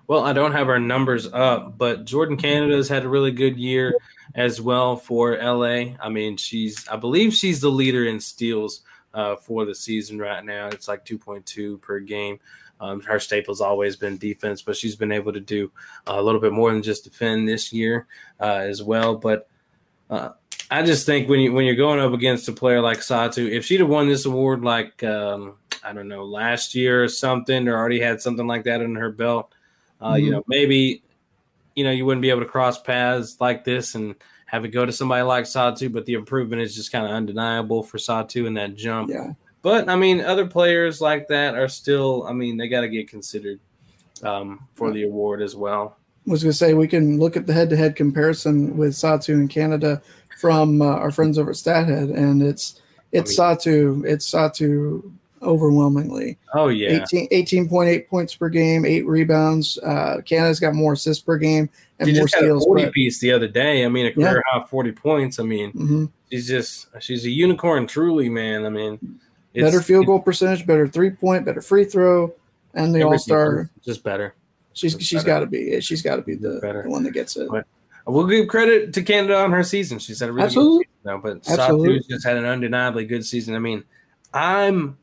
Well, 0.08 0.24
I 0.24 0.34
don't 0.34 0.52
have 0.54 0.70
our 0.70 0.80
numbers 0.80 1.28
up, 1.34 1.78
but 1.78 2.06
Jordan 2.06 2.38
Canada's 2.38 2.88
had 2.88 3.04
a 3.04 3.10
really 3.10 3.32
good 3.32 3.58
year 3.58 3.94
as 4.36 4.62
well 4.62 4.96
for 4.98 5.38
LA. 5.38 5.96
I 6.00 6.10
mean, 6.10 6.38
she's 6.38 6.88
I 6.88 6.98
believe 6.98 7.34
she's 7.34 7.62
the 7.62 7.72
leader 7.72 8.06
in 8.06 8.20
steals 8.20 8.82
uh, 9.14 9.38
for 9.38 9.66
the 9.66 9.74
season 9.74 10.20
right 10.20 10.44
now. 10.44 10.68
It's 10.68 10.88
like 10.88 11.06
2.2 11.06 11.82
per 11.82 12.00
game. 12.00 12.40
Um, 12.82 13.00
her 13.02 13.20
staple's 13.22 13.62
always 13.62 13.96
been 13.96 14.18
defense, 14.18 14.62
but 14.62 14.76
she's 14.76 14.98
been 14.98 15.14
able 15.14 15.32
to 15.32 15.40
do 15.40 15.72
a 16.08 16.22
little 16.22 16.42
bit 16.42 16.52
more 16.52 16.72
than 16.74 16.84
just 16.84 17.06
defend 17.06 17.48
this 17.48 17.72
year 17.72 18.06
uh, 18.42 18.58
as 18.68 18.84
well. 18.84 19.16
But 19.16 19.48
uh, 20.10 20.32
I 20.70 20.84
just 20.84 21.06
think 21.06 21.30
when 21.30 21.40
you 21.40 21.54
when 21.54 21.66
you're 21.66 21.76
going 21.76 22.02
up 22.02 22.12
against 22.12 22.50
a 22.50 22.52
player 22.52 22.82
like 22.82 22.98
Satou, 22.98 23.50
if 23.50 23.64
she'd 23.64 23.80
have 23.80 23.88
won 23.90 24.10
this 24.10 24.26
award 24.26 24.62
like 24.64 25.02
um, 25.06 25.56
I 25.86 25.94
don't 25.94 26.10
know 26.10 26.26
last 26.26 26.76
year 26.76 27.02
or 27.02 27.08
something, 27.08 27.70
or 27.70 27.78
already 27.78 28.02
had 28.02 28.22
something 28.22 28.46
like 28.46 28.66
that 28.66 28.82
in 28.82 28.96
her 28.96 29.12
belt, 29.12 29.54
uh, 30.02 30.16
you 30.16 30.28
Mhm. 30.28 30.32
know 30.32 30.44
maybe 30.48 31.02
you 31.76 31.84
know 31.84 31.92
you 31.92 32.06
wouldn't 32.06 32.22
be 32.22 32.30
able 32.30 32.42
to 32.42 32.48
cross 32.48 32.82
paths 32.82 33.38
like 33.40 33.64
this 33.64 33.96
and 33.96 34.16
have 34.46 34.64
it 34.64 34.70
go 34.70 34.86
to 34.86 34.92
somebody 34.92 35.24
like 35.24 35.46
Satou. 35.46 35.92
But 35.92 36.06
the 36.06 36.14
improvement 36.14 36.62
is 36.62 36.76
just 36.76 36.92
kind 36.92 37.06
of 37.06 37.12
undeniable 37.12 37.84
for 37.84 37.98
Satou 37.98 38.46
in 38.48 38.54
that 38.56 38.76
jump. 38.76 39.10
Yeah, 39.10 39.34
But 39.62 39.90
I 39.90 39.96
mean, 39.96 40.22
other 40.22 40.46
players 40.48 41.02
like 41.02 41.28
that 41.28 41.56
are 41.56 41.68
still. 41.68 42.26
I 42.28 42.34
mean, 42.34 42.58
they 42.58 42.68
got 42.68 42.82
to 42.82 42.90
get 42.90 43.10
considered 43.10 43.60
um, 44.24 44.68
for 44.76 44.92
the 44.92 45.04
award 45.04 45.42
as 45.42 45.56
well. 45.56 45.98
I 46.28 46.32
was 46.32 46.44
going 46.44 46.52
to 46.52 46.58
say 46.58 46.74
we 46.74 46.88
can 46.88 47.20
look 47.20 47.38
at 47.38 47.46
the 47.46 47.54
head-to-head 47.54 47.96
comparison 47.96 48.78
with 48.78 48.94
Satou 48.94 49.36
in 49.36 49.48
Canada 49.48 50.02
from 50.40 50.82
uh, 50.82 50.86
our 50.86 51.12
friends 51.12 51.38
over 51.38 51.52
at 51.52 51.56
StatHead, 51.56 52.16
and 52.16 52.42
it's 52.42 52.82
it's 53.12 53.38
Satou 53.38 54.06
it's 54.06 54.30
Satou 54.30 55.12
overwhelmingly. 55.46 56.38
Oh 56.54 56.68
yeah, 56.68 57.04
18, 57.12 57.30
18.8 57.30 58.08
points 58.08 58.36
per 58.36 58.50
game, 58.50 58.86
eight 58.86 59.06
rebounds. 59.06 59.78
Uh, 59.80 60.22
Canada's 60.26 60.60
got 60.60 60.74
more 60.74 60.94
assists 60.94 61.24
per 61.24 61.38
game 61.38 61.70
and 62.00 62.10
she 62.10 62.16
more 62.16 62.24
just 62.26 62.36
had 62.36 62.44
a 62.44 62.48
steals. 62.48 62.66
forty 62.66 62.84
but- 62.86 62.94
piece 62.94 63.20
the 63.20 63.32
other 63.32 63.48
day. 63.48 63.86
I 63.86 63.88
mean, 63.90 64.06
a 64.06 64.10
Yeah. 64.10 64.14
career 64.32 64.44
high 64.52 64.66
forty 64.66 64.92
points. 64.92 65.40
I 65.40 65.44
mean, 65.44 65.72
Mhm. 65.74 66.12
she's 66.32 66.48
just 66.48 66.88
she's 67.00 67.26
a 67.26 67.30
unicorn, 67.30 67.88
truly, 67.88 68.28
man. 68.30 68.66
I 68.66 68.70
mean, 68.70 69.00
it's- 69.54 69.72
better 69.72 69.82
field 69.84 70.06
goal 70.08 70.20
percentage, 70.20 70.66
better 70.68 70.88
three 70.88 71.12
point, 71.12 71.46
better 71.46 71.62
free 71.62 71.86
throw, 71.86 72.34
and 72.74 72.94
the 72.94 73.04
All 73.04 73.18
Star. 73.18 73.70
just 73.86 74.04
better. 74.04 74.34
She's 74.74 74.94
Just 74.96 75.08
she's 75.08 75.24
got 75.24 75.40
to 75.40 75.46
be 75.46 75.70
yeah, 75.72 75.80
she's 75.80 76.02
got 76.02 76.18
to 76.18 76.22
be 76.22 76.36
the, 76.36 76.60
the 76.60 76.84
one 76.90 77.04
that 77.04 77.12
gets 77.14 77.38
it. 77.38 77.48
But- 77.50 77.66
We'll 78.08 78.28
give 78.28 78.48
credit 78.48 78.94
to 78.94 79.02
Canada 79.02 79.36
on 79.38 79.52
her 79.52 79.64
season. 79.64 79.98
She's 79.98 80.20
had 80.20 80.30
a 80.30 80.32
really 80.32 80.46
Absolutely. 80.46 80.78
good 80.84 80.90
season 80.92 81.02
now, 81.06 81.18
but 81.18 81.38
Absolutely. 81.52 81.88
Satou's 81.98 82.06
just 82.08 82.24
had 82.24 82.38
an 82.38 82.46
undeniably 82.46 83.04
good 83.06 83.26
season. 83.26 83.56
I 83.56 83.60
mean, 83.60 83.84
I'm 84.32 84.96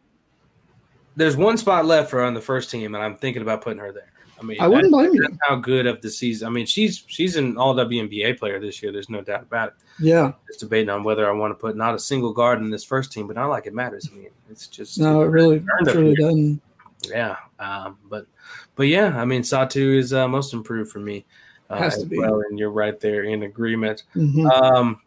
there's 1.16 1.36
one 1.36 1.56
spot 1.56 1.84
left 1.86 2.10
for 2.10 2.18
her 2.18 2.24
on 2.24 2.34
the 2.34 2.40
first 2.40 2.70
team, 2.70 2.94
and 2.94 3.02
I'm 3.04 3.16
thinking 3.16 3.42
about 3.42 3.62
putting 3.62 3.78
her 3.78 3.92
there. 3.92 4.12
I 4.40 4.44
mean, 4.44 4.60
I 4.60 4.66
wouldn't 4.66 4.90
that- 4.90 4.90
blame 4.90 5.14
you. 5.14 5.28
how 5.42 5.54
good 5.56 5.86
of 5.86 6.00
the 6.00 6.10
season. 6.10 6.48
I 6.48 6.50
mean, 6.50 6.66
she's 6.66 7.04
she's 7.06 7.36
an 7.36 7.56
All 7.56 7.74
WNBA 7.76 8.38
player 8.38 8.58
this 8.58 8.82
year. 8.82 8.90
There's 8.90 9.08
no 9.08 9.20
doubt 9.20 9.42
about 9.42 9.68
it. 9.68 9.74
Yeah. 10.00 10.32
Just 10.48 10.60
debating 10.60 10.88
on 10.90 11.04
whether 11.04 11.28
I 11.28 11.32
want 11.32 11.52
to 11.52 11.54
put 11.54 11.76
not 11.76 11.94
a 11.94 11.98
single 11.98 12.32
guard 12.32 12.58
in 12.58 12.68
this 12.70 12.82
first 12.82 13.12
team, 13.12 13.28
but 13.28 13.36
not 13.36 13.50
like 13.50 13.66
it 13.66 13.74
matters. 13.74 14.08
I 14.12 14.16
mean, 14.16 14.30
it's 14.50 14.66
just 14.66 14.98
No, 14.98 15.22
it 15.22 15.26
really, 15.26 15.56
it 15.58 15.94
really 15.94 16.14
doesn't. 16.14 16.60
yeah. 17.08 17.36
Um, 17.60 17.98
but 18.10 18.26
but 18.74 18.88
yeah, 18.88 19.16
I 19.20 19.24
mean, 19.24 19.42
Satou 19.42 19.96
is 19.96 20.12
uh, 20.12 20.26
most 20.26 20.52
improved 20.54 20.90
for 20.90 20.98
me. 20.98 21.24
Uh, 21.70 21.76
Has 21.76 21.98
to 21.98 22.06
be. 22.06 22.18
well, 22.18 22.40
and 22.40 22.58
you're 22.58 22.70
right 22.72 22.98
there 22.98 23.22
in 23.22 23.44
agreement. 23.44 24.02
Mhm. 24.16 24.50
Um, 24.50 25.00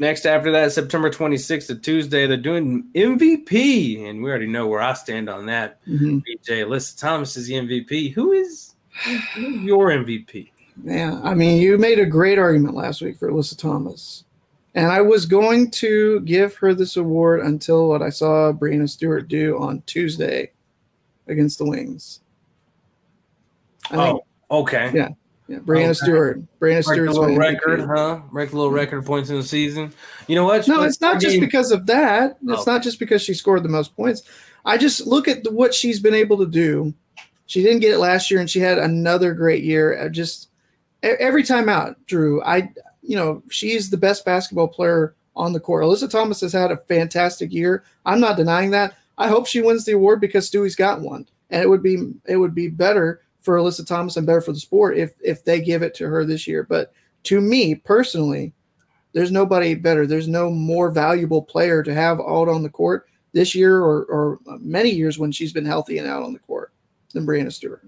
next 0.00 0.26
after 0.26 0.50
that, 0.50 0.72
September 0.72 1.10
26th, 1.10 1.70
a 1.70 1.74
Tuesday, 1.76 2.26
they're 2.26 2.36
doing 2.36 2.88
MVP, 2.94 4.08
and 4.08 4.22
we 4.22 4.30
already 4.30 4.48
know 4.48 4.66
where 4.66 4.80
I 4.80 4.94
stand 4.94 5.28
on 5.28 5.46
that. 5.46 5.84
Mhm. 5.86 6.24
BJ 6.24 6.62
Alyssa 6.62 6.98
Thomas 6.98 7.36
is 7.36 7.46
the 7.46 7.54
MVP. 7.54 8.08
Who 8.08 8.32
is 8.32 8.74
who's 9.34 9.62
your 9.62 9.90
MVP? 9.92 10.50
Yeah, 10.82 11.20
I 11.22 11.34
mean, 11.34 11.60
you 11.60 11.78
made 11.78 11.98
a 11.98 12.06
great 12.06 12.38
argument 12.38 12.74
last 12.74 13.02
week 13.02 13.18
for 13.18 13.30
Alyssa 13.30 13.56
Thomas, 13.56 14.24
and 14.74 14.86
I 14.86 15.02
was 15.02 15.26
going 15.26 15.70
to 15.72 16.20
give 16.20 16.56
her 16.56 16.74
this 16.74 16.96
award 16.96 17.40
until 17.40 17.88
what 17.88 18.02
I 18.02 18.08
saw 18.10 18.52
Breanna 18.52 18.88
Stewart 18.88 19.28
do 19.28 19.58
on 19.58 19.82
Tuesday 19.86 20.50
against 21.28 21.58
the 21.58 21.66
Wings. 21.66 22.20
I 23.90 23.96
think, 23.96 24.22
Oh, 24.50 24.60
okay. 24.62 24.90
Yeah, 24.94 25.10
yeah, 25.50 25.58
Breanna 25.58 25.84
Okay. 25.86 25.92
Stewart. 25.94 26.40
Breanna 26.60 26.84
Stewart's 26.84 27.14
little 27.14 27.36
record, 27.36 27.80
MVP. 27.80 27.96
huh? 27.96 28.20
A 28.32 28.36
little 28.38 28.70
record 28.70 29.04
points 29.04 29.30
in 29.30 29.36
the 29.36 29.42
season. 29.42 29.92
You 30.28 30.36
know 30.36 30.44
what? 30.44 30.66
No, 30.68 30.82
it's 30.82 31.00
not 31.00 31.20
just 31.20 31.36
Again, 31.36 31.40
because 31.40 31.72
of 31.72 31.86
that. 31.86 32.38
It's 32.42 32.60
Okay. 32.62 32.70
not 32.70 32.82
just 32.82 32.98
because 33.00 33.20
she 33.20 33.34
scored 33.34 33.62
the 33.64 33.68
most 33.68 33.96
points. 33.96 34.22
I 34.64 34.78
just 34.78 35.06
look 35.06 35.26
at 35.26 35.42
the, 35.42 35.50
what 35.50 35.74
she's 35.74 35.98
been 36.00 36.14
able 36.14 36.38
to 36.38 36.46
do. 36.46 36.94
She 37.46 37.62
didn't 37.62 37.80
get 37.80 37.92
it 37.92 37.98
last 37.98 38.30
year, 38.30 38.38
and 38.38 38.48
she 38.48 38.60
had 38.60 38.78
another 38.78 39.34
great 39.34 39.64
year. 39.64 40.08
Just 40.10 40.50
every 41.02 41.42
time 41.42 41.68
out, 41.68 41.96
Drew. 42.06 42.40
I, 42.44 42.70
you 43.02 43.16
know, 43.16 43.42
she's 43.50 43.90
the 43.90 43.96
best 43.96 44.24
basketball 44.24 44.68
player 44.68 45.14
on 45.34 45.52
the 45.52 45.58
court. 45.60 45.82
Alyssa 45.82 46.08
Thomas 46.08 46.40
has 46.42 46.52
had 46.52 46.70
a 46.70 46.76
fantastic 46.76 47.52
year. 47.52 47.82
I'm 48.06 48.20
not 48.20 48.36
denying 48.36 48.70
that. 48.70 48.94
I 49.18 49.26
hope 49.28 49.46
she 49.48 49.62
wins 49.62 49.84
the 49.84 49.92
award 49.92 50.20
because 50.20 50.46
Stewie's 50.48 50.76
got 50.76 51.00
one, 51.00 51.26
and 51.50 51.60
it 51.62 51.68
would 51.68 51.82
be 51.82 52.12
it 52.26 52.36
would 52.36 52.54
be 52.54 52.68
better 52.68 53.20
for 53.42 53.56
Alyssa 53.56 53.86
Thomas 53.86 54.16
and 54.16 54.26
better 54.26 54.40
for 54.40 54.52
the 54.52 54.60
sport 54.60 54.96
if 54.96 55.12
if 55.20 55.44
they 55.44 55.60
give 55.60 55.82
it 55.82 55.94
to 55.94 56.06
her 56.06 56.24
this 56.24 56.46
year. 56.46 56.62
But 56.62 56.92
to 57.24 57.40
me 57.40 57.74
personally, 57.74 58.52
there's 59.12 59.32
nobody 59.32 59.74
better. 59.74 60.06
There's 60.06 60.28
no 60.28 60.50
more 60.50 60.90
valuable 60.90 61.42
player 61.42 61.82
to 61.82 61.94
have 61.94 62.20
out 62.20 62.48
on 62.48 62.62
the 62.62 62.68
court 62.68 63.06
this 63.32 63.54
year 63.54 63.78
or, 63.78 64.04
or 64.04 64.38
many 64.58 64.90
years 64.90 65.18
when 65.18 65.32
she's 65.32 65.52
been 65.52 65.64
healthy 65.64 65.98
and 65.98 66.08
out 66.08 66.22
on 66.22 66.32
the 66.32 66.38
court 66.40 66.72
than 67.12 67.26
Breanna 67.26 67.52
Stewart. 67.52 67.86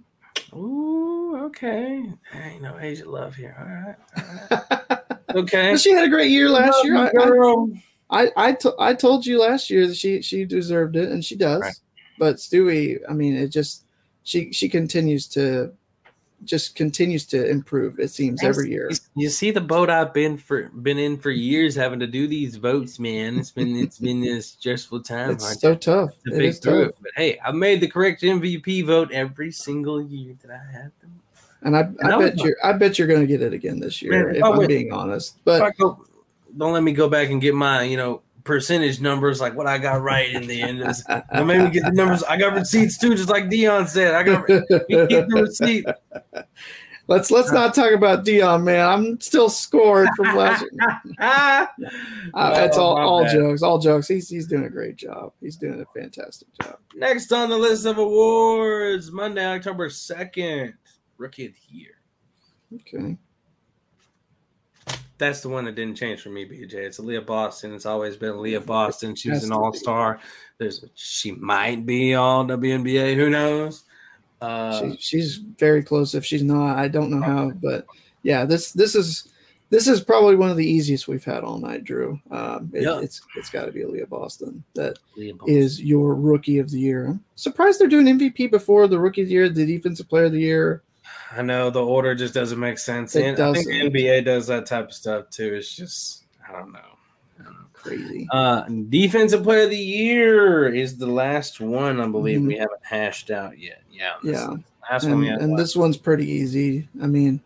Ooh, 0.55 1.37
okay. 1.47 2.05
Hey, 2.31 2.59
no 2.61 2.75
A'ja 2.75 3.07
love 3.07 3.35
here. 3.35 3.57
All 3.59 3.65
right. 3.67 4.39
All 4.51 4.79
right. 4.91 4.99
Okay. 5.35 5.71
But 5.71 5.81
she 5.81 5.93
had 5.93 6.05
a 6.05 6.11
great 6.11 6.31
year 6.31 6.51
last 6.51 6.85
year. 6.85 6.95
I, 6.97 7.07
I, 7.07 7.11
Girl. 7.11 7.71
I, 8.11 8.29
I, 8.37 8.57
I 8.79 8.93
told 8.93 9.25
you 9.25 9.41
last 9.41 9.71
year 9.71 9.87
that 9.87 9.97
she 9.97 10.21
she 10.21 10.45
deserved 10.45 10.95
it, 10.95 11.11
and 11.11 11.25
she 11.25 11.37
does. 11.37 11.63
Right. 11.63 11.75
But 12.19 12.37
Stewie, 12.37 12.99
I 13.09 13.15
mean, 13.15 13.35
it 13.35 13.49
just 13.49 13.82
she 14.25 14.53
she 14.53 14.69
continues 14.69 15.27
to 15.29 15.73
just 16.45 16.75
continues 16.75 17.25
to 17.27 17.49
improve. 17.49 17.99
It 18.01 18.09
seems 18.09 18.43
every 18.43 18.71
year. 18.71 18.91
You 19.15 19.29
see 19.29 19.51
the 19.51 19.61
boat 19.61 19.91
I've 19.91 20.13
been 20.13 20.37
for 20.37 20.65
been 20.71 20.99
in 20.99 21.19
for 21.19 21.31
years, 21.31 21.75
having 21.75 22.01
to 22.01 22.07
do 22.07 22.27
these 22.27 22.57
votes, 22.57 22.99
man. 22.99 23.39
It's 23.39 23.51
been 23.51 23.77
it's 23.77 23.99
been 23.99 24.25
a 24.25 24.43
stressful 24.43 25.03
time. 25.03 25.31
It's 25.31 25.61
so 25.61 25.75
time 25.75 25.79
tough. 25.81 26.11
to 26.27 26.35
It 26.35 26.39
pick 26.39 26.43
is 26.51 26.59
through 26.59 26.85
tough. 26.87 26.89
it. 26.91 26.97
But 27.03 27.11
hey, 27.17 27.39
I 27.45 27.53
made 27.53 27.81
the 27.81 27.89
correct 27.89 28.23
MVP 28.23 28.85
vote 28.87 29.13
every 29.13 29.53
single 29.53 30.03
year 30.03 30.35
that 30.43 30.51
I 30.51 30.73
had 30.73 30.91
them. 31.01 31.21
And 31.65 31.77
I, 31.77 31.89
I 32.05 32.17
I 32.17 32.19
bet 32.19 32.39
you 32.39 32.57
I 32.65 32.73
bet 32.73 32.99
you're 32.99 33.09
going 33.09 33.21
to 33.21 33.27
get 33.27 33.41
it 33.41 33.53
again 33.53 33.79
this 33.79 34.03
year 34.03 34.27
Man, 34.27 34.37
if 34.37 34.43
oh, 34.43 34.53
I'm 34.53 34.59
wait. 34.59 34.69
being 34.69 34.93
honest. 34.93 35.39
But 35.45 35.77
go, 35.79 36.05
don't 36.57 36.73
let 36.73 36.83
me 36.83 36.93
go 36.93 37.09
back 37.09 37.31
and 37.31 37.41
get 37.41 37.55
my 37.55 37.85
you 37.85 37.97
know 37.97 38.23
percentage 38.45 39.01
numbers 39.01 39.41
like 39.41 39.55
what 39.55 39.67
I 39.67 39.79
got 39.79 40.03
right 40.03 40.31
in 40.33 40.47
the 40.47 40.61
end. 40.63 40.81
It's- 40.81 41.03
Don't 41.33 41.47
me 41.47 41.71
get 41.71 41.85
the 41.85 41.91
numbers. 41.93 42.23
I 42.25 42.37
got 42.37 42.55
receipts 42.55 42.99
too, 42.99 43.15
just 43.15 43.29
like 43.29 43.49
Dion 43.51 43.87
said. 43.87 44.15
I 44.15 44.23
got 44.23 44.47
keep 44.47 44.67
the 44.69 45.29
receipt. 45.43 45.87
let's 47.09 47.31
let's 47.31 47.53
not 47.53 47.75
talk 47.75 47.93
about 47.93 48.25
Dion, 48.25 48.65
man. 48.65 48.87
I'm 48.87 49.21
still 49.21 49.49
scored 49.49 50.09
from 50.17 50.37
last 50.37 50.63
year. 50.73 51.01
Ah, 51.21 51.71
Uh, 52.35 52.55
it's 52.65 52.79
all, 52.79 52.97
all 52.97 53.25
bad. 53.25 53.33
jokes, 53.35 53.63
all 53.63 53.79
jokes. 53.79 54.09
He's 54.09 54.29
he's 54.29 54.47
doing 54.47 54.65
a 54.65 54.71
great 54.71 54.97
job. 54.97 55.33
He's 55.41 55.57
doing 55.57 55.81
a 55.83 55.99
fantastic 56.01 56.49
job. 56.63 56.79
Next 56.95 57.31
on 57.33 57.51
the 57.51 57.59
list 57.59 57.85
of 57.85 57.99
awards, 57.99 59.11
Monday, 59.13 59.45
October 59.45 59.89
2nd, 59.91 60.73
Rookie 61.19 61.47
of 61.47 61.53
the 61.53 61.77
Year. 61.77 61.95
Okay. 62.75 63.19
That's 65.19 65.41
the 65.41 65.49
one 65.49 65.65
that 65.67 65.75
didn't 65.75 65.97
change 65.97 66.21
for 66.21 66.31
me, 66.31 66.45
BJ. 66.45 66.75
It's 66.75 66.99
Aliyah 66.99 67.25
Boston. 67.25 67.75
It's 67.75 67.87
always 67.87 68.17
been 68.17 68.33
Aliyah 68.33 68.67
Boston. 68.67 69.15
She 69.15 69.31
was 69.31 69.45
an 69.45 69.53
all 69.53 69.73
star. 69.73 70.21
There's 70.59 70.85
she 70.95 71.33
might 71.33 71.87
be 71.87 72.15
all 72.15 72.45
WNBA. 72.45 73.15
Who 73.15 73.31
knows? 73.31 73.85
Uh, 74.41 74.81
she, 74.81 74.97
she's 74.99 75.37
very 75.37 75.83
close. 75.83 76.15
If 76.15 76.25
she's 76.25 76.43
not, 76.43 76.77
I 76.77 76.89
don't 76.89 77.11
know 77.11 77.23
how. 77.23 77.51
But 77.51 77.87
yeah, 78.23 78.45
this 78.45 78.73
this 78.73 78.95
is 78.95 79.29
this 79.71 79.87
is 79.87 80.03
probably 80.03 80.37
one 80.37 80.51
of 80.51 80.59
the 80.59 80.67
easiest 80.67 81.09
we've 81.09 81.25
had 81.25 81.45
all 81.45 81.59
night, 81.59 81.85
Drew. 81.85 82.21
Um, 82.31 82.71
it, 82.75 82.83
Yeah. 82.83 83.01
It's 83.01 83.23
it's 83.37 83.49
got 83.49 83.67
to 83.67 83.73
be 83.73 83.81
Aliyah 83.81 84.09
Boston 84.09 84.63
that 84.75 84.99
Aliyah 85.17 85.39
Boston. 85.39 85.57
is 85.57 85.81
your 85.81 86.15
rookie 86.15 86.59
of 86.59 86.71
the 86.71 86.79
year. 86.79 87.07
I'm 87.07 87.25
surprised 87.37 87.81
they're 87.81 87.89
doing 87.89 88.07
MVP 88.07 88.51
before 88.51 88.87
the 88.89 88.99
rookie 88.99 89.23
of 89.23 89.29
the 89.29 89.35
year, 89.35 89.49
the 89.49 89.65
defensive 89.65 90.09
player 90.09 90.25
of 90.25 90.33
the 90.33 90.41
year. 90.41 90.83
I 91.35 91.43
know 91.43 91.71
the 91.71 91.85
order 91.85 92.15
just 92.15 92.35
doesn't 92.35 92.59
make 92.59 92.79
sense. 92.79 93.17
It 93.17 93.25
and 93.25 93.41
I 93.41 93.53
think 93.55 93.67
the. 93.67 93.91
NBA 93.91 94.25
does 94.25 94.47
that 94.49 94.67
type 94.67 94.87
of 94.87 94.93
stuff 94.95 95.31
too. 95.31 95.55
It's 95.55 95.75
just 95.75 96.25
I 96.49 96.53
don't 96.53 96.73
know. 96.73 96.79
I 97.41 97.45
don't 97.45 97.53
know. 97.55 97.59
Crazy. 97.73 98.29
Uh, 98.31 98.65
defensive 98.91 99.43
player 99.43 99.65
of 99.65 99.71
the 99.71 99.77
year 99.77 100.69
is 100.73 100.97
the 100.99 101.07
last 101.07 101.61
one. 101.61 102.01
I 102.01 102.07
believe 102.09 102.41
Mhm. 102.41 102.47
we 102.49 102.57
haven't 102.57 102.85
hashed 102.85 103.31
out 103.31 103.59
yet. 103.59 103.83
Yeah, 103.91 104.13
Yeah. 104.23 104.55
last 104.91 105.05
one 105.05 105.15
and, 105.15 105.27
have. 105.27 105.41
and 105.41 105.59
this 105.59 105.75
one's 105.75 105.97
pretty 105.97 106.29
easy. 106.29 106.89
I 107.03 107.07
mean, 107.07 107.41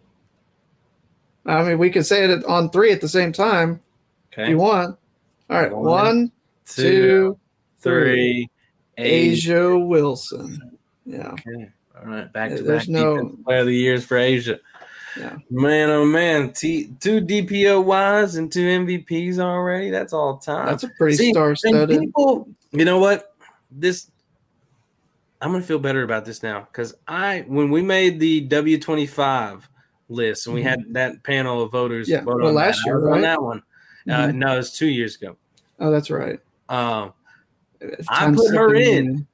I 1.44 1.62
mean, 1.62 1.78
we 1.78 1.90
could 1.90 2.04
say 2.06 2.24
it 2.24 2.44
on 2.44 2.70
three 2.70 2.90
at 2.92 3.00
the 3.00 3.08
same 3.08 3.30
time 3.32 3.80
if 4.32 4.38
okay, 4.38 4.50
you 4.50 4.58
want. 4.58 4.98
All 5.48 5.60
right, 5.60 5.72
One, 5.72 5.84
one, 5.84 6.32
two, 6.66 6.82
two, 6.82 7.38
three, 7.78 8.50
A'ja. 8.98 9.32
A'ja 9.32 9.86
Wilson. 9.86 10.76
Yeah, 11.04 11.30
Okay. 11.32 11.70
All 11.98 12.06
right, 12.06 12.32
back 12.32 12.50
to 12.54 12.62
There's 12.62 12.86
back. 12.86 12.88
no- 12.88 13.36
player 13.44 13.60
of 13.60 13.66
the 13.66 13.74
years 13.74 14.04
for 14.04 14.16
A'ja. 14.16 14.58
Yeah. 15.18 15.36
Man, 15.50 15.88
oh 15.88 16.04
man, 16.04 16.52
T, 16.52 16.92
two 17.00 17.22
DPOYs 17.22 18.36
and 18.36 18.52
two 18.52 18.66
MVPs 18.66 19.38
already. 19.38 19.88
That's 19.90 20.12
all 20.12 20.36
time. 20.36 20.66
that's 20.66 20.82
a 20.82 20.88
pretty 20.98 21.16
See, 21.16 21.32
star-studded. 21.32 21.98
people- 22.00 22.48
you 22.72 22.84
know 22.84 22.98
what? 22.98 23.34
This 23.70 24.10
I'm 25.40 25.52
gonna 25.52 25.62
feel 25.64 25.78
better 25.78 26.02
about 26.02 26.24
this 26.26 26.42
now 26.42 26.60
because 26.70 26.94
I 27.08 27.44
when 27.46 27.70
we 27.70 27.80
made 27.82 28.20
the 28.20 28.40
W 28.42 28.78
twenty 28.78 29.06
five 29.06 29.66
list 30.10 30.46
and 30.46 30.54
we 30.54 30.62
had 30.62 30.80
that 30.92 31.22
panel 31.24 31.62
of 31.62 31.72
voters 31.72 32.08
Mm-hmm. 32.08 32.12
Yeah, 32.14 32.20
vote 32.32 32.38
well, 32.40 32.48
on 32.48 32.54
last 32.54 32.76
that, 32.84 32.86
year, 32.86 33.00
was 33.00 33.14
on 33.16 33.20
that 33.22 33.42
one. 33.42 33.62
Uh, 34.08 34.12
Mhm. 34.28 34.34
no, 34.36 34.54
it 34.54 34.56
was 34.58 34.72
two 34.72 34.86
years 34.88 35.16
ago. 35.16 35.36
Oh, 35.80 35.90
that's 35.90 36.10
right. 36.10 36.38
Um, 36.68 37.12
I 38.08 38.30
put 38.32 38.54
her 38.54 38.74
in. 38.74 39.26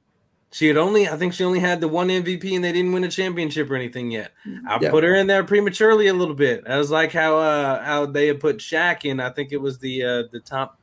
She 0.53 0.67
had 0.67 0.77
only 0.77 1.09
I 1.09 1.17
think 1.17 1.33
she 1.33 1.43
only 1.43 1.59
had 1.59 1.81
the 1.81 1.87
one 1.89 2.07
MVP 2.09 2.55
and 2.55 2.63
they 2.63 2.71
didn't 2.71 2.93
win 2.93 3.03
a 3.03 3.09
championship 3.09 3.69
or 3.69 3.75
anything 3.75 4.11
yet. 4.11 4.31
I 4.67 4.77
Yeah. 4.81 4.91
put 4.91 5.03
her 5.03 5.15
in 5.15 5.27
there 5.27 5.43
prematurely 5.43 6.07
a 6.07 6.13
little 6.13 6.35
bit. 6.35 6.63
I 6.67 6.77
was 6.77 6.91
like 6.91 7.11
how 7.11 7.37
uh 7.37 7.83
how 7.83 8.05
they 8.05 8.27
had 8.27 8.39
put 8.39 8.57
Shaq 8.59 9.03
in. 9.03 9.19
I 9.19 9.29
think 9.31 9.51
it 9.51 9.59
was 9.61 9.79
the 9.79 10.03
uh 10.03 10.23
the 10.31 10.39
top 10.39 10.77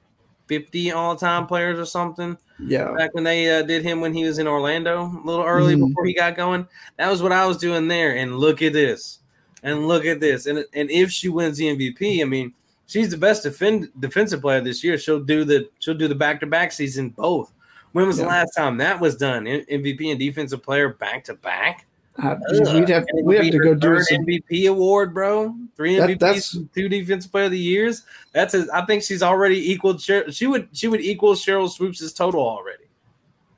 fifty 0.48 0.90
all 0.92 1.14
time 1.16 1.46
players 1.46 1.78
or 1.78 1.84
something 1.84 2.36
Yeah, 2.58 2.92
back 2.96 3.14
when 3.14 3.22
they 3.24 3.48
uh, 3.58 3.62
did 3.62 3.84
him 3.84 4.00
when 4.00 4.12
he 4.12 4.24
was 4.24 4.38
in 4.40 4.48
Orlando 4.48 5.04
a 5.04 5.22
little 5.26 5.44
early 5.44 5.76
Mhm. 5.76 5.88
before 5.88 6.04
he 6.04 6.12
got 6.14 6.36
going. 6.36 6.66
That 6.98 7.08
was 7.08 7.22
what 7.22 7.30
I 7.32 7.46
was 7.46 7.56
doing 7.56 7.86
there. 7.88 8.16
And 8.16 8.36
look 8.36 8.60
at 8.60 8.72
this, 8.72 9.20
and 9.62 9.86
look 9.86 10.04
at 10.04 10.18
this, 10.20 10.46
and 10.46 10.64
and 10.74 10.90
if 10.90 11.10
she 11.12 11.28
wins 11.28 11.56
the 11.58 11.68
MVP, 11.68 12.20
I 12.20 12.24
mean, 12.24 12.52
she's 12.86 13.10
the 13.10 13.16
best 13.16 13.44
defend, 13.44 13.88
defensive 14.00 14.40
player 14.40 14.60
this 14.60 14.82
year. 14.82 14.98
She'll 14.98 15.20
do 15.22 15.44
the 15.44 15.68
she'll 15.78 15.94
do 15.94 16.08
the 16.08 16.14
back 16.16 16.40
to 16.40 16.46
back 16.46 16.72
season 16.72 17.10
both. 17.10 17.52
When 17.92 18.06
was 18.06 18.18
the 18.18 18.26
last 18.26 18.52
time 18.56 18.76
that 18.78 19.00
was 19.00 19.16
done? 19.16 19.44
MVP 19.44 20.10
and 20.10 20.18
defensive 20.18 20.62
player 20.62 20.90
back 20.90 21.24
to 21.24 21.34
back. 21.34 21.86
Uh, 22.22 22.36
we'd 22.74 22.88
have 22.88 23.06
we 23.22 23.36
have 23.36 23.50
to 23.50 23.58
go 23.58 23.74
do 23.74 24.00
some. 24.02 24.24
MVP 24.26 24.68
award, 24.68 25.14
bro. 25.14 25.54
Three 25.76 25.96
That- 25.96 26.10
MVPs, 26.10 26.68
two 26.74 26.88
defensive 26.88 27.30
player 27.30 27.44
of 27.46 27.50
the 27.52 27.58
years. 27.58 28.02
That's 28.32 28.52
a, 28.54 28.66
I 28.74 28.84
think 28.84 29.02
she's 29.02 29.22
already 29.22 29.70
equaled. 29.72 30.00
She 30.02 30.46
would 30.46 30.68
she 30.72 30.88
would 30.88 31.00
equal 31.00 31.34
Sheryl 31.34 31.70
Swoopes' 31.70 32.12
total 32.12 32.40
already. 32.40 32.84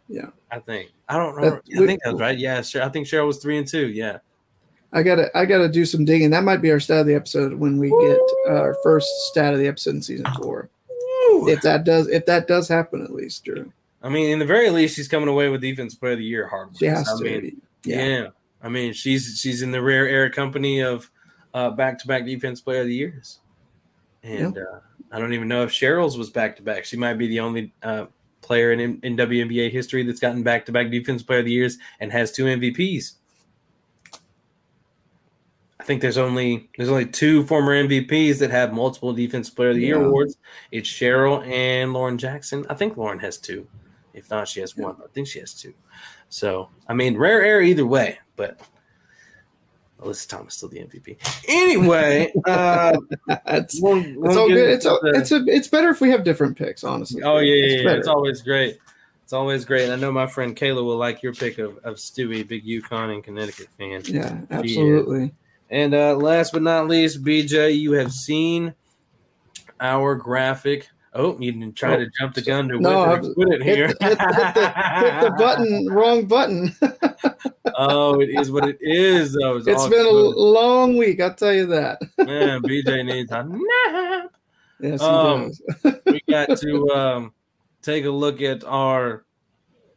Yeah. 0.09 0.27
I 0.51 0.59
think. 0.61 0.91
I 1.09 1.17
don't 1.17 1.37
know. 1.37 1.51
That- 1.51 1.83
I 1.83 1.87
think 1.87 2.01
that's 2.05 2.21
right. 2.21 2.39
Yeah, 2.39 2.63
sure. 2.63 2.83
I 2.83 2.89
think 2.89 3.07
Sheryl 3.07 3.27
was 3.27 3.39
three 3.39 3.59
and 3.59 3.67
two. 3.67 3.89
Yeah. 3.89 4.19
I 4.93 5.03
gotta 5.03 5.37
I 5.37 5.47
gotta 5.47 5.69
do 5.69 5.85
some 5.87 6.05
digging. 6.05 6.31
That 6.31 6.45
might 6.45 6.59
be 6.63 6.71
our 6.71 6.79
stat 6.81 7.01
of 7.01 7.07
the 7.07 7.15
episode 7.15 7.55
when 7.55 7.79
we 7.79 7.89
get 7.89 8.21
our 8.49 8.77
first 8.83 9.09
stat 9.31 9.55
of 9.55 9.59
the 9.59 9.67
episode 9.67 9.97
in 9.97 10.03
season 10.03 10.27
four. 10.41 10.69
If 11.49 11.63
that 11.63 11.85
does 11.85 12.09
if 12.09 12.27
that 12.27 12.47
does 12.47 12.69
happen, 12.69 13.03
at 13.03 13.11
least, 13.13 13.45
Drew. 13.45 13.73
I 14.03 14.09
mean, 14.09 14.31
in 14.31 14.39
the 14.39 14.45
very 14.45 14.71
least, 14.71 14.97
she's 14.97 15.09
coming 15.09 15.29
away 15.29 15.49
with 15.49 15.61
defense 15.61 15.95
player 15.95 16.13
of 16.13 16.19
the 16.19 16.25
year. 16.25 16.49
Hard. 16.49 16.77
She 16.77 16.87
has 16.87 17.09
I 17.09 17.19
to. 17.19 17.25
mean, 17.25 17.63
yeah. 17.85 18.07
yeah. 18.07 18.27
I 18.63 18.69
mean, 18.69 18.93
she's 18.93 19.39
she's 19.41 19.63
in 19.63 19.71
the 19.71 19.83
rare 19.83 20.09
air 20.09 20.31
company 20.31 20.83
of 20.83 21.11
back 21.53 21.99
to 22.01 22.07
back 22.07 22.25
defense 22.25 22.61
player 22.61 22.83
of 22.83 22.87
the 22.87 22.95
years, 22.95 23.41
and 24.23 24.57
uh, 24.57 24.81
I 25.11 25.19
don't 25.19 25.33
even 25.33 25.49
know 25.49 25.63
if 25.63 25.71
Sheryl's 25.71 26.17
was 26.17 26.31
back 26.31 26.57
to 26.57 26.63
back. 26.63 26.85
She 26.85 26.97
might 26.97 27.15
be 27.15 27.29
the 27.29 27.41
only 27.41 27.73
uh, 27.83 28.07
player 28.41 28.73
in 28.73 29.01
in 29.03 29.17
WNBA 29.17 29.71
history 29.71 30.03
that's 30.03 30.21
gotten 30.21 30.43
back 30.43 30.67
to 30.67 30.73
back 30.73 30.91
defense 30.91 31.23
player 31.23 31.41
of 31.41 31.45
the 31.45 31.53
years 31.53 31.79
and 32.01 32.13
has 32.13 32.33
two 32.33 32.45
MVPs. 32.45 33.15
I 35.83 35.85
think 35.85 36.01
there's 36.01 36.17
only 36.17 36.71
there's 36.77 36.89
only 36.89 37.07
two 37.07 37.45
former 37.47 37.75
MVPs 37.75 38.39
that 38.39 38.53
have 38.53 38.73
multiple 38.73 39.13
Defense 39.13 39.51
Player 39.51 39.71
of 39.71 39.75
the 39.75 39.83
Year 39.83 40.01
awards. 40.01 40.37
It's 40.71 40.89
Sheryl 40.89 41.45
and 41.45 41.93
Lauren 41.93 42.19
Jackson. 42.19 42.65
I 42.71 42.75
think 42.75 42.97
Lauren 42.97 43.19
has 43.19 43.37
two. 43.37 43.67
If 44.15 44.31
not, 44.31 44.47
she 44.49 44.61
has 44.61 44.77
one. 44.77 44.97
I 45.03 45.07
think 45.13 45.27
she 45.29 45.39
has 45.41 45.55
two. 45.55 45.73
So 46.29 46.69
I 46.89 46.95
mean, 46.95 47.17
rare 47.17 47.43
air 47.43 47.63
either 47.63 47.87
way. 47.87 48.19
But 48.37 48.61
Alyssa 50.01 50.29
Thomas 50.29 50.55
still 50.55 50.69
the 50.69 50.81
MVP. 50.81 51.17
Anyway, 51.49 52.33
uh, 52.47 52.97
it's, 53.47 53.81
we'll- 53.81 53.99
it's 54.05 54.17
we'll 54.17 54.39
all 54.39 54.49
good. 54.49 54.71
It's 54.71 54.85
a, 54.87 54.99
the- 55.03 55.13
it's 55.15 55.33
a, 55.33 55.45
it's 55.47 55.69
better 55.69 55.89
if 55.91 56.01
we 56.01 56.11
have 56.11 56.25
different 56.25 56.57
picks, 56.57 56.83
honestly. 56.85 57.23
Oh 57.23 57.39
yeah, 57.39 57.55
yeah, 57.55 57.83
yeah. 57.83 57.91
It's 57.93 58.09
always 58.09 58.43
great. 58.43 58.79
It's 59.23 59.33
always 59.33 59.65
great. 59.65 59.91
I 59.91 59.97
know 59.97 60.11
my 60.13 60.27
friend 60.27 60.55
Kayla 60.57 60.85
will 60.85 60.97
like 60.99 61.23
your 61.23 61.33
pick 61.33 61.59
of, 61.59 61.79
of 61.85 61.95
Stewie, 61.97 62.47
big 62.47 62.67
UConn 62.67 63.15
and 63.15 63.25
Connecticut 63.25 63.69
fan. 63.79 64.03
yeah, 64.05 64.41
absolutely. 64.51 65.33
And 65.71 65.95
uh, 65.95 66.17
last 66.17 66.53
but 66.53 66.61
not 66.63 66.87
least, 66.89 67.25
BJ, 67.25 67.79
you 67.79 67.93
have 67.93 68.13
seen 68.13 68.75
our 69.81 70.15
graphic. 70.17 70.89
Oh, 71.15 71.39
you 71.39 71.53
didn't 71.53 71.75
try 71.75 71.95
Oh, 71.95 71.99
to 71.99 72.11
jump 72.19 72.35
the 72.35 72.41
gun 72.41 72.69
to 72.69 72.81
no, 72.81 73.03
I 73.05 73.19
put 73.19 73.53
it 73.53 73.63
here. 73.63 73.89
the, 73.89 74.07
hit, 74.07 74.19
the, 74.19 74.35
hit, 74.35 74.55
the, 74.55 74.69
hit 74.71 75.21
the 75.21 75.35
button, 75.39 75.87
wrong 75.91 76.27
button. 76.27 76.75
oh, 77.77 78.21
it 78.21 78.31
is 78.31 78.51
what 78.51 78.67
it 78.67 78.79
is. 78.81 79.35
Though. 79.35 79.57
It's, 79.59 79.67
It's 79.67 79.83
all 79.83 79.91
been 79.91 80.07
a 80.07 80.11
long 80.11 80.97
week, 80.97 81.21
I'll 81.21 81.35
tell 81.35 81.53
you 81.53 81.67
that. 81.67 82.01
man. 82.19 82.63
BJ 82.63 83.05
needs 83.05 83.31
a 83.31 83.45
nap. 83.45 84.31
Yes, 84.81 85.01
he 85.01 85.07
Um, 85.07 85.53
does. 85.83 85.97
we 86.07 86.23
got 86.31 86.57
to 86.59 86.89
um, 86.91 87.33
take 87.83 88.05
a 88.07 88.11
look 88.11 88.41
at 88.41 88.65
our 88.65 89.25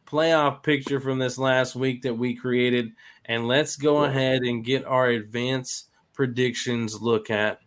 playoff 0.06 0.64
picture 0.64 1.00
from 1.00 1.18
this 1.18 1.38
last 1.38 1.76
week 1.76 2.02
that 2.04 2.14
we 2.14 2.36
created, 2.36 2.92
and 3.24 3.48
let's 3.48 3.78
go 3.78 4.04
ahead 4.04 4.42
and 4.44 4.64
get 4.66 4.84
our 4.86 5.08
advanced 5.08 5.88
predictions 6.14 7.02
look 7.02 7.30
at 7.30 7.60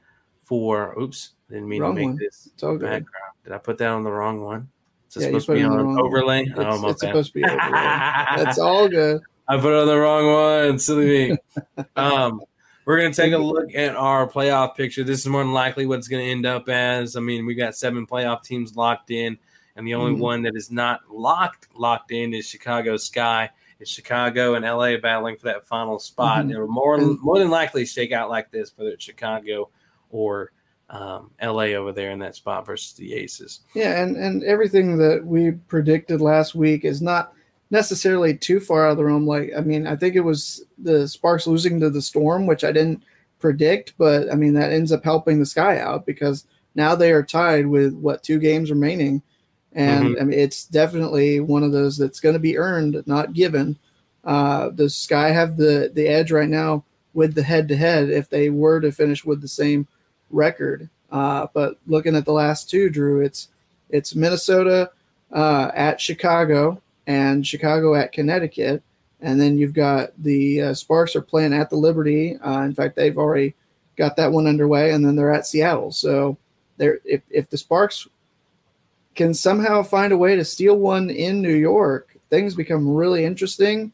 for. 0.43 0.95
Oops, 1.01 1.31
didn't 1.49 1.69
mean 1.69 1.81
Wrong 1.83 1.95
to 1.95 2.01
make 2.01 2.07
one. 2.09 2.17
this 2.17 2.49
It's 2.53 2.63
all 2.63 2.77
good. 2.77 2.83
background. 2.91 3.28
Did 3.49 3.55
I 3.55 3.59
put 3.59 3.79
that 3.79 3.89
on 3.89 4.05
the 4.05 4.13
wrong 4.13 4.43
one? 4.43 4.69
Is 5.09 5.17
it 5.17 5.21
Yeah, 5.21 5.27
supposed 5.29 5.47
to 5.47 5.55
be 5.55 5.63
on 5.63 5.87
one. 5.87 5.99
overlay? 5.99 6.43
It's, 6.43 6.53
oh, 6.59 6.79
my 6.83 6.91
it's 6.91 7.01
bad. 7.01 7.09
supposed 7.09 7.33
to 7.33 7.35
be 7.41 7.45
overlay. 7.45 7.59
That's 8.37 8.59
all 8.59 8.89
good. 8.91 9.23
I 9.49 9.57
put 9.57 9.73
it 9.73 9.81
on 9.81 9.87
the 9.87 9.97
wrong 9.99 10.67
one. 10.69 10.79
Silly 10.79 11.31
me. 11.31 11.39
um, 11.97 12.43
we're 12.85 12.99
going 12.99 13.11
to 13.11 13.17
take 13.23 13.33
a 13.33 13.39
look 13.39 13.75
at 13.75 13.97
our 13.97 14.29
playoff 14.29 14.77
picture. 14.77 15.03
This 15.03 15.21
is 15.21 15.27
more 15.29 15.43
than 15.43 15.55
likely 15.55 15.87
what 15.87 15.99
it's 15.99 16.09
going 16.09 16.23
to 16.27 16.31
end 16.31 16.45
up 16.45 16.69
as. 16.69 17.17
I 17.17 17.21
mean, 17.21 17.47
we 17.47 17.55
got 17.55 17.75
seven 17.75 18.07
playoff 18.07 18.43
teams 18.45 18.77
locked 18.77 19.11
in, 19.11 19.39
and 19.77 19.87
the 19.87 19.95
only 19.95 20.13
Mhm. 20.15 20.21
one 20.21 20.43
that 20.43 20.55
is 20.55 20.71
not 20.71 21.01
locked 21.11 21.69
locked 21.75 22.13
in 22.13 22.35
is 22.35 22.47
Chicago 22.47 22.99
Sky. 22.99 23.49
It's 23.81 23.91
Chicago 23.91 24.57
and 24.57 24.65
LA 24.67 24.99
battling 24.99 25.39
for 25.39 25.45
that 25.47 25.67
final 25.67 25.99
spot. 25.99 26.45
Mhm. 26.45 26.53
It 26.53 26.59
will 26.61 26.69
more 26.69 26.99
more 26.99 27.39
than 27.39 27.49
likely 27.49 27.87
shake 27.87 28.13
out 28.13 28.29
like 28.29 28.51
this, 28.51 28.73
whether 28.77 28.91
it's 28.91 29.05
Chicago 29.05 29.71
or 30.11 30.53
um, 30.91 31.31
LA 31.43 31.75
over 31.75 31.93
there 31.93 32.11
in 32.11 32.19
that 32.21 32.35
spot 32.35 32.67
versus 32.67 32.93
the 32.95 33.15
Aces. 33.15 33.61
Yeah, 33.75 34.03
and, 34.03 34.17
and 34.17 34.43
everything 34.45 34.97
that 34.99 35.25
we 35.25 35.53
predicted 35.53 36.21
last 36.21 36.55
week 36.55 36.85
is 36.85 37.03
not 37.03 37.33
necessarily 37.71 38.37
too 38.37 38.61
far 38.61 38.87
out 38.87 38.93
of 38.93 38.97
the 38.97 39.05
realm. 39.05 39.27
Like, 39.27 39.53
I 39.57 39.61
mean, 39.61 39.87
I 39.87 39.97
think 39.97 40.15
it 40.15 40.21
was 40.21 40.65
the 40.79 41.07
Sparks 41.07 41.47
losing 41.47 41.79
to 41.81 41.91
the 41.91 42.03
Storm, 42.03 42.47
which 42.47 42.65
I 42.65 42.73
didn't 42.73 43.03
predict, 43.39 43.95
but 43.99 44.31
I 44.33 44.35
mean, 44.35 44.55
that 44.55 44.73
ends 44.73 44.93
up 44.93 45.05
helping 45.05 45.39
the 45.39 45.47
Sky 45.47 45.79
out 45.79 46.07
because 46.07 46.47
now 46.75 46.95
they 46.95 47.13
are 47.13 47.23
tied 47.23 47.67
with 47.67 47.95
what 47.95 48.23
two 48.23 48.39
games 48.39 48.71
remaining. 48.71 49.23
And 49.73 50.17
I 50.19 50.25
mean, 50.25 50.39
it's 50.39 50.65
definitely 50.65 51.41
one 51.41 51.63
of 51.63 51.73
those 51.73 51.99
that's 51.99 52.21
going 52.21 52.33
to 52.33 52.41
be 52.41 52.57
earned, 52.57 53.03
not 53.07 53.35
given. 53.35 53.79
Uh, 54.25 54.71
the 54.71 54.89
Sky 54.89 55.31
have 55.31 55.57
the, 55.57 55.91
the 55.95 56.09
edge 56.09 56.33
right 56.33 56.49
now 56.49 56.85
with 57.13 57.35
the 57.35 57.43
head 57.43 57.69
to 57.69 57.77
head 57.77 58.09
if 58.09 58.29
they 58.31 58.49
were 58.51 58.81
to 58.81 58.91
finish 58.91 59.25
with 59.25 59.41
the 59.41 59.49
same 59.49 59.87
record. 60.31 60.89
Uh, 61.11 61.47
but 61.55 61.79
looking 61.87 62.15
at 62.15 62.25
the 62.25 62.33
last 62.33 62.69
two, 62.69 62.91
Drew, 62.91 63.21
it's 63.21 63.49
it's 63.89 64.15
Minnesota 64.15 64.91
uh, 65.33 65.71
at 65.75 66.01
Chicago 66.01 66.81
and 67.07 67.47
Chicago 67.47 67.95
at 67.95 68.13
Connecticut, 68.13 68.83
and 69.21 69.41
then 69.41 69.57
you've 69.57 69.73
got 69.73 70.11
the 70.23 70.63
uh, 70.63 70.75
Sparks 70.75 71.17
are 71.17 71.23
playing 71.23 71.55
at 71.55 71.71
the 71.71 71.77
Liberty. 71.77 72.37
Uh, 72.37 72.63
in 72.63 72.75
fact, 72.75 72.97
they've 72.97 73.17
already 73.17 73.55
got 73.97 74.17
that 74.17 74.33
one 74.33 74.47
underway, 74.47 74.93
and 74.93 75.05
then 75.05 75.17
they're 75.17 75.33
at 75.33 75.47
Seattle. 75.47 75.93
So, 75.93 76.37
they're 76.77 77.01
if 77.05 77.23
if 77.31 77.49
the 77.49 77.59
Sparks 77.59 78.07
can 79.15 79.35
somehow 79.35 79.83
find 79.83 80.13
a 80.13 80.19
way 80.19 80.37
to 80.37 80.45
steal 80.45 80.77
one 80.77 81.11
in 81.11 81.43
New 81.43 81.55
York, 81.55 82.17
things 82.31 82.55
become 82.55 82.89
really 82.95 83.25
interesting. 83.25 83.93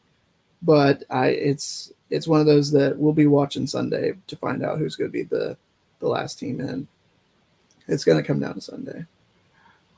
But 0.61 1.03
I, 1.09 1.27
it's 1.27 1.93
it's 2.09 2.27
one 2.27 2.39
of 2.39 2.45
those 2.45 2.71
that 2.71 2.97
we'll 2.97 3.13
be 3.13 3.27
watching 3.27 3.67
Sunday 3.67 4.13
to 4.27 4.35
find 4.35 4.63
out 4.63 4.77
who's 4.77 4.95
going 4.95 5.09
to 5.09 5.13
be 5.13 5.23
the 5.23 5.57
the 5.99 6.07
last 6.07 6.39
team 6.39 6.59
in. 6.59 6.87
It's 7.87 8.03
going 8.03 8.21
to 8.21 8.27
come 8.27 8.39
down 8.39 8.55
to 8.55 8.61
Sunday. 8.61 9.05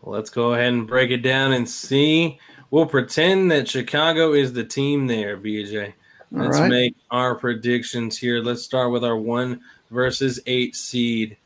Let's 0.04 0.30
go 0.30 0.54
ahead 0.54 0.74
and 0.74 0.88
break 0.88 1.12
it 1.12 1.22
down 1.22 1.54
and 1.54 1.68
see. 1.68 2.40
We'll 2.72 2.86
pretend 2.86 3.52
that 3.52 3.68
Chicago 3.68 4.34
is 4.34 4.54
the 4.54 4.64
team 4.64 5.08
there, 5.08 5.38
BJ. 5.38 5.94
Let's 6.32 6.60
right. 6.60 6.70
make 6.70 6.96
our 7.12 7.36
predictions 7.36 8.18
here. 8.18 8.42
Let's 8.42 8.64
start 8.64 8.92
with 8.92 9.04
our 9.06 9.18
one 9.18 9.62
versus 9.92 10.40
eight 10.46 10.76
seed. 10.76 11.38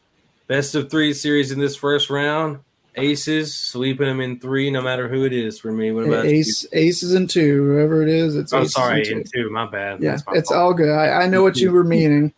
Best 0.47 0.73
of 0.75 0.89
three 0.89 1.13
series 1.13 1.51
in 1.51 1.59
this 1.59 1.75
first 1.75 2.09
round. 2.09 2.59
Aces 2.95 3.53
sweeping 3.57 4.07
them 4.07 4.19
in 4.19 4.39
three, 4.39 4.69
no 4.69 4.81
matter 4.81 5.07
who 5.07 5.23
it 5.23 5.31
is 5.31 5.57
for 5.57 5.71
me. 5.71 5.91
What 5.91 6.07
about 6.07 6.25
you? 6.25 6.31
Ace, 6.31 6.65
aces 6.73 7.13
and 7.13 7.29
two, 7.29 7.63
whoever 7.67 8.01
it 8.01 8.09
is. 8.09 8.35
It's 8.35 8.51
Oh, 8.51 8.61
aces 8.61 8.73
sorry, 8.73 9.01
and 9.03 9.07
in 9.07 9.23
two. 9.23 9.43
two. 9.43 9.49
My 9.49 9.65
bad. 9.65 10.03
Yeah, 10.03 10.17
my 10.27 10.33
it's 10.33 10.49
fault. 10.49 10.59
all 10.61 10.73
good. 10.73 10.89
I, 10.89 11.23
I 11.23 11.27
know 11.27 11.41
what 11.41 11.57
you 11.57 11.71
were 11.71 11.85
meaning. 11.85 12.33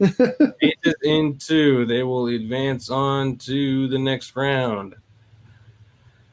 Aces 0.00 0.94
in 1.02 1.36
two. 1.38 1.84
They 1.86 2.02
will 2.02 2.28
advance 2.28 2.90
on 2.90 3.36
to 3.38 3.88
the 3.88 3.98
next 3.98 4.36
round. 4.36 4.94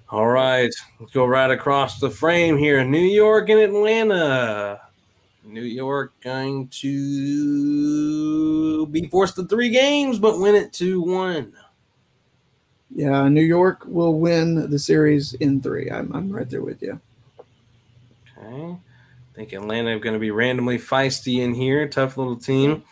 All 0.09 0.27
right, 0.27 0.73
let's 0.99 1.11
go 1.11 1.25
right 1.25 1.49
across 1.49 1.99
the 1.99 2.09
frame 2.09 2.57
here. 2.57 2.83
New 2.83 2.99
York 2.99 3.49
and 3.49 3.59
Atlanta. 3.59 4.81
New 5.43 5.63
York 5.63 6.13
going 6.21 6.67
to 6.69 7.65
be 8.87 9.07
forced 9.07 9.35
to 9.35 9.45
three 9.45 9.69
games, 9.69 10.19
but 10.19 10.39
win 10.39 10.55
it 10.55 10.73
2 10.73 11.01
1. 11.01 11.53
Yeah, 12.95 13.27
New 13.27 13.43
York 13.43 13.83
will 13.85 14.19
win 14.19 14.69
the 14.69 14.79
series 14.79 15.33
in 15.35 15.61
three. 15.61 15.89
I'm, 15.91 16.11
I'm 16.13 16.31
right 16.31 16.49
there 16.49 16.61
with 16.61 16.81
you. 16.81 16.99
Okay. 18.37 18.71
I 18.71 19.35
think 19.35 19.53
Atlanta 19.53 19.99
going 19.99 20.13
to 20.13 20.19
be 20.19 20.31
randomly 20.31 20.79
feisty 20.79 21.39
in 21.43 21.53
here. 21.53 21.87
Tough 21.87 22.17
little 22.17 22.37
team. 22.37 22.83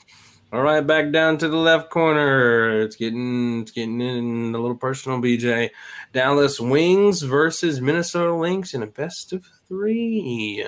All 0.54 0.62
right, 0.62 0.86
back 0.86 1.12
down 1.12 1.40
to 1.40 1.50
the 1.50 1.58
left 1.58 1.90
corner. 1.90 2.82
It's 2.82 2.96
getting 2.96 3.64
it's 3.64 3.72
getting 3.72 4.00
in 4.00 4.54
a 4.54 4.60
little 4.60 4.78
personal, 4.78 5.18
BJ. 5.20 5.72
Dallas 6.12 6.60
Wings 6.60 7.24
versus 7.24 7.82
Minnesota 7.82 8.36
Lynx 8.36 8.76
in 8.76 8.84
a 8.84 8.88
best 8.88 9.34
of 9.34 9.44
three. 9.68 10.64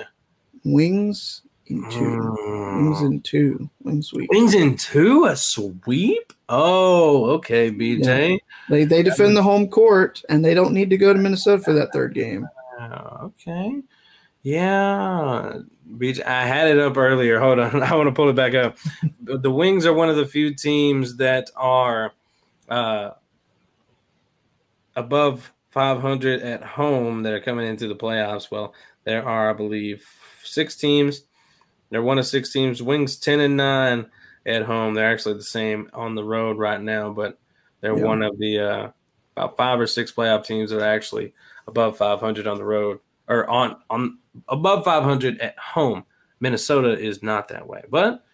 Wings 0.64 1.42
in 1.68 1.88
two. 1.88 2.00
Wings 2.00 2.98
Mm. 2.98 3.06
in 3.06 3.20
two. 3.20 3.70
Wing 3.84 4.02
sweep. 4.02 4.28
Wings 4.32 4.54
in 4.54 4.76
two, 4.76 5.26
a 5.26 5.36
sweep. 5.36 6.32
Oh, 6.48 7.26
okay, 7.36 7.70
BJ. 7.70 8.40
They 8.68 8.84
they 8.84 9.04
defend 9.04 9.36
the 9.36 9.42
home 9.44 9.68
court 9.68 10.20
and 10.28 10.44
they 10.44 10.54
don't 10.54 10.74
need 10.74 10.90
to 10.90 10.96
go 10.96 11.12
to 11.12 11.18
Minnesota 11.20 11.62
for 11.62 11.72
that 11.74 11.92
third 11.92 12.12
game. 12.12 12.48
Oh, 12.80 13.32
okay. 13.46 13.82
Yeah. 14.46 15.58
Beach, 15.98 16.20
I 16.20 16.46
had 16.46 16.68
it 16.68 16.78
up 16.78 16.96
earlier. 16.96 17.40
Hold 17.40 17.58
on. 17.58 17.82
I 17.82 17.96
want 17.96 18.06
to 18.06 18.12
pull 18.12 18.28
it 18.28 18.36
back 18.36 18.54
up. 18.54 18.76
the, 19.24 19.38
the 19.38 19.50
Wings 19.50 19.84
are 19.86 19.92
one 19.92 20.08
of 20.08 20.14
the 20.14 20.24
few 20.24 20.54
teams 20.54 21.16
that 21.16 21.50
are 21.56 22.12
uh, 22.68 23.10
above 24.94 25.52
500 25.72 26.42
at 26.42 26.62
home 26.62 27.24
that 27.24 27.32
are 27.32 27.40
coming 27.40 27.66
into 27.66 27.88
the 27.88 27.96
playoffs. 27.96 28.48
Well, 28.48 28.72
there 29.02 29.26
are, 29.26 29.50
I 29.50 29.52
believe, 29.52 30.06
six 30.44 30.76
teams. 30.76 31.22
They're 31.90 32.02
one 32.02 32.18
of 32.20 32.26
six 32.26 32.52
teams. 32.52 32.80
Wings 32.80 33.16
10 33.16 33.40
and 33.40 33.56
9 33.56 34.06
at 34.46 34.62
home. 34.62 34.94
They're 34.94 35.10
actually 35.12 35.34
the 35.34 35.42
same 35.42 35.90
on 35.92 36.14
the 36.14 36.22
road 36.22 36.56
right 36.56 36.80
now, 36.80 37.10
but 37.12 37.36
they're 37.80 37.98
Yeah. 37.98 38.04
one 38.04 38.22
of 38.22 38.38
the 38.38 38.60
uh, 38.60 38.90
about 39.36 39.56
five 39.56 39.80
or 39.80 39.88
six 39.88 40.12
playoff 40.12 40.44
teams 40.44 40.70
that 40.70 40.80
are 40.80 40.84
actually 40.94 41.34
above 41.66 41.96
500 41.98 42.46
on 42.46 42.58
the 42.58 42.64
road 42.64 43.00
or 43.28 43.44
on 43.50 43.76
on 43.90 44.18
above 44.48 44.84
500 44.84 45.40
at 45.40 45.58
home. 45.58 46.04
Minnesota 46.40 46.98
is 46.98 47.22
not 47.22 47.48
that 47.48 47.66
way. 47.66 47.82
But 47.90 48.24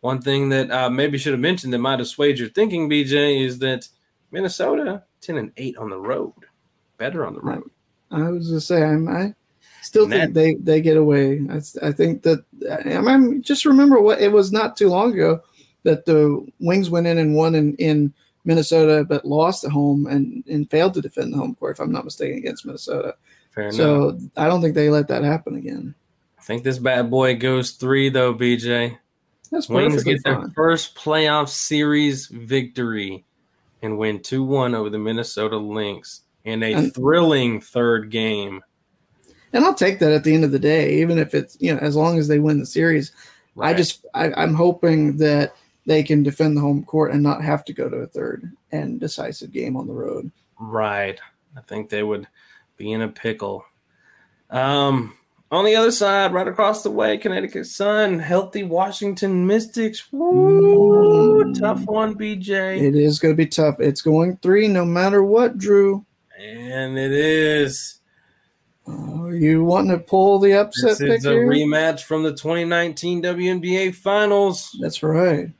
one 0.00 0.20
thing 0.20 0.48
that 0.50 0.70
uh, 0.70 0.90
maybe 0.90 1.18
should 1.18 1.32
have 1.32 1.40
mentioned 1.40 1.72
that 1.72 1.78
might 1.78 1.98
have 1.98 2.08
swayed 2.08 2.38
your 2.38 2.48
thinking, 2.48 2.90
BJ, 2.90 3.44
is 3.44 3.58
that 3.60 3.88
Minnesota 4.30 5.04
10 5.20 5.38
and 5.38 5.52
8 5.56 5.76
on 5.78 5.90
the 5.90 5.98
road, 5.98 6.34
better 6.98 7.26
on 7.26 7.34
the 7.34 7.40
road. 7.40 7.70
I 8.10 8.28
was 8.30 8.48
just 8.48 8.68
say 8.68 8.82
I'm 8.82 9.08
I 9.08 9.34
still 9.82 10.08
think 10.08 10.34
they 10.34 10.54
they 10.54 10.80
get 10.80 10.96
away. 10.96 11.46
I, 11.50 11.60
I 11.82 11.92
think 11.92 12.22
that 12.22 12.44
I 12.86 13.00
mean, 13.00 13.42
just 13.42 13.64
remember 13.64 14.00
what 14.00 14.20
it 14.20 14.30
was 14.30 14.52
not 14.52 14.76
too 14.76 14.88
long 14.88 15.12
ago 15.12 15.40
that 15.82 16.04
the 16.04 16.46
Wings 16.60 16.90
went 16.90 17.06
in 17.06 17.18
and 17.18 17.34
won 17.34 17.54
in, 17.54 17.74
in 17.76 18.12
Minnesota, 18.44 19.04
but 19.04 19.24
lost 19.24 19.64
at 19.64 19.70
home 19.70 20.06
and 20.06 20.44
and 20.46 20.70
failed 20.70 20.94
to 20.94 21.00
defend 21.00 21.32
the 21.32 21.38
home 21.38 21.54
court, 21.54 21.76
if 21.76 21.80
I'm 21.80 21.92
not 21.92 22.04
mistaken, 22.04 22.38
against 22.38 22.66
Minnesota. 22.66 23.16
Fair 23.54 23.70
so 23.72 24.10
enough. 24.10 24.22
I 24.36 24.46
don't 24.46 24.60
think 24.60 24.74
they 24.74 24.90
let 24.90 25.08
that 25.08 25.22
happen 25.22 25.56
again. 25.56 25.94
I 26.38 26.42
think 26.42 26.64
this 26.64 26.78
bad 26.78 27.10
boy 27.10 27.36
goes 27.36 27.72
three 27.72 28.08
though, 28.08 28.34
BJ. 28.34 28.98
That's 29.50 29.68
Wings 29.68 30.02
get 30.02 30.20
fine. 30.22 30.40
their 30.40 30.50
first 30.50 30.96
playoff 30.96 31.48
series 31.48 32.26
victory 32.26 33.24
and 33.82 33.98
win 33.98 34.20
2 34.20 34.42
1 34.42 34.74
over 34.74 34.90
the 34.90 34.98
Minnesota 34.98 35.56
Lynx 35.56 36.22
in 36.44 36.62
a 36.62 36.72
and, 36.72 36.94
thrilling 36.94 37.60
third 37.60 38.10
game. 38.10 38.62
And 39.52 39.64
I'll 39.64 39.74
take 39.74 40.00
that 40.00 40.12
at 40.12 40.24
the 40.24 40.34
end 40.34 40.44
of 40.44 40.50
the 40.50 40.58
day, 40.58 41.00
even 41.00 41.18
if 41.18 41.34
it's, 41.34 41.56
you 41.60 41.72
know, 41.72 41.78
as 41.80 41.94
long 41.94 42.18
as 42.18 42.26
they 42.26 42.40
win 42.40 42.58
the 42.58 42.66
series. 42.66 43.12
Right. 43.54 43.70
I 43.70 43.74
just, 43.74 44.04
I, 44.14 44.32
I'm 44.32 44.54
hoping 44.54 45.18
that 45.18 45.54
they 45.86 46.02
can 46.02 46.24
defend 46.24 46.56
the 46.56 46.60
home 46.60 46.82
court 46.84 47.12
and 47.12 47.22
not 47.22 47.42
have 47.42 47.64
to 47.66 47.72
go 47.72 47.88
to 47.88 47.98
a 47.98 48.06
third 48.06 48.50
and 48.72 48.98
decisive 48.98 49.52
game 49.52 49.76
on 49.76 49.86
the 49.86 49.92
road. 49.92 50.30
Right. 50.58 51.20
I 51.56 51.60
think 51.60 51.88
they 51.88 52.02
would 52.02 52.26
be 52.76 52.92
in 52.92 53.02
a 53.02 53.08
pickle. 53.08 53.64
Um, 54.50 55.14
on 55.50 55.64
the 55.64 55.76
other 55.76 55.92
side, 55.92 56.32
right 56.32 56.48
across 56.48 56.82
the 56.82 56.90
way, 56.90 57.16
Connecticut 57.16 57.66
Sun, 57.66 58.18
healthy 58.18 58.64
Washington 58.64 59.46
Mystics. 59.46 60.12
Woo, 60.12 61.44
mm. 61.44 61.58
tough 61.58 61.84
one, 61.86 62.14
BJ. 62.14 62.80
It 62.82 62.96
is 62.96 63.18
going 63.18 63.34
to 63.34 63.36
be 63.36 63.46
tough. 63.46 63.76
It's 63.78 64.02
going 64.02 64.36
three 64.38 64.68
no 64.68 64.84
matter 64.84 65.22
what, 65.22 65.58
Drew. 65.58 66.04
And 66.38 66.98
it 66.98 67.12
is. 67.12 68.00
Oh, 68.86 69.30
you 69.30 69.64
wanting 69.64 69.92
to 69.92 69.98
pull 69.98 70.38
the 70.38 70.54
upset 70.54 70.98
this 70.98 70.98
pick 70.98 71.18
is 71.18 71.26
a 71.26 71.30
here? 71.30 71.48
rematch 71.48 72.02
from 72.02 72.22
the 72.22 72.32
2019 72.32 73.22
WNBA 73.22 73.94
Finals. 73.94 74.76
That's 74.80 75.02
right. 75.02 75.50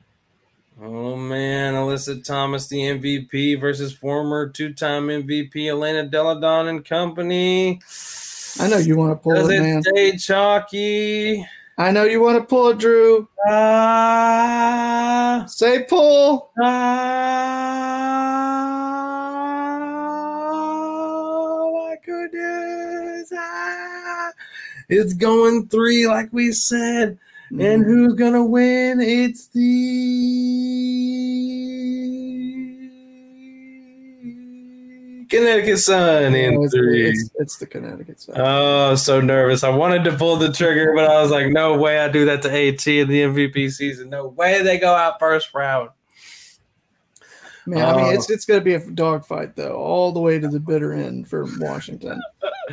Oh 0.81 1.15
man, 1.15 1.73
Alyssa 1.73 2.21
Thomas, 2.21 2.67
the 2.67 2.75
MVP, 2.77 3.61
versus 3.61 3.93
former 3.93 4.49
two-time 4.49 5.07
MVP 5.07 5.67
Elena 5.67 6.03
Delle 6.03 6.37
Donne 6.41 6.67
and 6.67 6.83
company. 6.83 7.79
I 8.59 8.67
know 8.67 8.77
you 8.77 8.97
want 8.97 9.13
to 9.13 9.15
pull 9.15 9.35
Does 9.35 9.49
it, 9.49 9.61
man. 9.61 9.81
Stay 9.83 10.17
chalky. 10.17 11.45
I 11.77 11.91
know 11.91 12.03
you 12.03 12.21
want 12.21 12.39
to 12.39 12.45
pull 12.45 12.67
it, 12.69 12.77
Drew. 12.77 13.27
Uh, 13.49 15.45
Say 15.45 15.83
pull. 15.83 16.51
Oh 16.57 16.61
my 21.89 21.95
goodness. 22.05 23.31
Ah. 23.33 24.31
It's 24.89 25.13
going 25.13 25.67
three, 25.67 26.05
like 26.05 26.33
we 26.33 26.51
said. 26.51 27.17
Mm-hmm. 27.55 27.65
And 27.65 27.85
who's 27.85 28.13
gonna 28.15 28.43
win? 28.43 28.99
It's 28.99 29.47
the 29.47 29.63
Connecticut 35.29 35.79
Sun 35.79 36.35
in 36.35 36.61
it's, 36.61 36.73
three. 36.73 37.07
It's, 37.07 37.29
it's, 37.35 37.55
the 37.55 37.65
Connecticut 37.65 38.19
Sun. 38.19 38.35
Oh, 38.37 38.95
so 38.95 39.21
nervous. 39.21 39.63
I 39.63 39.69
wanted 39.69 40.03
to 40.03 40.17
pull 40.17 40.35
the 40.35 40.51
trigger, 40.51 40.91
but 40.93 41.09
I 41.09 41.21
was 41.21 41.31
like, 41.31 41.47
no 41.47 41.77
way 41.77 41.99
I 41.99 42.09
do 42.09 42.25
that 42.25 42.41
to 42.41 42.49
AT 42.49 42.85
in 42.87 43.07
the 43.07 43.21
MVP 43.21 43.71
season. 43.71 44.09
No 44.09 44.27
way 44.27 44.61
they 44.61 44.77
go 44.77 44.93
out 44.93 45.17
first 45.17 45.53
round. 45.53 45.91
Man, 47.65 47.85
I 47.85 47.95
mean, 47.95 48.13
it's 48.13 48.29
it's 48.29 48.45
going 48.45 48.59
to 48.59 48.63
be 48.65 48.73
a 48.73 48.79
dogfight 48.91 49.55
though, 49.55 49.77
all 49.77 50.11
the 50.11 50.19
way 50.19 50.39
to 50.39 50.49
the 50.49 50.59
bitter 50.59 50.91
end 50.91 51.29
for 51.29 51.47
Washington. 51.57 52.21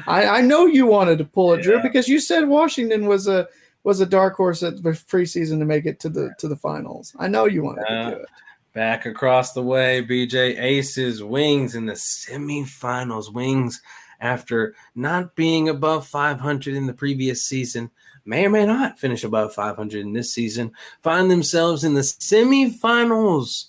I, 0.09 0.26
I 0.26 0.40
know 0.40 0.66
you 0.66 0.86
wanted 0.86 1.18
to 1.18 1.24
pull 1.24 1.52
it, 1.52 1.59
yeah. 1.59 1.62
Drew, 1.62 1.82
because 1.82 2.09
you 2.09 2.18
said 2.18 2.48
Washington 2.48 3.06
was 3.06 3.28
a 3.28 3.46
was 3.84 4.00
a 4.00 4.06
dark 4.06 4.36
horse 4.36 4.62
at 4.62 4.82
the 4.82 4.90
preseason 4.90 5.59
to 5.59 5.64
make 5.64 5.86
it 5.86 6.00
to 6.00 6.09
the 6.09 6.34
to 6.38 6.48
the 6.48 6.56
finals. 6.56 7.14
I 7.18 7.28
know 7.28 7.46
you 7.46 7.62
wanted 7.62 7.84
uh, 7.88 8.10
to 8.10 8.16
do 8.16 8.22
it. 8.22 8.28
Back 8.72 9.04
across 9.04 9.52
the 9.52 9.62
way, 9.62 10.02
BJ 10.02 10.59
Aces 10.59 11.22
Wings 11.22 11.74
in 11.74 11.86
the 11.86 11.92
semifinals. 11.92 13.32
Wings, 13.32 13.82
after 14.20 14.74
not 14.94 15.34
being 15.34 15.68
above 15.68 16.06
500 16.06 16.74
in 16.74 16.86
the 16.86 16.94
previous 16.94 17.44
season, 17.44 17.90
may 18.24 18.46
or 18.46 18.50
may 18.50 18.64
not 18.64 18.98
finish 18.98 19.24
above 19.24 19.54
500 19.54 20.00
in 20.00 20.14
this 20.14 20.32
season, 20.32 20.72
find 21.02 21.30
themselves 21.30 21.84
in 21.84 21.94
the 21.94 22.00
semifinals. 22.00 23.66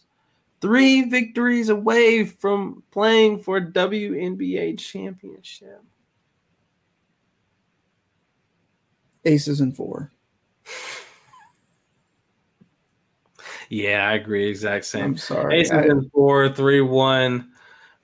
Three 0.61 1.09
victories 1.09 1.67
away 1.67 2.23
from 2.23 2.83
playing 2.91 3.39
for 3.39 3.59
WNBA 3.59 4.79
championship. 4.79 5.83
Aces 9.25 9.61
and 9.61 9.75
four. 9.75 10.11
Yeah, 13.69 14.07
I 14.07 14.13
agree. 14.13 14.49
Exact 14.49 14.85
same. 14.85 15.03
I'm 15.03 15.17
sorry. 15.17 15.61
Aces 15.61 15.71
I, 15.71 15.83
in 15.85 16.09
four, 16.09 16.49
three, 16.49 16.81
one 16.81 17.51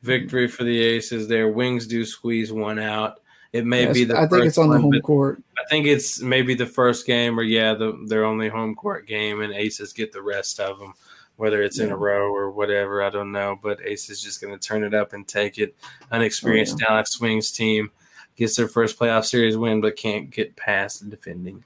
victory 0.01 0.47
for 0.47 0.63
the 0.63 0.81
Aces. 0.81 1.27
Their 1.27 1.49
wings 1.49 1.85
do 1.85 2.05
squeeze 2.05 2.51
one 2.51 2.79
out. 2.79 3.19
It 3.51 3.65
may 3.65 3.83
yes, 3.83 3.93
be 3.93 4.03
the. 4.05 4.17
I 4.17 4.27
think 4.27 4.45
it's 4.45 4.57
on 4.57 4.69
the 4.69 4.79
home 4.79 4.99
court. 5.01 5.41
I 5.57 5.63
think 5.69 5.85
it's 5.85 6.21
maybe 6.21 6.53
the 6.53 6.65
first 6.65 7.05
game, 7.05 7.39
or 7.39 7.43
yeah, 7.43 7.73
the, 7.73 8.03
their 8.07 8.25
only 8.25 8.47
home 8.47 8.75
court 8.75 9.07
game, 9.07 9.41
and 9.41 9.53
Aces 9.53 9.93
get 9.93 10.11
the 10.11 10.21
rest 10.21 10.59
of 10.59 10.79
them, 10.79 10.93
whether 11.35 11.61
it's 11.61 11.79
yeah. 11.79 11.85
in 11.85 11.91
a 11.91 11.97
row 11.97 12.33
or 12.33 12.51
whatever. 12.51 13.03
I 13.03 13.09
don't 13.09 13.31
know, 13.31 13.57
but 13.61 13.79
Aces 13.83 14.21
just 14.21 14.41
going 14.41 14.57
to 14.57 14.59
turn 14.59 14.83
it 14.83 14.93
up 14.93 15.13
and 15.13 15.27
take 15.27 15.57
it. 15.57 15.75
Unexperienced 16.11 16.75
oh, 16.75 16.77
yeah. 16.79 16.87
Dallas 16.87 17.19
Wings 17.19 17.51
team 17.51 17.91
gets 18.39 18.55
their 18.55 18.67
first 18.67 18.97
playoff 18.97 19.25
series 19.25 19.57
win, 19.57 19.81
but 19.81 19.95
can't 19.95 20.31
get 20.31 20.55
past 20.55 21.03
the 21.03 21.09
defending 21.09 21.63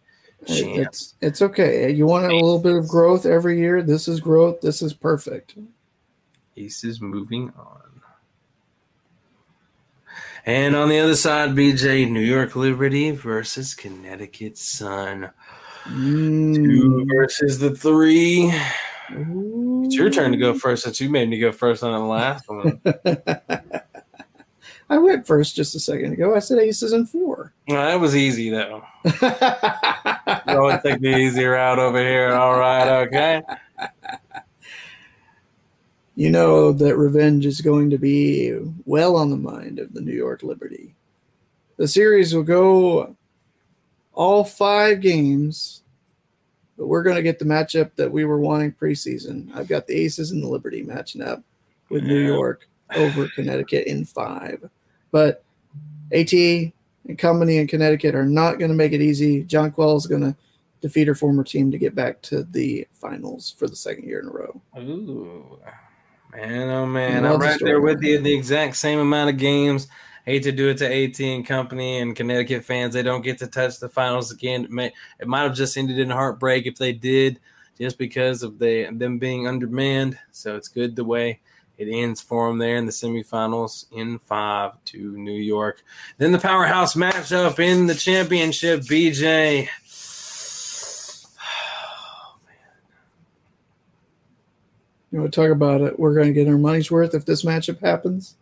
it's 0.48 1.16
it's 1.22 1.42
okay. 1.42 1.90
You 1.92 2.06
want 2.06 2.26
a 2.26 2.36
little 2.36 2.60
bit 2.60 2.76
of 2.76 2.88
growth 2.88 3.26
every 3.26 3.60
year. 3.60 3.82
This 3.82 4.08
is 4.08 4.20
growth. 4.20 4.62
This 4.62 4.82
is 4.82 4.94
perfect. 4.94 5.56
Ace 6.58 6.84
is 6.84 7.02
moving 7.02 7.52
on. 7.58 7.80
And 10.46 10.76
on 10.76 10.90
the 10.90 11.00
other 11.00 11.16
side, 11.16 11.52
BJ, 11.52 12.10
New 12.10 12.20
York 12.20 12.56
Liberty 12.56 13.12
versus 13.12 13.74
Connecticut 13.74 14.58
Sun. 14.58 15.32
Mm. 15.86 16.56
Two 16.56 17.06
versus 17.14 17.60
the 17.60 17.74
three. 17.76 18.54
Ooh. 19.12 19.84
It's 19.86 19.96
your 19.96 20.10
turn 20.10 20.32
to 20.32 20.38
go 20.38 20.54
first 20.54 20.84
since 20.84 21.00
you 21.00 21.10
made 21.10 21.30
me 21.30 21.40
go 21.40 21.52
first 21.52 21.84
on 21.84 21.94
the 21.94 22.06
last 22.06 22.50
one. 22.50 22.82
I 24.94 25.00
went 25.00 25.26
first 25.26 25.56
just 25.56 25.74
a 25.74 25.80
second 25.80 26.14
ago. 26.14 26.36
I 26.36 26.40
said 26.40 26.60
aces 26.60 26.94
and 26.94 27.10
four. 27.10 27.52
Well, 27.68 27.84
that 27.84 28.00
was 28.00 28.16
easy 28.16 28.52
though. 28.52 28.84
Don't 30.46 30.84
take 30.84 31.02
the 31.02 31.18
easy 31.18 31.44
route 31.46 31.80
over 31.80 31.98
here. 31.98 32.32
All 32.36 32.60
right, 32.60 33.02
okay. 33.08 33.42
You 36.16 36.30
know 36.30 36.72
that 36.74 36.96
revenge 36.96 37.48
is 37.48 37.60
going 37.60 37.90
to 37.90 37.98
be 37.98 38.56
well 38.86 39.16
on 39.16 39.32
the 39.32 39.36
mind 39.36 39.80
of 39.80 39.96
the 39.96 40.02
New 40.02 40.14
York 40.14 40.44
Liberty. 40.44 40.94
The 41.78 41.88
series 41.88 42.36
will 42.36 42.44
go 42.44 43.16
all 44.14 44.44
five 44.44 45.02
games, 45.02 45.82
but 46.78 46.86
we're 46.86 47.02
going 47.02 47.16
to 47.16 47.24
get 47.24 47.40
the 47.40 47.46
matchup 47.46 47.96
that 47.96 48.12
we 48.12 48.26
were 48.26 48.40
wanting 48.40 48.74
preseason. 48.74 49.56
I've 49.56 49.68
got 49.68 49.88
the 49.88 49.96
Aces 49.96 50.30
and 50.30 50.44
the 50.44 50.48
Liberty 50.48 50.84
matching 50.84 51.24
up 51.24 51.42
with. 51.90 52.04
New 52.04 52.20
York 52.20 52.70
over 52.96 53.28
Connecticut 53.30 53.88
in 53.88 54.06
five. 54.06 54.70
But 55.14 55.44
AT 56.12 56.34
and 56.34 56.74
company 57.20 57.58
in 57.58 57.68
Connecticut 57.68 58.16
are 58.16 58.26
not 58.26 58.58
going 58.58 58.72
to 58.72 58.76
make 58.76 58.94
it 58.94 59.02
easy. 59.02 59.44
Jonquel 59.46 59.96
is 59.96 60.08
going 60.08 60.24
to 60.24 60.36
defeat 60.82 61.08
her 61.08 61.14
former 61.14 61.44
team 61.44 61.70
to 61.70 61.78
get 61.78 61.94
back 61.94 62.20
to 62.24 62.44
the 62.46 62.88
finals 62.94 63.54
for 63.58 63.68
the 63.68 63.76
second 63.76 64.06
year 64.06 64.20
in 64.20 64.28
a 64.28 64.32
row. 64.32 64.62
Ooh, 64.80 65.60
man, 66.34 66.70
oh 66.70 66.88
man, 66.88 67.26
I'm 67.26 67.40
right 67.40 67.60
there 67.60 67.80
with 67.80 68.02
you. 68.02 68.20
The 68.20 68.34
exact 68.34 68.76
same 68.76 68.98
amount 68.98 69.30
of 69.30 69.38
games. 69.38 69.88
Hate 70.26 70.44
to 70.44 70.52
do 70.52 70.70
it 70.70 70.78
to 70.78 70.86
AT 70.92 71.20
and 71.20 71.46
company 71.46 72.00
and 72.00 72.16
Connecticut 72.16 72.66
fans. 72.66 72.96
They 72.96 73.04
don't 73.04 73.22
get 73.22 73.38
to 73.40 73.48
touch 73.48 73.80
the 73.80 73.90
finals 73.90 74.32
again. 74.32 74.64
It, 74.64 74.72
may, 74.72 74.94
it 75.20 75.28
might 75.28 75.44
have 75.44 75.54
just 75.54 75.78
ended 75.78 76.00
in 76.00 76.10
heartbreak 76.10 76.66
if 76.66 76.78
they 76.78 76.94
did, 76.94 77.40
just 77.78 78.00
because 78.00 78.42
of 78.42 78.58
they 78.58 78.86
them 78.86 79.20
being 79.20 79.48
undermanned. 79.48 80.18
So 80.32 80.56
it's 80.56 80.70
good 80.70 80.96
the 80.96 81.06
way 81.06 81.40
it 81.78 81.88
ends 81.90 82.22
for 82.22 82.48
them 82.48 82.60
there 82.60 82.78
in 82.78 82.86
the 82.86 82.92
semifinals 82.92 83.86
in 83.92 84.20
five 84.20 84.74
to 84.86 85.18
New 85.18 85.32
York. 85.32 85.84
Then 86.18 86.32
the 86.32 86.40
powerhouse 86.40 86.96
matchup 86.96 87.60
in 87.60 87.88
the 87.88 87.96
championship, 87.96 88.82
BJ. 88.82 89.68
You 95.12 95.20
want 95.20 95.32
to 95.32 95.42
talk 95.42 95.52
about 95.52 95.82
it? 95.82 96.00
We're 96.00 96.16
going 96.16 96.26
to 96.26 96.34
get 96.34 96.48
our 96.48 96.58
money's 96.58 96.90
worth 96.90 97.14
if 97.14 97.24
this 97.24 97.46
matchup 97.46 97.80
happens. 97.82 98.36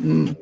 Mm. 0.00 0.34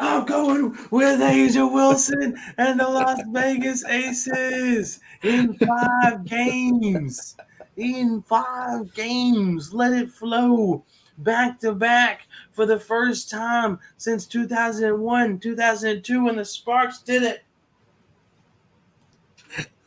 I'm 0.00 0.24
going 0.24 0.76
with 0.90 1.20
A'ja 1.20 1.72
Wilson 1.72 2.36
and 2.58 2.80
the 2.80 2.88
Las 2.88 3.20
Vegas 3.28 3.84
Aces 3.84 4.98
in 5.22 5.54
five 5.58 6.24
games 6.24 7.36
in 7.80 8.22
five 8.22 8.92
games. 8.94 9.72
Let 9.72 9.92
it 9.92 10.10
flow. 10.10 10.84
back 11.18 11.60
to 11.60 11.72
back 11.72 12.26
for 12.52 12.64
the 12.64 12.80
first 12.80 13.28
time 13.30 13.78
since 13.98 14.26
2001, 14.26 15.38
2002 15.38 16.24
when 16.24 16.36
the 16.36 16.44
Sparks 16.44 17.02
did 17.02 17.22
it. 17.22 17.44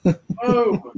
oh, 0.44 0.94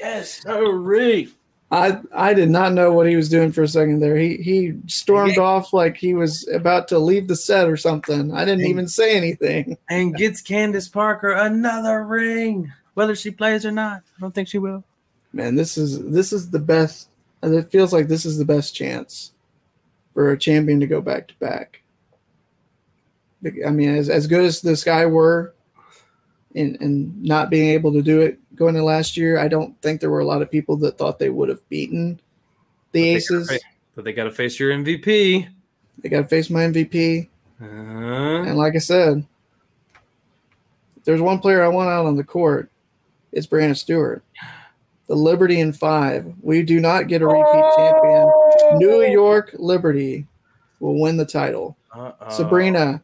yes, 0.00 0.42
hurry. 0.44 1.28
I 1.70 1.98
I 2.14 2.34
did 2.34 2.50
not 2.50 2.72
know 2.72 2.92
what 2.92 3.08
he 3.08 3.16
was 3.16 3.28
doing 3.28 3.50
for 3.50 3.62
a 3.62 3.68
second 3.68 4.00
there. 4.00 4.16
He 4.16 4.36
he 4.36 4.74
stormed 4.86 5.38
off 5.38 5.72
like 5.72 5.96
he 5.96 6.14
was 6.14 6.46
about 6.48 6.86
to 6.88 6.98
leave 6.98 7.26
the 7.26 7.36
set 7.36 7.68
or 7.68 7.76
something. 7.76 8.32
I 8.32 8.44
didn't 8.44 8.66
even 8.66 8.86
say 8.86 9.16
anything. 9.16 9.76
And 9.90 10.14
gets 10.14 10.40
Candace 10.40 10.88
Parker 10.88 11.32
another 11.32 12.04
ring, 12.04 12.72
whether 12.94 13.16
she 13.16 13.30
plays 13.30 13.66
or 13.66 13.72
not. 13.72 14.02
I 14.16 14.20
don't 14.20 14.34
think 14.34 14.48
she 14.48 14.58
will. 14.58 14.84
Man, 15.34 15.56
this 15.56 15.76
is 15.76 16.00
this 16.10 16.32
is 16.32 16.50
the 16.50 16.58
best. 16.60 17.08
And 17.42 17.54
it 17.54 17.70
feels 17.70 17.92
like 17.92 18.08
this 18.08 18.24
is 18.24 18.38
the 18.38 18.44
best 18.44 18.74
chance 18.74 19.32
for 20.14 20.30
a 20.30 20.38
champion 20.38 20.80
to 20.80 20.86
go 20.86 21.00
back 21.02 21.28
to 21.28 21.34
back. 21.40 21.82
I 23.66 23.70
mean, 23.70 23.90
as 23.96 24.08
as 24.08 24.26
good 24.26 24.44
as 24.44 24.62
this 24.62 24.84
guy 24.84 25.04
were, 25.06 25.52
and 26.54 26.80
and 26.80 27.22
not 27.22 27.50
being 27.50 27.70
able 27.70 27.92
to 27.92 28.00
do 28.00 28.20
it 28.22 28.38
going 28.54 28.74
to 28.76 28.82
last 28.84 29.16
year, 29.16 29.38
I 29.38 29.48
don't 29.48 29.78
think 29.82 30.00
there 30.00 30.08
were 30.10 30.20
a 30.20 30.24
lot 30.24 30.40
of 30.40 30.50
people 30.50 30.76
that 30.78 30.96
thought 30.96 31.18
they 31.18 31.28
would 31.30 31.48
have 31.48 31.68
beaten 31.68 32.20
the 32.92 33.00
But 33.00 33.04
they 33.04 33.14
Aces. 33.16 33.48
gotta- 33.48 33.60
But 33.96 34.04
they 34.04 34.12
got 34.12 34.24
to 34.24 34.30
face 34.30 34.58
your 34.58 34.70
MVP. 34.70 35.48
They 35.98 36.08
got 36.08 36.22
to 36.22 36.28
face 36.28 36.48
my 36.48 36.62
MVP, 36.64 37.28
Uh, 37.60 37.64
and 37.64 38.56
like 38.56 38.74
I 38.76 38.78
said, 38.78 39.26
there's 41.04 41.20
one 41.20 41.38
player 41.40 41.62
I 41.62 41.68
want 41.68 41.90
out 41.90 42.06
on 42.06 42.16
the 42.16 42.24
court, 42.24 42.70
it's 43.32 43.46
Breanna 43.46 43.76
Stewart. 43.76 44.22
The 45.06 45.14
Liberty 45.14 45.60
in 45.60 45.72
five. 45.72 46.32
We 46.40 46.62
do 46.62 46.80
not 46.80 47.08
get 47.08 47.22
a 47.22 47.26
repeat 47.26 47.42
oh. 47.44 48.52
champion. 48.70 48.78
New 48.78 49.02
York 49.02 49.54
Liberty 49.58 50.26
will 50.80 50.98
win 50.98 51.16
the 51.16 51.26
title. 51.26 51.76
uh-oh. 51.94 52.30
Sabrina, 52.30 53.02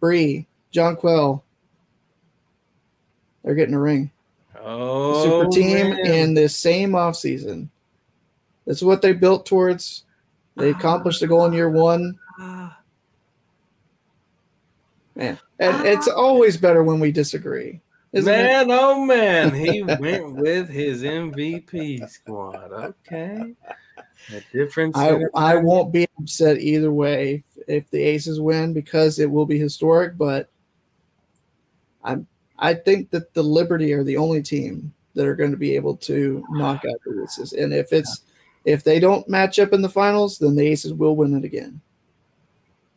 Bree, 0.00 0.46
Jonquel. 0.72 1.42
They're 3.42 3.54
getting 3.54 3.74
a 3.74 3.80
ring. 3.80 4.10
Oh, 4.60 5.24
Super 5.24 5.50
team 5.50 5.90
man. 5.90 6.06
in 6.06 6.34
the 6.34 6.48
same 6.48 6.92
offseason. 6.92 7.68
That's 8.66 8.82
what 8.82 9.00
they 9.00 9.12
built 9.12 9.46
towards. 9.46 10.04
They 10.56 10.70
accomplished 10.70 11.20
the 11.20 11.28
goal 11.28 11.44
in 11.46 11.52
year 11.52 11.70
one. 11.70 12.18
Ah. 12.40 12.78
Man, 15.14 15.38
and 15.60 15.86
it's 15.86 16.08
ah. 16.08 16.14
always 16.14 16.56
better 16.56 16.82
when 16.82 16.98
we 16.98 17.12
disagree. 17.12 17.80
Isn't 18.16 18.32
it? 18.32 18.36
man, 18.36 18.66
oh 18.70 19.04
man, 19.04 19.54
he 19.54 19.82
went 19.82 20.34
with 20.34 20.68
his 20.68 21.02
MVP 21.02 22.08
squad. 22.08 22.72
Okay, 22.72 23.54
a 24.32 24.40
difference. 24.52 24.96
I, 24.96 25.20
I 25.34 25.56
won't 25.56 25.92
be 25.92 26.06
upset 26.18 26.58
either 26.58 26.90
way 26.90 27.44
if 27.68 27.90
the 27.90 28.02
Aces 28.02 28.40
win 28.40 28.72
because 28.72 29.18
it 29.18 29.30
will 29.30 29.46
be 29.46 29.58
historic. 29.58 30.16
But 30.16 30.48
I'm 32.02 32.26
I 32.58 32.74
think 32.74 33.10
that 33.10 33.34
the 33.34 33.42
Liberty 33.42 33.92
are 33.92 34.04
the 34.04 34.16
only 34.16 34.42
team 34.42 34.92
that 35.14 35.26
are 35.26 35.36
going 35.36 35.50
to 35.50 35.56
be 35.56 35.76
able 35.76 35.96
to 35.96 36.44
knock 36.50 36.84
out 36.84 37.00
the 37.04 37.22
Aces, 37.22 37.52
and 37.52 37.72
if 37.72 37.92
it's 37.92 38.22
if 38.64 38.82
they 38.82 38.98
don't 38.98 39.28
match 39.28 39.58
up 39.58 39.72
in 39.72 39.82
the 39.82 39.88
finals, 39.88 40.38
then 40.38 40.56
the 40.56 40.66
Aces 40.66 40.92
will 40.92 41.16
win 41.16 41.36
it 41.36 41.44
again. 41.44 41.80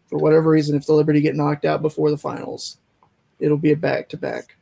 For 0.08 0.18
whatever 0.18 0.50
reason, 0.50 0.76
if 0.76 0.88
the 0.88 0.94
Liberty 0.94 1.22
get 1.22 1.36
knocked 1.36 1.66
out 1.66 1.84
before 1.84 2.10
the 2.10 2.18
finals, 2.18 2.78
it'll 3.40 3.58
be 3.58 3.72
a 3.74 3.78
back 3.78 4.10
to 4.10 4.18
back. 4.18 4.56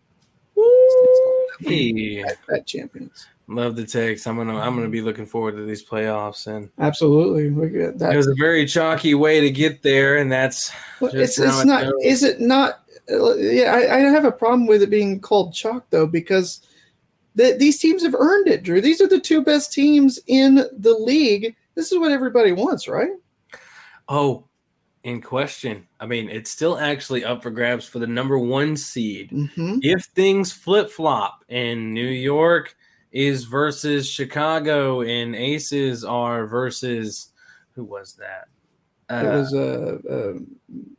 Hey, 1.59 2.23
At 2.53 2.65
champions, 2.65 3.27
love 3.47 3.75
the 3.75 3.85
text. 3.85 4.27
I'm 4.27 4.37
gonna 4.37 4.59
I'm 4.59 4.75
gonna 4.75 4.89
be 4.89 5.01
looking 5.01 5.25
forward 5.25 5.55
to 5.55 5.65
these 5.65 5.83
playoffs, 5.83 6.47
and 6.47 6.69
absolutely. 6.79 7.49
Look 7.49 7.71
at 7.71 7.95
it 7.95 7.99
that. 7.99 8.15
was 8.15 8.27
a 8.27 8.35
very 8.35 8.65
chalky 8.65 9.15
way 9.15 9.41
to 9.41 9.49
get 9.49 9.81
there, 9.83 10.17
and 10.17 10.31
that's 10.31 10.71
Well, 10.99 11.11
it's 11.13 11.39
it's 11.39 11.65
not. 11.65 11.91
Is 12.03 12.23
it 12.23 12.39
not? 12.39 12.81
Yeah, 13.09 13.73
I, 13.73 13.95
I 13.95 13.99
have 13.99 14.25
a 14.25 14.31
problem 14.31 14.67
with 14.67 14.81
it 14.81 14.89
being 14.89 15.19
called 15.19 15.53
chalk 15.53 15.89
though 15.89 16.07
because 16.07 16.61
the, 17.35 17.55
these 17.57 17.79
teams 17.79 18.03
have 18.03 18.15
earned 18.15 18.47
it, 18.47 18.63
Drew. 18.63 18.81
These 18.81 18.99
are 18.99 19.07
the 19.07 19.19
two 19.19 19.43
best 19.43 19.71
teams 19.71 20.19
in 20.27 20.55
the 20.55 20.97
league. 20.99 21.55
This 21.75 21.91
is 21.91 21.99
what 21.99 22.11
everybody 22.11 22.51
wants, 22.51 22.87
right? 22.87 23.11
oh, 24.09 24.46
in 25.07 25.21
question. 25.21 25.87
I 26.01 26.05
mean, 26.05 26.29
it's 26.29 26.51
still 26.51 26.77
actually 26.77 27.23
up 27.23 27.41
for 27.41 27.49
grabs 27.49 27.85
for 27.87 27.99
the 27.99 28.07
number 28.07 28.37
one 28.37 28.75
seed. 28.75 29.31
Mm-hmm. 29.31 29.77
if 29.81 30.03
things 30.15 30.51
flip 30.51 30.89
flop 30.89 31.45
and 31.47 31.93
New 31.93 32.07
York 32.09 32.75
is 33.13 33.45
versus 33.45 34.07
Chicago 34.09 35.01
and 35.01 35.33
Aces 35.33 36.03
are 36.03 36.45
versus 36.45 37.29
who 37.71 37.85
was 37.85 38.15
that? 38.15 38.47
it 39.09 39.25
was 39.25 39.53
uh, 39.53 39.97
uh, 40.11 40.33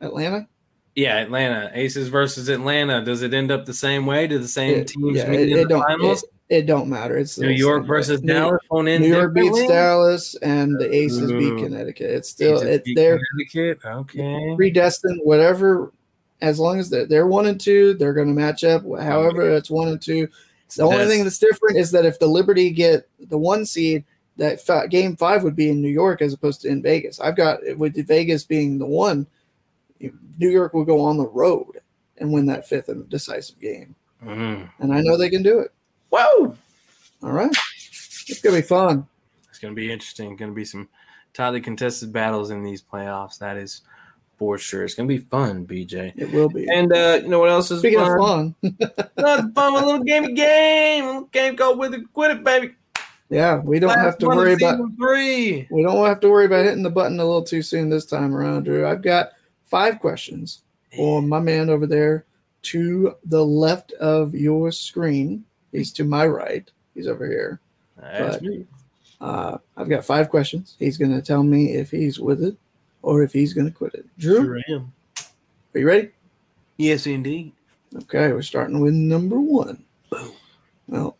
Atlanta. 0.01 0.47
yeah, 0.95 1.17
Atlanta. 1.17 1.69
Aces 1.75 2.07
versus 2.07 2.49
Atlanta. 2.49 3.05
Does 3.05 3.21
it 3.21 3.35
end 3.35 3.51
up 3.51 3.65
the 3.65 3.73
same 3.75 4.07
way? 4.07 4.25
Do 4.25 4.39
the 4.39 4.47
same 4.47 4.79
It, 4.79 4.87
teams 4.87 5.17
yeah, 5.17 5.29
meet 5.29 5.41
it, 5.41 5.51
in 5.51 5.57
it 5.59 5.69
the 5.69 5.79
finals? 5.79 6.23
It, 6.23 6.29
it 6.49 6.65
don't 6.65 6.89
matter. 6.89 7.15
It's 7.17 7.37
New 7.37 7.49
York 7.49 7.85
versus 7.85 8.23
New, 8.23 8.33
Dallas 8.33 8.61
won't 8.71 8.87
New 8.87 9.07
York 9.07 9.33
beats? 9.35 9.67
Dallas, 9.67 10.35
and 10.41 10.79
the 10.79 10.93
Aces 10.93 11.31
beat 11.31 11.57
Connecticut. 11.57 12.09
It's 12.09 12.29
still 12.29 12.57
Aces 12.57 12.67
it's 12.67 12.89
they're 12.95 13.19
Connecticut. 13.53 13.85
Okay. 13.85 14.55
predestined. 14.55 15.21
Whatever, 15.23 15.93
as 16.41 16.59
long 16.59 16.79
as 16.79 16.89
they're, 16.89 17.05
they're 17.05 17.27
one 17.27 17.45
and 17.45 17.61
two, 17.61 17.93
they're 17.93 18.13
going 18.13 18.27
to 18.27 18.33
match 18.33 18.63
up. 18.63 18.81
However, 18.99 19.55
it's 19.55 19.69
one 19.69 19.89
and 19.89 20.01
two. 20.01 20.27
The 20.75 20.83
only 20.83 21.05
thing 21.05 21.23
that's 21.23 21.39
different 21.39 21.77
is 21.77 21.91
that 21.91 22.05
if 22.05 22.19
the 22.19 22.27
Liberty 22.27 22.71
get 22.71 23.07
the 23.19 23.37
one 23.37 23.65
seed, 23.65 24.03
that 24.37 24.61
fa- 24.61 24.87
game 24.87 25.15
five 25.15 25.43
would 25.43 25.55
be 25.55 25.69
in 25.69 25.81
New 25.81 25.89
York 25.89 26.21
as 26.21 26.33
opposed 26.33 26.61
to 26.61 26.69
in 26.69 26.81
Vegas. 26.81 27.19
I've 27.19 27.35
got 27.35 27.59
with 27.77 27.95
Vegas 28.07 28.43
being 28.43 28.79
the 28.79 28.85
one, 28.85 29.27
New 29.99 30.49
York 30.49 30.73
will 30.73 30.85
go 30.85 31.01
on 31.01 31.17
the 31.17 31.27
road 31.27 31.81
and 32.17 32.31
win 32.31 32.45
that 32.47 32.67
fifth 32.67 32.89
and 32.89 33.07
decisive 33.09 33.59
game. 33.59 33.95
Mm. 34.23 34.69
And 34.79 34.93
I 34.93 35.01
know 35.01 35.17
they 35.17 35.29
can 35.29 35.43
do 35.43 35.59
it. 35.59 35.71
Whoa. 36.09 36.55
All 37.23 37.31
right. 37.31 37.51
It's 38.27 38.41
going 38.41 38.55
to 38.55 38.61
be 38.61 38.67
fun. 38.67 39.07
It's 39.49 39.59
going 39.59 39.73
to 39.73 39.79
be 39.79 39.91
interesting. 39.91 40.35
Going 40.35 40.51
to 40.51 40.55
be 40.55 40.65
some 40.65 40.87
tightly 41.33 41.61
contested 41.61 42.11
battles 42.13 42.49
in 42.51 42.63
these 42.63 42.81
playoffs. 42.81 43.37
That 43.39 43.57
is 43.57 43.81
for 44.37 44.57
sure. 44.57 44.83
It's 44.83 44.93
going 44.93 45.09
to 45.09 45.13
be 45.15 45.21
fun, 45.21 45.65
BJ. 45.65 46.13
It 46.15 46.31
will 46.31 46.49
be. 46.49 46.67
And 46.69 46.93
uh, 46.93 47.19
you 47.21 47.27
know 47.27 47.39
what 47.39 47.49
else 47.49 47.71
is 47.71 47.79
Speaking 47.79 47.99
fun? 47.99 48.55
of 48.63 48.71
fun, 48.71 48.99
Not 49.17 49.53
fun, 49.53 49.73
a 49.83 49.85
little 49.85 50.03
gamey 50.03 50.33
game, 50.33 51.03
a 51.03 51.07
little 51.07 51.21
game 51.25 51.55
go 51.55 51.75
with 51.75 51.93
it, 51.93 52.01
quit 52.13 52.31
it, 52.31 52.43
baby. 52.43 52.73
yeah, 53.29 53.57
we 53.57 53.79
don't 53.79 53.89
Last 53.89 53.99
have 54.05 54.17
to 54.19 54.27
worry 54.27 54.53
about 54.53 54.79
three. 54.97 55.67
we 55.69 55.83
don't 55.83 56.05
have 56.05 56.21
to 56.21 56.29
worry 56.29 56.45
about 56.45 56.63
hitting 56.65 56.83
the 56.83 56.89
button 56.89 57.19
a 57.19 57.25
little 57.25 57.43
too 57.43 57.61
soon 57.61 57.89
this 57.89 58.05
time 58.05 58.33
around, 58.33 58.63
Drew. 58.63 58.87
I've 58.87 59.01
got 59.01 59.31
five 59.65 59.99
questions 59.99 60.61
for 60.95 61.21
my 61.21 61.39
man 61.39 61.69
over 61.69 61.85
there 61.85 62.25
to 62.61 63.15
the 63.25 63.43
left 63.45 63.91
of 63.93 64.33
your 64.33 64.71
screen. 64.71 65.43
He's 65.71 65.91
to 65.93 66.03
my 66.03 66.25
right. 66.27 66.69
He's 66.95 67.07
over 67.07 67.25
here. 67.27 67.59
That's 67.97 68.37
But- 68.37 68.43
me. 68.43 68.65
Uh, 69.21 69.57
I've 69.75 69.89
got 69.89 70.05
five 70.05 70.29
questions. 70.29 70.75
He's 70.79 70.97
going 70.97 71.11
to 71.11 71.21
tell 71.21 71.43
me 71.43 71.73
if 71.75 71.91
he's 71.91 72.21
with 72.21 72.41
it 72.41 72.55
or 73.01 73.21
if 73.21 73.33
he's 73.33 73.53
going 73.53 73.67
to 73.67 73.73
quit 73.73 73.93
it. 73.93 74.05
Drew, 74.17 74.45
Sure 74.45 74.61
am. 74.69 74.93
are 75.75 75.79
you 75.79 75.85
ready? 75.85 76.09
Yes, 76.77 77.05
indeed. 77.05 77.51
Okay, 78.03 78.31
we're 78.31 78.41
starting 78.41 78.79
with 78.79 78.93
number 78.93 79.37
one. 79.37 79.83
Boom. 80.09 80.31
Well, 80.87 81.17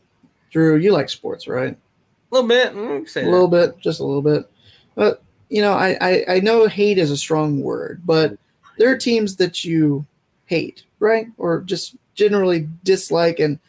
Drew, 0.49 0.77
you 0.77 0.93
like 0.93 1.09
sports, 1.09 1.45
right? 1.45 1.73
A 1.73 2.35
little 2.35 2.47
bit. 2.47 2.73
mm, 2.73 3.09
say 3.09 3.21
a 3.21 3.25
that. 3.25 3.31
little 3.31 3.49
bit, 3.49 3.77
just 3.79 3.99
a 3.99 4.05
little 4.05 4.21
bit. 4.21 4.49
But 4.95 5.21
you 5.49 5.61
know, 5.61 5.73
I, 5.73 5.97
I 5.99 6.25
I 6.35 6.39
know 6.39 6.67
hate 6.67 6.99
is 6.99 7.11
a 7.11 7.17
strong 7.17 7.59
word, 7.61 8.01
but 8.05 8.37
there 8.77 8.89
are 8.91 8.97
teams 8.97 9.35
that 9.37 9.65
you 9.65 10.05
hate, 10.45 10.83
right? 10.99 11.27
Or 11.37 11.61
just 11.61 11.95
generally 12.15 12.69
dislike 12.85 13.39
and 13.39 13.59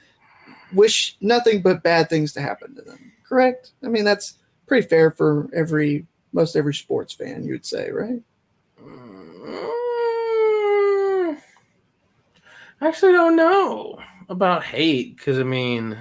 wish 0.72 1.16
nothing 1.20 1.62
but 1.62 1.82
bad 1.82 2.08
things 2.08 2.32
to 2.34 2.40
happen 2.40 2.74
to 2.74 2.82
them. 2.82 3.12
Correct? 3.28 3.72
I 3.84 3.88
mean, 3.88 4.04
that's 4.04 4.34
pretty 4.66 4.86
fair 4.86 5.10
for 5.10 5.48
every 5.54 6.06
most 6.32 6.56
every 6.56 6.74
sports 6.74 7.12
fan, 7.12 7.44
you'd 7.44 7.66
say, 7.66 7.90
right? 7.90 8.20
Mm, 8.82 9.66
I 12.80 12.88
actually 12.88 13.12
don't 13.12 13.36
know 13.36 13.98
about 14.28 14.64
hate 14.64 15.16
because 15.16 15.38
I 15.38 15.42
mean, 15.42 15.96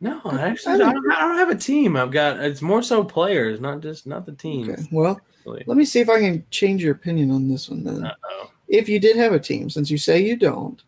no, 0.00 0.20
I 0.24 0.40
actually 0.48 0.74
I 0.74 0.78
don't, 0.78 1.12
I 1.12 1.20
don't 1.20 1.38
have 1.38 1.50
a 1.50 1.54
team. 1.56 1.96
I've 1.96 2.10
got 2.10 2.38
it's 2.40 2.62
more 2.62 2.82
so 2.82 3.04
players, 3.04 3.60
not 3.60 3.80
just 3.80 4.06
not 4.06 4.26
the 4.26 4.32
team. 4.32 4.70
Okay. 4.70 4.82
Well, 4.90 5.20
Really. 5.44 5.64
let 5.66 5.76
me 5.76 5.84
see 5.84 6.00
if 6.00 6.08
I 6.08 6.20
can 6.20 6.44
change 6.50 6.82
your 6.84 6.92
opinion 6.92 7.30
on 7.32 7.48
this 7.48 7.68
one 7.68 7.82
then. 7.84 8.04
Uh-oh. 8.04 8.50
if 8.68 8.88
you 8.88 9.00
did 9.00 9.16
have 9.16 9.32
a 9.32 9.40
team, 9.40 9.68
since 9.68 9.90
you 9.90 9.98
say 9.98 10.20
you 10.22 10.36
don't, 10.36 10.80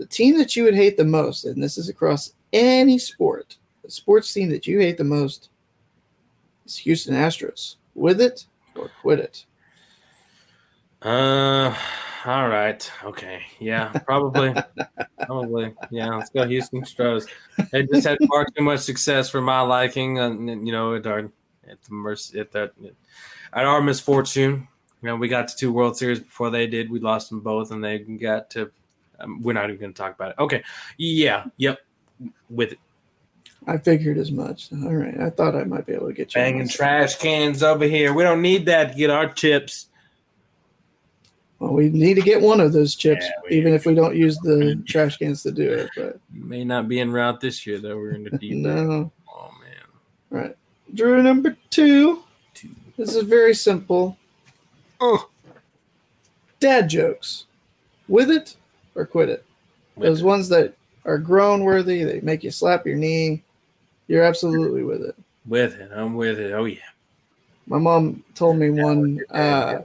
the 0.00 0.06
team 0.06 0.38
that 0.38 0.56
you 0.56 0.64
would 0.64 0.74
hate 0.74 0.96
the 0.96 1.04
most, 1.04 1.44
and 1.44 1.62
this 1.62 1.76
is 1.76 1.90
across 1.90 2.32
any 2.54 2.98
sport, 2.98 3.58
the 3.84 3.90
sports 3.90 4.32
team 4.32 4.48
that 4.48 4.66
you 4.66 4.78
hate 4.78 4.96
the 4.96 5.04
most 5.04 5.50
is 6.64 6.78
Houston 6.78 7.14
Astros. 7.14 7.76
With 7.94 8.22
it 8.22 8.46
or 8.74 8.90
quit 9.02 9.18
it? 9.18 9.44
Uh, 11.02 11.76
all 12.24 12.48
right. 12.48 12.90
Okay. 13.04 13.42
Yeah, 13.58 13.88
probably. 14.06 14.54
probably. 15.26 15.74
Yeah, 15.90 16.14
let's 16.14 16.30
go 16.30 16.48
Houston 16.48 16.80
Astros. 16.80 17.28
They 17.70 17.82
just 17.82 18.06
had 18.06 18.16
far 18.26 18.46
too 18.56 18.64
much 18.64 18.80
success 18.80 19.28
for 19.28 19.42
my 19.42 19.60
liking. 19.60 20.18
And, 20.18 20.66
you 20.66 20.72
know, 20.72 20.94
it 20.94 21.06
are, 21.06 21.30
at 21.68 21.82
the 21.82 21.92
mercy 21.92 22.40
at 22.40 22.52
that 22.52 22.72
at 23.52 23.66
our 23.66 23.82
misfortune. 23.82 24.66
You 25.02 25.08
know, 25.08 25.16
we 25.16 25.28
got 25.28 25.48
to 25.48 25.56
two 25.56 25.74
World 25.74 25.98
Series 25.98 26.20
before 26.20 26.48
they 26.48 26.66
did. 26.66 26.90
We 26.90 27.00
lost 27.00 27.28
them 27.28 27.40
both, 27.40 27.70
and 27.70 27.84
they 27.84 27.98
got 27.98 28.48
to. 28.50 28.70
Um, 29.20 29.42
we're 29.42 29.52
not 29.52 29.64
even 29.64 29.80
going 29.80 29.92
to 29.92 29.98
talk 30.00 30.14
about 30.14 30.30
it. 30.30 30.36
Okay, 30.38 30.62
yeah, 30.98 31.46
yep, 31.56 31.78
with 32.48 32.72
it. 32.72 32.78
I 33.66 33.78
figured 33.78 34.18
as 34.18 34.32
much. 34.32 34.70
All 34.72 34.94
right, 34.94 35.18
I 35.20 35.30
thought 35.30 35.54
I 35.54 35.64
might 35.64 35.86
be 35.86 35.92
able 35.92 36.08
to 36.08 36.12
get 36.12 36.34
you. 36.34 36.40
Banging 36.40 36.68
trash 36.68 37.16
cans 37.16 37.62
over 37.62 37.84
here. 37.84 38.14
We 38.14 38.22
don't 38.22 38.42
need 38.42 38.66
that 38.66 38.92
to 38.92 38.98
get 38.98 39.10
our 39.10 39.32
chips. 39.32 39.86
Well, 41.58 41.74
we 41.74 41.90
need 41.90 42.14
to 42.14 42.22
get 42.22 42.40
one 42.40 42.58
of 42.58 42.72
those 42.72 42.94
chips, 42.94 43.22
yeah, 43.22 43.54
even 43.54 43.74
if 43.74 43.84
we 43.84 43.94
don't 43.94 44.16
use 44.16 44.38
the 44.38 44.82
trash 44.88 45.18
cans 45.18 45.42
to 45.42 45.52
do 45.52 45.70
it. 45.70 45.90
But 45.94 46.18
may 46.32 46.64
not 46.64 46.88
be 46.88 47.00
en 47.00 47.10
route 47.10 47.40
this 47.40 47.66
year, 47.66 47.78
though. 47.78 47.96
We're 47.96 48.12
going 48.12 48.24
to 48.24 48.36
need 48.36 48.56
no. 48.56 48.86
That. 48.86 49.10
Oh 49.28 49.50
man! 49.60 50.32
All 50.32 50.38
right, 50.38 50.56
Drew 50.94 51.22
number 51.22 51.56
two. 51.68 52.22
two. 52.54 52.70
This 52.96 53.14
is 53.14 53.24
very 53.24 53.54
simple. 53.54 54.16
Oh, 55.00 55.28
dad 56.60 56.88
jokes, 56.88 57.44
with 58.08 58.30
it 58.30 58.56
or 58.94 59.06
quit 59.06 59.28
it. 59.28 59.44
With 59.96 60.06
Those 60.06 60.22
it. 60.22 60.26
ones 60.26 60.48
that 60.48 60.74
are 61.04 61.18
grown 61.18 61.64
worthy, 61.64 62.04
they 62.04 62.20
make 62.20 62.44
you 62.44 62.50
slap 62.50 62.86
your 62.86 62.96
knee. 62.96 63.42
You're 64.08 64.24
absolutely 64.24 64.82
with 64.82 65.02
it. 65.02 65.16
With 65.46 65.80
it, 65.80 65.90
I'm 65.94 66.14
with 66.14 66.38
it. 66.38 66.52
Oh 66.52 66.64
yeah. 66.64 66.78
My 67.66 67.78
mom 67.78 68.24
told 68.34 68.56
me 68.56 68.70
one. 68.70 69.20
Uh, 69.30 69.80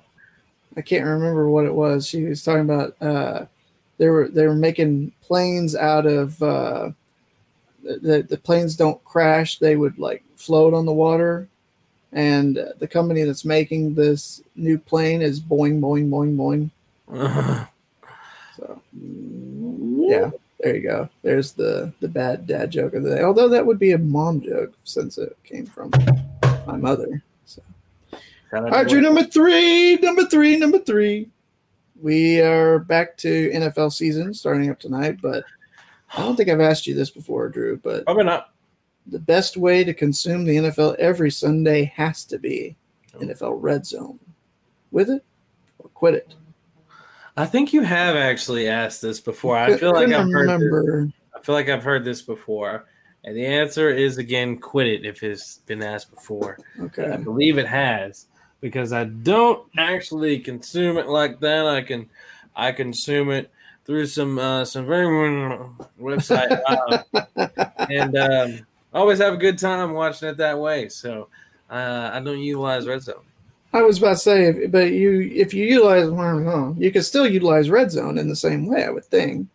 I 0.78 0.82
can't 0.82 1.06
remember 1.06 1.50
what 1.50 1.66
it 1.66 1.74
was. 1.74 2.08
She 2.08 2.24
was 2.24 2.44
talking 2.44 2.62
about 2.62 2.96
uh, 3.02 3.46
they 3.98 4.10
were 4.10 4.28
they 4.28 4.48
were 4.48 4.56
making 4.56 5.12
planes 5.22 5.76
out 5.76 6.06
of 6.06 6.42
uh, 6.42 6.90
the 7.84 8.26
the 8.28 8.38
planes 8.38 8.76
don't 8.76 9.04
crash. 9.06 9.60
They 9.60 9.76
would 9.76 9.98
like 9.98 10.24
float 10.36 10.74
on 10.74 10.86
the 10.86 10.94
water, 10.94 11.48
and 12.12 12.60
the 12.80 12.88
company 12.88 13.24
that's 13.24 13.46
making 13.46 13.94
this 13.94 14.42
new 14.56 14.78
plane 14.78 15.22
is 15.22 15.40
Boeing, 15.40 15.80
Boeing, 15.80 16.10
Boeing, 16.10 16.36
Boeing. 16.36 16.70
Uh-huh. 17.12 17.66
So 18.96 20.08
yeah, 20.08 20.32
there 20.60 20.76
you 20.76 20.82
go. 20.82 21.10
There's 21.22 21.52
the 21.54 21.94
the 22.00 22.08
bad 22.08 22.48
dad 22.48 22.72
joke 22.72 22.94
of 22.94 23.04
the 23.04 23.16
day. 23.16 23.24
Although 23.24 23.50
that 23.50 23.66
would 23.66 23.80
be 23.80 23.92
a 23.92 23.98
mom 23.98 24.42
joke 24.42 24.74
since 24.84 25.18
it 25.18 25.38
came 25.44 25.66
from 25.66 25.92
my 26.68 26.78
mother. 26.78 27.24
All 28.54 28.62
right, 28.62 28.88
Drew, 28.88 29.02
number 29.02 29.24
three, 29.24 29.96
number 29.98 30.26
three, 30.28 30.56
number 30.56 30.80
three. 30.80 31.30
We 32.02 32.40
are 32.40 32.80
back 32.80 33.18
to 33.18 33.50
NFL 33.50 33.92
season 33.92 34.34
starting 34.34 34.70
up 34.70 34.80
tonight, 34.80 35.20
but 35.22 35.44
I 36.16 36.22
don't 36.22 36.38
think 36.38 36.50
I've 36.50 36.62
asked 36.62 36.88
you 36.88 36.94
this 36.94 37.10
before, 37.10 37.50
Drew. 37.50 37.78
But 37.78 38.06
probably 38.06 38.24
not. 38.24 38.52
The 39.08 39.20
best 39.20 39.58
way 39.58 39.84
to 39.84 39.94
consume 39.94 40.46
the 40.46 40.56
NFL 40.56 40.96
every 40.96 41.32
Sunday 41.32 41.92
has 41.96 42.24
to 42.26 42.40
be 42.40 42.76
oh. 43.14 43.20
NFL 43.20 43.58
Red 43.62 43.86
Zone. 43.86 44.20
With 44.92 45.10
it 45.10 45.26
or 45.80 45.90
quit 45.90 46.14
it. 46.14 46.34
I 47.38 47.46
think 47.46 47.74
you 47.74 47.82
have 47.82 48.16
actually 48.16 48.68
asked 48.68 49.02
this 49.02 49.20
before. 49.20 49.58
I 49.58 49.78
feel 49.78 49.94
like 49.94 50.12
I've 50.12 50.32
heard. 50.32 50.62
This. 50.62 51.14
I 51.36 51.42
feel 51.42 51.56
like 51.56 51.70
I've 51.70 51.84
heard 51.84 52.06
this 52.06 52.22
before. 52.22 52.86
And 53.26 53.36
the 53.36 53.46
answer 53.46 53.90
is 53.90 54.18
again, 54.20 54.58
quit 54.58 54.88
it 54.88 55.06
if 55.06 55.24
it's 55.24 55.58
been 55.66 55.82
asked 55.82 56.12
before. 56.12 56.60
Okay. 56.80 57.12
I 57.12 57.18
believe 57.18 57.58
it 57.58 57.68
has 57.68 58.28
because 58.62 58.94
I 58.94 59.06
don't 59.06 59.68
actually 59.78 60.40
consume 60.40 60.98
it 60.98 61.08
like 61.08 61.40
that. 61.40 61.66
I 61.66 61.82
can 61.82 62.10
I 62.56 62.72
consume 62.72 63.32
it 63.32 63.52
through 63.86 64.06
some 64.06 64.38
uh, 64.38 64.64
some 64.64 64.86
very 64.86 65.08
website 66.00 66.62
uh, 66.68 67.54
and 67.90 68.16
um, 68.18 68.66
always 68.94 69.20
have 69.20 69.34
a 69.34 69.38
good 69.38 69.58
time 69.58 69.94
watching 69.94 70.30
it 70.30 70.38
that 70.38 70.58
way. 70.58 70.88
So 70.90 71.28
uh, 71.70 72.12
I 72.14 72.20
don't 72.20 72.40
utilize 72.40 72.88
Red 72.88 73.02
Zone. 73.02 73.26
I 73.76 73.82
was 73.82 73.98
about 73.98 74.12
to 74.12 74.18
say, 74.18 74.68
but 74.68 74.92
you 74.92 75.22
if 75.34 75.54
you 75.54 75.66
utilize, 75.66 76.06
you 76.80 76.92
can 76.92 77.04
still 77.04 77.28
utilize 77.28 77.70
Red 77.70 77.92
Zone 77.92 78.18
in 78.18 78.30
the 78.30 78.36
same 78.36 78.68
way. 78.68 78.86
I 78.86 78.90
would 78.90 79.06
think. 79.06 79.48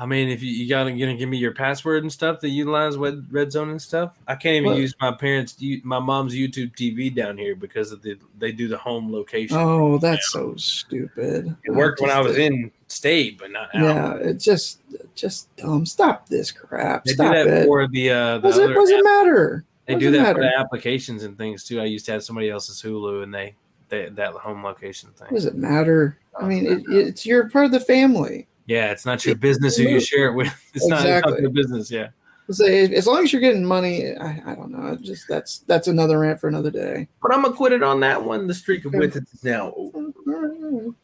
I 0.00 0.06
mean, 0.06 0.30
if 0.30 0.42
you, 0.42 0.50
you 0.50 0.66
gotta 0.66 0.92
gonna 0.92 1.14
give 1.14 1.28
me 1.28 1.36
your 1.36 1.52
password 1.52 2.04
and 2.04 2.10
stuff 2.10 2.38
to 2.38 2.48
utilize 2.48 2.96
Red, 2.96 3.26
Red 3.30 3.52
Zone 3.52 3.68
and 3.68 3.80
stuff, 3.80 4.18
I 4.26 4.34
can't 4.34 4.56
even 4.56 4.70
what? 4.70 4.78
use 4.78 4.94
my 4.98 5.12
parents' 5.12 5.56
my 5.84 5.98
mom's 5.98 6.34
YouTube 6.34 6.74
TV 6.74 7.14
down 7.14 7.36
here 7.36 7.54
because 7.54 7.92
of 7.92 8.00
the 8.00 8.18
they 8.38 8.50
do 8.50 8.66
the 8.66 8.78
home 8.78 9.12
location. 9.12 9.58
Oh, 9.58 9.98
that's 9.98 10.32
so 10.32 10.54
stupid. 10.56 11.54
It 11.64 11.72
worked 11.72 12.00
when 12.00 12.08
I 12.08 12.20
was 12.20 12.38
in 12.38 12.70
state, 12.88 13.38
but 13.38 13.50
not 13.50 13.74
out. 13.74 13.82
Yeah, 13.82 14.14
it 14.14 14.38
just 14.38 14.80
just 15.14 15.54
dumb. 15.56 15.84
Stop 15.84 16.30
this 16.30 16.50
crap. 16.50 17.04
They 17.04 17.12
Stop 17.12 17.34
do 17.34 17.44
that 17.44 17.46
it. 17.58 17.66
for 17.66 17.86
the. 17.86 18.10
Uh, 18.10 18.38
the 18.38 18.48
does 18.48 18.56
it 18.56 18.68
does 18.68 18.88
it 18.88 19.04
matter? 19.04 19.66
They 19.94 19.98
do 19.98 20.10
that 20.12 20.22
matter? 20.22 20.34
for 20.34 20.40
the 20.42 20.58
applications 20.58 21.24
and 21.24 21.36
things 21.36 21.64
too. 21.64 21.80
I 21.80 21.84
used 21.84 22.06
to 22.06 22.12
have 22.12 22.22
somebody 22.22 22.50
else's 22.50 22.82
Hulu, 22.82 23.22
and 23.22 23.34
they, 23.34 23.54
they 23.88 24.08
that 24.10 24.32
home 24.32 24.62
location 24.62 25.10
thing. 25.10 25.28
Does 25.32 25.46
it 25.46 25.54
matter? 25.54 26.18
I 26.40 26.46
mean, 26.46 26.66
it, 26.66 26.78
uh, 26.78 27.08
it's 27.08 27.26
you're 27.26 27.48
part 27.48 27.66
of 27.66 27.72
the 27.72 27.80
family. 27.80 28.46
Yeah, 28.66 28.92
it's 28.92 29.04
not 29.04 29.24
your 29.26 29.34
business 29.34 29.76
who 29.76 29.84
you 29.84 30.00
share 30.00 30.28
it 30.28 30.34
with. 30.34 30.48
It's 30.74 30.84
exactly. 30.86 31.32
not 31.32 31.40
your 31.40 31.50
business. 31.50 31.90
Yeah. 31.90 32.08
as 32.48 33.06
long 33.06 33.24
as 33.24 33.32
you're 33.32 33.40
getting 33.40 33.64
money, 33.64 34.16
I, 34.16 34.40
I, 34.46 34.54
don't 34.54 34.70
know. 34.70 34.96
Just 35.00 35.26
that's 35.28 35.58
that's 35.60 35.88
another 35.88 36.20
rant 36.20 36.40
for 36.40 36.46
another 36.46 36.70
day. 36.70 37.08
But 37.20 37.34
I'm 37.34 37.44
acquitted 37.44 37.82
on 37.82 37.98
that 38.00 38.22
one. 38.22 38.46
The 38.46 38.54
streak 38.54 38.84
of 38.84 38.94
wit 38.94 39.16
is 39.16 39.42
now 39.42 39.74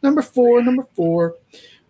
Number 0.02 0.22
four. 0.22 0.62
Number 0.62 0.86
four. 0.94 1.34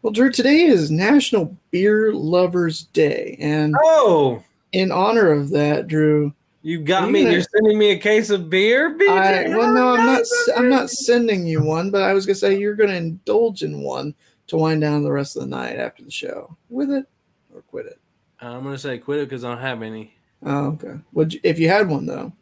Well, 0.01 0.13
Drew, 0.13 0.31
today 0.31 0.63
is 0.63 0.91
National 0.91 1.57
Beer 1.71 2.13
Lovers 2.13 2.85
Day, 2.93 3.37
and 3.41 3.75
oh, 3.83 4.43
in 4.73 4.93
honor 4.93 5.33
of 5.33 5.51
that, 5.51 5.89
Drew, 5.89 6.33
you 6.67 6.81
got 6.81 7.13
me. 7.13 7.23
You're 7.23 7.43
sending 7.43 7.79
me 7.79 7.93
a 7.93 7.97
case 7.97 8.29
of 8.29 8.51
beer, 8.51 8.99
BJ? 8.99 9.09
I, 9.09 9.57
well, 9.57 9.73
no, 9.73 9.91
I'm 9.91 10.05
not. 10.05 10.25
I'm 10.57 10.69
not 10.69 10.91
sending 10.91 11.47
you 11.47 11.63
one, 11.63 11.93
but 11.93 12.03
I 12.03 12.13
was 12.13 12.27
gonna 12.27 12.35
say 12.35 12.59
you're 12.59 12.75
gonna 12.75 12.95
indulge 12.95 13.63
in 13.63 13.83
one 13.83 14.17
to 14.49 14.57
wind 14.57 14.81
down 14.81 15.05
the 15.05 15.13
rest 15.13 15.37
of 15.37 15.43
the 15.43 15.49
night 15.49 15.77
after 15.77 16.03
the 16.03 16.11
show. 16.11 16.57
With 16.69 16.91
it 16.91 17.07
or 17.55 17.63
quit 17.63 17.87
it? 17.87 18.01
I'm 18.41 18.65
gonna 18.65 18.79
say 18.79 18.99
quit 18.99 19.21
it 19.21 19.29
because 19.29 19.45
I 19.45 19.51
don't 19.51 19.63
have 19.63 19.81
any. 19.81 20.17
Oh, 20.43 20.67
okay. 20.73 20.99
Would 21.13 21.35
you, 21.35 21.41
if 21.45 21.61
you 21.61 21.69
had 21.69 21.89
one 21.89 22.05
though? 22.05 22.33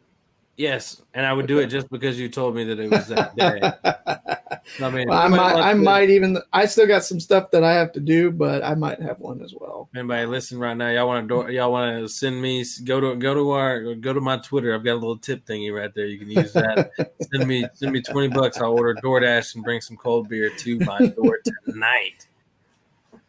Yes, 0.57 1.01
and 1.13 1.25
I 1.25 1.33
would 1.33 1.47
do 1.47 1.59
it 1.59 1.67
just 1.67 1.89
because 1.89 2.17
you 2.17 2.29
told 2.29 2.55
me 2.55 2.63
that 2.63 2.79
it 2.79 2.89
was 2.89 3.07
that 3.07 3.35
day. 3.35 3.59
I 4.81 4.89
mean, 4.89 5.07
well, 5.09 5.17
I 5.17 5.27
might, 5.27 5.55
I 5.55 5.73
might 5.73 6.09
even. 6.09 6.37
I 6.53 6.65
still 6.65 6.87
got 6.87 7.03
some 7.03 7.19
stuff 7.19 7.51
that 7.51 7.63
I 7.63 7.73
have 7.73 7.91
to 7.93 7.99
do, 7.99 8.31
but 8.31 8.63
I 8.63 8.73
might 8.73 9.01
have 9.01 9.19
one 9.19 9.41
as 9.41 9.53
well. 9.53 9.89
Anybody 9.93 10.25
listen 10.25 10.57
right 10.57 10.75
now? 10.75 10.89
Y'all 10.89 11.07
want 11.07 11.27
to? 11.27 11.53
Y'all 11.53 11.71
want 11.71 11.99
to 11.99 12.07
send 12.07 12.41
me? 12.41 12.63
Go 12.85 13.01
to 13.01 13.15
go 13.17 13.33
to 13.33 13.51
our 13.51 13.95
go 13.95 14.13
to 14.13 14.21
my 14.21 14.37
Twitter. 14.37 14.73
I've 14.73 14.83
got 14.85 14.93
a 14.93 14.95
little 14.95 15.17
tip 15.17 15.45
thingy 15.45 15.73
right 15.73 15.93
there. 15.93 16.05
You 16.05 16.17
can 16.17 16.31
use 16.31 16.53
that. 16.53 16.91
send 17.33 17.47
me 17.47 17.67
send 17.73 17.91
me 17.91 18.01
twenty 18.01 18.29
bucks. 18.29 18.57
I'll 18.57 18.71
order 18.71 18.95
DoorDash 19.03 19.55
and 19.55 19.63
bring 19.63 19.81
some 19.81 19.97
cold 19.97 20.29
beer 20.29 20.49
to 20.49 20.79
my 20.79 21.05
door 21.07 21.39
tonight. 21.65 22.27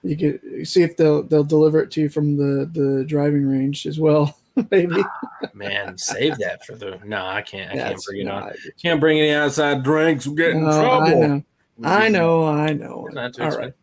You 0.05 0.17
can 0.17 0.65
see 0.65 0.83
if 0.83 0.97
they'll 0.97 1.25
they'll 1.25 1.45
deliver 1.45 1.81
it 1.81 1.91
to 1.93 2.03
you 2.03 2.09
from 2.09 2.37
the 2.37 2.71
the 2.73 3.05
driving 3.05 3.49
range 3.49 3.85
as 3.87 3.99
well. 3.99 4.39
Maybe. 4.71 5.05
Man, 5.53 5.99
save 5.99 6.39
that 6.39 6.65
for 6.65 6.77
the. 6.77 6.99
No, 7.05 7.27
I 7.27 7.43
can't. 7.43 7.73
I 7.73 7.77
can't 7.77 8.05
bring 8.05 8.21
it 8.23 8.29
on. 8.29 8.53
Can't 8.81 9.01
bring 9.01 9.19
any 9.19 9.33
outside 9.33 9.83
drinks. 9.83 10.27
We'll 10.27 10.37
get 10.37 10.51
in 10.51 10.63
trouble. 10.63 11.07
I 11.07 11.09
know. 11.09 11.43
I 11.85 12.09
know. 12.09 12.45
I 12.47 12.73
know. 12.73 13.09
All 13.41 13.51
right. 13.51 13.75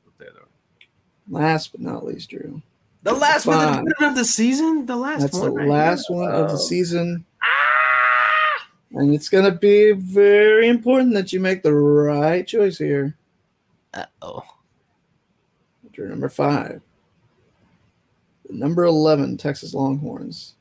Last 1.29 1.71
but 1.71 1.81
not 1.81 2.05
least, 2.05 2.31
Drew. 2.31 2.61
The 3.03 3.13
last 3.13 3.45
one 3.45 3.85
of 4.01 4.15
the 4.15 4.25
season. 4.25 4.85
The 4.85 4.95
last. 4.95 5.21
That's 5.21 5.37
one 5.37 5.53
the 5.53 5.63
last 5.65 6.09
one 6.09 6.31
oh. 6.31 6.43
of 6.43 6.51
the 6.51 6.57
season. 6.57 7.25
Ah! 7.41 8.67
And 8.93 9.13
it's 9.13 9.29
going 9.29 9.45
to 9.45 9.51
be 9.51 9.91
very 9.91 10.67
important 10.67 11.13
that 11.13 11.31
you 11.31 11.39
make 11.39 11.63
the 11.63 11.73
right 11.73 12.45
choice 12.47 12.77
here. 12.77 13.15
Uh 13.93 14.05
oh. 14.21 14.43
Drew 15.91 16.09
number 16.09 16.29
five. 16.29 16.81
The 18.47 18.53
number 18.53 18.83
11 18.83 19.37
Texas 19.37 19.73
Longhorns 19.73 20.55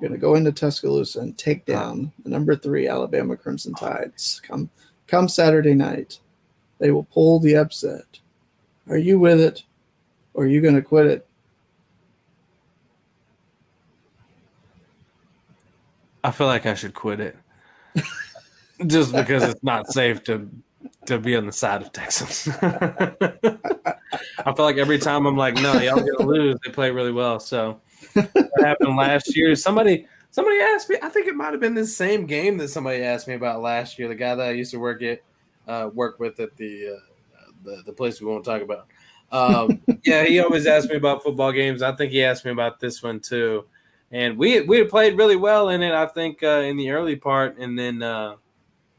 going 0.00 0.12
to 0.12 0.18
go 0.18 0.34
into 0.34 0.52
Tuscaloosa 0.52 1.20
and 1.20 1.36
take 1.36 1.64
down 1.64 2.12
the 2.22 2.30
number 2.30 2.54
three 2.54 2.88
Alabama 2.88 3.36
Crimson 3.36 3.74
Tides 3.74 4.40
come 4.46 4.70
come 5.06 5.28
Saturday 5.28 5.74
night. 5.74 6.20
They 6.78 6.90
will 6.90 7.04
pull 7.04 7.40
the 7.40 7.56
upset. 7.56 8.20
Are 8.88 8.96
you 8.96 9.18
with 9.18 9.40
it, 9.40 9.64
or 10.34 10.44
are 10.44 10.48
you 10.48 10.60
going 10.60 10.76
to 10.76 10.82
quit 10.82 11.06
it? 11.06 11.26
I 16.24 16.30
feel 16.30 16.46
like 16.46 16.66
I 16.66 16.74
should 16.74 16.94
quit 16.94 17.20
it, 17.20 17.36
just 18.86 19.12
because 19.12 19.42
it's 19.44 19.62
not 19.62 19.90
safe 19.92 20.22
to 20.24 20.48
to 21.06 21.18
be 21.18 21.36
on 21.36 21.46
the 21.46 21.52
side 21.52 21.82
of 21.82 21.92
Texas. 21.92 22.48
I 22.62 24.52
feel 24.54 24.64
like 24.64 24.76
every 24.76 24.98
time 24.98 25.26
I'm 25.26 25.36
like, 25.36 25.54
no, 25.54 25.74
y'all 25.80 25.96
gonna 25.96 26.28
lose. 26.28 26.56
They 26.64 26.70
play 26.70 26.90
really 26.90 27.12
well, 27.12 27.40
so 27.40 27.80
what 28.14 28.50
happened 28.60 28.96
last 28.96 29.36
year. 29.36 29.54
Somebody 29.54 30.06
somebody 30.30 30.58
asked 30.60 30.90
me. 30.90 30.96
I 31.02 31.08
think 31.08 31.26
it 31.26 31.34
might 31.34 31.52
have 31.52 31.60
been 31.60 31.74
the 31.74 31.86
same 31.86 32.26
game 32.26 32.56
that 32.58 32.68
somebody 32.68 33.02
asked 33.02 33.28
me 33.28 33.34
about 33.34 33.62
last 33.62 33.98
year. 33.98 34.08
The 34.08 34.14
guy 34.14 34.34
that 34.34 34.48
I 34.48 34.50
used 34.52 34.70
to 34.72 34.78
work 34.78 35.02
at 35.02 35.22
uh, 35.66 35.90
work 35.92 36.18
with 36.18 36.40
at 36.40 36.56
the, 36.56 36.96
uh, 36.96 37.50
the 37.64 37.82
the 37.86 37.92
place 37.92 38.20
we 38.20 38.26
won't 38.26 38.44
talk 38.44 38.62
about. 38.62 38.86
Um, 39.30 39.80
yeah, 40.04 40.24
he 40.24 40.40
always 40.40 40.66
asked 40.66 40.88
me 40.88 40.96
about 40.96 41.22
football 41.22 41.52
games. 41.52 41.82
I 41.82 41.92
think 41.92 42.12
he 42.12 42.24
asked 42.24 42.44
me 42.44 42.50
about 42.50 42.80
this 42.80 43.02
one 43.02 43.20
too. 43.20 43.66
and 44.10 44.38
we 44.38 44.62
we 44.62 44.84
played 44.84 45.16
really 45.18 45.36
well 45.36 45.68
in 45.68 45.82
it. 45.82 45.92
I 45.92 46.06
think 46.06 46.42
uh, 46.42 46.62
in 46.64 46.76
the 46.76 46.90
early 46.90 47.16
part, 47.16 47.58
and 47.58 47.78
then 47.78 48.02
uh, 48.02 48.36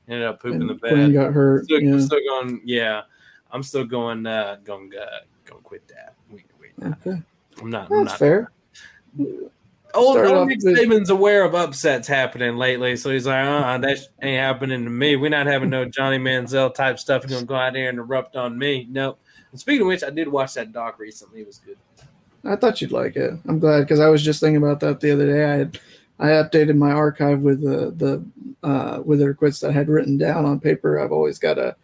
ended 0.07 0.27
up 0.27 0.41
pooping 0.41 0.61
And 0.61 0.69
the 0.69 0.76
Quinn 0.76 1.11
bed. 1.11 1.14
got 1.14 1.34
hurt. 1.34 1.65
Still, 1.65 1.81
yeah. 1.81 1.99
still 1.99 2.19
going, 2.27 2.61
yeah. 2.65 3.02
I'm 3.52 3.64
still 3.64 3.86
going, 3.86 4.26
uh, 4.27 4.57
going, 4.64 4.91
uh, 4.99 5.19
going 5.45 5.64
quit 5.64 5.88
that. 5.88 6.14
We, 6.30 6.45
we, 6.60 6.68
Okay. 6.86 7.22
I'm 7.61 7.69
not. 7.69 7.91
I'm 7.91 7.99
That's 8.03 8.11
not. 8.11 8.19
fair. 8.19 8.52
Old, 9.95 10.18
old 10.18 10.48
Nick 10.48 10.60
with- 10.64 10.77
Saban's 10.77 11.10
aware 11.10 11.44
of 11.44 11.56
upsets 11.56 12.07
happening 12.07 12.57
lately, 12.57 12.95
so 12.95 13.10
he's 13.10 13.26
like, 13.26 13.44
uh, 13.44 13.77
that 13.80 13.98
ain't 14.22 14.40
happening 14.40 14.84
to 14.84 14.90
me. 14.90 15.15
We're 15.15 15.30
not 15.30 15.48
having 15.48 15.72
no 15.72 15.86
Johnny 15.86 16.19
Manziel 16.19 16.73
type 16.73 16.99
stuff. 16.99 17.23
He's 17.23 17.34
gonna 17.34 17.45
go 17.45 17.56
out 17.56 17.73
there 17.73 17.90
and 17.90 17.98
erupt 17.98 18.36
on 18.36 18.57
me. 18.57 18.88
Nope. 18.90 19.19
And 19.52 19.60
speaking 19.60 19.81
of 19.81 19.88
which, 19.88 20.03
I 20.03 20.11
did 20.11 20.27
watch 20.27 20.53
that 20.53 20.72
doc 20.72 20.99
recently. 20.99 21.41
It 21.41 21.48
was 21.48 21.57
good. 21.57 21.77
I 22.45 22.56
thought 22.56 22.81
you'd 22.81 22.91
like 22.91 23.15
it. 23.15 23.34
I'm 23.48 23.60
glad 23.60 23.81
because 23.81 23.99
I 23.99 24.10
was 24.10 24.23
just 24.23 24.40
thinking 24.40 24.61
about 24.61 24.80
that 24.81 24.99
the 24.99 25.11
other 25.11 25.26
day. 25.26 25.44
I 25.44 25.56
had 25.57 25.80
I 26.19 26.27
updated 26.27 26.77
my 26.77 26.91
archive 26.91 27.40
with 27.40 27.61
the 27.61 27.91
the 27.95 28.68
uh, 28.68 29.02
with 29.03 29.19
the 29.19 29.26
that 29.61 29.69
I 29.69 29.72
had 29.72 29.90
written 29.90 30.18
down 30.18 30.45
on 30.45 30.60
paper. 30.60 30.99
I've 30.99 31.11
always 31.11 31.40
got 31.40 31.57
a 31.57 31.76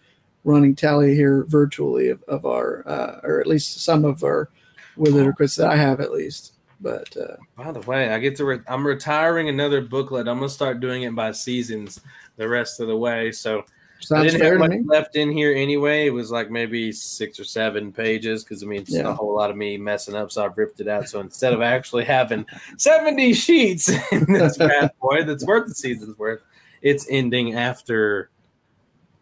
running 0.43 0.76
tally 0.76 1.15
here 1.15 1.43
virtually 1.47 2.10
of, 2.10 2.22
of 2.27 2.45
our 2.45 2.88
uh, 2.88 3.19
or 3.23 3.41
at 3.41 3.47
least 3.47 3.84
some 3.84 4.06
of 4.06 4.23
our 4.23 4.49
with 4.95 5.15
the 5.15 5.34
quits 5.34 5.56
that 5.56 5.72
I 5.72 5.76
have 5.76 5.99
at 5.99 6.11
least. 6.11 6.53
But 6.81 7.15
uh, 7.18 7.38
By 7.57 7.72
the 7.72 7.80
way, 7.81 8.10
I 8.10 8.19
get 8.19 8.35
to. 8.38 8.45
Re- 8.45 8.60
I'm 8.68 8.85
retiring 8.85 9.49
another 9.49 9.81
booklet. 9.81 10.27
I'm 10.27 10.38
gonna 10.39 10.49
start 10.49 10.80
doing 10.80 11.03
it 11.03 11.15
by 11.15 11.31
seasons 11.31 12.02
the 12.38 12.47
rest 12.49 12.80
of 12.80 12.88
the 12.88 12.97
way. 12.97 13.31
So 13.31 13.64
I 14.11 14.23
didn't 14.23 14.41
have 14.41 14.60
much 14.60 14.72
left 14.85 15.15
in 15.15 15.31
here 15.31 15.53
anyway. 15.53 16.06
It 16.07 16.11
was 16.11 16.31
like 16.31 16.52
maybe 16.52 16.91
six 16.91 17.39
or 17.39 17.45
seven 17.45 17.91
pages 17.93 18.43
because 18.43 18.61
I 18.61 18.65
mean 18.65 18.81
it's 18.81 18.91
Yeah. 18.91 19.10
a 19.10 19.14
whole 19.14 19.34
lot 19.34 19.49
of 19.49 19.57
me 19.57 19.77
messing 19.77 20.15
up, 20.15 20.31
so 20.31 20.43
I've 20.43 20.57
ripped 20.57 20.80
it 20.81 20.88
out. 20.88 21.07
So 21.07 21.22
instead 21.22 21.53
of 21.53 21.61
actually 21.61 22.03
having 22.03 22.45
seventy 22.77 23.34
sheets 23.34 23.89
in 24.11 24.31
this 24.31 24.57
bad 24.57 24.91
boy 25.02 25.23
that's 25.23 25.45
worth 25.45 25.68
the 25.69 25.76
season's 25.76 26.18
worth, 26.18 26.41
it's 26.81 27.07
ending 27.10 27.56
after. 27.56 28.30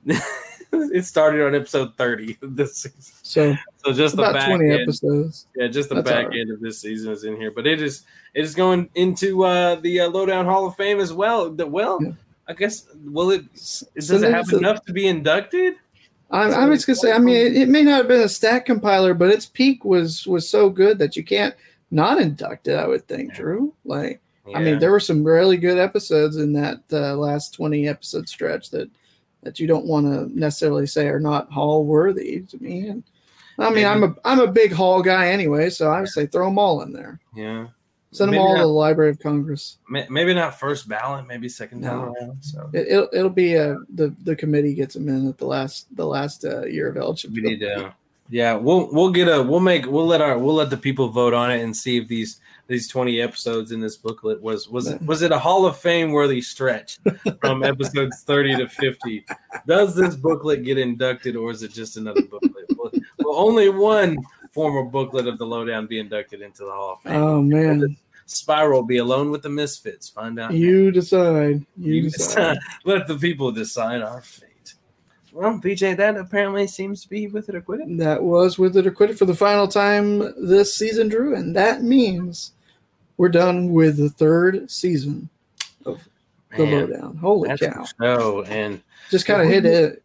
it 0.73 1.05
started 1.05 1.45
on 1.45 1.55
episode 1.55 1.95
thirty 1.97 2.37
of 2.41 2.55
this 2.55 2.77
season. 2.77 3.01
So 3.21 3.55
So 3.83 3.91
just 3.93 4.15
the 4.15 4.21
back 4.23 4.47
twenty 4.47 4.71
end. 4.71 4.81
episodes. 4.81 5.47
Yeah, 5.55 5.67
just 5.67 5.89
the 5.89 5.95
That's 5.95 6.09
back 6.09 6.27
right. 6.29 6.39
end 6.39 6.51
of 6.51 6.61
this 6.61 6.79
season 6.79 7.11
is 7.11 7.23
in 7.25 7.35
here, 7.35 7.51
but 7.51 7.67
it 7.67 7.81
is 7.81 8.03
it 8.33 8.43
is 8.43 8.55
going 8.55 8.89
into 8.95 9.43
uh, 9.43 9.75
the 9.75 10.01
uh, 10.01 10.09
Lowdown 10.09 10.45
Hall 10.45 10.65
of 10.67 10.75
Fame 10.75 10.99
as 10.99 11.11
well. 11.13 11.49
The, 11.49 11.67
well, 11.67 11.99
Yeah. 12.01 12.11
I 12.47 12.53
guess 12.53 12.87
will 13.05 13.31
it 13.31 13.43
So 13.55 13.85
does 13.95 14.11
it 14.23 14.31
have 14.31 14.45
it's 14.45 14.53
a- 14.53 14.57
enough 14.57 14.83
to 14.85 14.93
be 14.93 15.07
inducted? 15.07 15.75
I'm, 16.31 16.51
I'm 16.53 16.73
just 16.73 16.87
gonna 16.87 16.95
say. 16.95 17.11
I 17.11 17.19
mean, 17.19 17.35
it, 17.35 17.55
it 17.57 17.69
may 17.69 17.83
not 17.83 17.97
have 17.97 18.07
been 18.07 18.21
a 18.21 18.29
stat 18.29 18.65
compiler, 18.65 19.13
but 19.13 19.29
its 19.29 19.45
peak 19.45 19.83
was 19.85 20.25
was 20.25 20.49
so 20.49 20.69
good 20.69 20.97
that 20.99 21.15
you 21.15 21.23
can't 21.23 21.53
not 21.91 22.19
induct 22.19 22.67
it. 22.69 22.75
I 22.75 22.87
would 22.87 23.07
think, 23.07 23.33
Drew. 23.35 23.73
Like, 23.85 24.19
I 24.55 24.59
mean, 24.59 24.79
there 24.79 24.91
were 24.91 24.99
some 24.99 25.23
really 25.23 25.57
good 25.57 25.77
episodes 25.77 26.37
in 26.37 26.51
that 26.53 26.79
uh, 26.91 27.15
last 27.15 27.53
20 27.53 27.87
episode 27.87 28.27
stretch 28.27 28.71
that 28.71 28.89
that 29.43 29.59
you 29.59 29.67
don't 29.67 29.85
want 29.85 30.05
to 30.07 30.39
necessarily 30.39 30.87
say 30.87 31.07
are 31.07 31.19
not 31.19 31.51
hall 31.51 31.85
worthy 31.85 32.41
to 32.41 32.57
me. 32.63 32.87
And 32.87 33.03
I 33.59 33.71
mean, 33.71 33.85
I'm 33.85 34.03
a 34.03 34.15
I'm 34.25 34.39
a 34.39 34.47
big 34.47 34.71
hall 34.71 35.01
guy 35.01 35.27
anyway, 35.27 35.69
so 35.69 35.89
I 35.91 35.99
would 35.99 36.09
say 36.09 36.25
throw 36.25 36.45
them 36.45 36.57
all 36.57 36.81
in 36.81 36.91
there. 36.93 37.19
yeah, 37.35 37.67
Send 38.11 38.29
them 38.29 38.31
Maybe 38.31 38.39
all 38.39 38.53
not- 38.53 38.61
to 38.61 38.67
the 38.67 38.73
Library 38.73 39.11
of 39.11 39.19
Congress. 39.19 39.77
Maybe 39.89 40.33
not 40.33 40.59
first 40.59 40.87
ballot, 40.87 41.27
maybe 41.27 41.49
second 41.49 41.81
No. 41.81 42.13
around. 42.19 42.37
So 42.43 42.69
It, 42.73 42.87
it'll 42.87 43.09
it'll 43.13 43.29
be 43.29 43.57
uh 43.57 43.75
the 43.95 44.13
the 44.23 44.35
committee 44.35 44.73
gets 44.73 44.93
them 44.95 45.09
in 45.09 45.27
at 45.27 45.37
the 45.37 45.45
last 45.45 45.87
the 45.95 46.05
last 46.05 46.45
uh, 46.45 46.65
year 46.65 46.89
of 46.89 46.95
we 46.95 47.01
eligibility. 47.01 47.49
need 47.55 47.59
to. 47.61 47.93
Yeah, 48.29 48.55
we'll 48.55 48.89
we'll 48.91 49.11
get 49.11 49.27
a 49.27 49.41
we'll 49.43 49.59
make 49.59 49.85
we'll 49.85 50.07
let 50.07 50.21
our 50.21 50.37
we'll 50.39 50.55
let 50.55 50.69
the 50.69 50.77
people 50.77 51.09
vote 51.09 51.33
on 51.33 51.51
it 51.51 51.61
and 51.61 51.75
see 51.75 51.97
if 51.97 52.07
these 52.07 52.39
these 52.67 52.87
20 52.87 53.21
episodes 53.21 53.71
in 53.71 53.79
this 53.79 53.97
booklet 53.97 54.41
was 54.41 54.69
was 54.69 54.87
it 54.87 55.01
was 55.03 55.21
it 55.21 55.31
a 55.31 55.37
Hall 55.39 55.65
of 55.65 55.77
Fame 55.77 56.11
worthy 56.11 56.41
stretch 56.41 56.97
from 57.41 57.63
episodes 57.63 58.21
30 58.23 58.57
to 58.57 58.69
50? 58.69 59.25
Does 59.67 59.95
this 59.95 60.15
booklet 60.15 60.63
get 60.63 60.77
inducted 60.77 61.35
or 61.35 61.51
is 61.51 61.63
it 61.63 61.71
just 61.73 61.97
another 61.97 62.21
booklet? 62.23 62.65
Will, 62.77 62.91
will 63.19 63.35
only 63.35 63.69
one 63.69 64.17
former 64.51 64.83
booklet 64.83 65.27
of 65.27 65.37
the 65.37 65.45
lowdown 65.45 65.87
be 65.87 65.99
inducted 65.99 66.41
into 66.41 66.63
the 66.63 66.71
Hall 66.71 66.93
of 66.93 67.01
Fame? 67.01 67.21
Oh 67.21 67.41
man, 67.41 67.97
Spiral 68.25 68.83
be 68.83 68.97
alone 68.97 69.31
with 69.31 69.41
the 69.41 69.49
misfits. 69.49 70.07
Find 70.07 70.39
out. 70.39 70.51
now. 70.51 70.55
you 70.55 70.91
decide. 70.91 71.65
You, 71.77 71.93
You 71.95 72.01
decide. 72.09 72.55
decide. 72.55 72.57
Let 72.85 73.07
the 73.07 73.17
people 73.17 73.51
decide 73.51 74.01
our 74.01 74.21
fate. 74.21 74.49
Well, 75.33 75.57
BJ, 75.59 75.97
that 75.97 76.15
apparently 76.15 76.67
seems 76.67 77.01
to 77.01 77.09
be 77.09 77.25
with 77.27 77.49
it 77.49 77.55
or 77.55 77.61
quit 77.61 77.79
it. 77.81 77.97
That 77.97 78.21
was 78.21 78.59
with 78.59 78.77
it 78.77 78.85
or 78.85 78.91
quit 78.91 79.09
it 79.09 79.17
for 79.17 79.25
the 79.25 79.33
final 79.33 79.67
time 79.67 80.19
this 80.47 80.75
season, 80.75 81.09
Drew, 81.09 81.35
and 81.35 81.55
that 81.55 81.81
means 81.81 82.51
we're 83.17 83.29
done 83.29 83.71
with 83.71 83.97
the 83.97 84.09
third 84.09 84.69
season 84.69 85.27
of 85.85 86.07
the 86.55 86.65
Man, 86.65 86.91
lowdown. 86.91 87.17
Holy 87.17 87.57
cow! 87.57 87.85
show, 87.99 88.43
and 88.43 88.79
Just 89.09 89.25
kind 89.25 89.41
of 89.41 89.47
hit 89.47 89.65
it. 89.65 90.03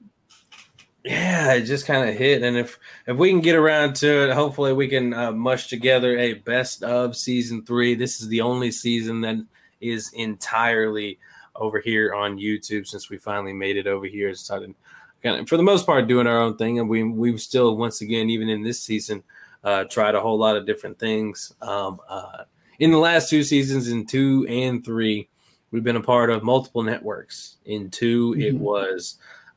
yeah, 1.04 1.52
it 1.54 1.62
just 1.64 1.84
kind 1.84 2.08
of 2.08 2.14
hit. 2.16 2.42
And 2.42 2.56
if 2.56 2.78
if 3.06 3.16
we 3.18 3.28
can 3.28 3.40
get 3.42 3.54
around 3.54 3.96
to 3.96 4.28
it, 4.30 4.34
hopefully 4.34 4.72
we 4.72 4.88
can 4.88 5.12
uh, 5.12 5.32
mush 5.32 5.68
together 5.68 6.16
a 6.18 6.34
best 6.34 6.82
of 6.82 7.16
season 7.16 7.64
three. 7.66 7.94
This 7.94 8.22
is 8.22 8.28
the 8.28 8.40
only 8.40 8.70
season 8.70 9.20
that 9.22 9.36
is 9.82 10.10
entirely 10.14 11.18
over 11.54 11.80
here 11.80 12.14
on 12.14 12.38
YouTube 12.38 12.86
since 12.86 13.10
we 13.10 13.18
finally 13.18 13.52
made 13.52 13.76
it 13.76 13.86
over 13.86 14.06
here 14.06 14.28
and 14.28 14.38
started 14.38 14.74
kind 15.22 15.40
of 15.40 15.48
for 15.48 15.56
the 15.56 15.62
most 15.62 15.86
part 15.86 16.06
doing 16.08 16.26
our 16.26 16.38
own 16.38 16.56
thing. 16.56 16.78
And 16.78 16.88
we 16.88 17.02
we've 17.02 17.40
still 17.40 17.76
once 17.76 18.00
again 18.00 18.30
even 18.30 18.48
in 18.48 18.62
this 18.62 18.80
season 18.80 19.22
uh, 19.64 19.84
tried 19.84 20.14
a 20.14 20.20
whole 20.20 20.38
lot 20.38 20.56
of 20.56 20.66
different 20.66 20.98
things. 20.98 21.52
Um, 21.60 22.00
uh, 22.08 22.44
in 22.78 22.92
the 22.92 22.98
last 22.98 23.28
two 23.28 23.42
seasons, 23.42 23.88
in 23.88 24.06
two 24.06 24.46
and 24.48 24.84
three, 24.84 25.28
we've 25.72 25.82
been 25.82 25.96
a 25.96 26.00
part 26.02 26.30
of 26.30 26.44
multiple 26.44 26.82
networks. 26.84 27.56
In 27.64 27.90
2 27.90 28.36
it 28.38 28.54
Mhm. 28.54 28.58
was 28.60 29.16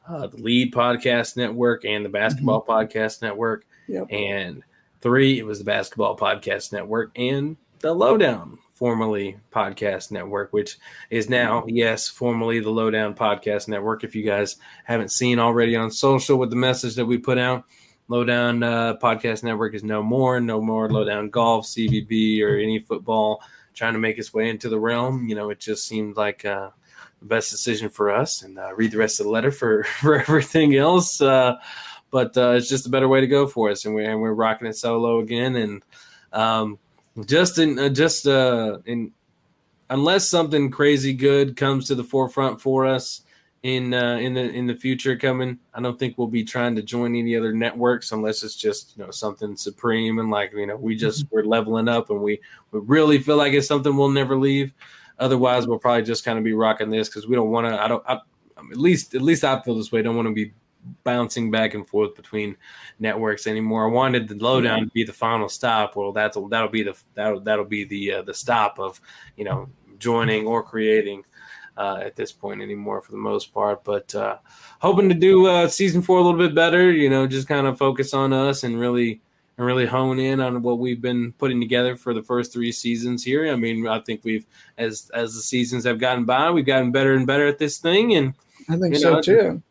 uh, 0.10 0.26
the 0.28 0.38
Lead 0.38 0.74
Podcast 0.74 1.38
Network 1.38 1.86
and 1.86 2.04
the 2.04 2.10
Basketball 2.10 2.66
Podcast 2.66 3.22
Network. 3.22 3.66
Yep. 3.88 4.08
And 4.12 4.64
three, 5.02 5.38
it 5.38 5.46
was 5.46 5.60
the 5.60 5.66
Basketball 5.66 6.18
Podcast 6.18 6.74
Network 6.74 7.12
and 7.16 7.56
the 7.82 7.94
Lowdown, 7.94 8.58
formerly 8.82 9.38
Podcast 9.52 10.10
Network, 10.10 10.52
which 10.53 10.80
is 11.12 11.30
now, 11.30 11.64
yes, 11.68 12.08
formerly 12.08 12.60
the 12.62 12.72
Lowdown 12.72 13.14
Podcast 13.14 13.68
Network. 13.68 14.03
If 14.03 14.16
you 14.16 14.24
guys 14.24 14.56
haven't 14.86 15.12
seen 15.12 15.38
already 15.38 15.76
on 15.76 15.91
social 15.91 16.40
with 16.40 16.49
the 16.49 16.56
message 16.56 16.95
that 16.95 17.06
we 17.06 17.20
put 17.20 17.38
out, 17.38 17.66
Lowdown 18.08 18.64
uh, 18.64 18.95
Podcast 18.98 19.44
Network 19.44 19.76
is 19.76 19.84
no 19.84 20.02
more, 20.02 20.41
no 20.41 20.60
more 20.60 20.90
Lowdown 20.90 21.30
Golf, 21.30 21.68
CBB, 21.68 22.41
or 22.41 22.58
any 22.58 22.80
football 22.80 23.44
trying 23.76 23.94
to 23.94 23.99
make 23.99 24.18
its 24.18 24.34
way 24.34 24.49
into 24.49 24.68
the 24.68 24.80
realm. 24.80 25.28
You 25.30 25.36
know, 25.36 25.52
it 25.52 25.60
just 25.60 25.88
seemed 25.88 26.18
like 26.18 26.44
uh, 26.44 26.72
the 27.20 27.28
best 27.28 27.52
decision 27.52 27.88
for 27.88 28.10
us. 28.10 28.41
And 28.41 28.58
uh, 28.58 28.74
read 28.74 28.90
the 28.90 28.98
rest 28.98 29.20
of 29.20 29.28
the 29.28 29.32
letter 29.32 29.52
for 29.52 29.84
for 29.99 30.20
everything 30.20 30.76
else. 30.76 31.22
Uh, 31.22 31.58
but 32.10 32.36
uh, 32.36 32.53
it's 32.53 32.68
just 32.68 32.88
a 32.88 32.90
better 32.90 33.08
way 33.08 33.22
to 33.22 33.28
go 33.28 33.45
for 33.45 33.70
us, 33.70 33.86
and 33.86 33.94
we're 33.94 34.10
and 34.10 34.20
we're 34.20 34.34
rocking 34.34 34.68
it 34.68 34.76
solo 34.76 35.20
again. 35.20 35.56
And 35.56 35.84
um, 36.34 36.80
just 37.26 37.58
in 37.58 37.78
uh, 37.78 37.90
just 37.90 38.28
uh, 38.28 38.80
in 38.86 39.12
unless 39.90 40.30
something 40.30 40.72
crazy 40.72 41.14
good 41.14 41.56
comes 41.56 41.88
to 41.88 41.96
the 41.96 42.04
forefront 42.04 42.62
for 42.62 42.86
us 42.86 43.22
in 43.64 43.94
uh, 43.94 44.16
in 44.16 44.34
the 44.34 44.42
in 44.42 44.66
the 44.66 44.76
future 44.76 45.16
coming, 45.16 45.60
I 45.74 45.82
don't 45.82 46.00
think 46.00 46.18
we'll 46.18 46.28
be 46.28 46.44
trying 46.44 46.76
to 46.78 46.82
join 46.82 47.16
any 47.16 47.36
other 47.36 47.54
networks 47.54 48.12
unless 48.12 48.44
it's 48.44 48.56
just 48.56 48.98
you 48.98 49.04
know 49.04 49.12
something 49.12 49.56
supreme 49.56 50.20
and 50.20 50.32
like 50.32 50.52
you 50.54 50.66
know 50.66 50.78
we 50.78 50.96
just 50.96 51.26
we're 51.32 51.44
leveling 51.44 51.88
up 51.88 52.10
and 52.10 52.22
we 52.22 52.40
we 52.72 52.80
really 52.80 53.20
feel 53.20 53.38
like 53.38 53.54
it's 53.54 53.68
something 53.68 53.96
we'll 53.96 54.10
never 54.10 54.38
leave. 54.38 54.74
Otherwise, 55.20 55.68
we'll 55.68 55.78
probably 55.78 56.02
just 56.02 56.26
kind 56.26 56.40
of 56.40 56.44
be 56.44 56.54
rocking 56.54 56.90
this 56.90 57.08
because 57.08 57.28
we 57.28 57.36
don't 57.36 57.52
want 57.52 57.68
to. 57.68 57.80
I 57.80 57.88
don't. 57.88 58.04
I, 58.08 58.20
at 58.58 58.78
least 58.78 59.14
at 59.14 59.22
least 59.22 59.44
I 59.44 59.62
feel 59.62 59.76
this 59.76 59.92
way. 59.92 60.02
Don't 60.02 60.16
want 60.16 60.28
to 60.28 60.34
be 60.34 60.54
bouncing 61.03 61.52
back 61.52 61.74
and 61.74 61.88
forth 61.88 62.16
between 62.16 62.56
networks 62.99 63.48
anymore. 63.48 63.86
I 63.86 63.91
wanted 63.91 64.28
the 64.28 64.36
lowdown 64.36 64.82
to 64.82 64.88
be 64.88 65.03
the 65.03 65.14
final 65.14 65.49
stop. 65.49 65.95
Well, 65.95 66.12
that's 66.12 66.38
that'll 66.49 66.70
be 66.70 66.84
the 66.84 66.98
that'll 67.14 67.40
that'll 67.41 67.66
be 67.66 67.84
the 67.84 68.14
uh, 68.14 68.22
the 68.24 68.34
stop 68.34 68.80
of 68.80 68.99
you 69.38 69.45
know 69.45 69.70
joining 69.98 70.48
or 70.48 70.64
creating 70.64 71.24
uh, 71.78 71.99
at 72.03 72.16
this 72.16 72.32
point 72.32 72.62
anymore 72.62 73.02
for 73.02 73.12
the 73.12 73.18
most 73.18 73.53
part. 73.53 73.84
But 73.84 74.14
uh, 74.16 74.38
hoping 74.80 75.10
to 75.10 75.16
do 75.16 75.48
uh, 75.48 75.68
season 75.68 76.02
four 76.02 76.20
a 76.20 76.22
little 76.22 76.40
bit 76.40 76.56
better. 76.56 76.91
You 76.91 77.10
know, 77.10 77.28
just 77.28 77.48
kind 77.48 77.68
of 77.68 77.78
focus 77.78 78.14
on 78.14 78.34
us 78.34 78.64
and 78.64 78.80
really 78.80 79.22
and 79.58 79.66
really 79.66 79.86
hone 79.86 80.20
in 80.20 80.40
on 80.40 80.62
what 80.62 80.80
we've 80.80 81.02
been 81.02 81.34
putting 81.34 81.60
together 81.60 81.95
for 81.95 82.14
the 82.14 82.24
first 82.24 82.52
three 82.53 82.72
seasons 82.72 83.24
here. 83.24 83.52
I 83.52 83.56
mean, 83.56 83.88
I 83.88 83.99
think 83.99 84.22
we've 84.24 84.45
as 84.78 85.12
as 85.14 85.36
the 85.36 85.41
seasons 85.41 85.86
have 85.86 85.99
gotten 85.99 86.26
by, 86.26 86.52
we've 86.52 86.66
gotten 86.66 86.91
better 86.91 87.16
and 87.16 87.28
better 87.28 87.48
at 87.48 87.58
this 87.58 87.78
thing, 87.78 88.16
and 88.16 88.34
I 88.70 88.78
think 88.78 88.95
so 88.95 89.14
know, 89.14 89.22
too. 89.22 89.62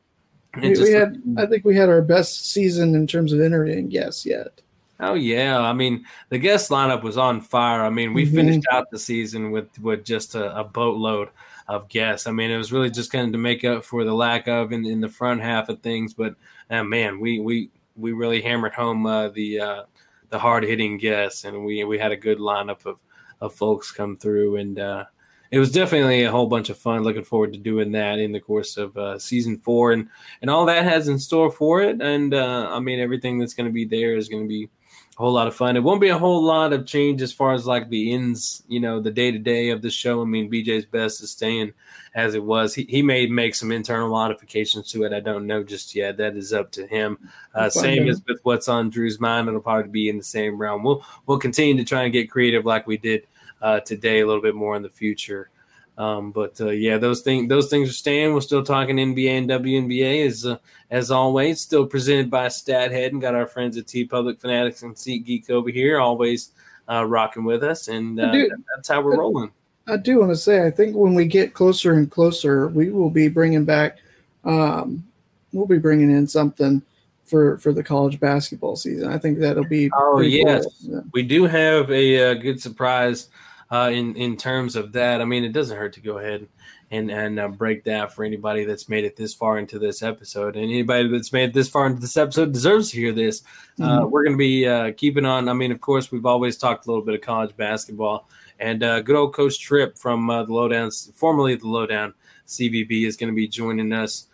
We, 0.57 0.71
we 0.71 0.91
had, 0.91 1.23
I 1.37 1.47
think 1.47 1.65
we 1.65 1.77
had 1.77 1.89
our 1.89 2.03
best 2.03 2.51
season 2.51 2.95
in 2.95 3.07
terms 3.07 3.33
of 3.33 3.41
interviewing 3.41 3.89
guests 3.89 4.27
yet. 4.27 4.61
Oh 4.99 5.15
yeah, 5.15 5.59
I 5.59 5.73
mean 5.73 6.05
the 6.29 6.39
guest 6.39 6.71
lineup 6.71 7.03
was 7.03 7.17
on 7.17 7.41
fire. 7.41 7.83
I 7.83 7.91
mean 7.91 8.13
we 8.13 8.27
Mhm. 8.27 8.35
finished 8.35 8.67
out 8.71 8.91
the 8.91 8.99
season 8.99 9.51
with 9.51 9.69
with 9.81 10.05
just 10.05 10.35
a, 10.35 10.59
a 10.59 10.65
boatload 10.65 11.31
of 11.69 11.89
guests. 11.89 12.27
I 12.27 12.33
mean 12.33 12.51
it 12.51 12.59
was 12.59 12.73
really 12.73 12.91
just 12.91 13.11
kind 13.11 13.27
of 13.27 13.33
to 13.33 13.39
make 13.39 13.65
up 13.65 13.85
for 13.85 14.05
the 14.05 14.13
lack 14.13 14.47
of 14.47 14.73
in, 14.73 14.85
in 14.85 15.01
the 15.01 15.09
front 15.09 15.41
half 15.41 15.69
of 15.71 15.81
things. 15.81 16.13
But 16.13 16.35
uh, 16.69 16.85
man, 16.85 17.19
we 17.19 17.41
we 17.41 17.71
we 17.97 18.13
really 18.13 18.43
hammered 18.43 18.75
home 18.75 19.07
uh, 19.07 19.29
the 19.29 19.61
uh, 19.61 19.83
the 20.29 20.39
hard 20.39 20.65
hitting 20.65 20.99
guests, 20.99 21.45
and 21.45 21.65
we 21.65 21.83
we 21.85 21.99
had 21.99 22.13
a 22.13 22.17
good 22.17 22.39
lineup 22.39 22.85
of 22.85 22.99
of 23.41 23.55
folks 23.55 23.91
come 23.91 24.17
through, 24.17 24.57
and 24.57 24.79
uh, 24.79 25.05
it 25.51 25.59
was 25.59 25.73
definitely 25.73 26.23
a 26.23 26.31
whole 26.31 26.47
bunch 26.47 26.71
of 26.71 26.79
fun. 26.79 27.03
Looking 27.03 27.25
forward 27.25 27.53
to 27.53 27.59
doing 27.59 27.93
that 27.93 28.19
in 28.19 28.33
the 28.33 28.41
course 28.41 28.77
of 28.77 28.97
uh, 28.97 29.19
season 29.19 29.59
four, 29.59 29.93
and 29.93 30.09
and 30.43 30.51
all 30.51 30.67
that 30.67 30.85
has 30.85 31.09
in 31.09 31.19
store 31.19 31.51
for 31.51 31.83
it. 31.83 32.01
And 32.01 32.35
uh, 32.35 32.69
I 32.71 32.79
mean, 32.81 33.01
everything 33.01 33.39
that's 33.39 33.55
going 33.55 33.69
to 33.69 33.73
be 33.73 33.85
there 33.85 34.17
is 34.17 34.29
going 34.29 34.45
to 34.45 34.49
be 34.49 34.65
a 34.65 35.23
whole 35.23 35.33
lot 35.33 35.49
of 35.49 35.57
fun. 35.57 35.77
It 35.77 35.83
won't 35.83 36.01
be 36.01 36.09
a 36.09 36.19
whole 36.19 36.43
lot 36.43 36.73
of 36.73 36.87
change 36.87 37.21
as 37.21 37.33
far 37.33 37.53
as 37.53 37.67
like 37.67 37.89
the 37.89 38.13
ends, 38.13 38.63
you 38.69 38.79
know, 38.79 39.01
the 39.01 39.11
day 39.11 39.33
to 39.33 39.39
day 39.39 39.71
of 39.71 39.83
the 39.83 39.91
show. 39.91 40.23
I 40.23 40.25
mean, 40.25 40.51
BJ's 40.51 40.87
best 40.87 41.21
is 41.21 41.33
staying 41.33 41.73
as 42.15 42.35
it 42.35 42.45
was. 42.45 42.73
He, 42.75 42.85
he 42.85 43.03
may 43.03 43.27
make 43.27 43.57
some 43.57 43.73
internal 43.73 44.09
modifications 44.09 44.91
to 44.93 45.03
it. 45.03 45.13
I 45.13 45.21
don't 45.21 45.49
know 45.49 45.65
just 45.65 45.97
yet. 45.97 46.17
That 46.17 46.37
is 46.37 46.53
up 46.53 46.71
to 46.73 46.87
him. 46.87 47.19
Uh, 47.55 47.69
same 47.69 48.09
as 48.09 48.23
with 48.27 48.39
what's 48.45 48.69
on 48.69 48.89
Drew's 48.89 49.19
mind. 49.19 49.49
It'll 49.49 49.61
probably 49.61 49.91
be 49.91 50.09
in 50.09 50.17
the 50.17 50.25
same 50.25 50.57
realm. 50.59 50.85
We'll 50.85 51.05
we'll 51.27 51.39
continue 51.39 51.77
to 51.77 51.85
try 51.85 52.05
and 52.05 52.13
get 52.13 52.31
creative 52.31 52.65
like 52.65 52.87
we 52.87 52.97
did 52.97 53.27
uh, 53.61 53.81
today, 53.81 54.21
a 54.21 54.27
little 54.27 54.43
bit 54.43 54.55
more 54.55 54.77
in 54.77 54.83
the 54.83 54.89
future. 54.89 55.51
Um, 55.99 56.33
but 56.33 56.59
uh, 56.61 56.71
yeah, 56.71 56.97
those 56.97 57.21
things 57.21 57.49
those 57.49 57.69
things 57.69 57.91
are 57.91 57.95
staying. 57.95 58.33
We're 58.33 58.41
still 58.41 58.65
talking 58.65 58.97
NBA 58.97 59.31
and 59.31 59.51
WNBA 59.51 60.27
as 60.27 60.47
uh, 60.47 60.57
as 60.91 61.11
always. 61.11 61.61
Still 61.61 61.85
presented 61.85 62.31
by 62.31 62.47
StatHead 62.47 63.09
and 63.09 63.21
got 63.21 63.35
our 63.35 63.47
friends 63.47 63.77
at 63.77 63.85
TeePublic 63.87 64.41
Fanatics 64.41 64.83
and 64.83 64.95
SeatGeek 64.95 65.51
over 65.51 65.69
here, 65.69 66.01
always 66.01 66.53
uh, 66.89 67.05
rocking 67.05 67.45
with 67.45 67.63
us, 67.63 67.89
and 67.89 68.19
uh, 68.19 68.33
that's 68.75 68.89
how 68.89 69.03
we're 69.03 69.19
rolling. 69.19 69.51
I 69.87 69.97
do 69.97 70.21
want 70.21 70.31
to 70.31 70.37
say, 70.37 70.65
I 70.67 70.71
think 70.71 70.97
when 70.97 71.15
we 71.15 71.27
get 71.27 71.53
closer 71.53 71.95
and 71.95 72.11
closer, 72.11 72.69
we 72.69 72.91
will 72.91 73.11
be 73.11 73.29
bringing 73.29 73.65
back, 73.65 73.99
um, 74.45 75.05
we'll 75.53 75.67
be 75.67 75.79
bringing 75.79 76.11
in 76.11 76.27
something 76.27 76.81
for 77.25 77.59
for 77.59 77.73
the 77.73 77.83
college 77.83 78.19
basketball 78.19 78.75
season. 78.75 79.13
I 79.13 79.19
think 79.19 79.39
that'll 79.39 79.65
be. 79.65 79.91
Oh 79.95 80.21
yes, 80.21 80.65
cool. 80.65 80.95
yeah. 80.95 81.01
we 81.13 81.23
do 81.23 81.45
have 81.45 81.91
a, 81.91 82.15
a 82.15 82.31
uh, 82.31 82.35
good 82.35 82.61
surprise 82.61 83.29
uh, 83.71 83.91
in 83.93 84.15
in 84.17 84.37
terms 84.37 84.77
of 84.77 84.93
that. 84.93 85.21
I 85.21 85.25
mean, 85.25 85.45
it 85.45 85.53
doesn't 85.53 85.77
hurt 85.77 85.93
to 85.95 86.01
go 86.01 86.19
ahead 86.19 86.49
and 86.91 87.11
and 87.11 87.39
uh, 87.39 87.49
break 87.49 87.85
that 87.85 88.13
for 88.13 88.25
anybody 88.25 88.65
that's 88.65 88.89
made 88.89 89.05
it 89.05 89.17
this 89.17 89.33
far 89.33 89.59
into 89.59 89.79
this 89.79 90.03
episode, 90.03 90.57
and 90.57 90.65
anybody 90.65 91.09
that's 91.09 91.33
made 91.33 91.51
it 91.51 91.55
this 91.55 91.69
far 91.69 91.87
into 91.87 92.01
this 92.01 92.17
episode 92.17 92.53
deserves 92.53 92.91
to 92.91 92.97
hear 92.97 93.13
this. 93.13 93.43
Uh, 93.81 93.83
mm-hmm. 93.83 94.05
Uh, 94.05 94.07
we're 94.07 94.25
going 94.25 94.35
to 94.35 94.39
be 94.39 94.67
uh, 94.67 94.93
keeping 94.97 95.25
on. 95.25 95.49
I 95.49 95.53
mean, 95.53 95.73
of 95.73 95.81
course, 95.81 96.11
we've 96.11 96.27
always 96.27 96.57
talked 96.57 96.87
a 96.87 96.91
little 96.91 97.05
bit 97.05 97.15
of 97.15 97.21
college 97.21 97.57
basketball, 97.57 98.29
and 98.59 98.83
uh, 98.83 99.01
good 99.01 99.17
old 99.17 99.35
Coach 99.35 99.61
Tripp 99.61 99.97
from 99.97 100.29
uh, 100.29 100.43
the 100.43 100.53
Lowdowns, 100.53 101.15
formerly 101.15 101.55
the 101.55 101.69
Lowdown 101.69 102.15
CBB, 102.47 103.07
is 103.07 103.17
going 103.17 103.33
to 103.33 103.37
be 103.37 103.47
joining 103.47 103.93
us 103.93 104.27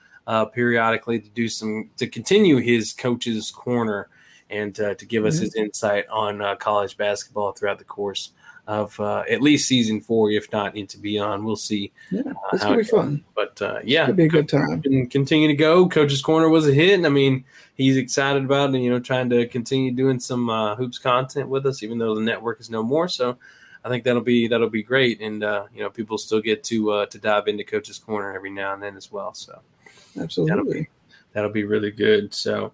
periodically 0.53 1.21
to 1.21 1.29
do 1.29 1.49
some 1.49 1.89
to 1.99 2.07
continue 2.09 2.57
his 2.57 2.93
coach's 2.93 3.53
corner 3.53 4.09
and 4.51 4.75
to 4.75 4.97
give 5.07 5.25
us 5.25 5.37
mm-hmm. 5.37 5.45
his 5.45 5.55
insight 5.55 6.09
on 6.09 6.43
college 6.59 6.97
basketball 6.97 7.53
throughout 7.53 7.79
the 7.79 7.85
course 7.85 8.33
of 8.67 8.99
uh, 8.99 9.23
at 9.31 9.43
least 9.43 9.69
season 9.69 10.01
four, 10.01 10.31
if 10.31 10.51
not 10.53 10.77
into 10.77 10.99
beyond. 10.99 11.45
We'll 11.45 11.57
see. 11.57 11.93
Yeah, 12.11 12.23
it's 12.53 12.63
uh, 12.63 12.69
gonna 12.69 12.79
be 12.79 12.85
fun. 12.85 13.25
But 13.35 13.61
uh, 13.63 13.81
yeah, 13.85 14.05
it'll 14.05 14.17
be 14.17 14.25
a 14.25 14.29
good 14.29 14.49
time. 14.49 14.83
And 14.85 15.11
continue 15.11 15.49
to 15.49 15.55
go. 15.55 15.89
Coach's 15.89 16.23
Corner 16.23 16.49
was 16.49 16.69
a 16.69 16.75
hit. 16.75 16.95
and 16.95 17.07
I 17.07 17.11
mean, 17.11 17.45
he's 17.75 17.97
excited 17.97 18.45
about 18.45 18.75
it. 18.75 18.81
You 18.81 18.91
know, 18.91 19.01
trying 19.01 19.31
to 19.31 19.47
continue 19.47 19.93
doing 19.93 20.19
some 20.19 20.51
uh, 20.51 20.75
hoops 20.75 20.99
content 20.99 21.49
with 21.49 21.67
us, 21.67 21.83
even 21.83 21.99
though 21.99 22.15
the 22.15 22.23
network 22.23 22.61
is 22.61 22.71
no 22.71 22.83
more. 22.83 23.09
So. 23.09 23.39
I 23.85 23.89
think 23.89 24.03
that'll 24.03 24.21
be 24.21 24.49
that'll 24.49 24.69
be 24.69 24.83
great, 24.83 25.21
and 25.21 25.45
uh, 25.45 25.67
you 25.73 25.81
know 25.81 25.89
people 25.89 26.19
still 26.19 26.41
get 26.41 26.65
to 26.65 26.91
uh, 26.91 27.07
to 27.07 27.19
dive 27.19 27.47
into 27.47 27.63
Coach's 27.63 28.01
Corner 28.01 28.35
every 28.35 28.51
now 28.51 28.75
and 28.75 28.83
then 28.83 28.97
as 28.97 29.13
well. 29.13 29.33
So 29.33 29.61
absolutely, 30.21 30.51
that'll 30.51 30.73
be, 30.73 30.89
that'll 31.33 31.53
be 31.53 31.63
really 31.63 31.93
good. 31.93 32.35
So 32.35 32.73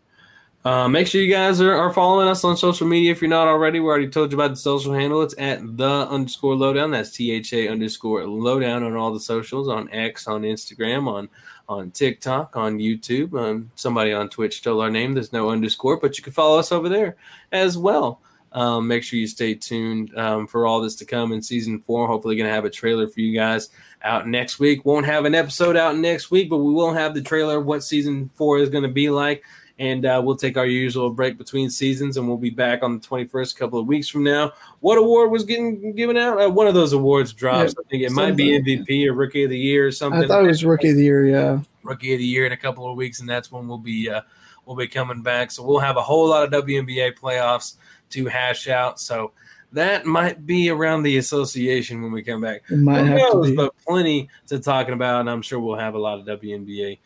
uh, 0.64 0.86
make 0.86 1.08
sure 1.08 1.20
you 1.20 1.32
guys 1.32 1.60
are, 1.60 1.74
are, 1.74 1.92
following 1.92 2.28
us 2.28 2.44
on 2.44 2.56
social 2.56 2.86
media 2.86 3.10
if 3.10 3.20
you're 3.20 3.28
not 3.28 3.48
already. 3.48 3.80
We 3.80 3.86
already 3.86 4.08
told 4.08 4.30
you 4.30 4.38
about 4.38 4.50
the 4.50 4.56
social 4.56 4.92
handle. 4.92 5.22
It's 5.22 5.34
at 5.36 5.76
the 5.76 6.08
underscore 6.08 6.54
lowdown. 6.54 6.92
That's 6.92 7.10
T 7.10 7.32
H 7.32 7.52
A 7.52 7.68
underscore 7.68 8.24
lowdown 8.26 8.84
on 8.84 8.94
all 8.94 9.12
the 9.12 9.18
socials 9.18 9.68
on 9.68 9.90
X, 9.90 10.28
on 10.28 10.42
Instagram, 10.42 11.08
on 11.08 11.28
on 11.68 11.90
TikTok, 11.90 12.56
on 12.56 12.78
YouTube. 12.78 13.36
Um, 13.36 13.72
somebody 13.74 14.12
on 14.12 14.28
Twitch 14.28 14.58
stole 14.58 14.80
our 14.80 14.90
name. 14.90 15.14
There's 15.14 15.32
no 15.32 15.50
underscore, 15.50 15.96
but 15.96 16.16
you 16.16 16.22
can 16.22 16.32
follow 16.32 16.60
us 16.60 16.70
over 16.70 16.88
there 16.88 17.16
as 17.50 17.76
well. 17.76 18.20
Um, 18.52 18.86
make 18.86 19.02
sure 19.02 19.18
you 19.18 19.26
stay 19.26 19.54
tuned 19.54 20.16
um, 20.16 20.46
for 20.46 20.66
all 20.66 20.80
this 20.80 20.94
to 20.96 21.04
come 21.04 21.32
in 21.32 21.42
season 21.42 21.80
four. 21.80 22.06
Hopefully, 22.06 22.36
going 22.36 22.48
to 22.48 22.54
have 22.54 22.66
a 22.66 22.70
trailer 22.70 23.08
for 23.08 23.18
you 23.18 23.34
guys 23.34 23.70
out 24.02 24.28
next 24.28 24.60
week. 24.60 24.84
Won't 24.84 25.06
have 25.06 25.24
an 25.24 25.34
episode 25.34 25.76
out 25.76 25.96
next 25.96 26.30
week, 26.30 26.50
but 26.50 26.58
we 26.58 26.72
will 26.72 26.92
have 26.92 27.14
the 27.14 27.22
trailer 27.22 27.58
of 27.58 27.66
what 27.66 27.82
season 27.82 28.30
four 28.34 28.58
is 28.58 28.68
going 28.68 28.84
to 28.84 28.90
be 28.90 29.10
like 29.10 29.42
and 29.82 30.06
uh, 30.06 30.22
we'll 30.24 30.36
take 30.36 30.56
our 30.56 30.64
usual 30.64 31.10
break 31.10 31.36
between 31.36 31.68
seasons, 31.68 32.16
and 32.16 32.28
we'll 32.28 32.36
be 32.36 32.50
back 32.50 32.84
on 32.84 33.00
the 33.00 33.04
21st, 33.04 33.56
couple 33.56 33.80
of 33.80 33.86
weeks 33.88 34.08
from 34.08 34.22
now. 34.22 34.52
What 34.78 34.96
award 34.96 35.32
was 35.32 35.44
getting 35.44 35.92
given 35.96 36.16
out? 36.16 36.40
Uh, 36.40 36.48
one 36.48 36.68
of 36.68 36.74
those 36.74 36.92
awards 36.92 37.32
drops. 37.32 37.74
Yeah, 37.76 37.82
I 37.84 37.88
think 37.90 38.02
it 38.04 38.12
might 38.12 38.36
be 38.36 38.50
MVP 38.50 39.08
or 39.08 39.12
Rookie 39.12 39.42
of 39.42 39.50
the 39.50 39.58
Year 39.58 39.88
or 39.88 39.90
something. 39.90 40.22
I 40.22 40.28
thought 40.28 40.44
it 40.44 40.46
was 40.46 40.64
Rookie 40.64 40.90
of 40.90 40.96
the 40.96 41.02
Year. 41.02 41.26
Yeah, 41.26 41.58
Rookie 41.82 42.12
of 42.12 42.20
the 42.20 42.24
Year 42.24 42.46
in 42.46 42.52
a 42.52 42.56
couple 42.56 42.88
of 42.88 42.96
weeks, 42.96 43.18
and 43.18 43.28
that's 43.28 43.50
when 43.50 43.66
we'll 43.66 43.76
be 43.76 44.08
uh, 44.08 44.20
we'll 44.66 44.76
be 44.76 44.86
coming 44.86 45.20
back. 45.20 45.50
So 45.50 45.64
we'll 45.64 45.80
have 45.80 45.96
a 45.96 46.02
whole 46.02 46.28
lot 46.28 46.44
of 46.44 46.64
WNBA 46.64 47.18
playoffs 47.18 47.74
to 48.10 48.26
hash 48.26 48.68
out. 48.68 49.00
So 49.00 49.32
that 49.72 50.06
might 50.06 50.46
be 50.46 50.70
around 50.70 51.02
the 51.02 51.16
association 51.16 52.02
when 52.02 52.12
we 52.12 52.22
come 52.22 52.40
back. 52.40 52.62
It 52.70 52.78
might 52.78 53.00
Who 53.00 53.04
have 53.06 53.18
knows, 53.18 53.46
to 53.46 53.50
be. 53.50 53.56
but 53.56 53.74
plenty 53.84 54.28
to 54.46 54.60
talking 54.60 54.94
about, 54.94 55.22
and 55.22 55.28
I'm 55.28 55.42
sure 55.42 55.58
we'll 55.58 55.76
have 55.76 55.94
a 55.94 55.98
lot 55.98 56.20
of 56.20 56.40
WNBA 56.40 57.00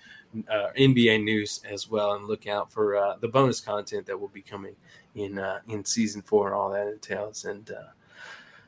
uh, 0.51 0.69
NBA 0.79 1.25
news 1.25 1.61
as 1.71 1.89
well, 1.89 2.15
and 2.15 2.27
look 2.27 2.47
out 2.47 2.71
for 2.71 2.97
uh, 2.97 3.17
the 3.21 3.29
bonus 3.29 3.61
content 3.61 4.07
that 4.07 4.19
will 4.19 4.29
be 4.29 4.43
coming 4.43 4.77
in 5.15 5.39
uh, 5.39 5.61
in 5.69 5.85
season 5.85 6.23
four 6.23 6.47
and 6.47 6.55
all 6.55 6.71
that 6.71 6.89
entails. 6.89 7.45
And 7.45 7.71
uh, 7.71 7.91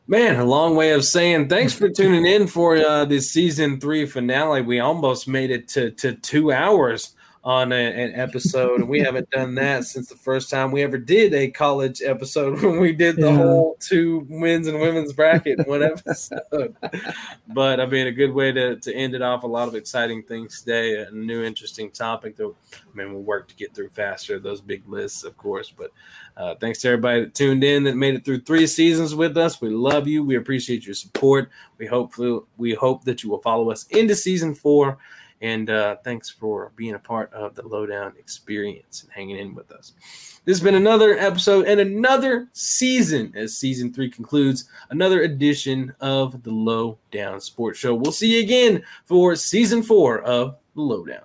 man, 0.06 0.36
a 0.36 0.44
long 0.44 0.76
way 0.76 0.92
of 0.92 1.04
saying 1.04 1.48
thanks 1.48 1.74
for 1.74 1.88
tuning 1.88 2.26
in 2.26 2.46
for 2.46 2.76
uh, 2.76 3.04
this 3.04 3.30
season 3.30 3.80
three 3.80 4.06
finale. 4.06 4.62
We 4.62 4.80
almost 4.80 5.28
made 5.28 5.50
it 5.50 5.68
to 5.68 5.90
to 5.92 6.14
two 6.14 6.52
hours 6.52 7.14
on 7.44 7.72
a, 7.72 7.76
an 7.76 8.14
episode, 8.14 8.80
and 8.80 8.88
we 8.88 9.00
haven't 9.00 9.30
done 9.30 9.54
that 9.54 9.84
since 9.84 10.08
the 10.08 10.16
first 10.16 10.50
time 10.50 10.70
we 10.70 10.82
ever 10.82 10.98
did 10.98 11.32
a 11.34 11.50
college 11.50 12.02
episode 12.02 12.60
when 12.62 12.78
we 12.80 12.92
did 12.92 13.16
the 13.16 13.30
yeah. 13.30 13.36
whole 13.36 13.76
two 13.80 14.26
men's 14.28 14.66
and 14.66 14.80
women's 14.80 15.12
bracket 15.12 15.58
in 15.58 15.64
one 15.66 15.82
episode. 15.82 16.74
but 17.48 17.80
I 17.80 17.86
mean, 17.86 18.06
a 18.06 18.12
good 18.12 18.32
way 18.32 18.52
to, 18.52 18.76
to 18.76 18.94
end 18.94 19.14
it 19.14 19.22
off. 19.22 19.44
A 19.44 19.46
lot 19.46 19.68
of 19.68 19.74
exciting 19.74 20.22
things 20.22 20.60
today, 20.60 21.02
a 21.02 21.10
new 21.10 21.42
interesting 21.42 21.90
topic 21.90 22.36
that 22.36 22.52
I 22.72 22.96
mean 22.96 23.12
we'll 23.12 23.22
work 23.22 23.48
to 23.48 23.54
get 23.54 23.74
through 23.74 23.90
faster. 23.90 24.38
Those 24.38 24.60
big 24.60 24.88
lists, 24.88 25.24
of 25.24 25.36
course, 25.36 25.72
but. 25.76 25.90
Uh, 26.36 26.54
thanks 26.54 26.80
to 26.80 26.86
everybody 26.86 27.22
that 27.22 27.34
tuned 27.34 27.64
in 27.64 27.82
that 27.82 27.96
made 27.96 28.14
it 28.14 28.24
through 28.24 28.40
three 28.40 28.64
seasons 28.64 29.12
with 29.12 29.36
us. 29.36 29.60
We 29.60 29.70
love 29.70 30.06
you. 30.06 30.22
We 30.22 30.36
appreciate 30.36 30.86
your 30.86 30.94
support. 30.94 31.50
We 31.78 31.86
hope 31.86 32.14
we 32.56 32.74
hope 32.74 33.02
that 33.06 33.24
you 33.24 33.30
will 33.30 33.40
follow 33.40 33.72
us 33.72 33.88
into 33.88 34.14
season 34.14 34.54
four. 34.54 34.98
And 35.40 35.70
uh, 35.70 35.96
thanks 36.02 36.28
for 36.28 36.72
being 36.76 36.94
a 36.94 36.98
part 36.98 37.32
of 37.32 37.54
the 37.54 37.66
Lowdown 37.66 38.14
experience 38.18 39.02
and 39.02 39.12
hanging 39.12 39.38
in 39.38 39.54
with 39.54 39.70
us. 39.70 39.92
This 40.44 40.58
has 40.58 40.64
been 40.64 40.74
another 40.74 41.16
episode 41.18 41.66
and 41.66 41.78
another 41.78 42.48
season 42.52 43.32
as 43.36 43.56
season 43.56 43.92
three 43.92 44.10
concludes, 44.10 44.68
another 44.90 45.22
edition 45.22 45.94
of 46.00 46.42
the 46.42 46.50
Lowdown 46.50 47.40
Sports 47.40 47.78
Show. 47.78 47.94
We'll 47.94 48.12
see 48.12 48.34
you 48.34 48.42
again 48.42 48.82
for 49.04 49.36
season 49.36 49.82
four 49.82 50.20
of 50.22 50.56
the 50.74 50.80
Lowdown. 50.80 51.22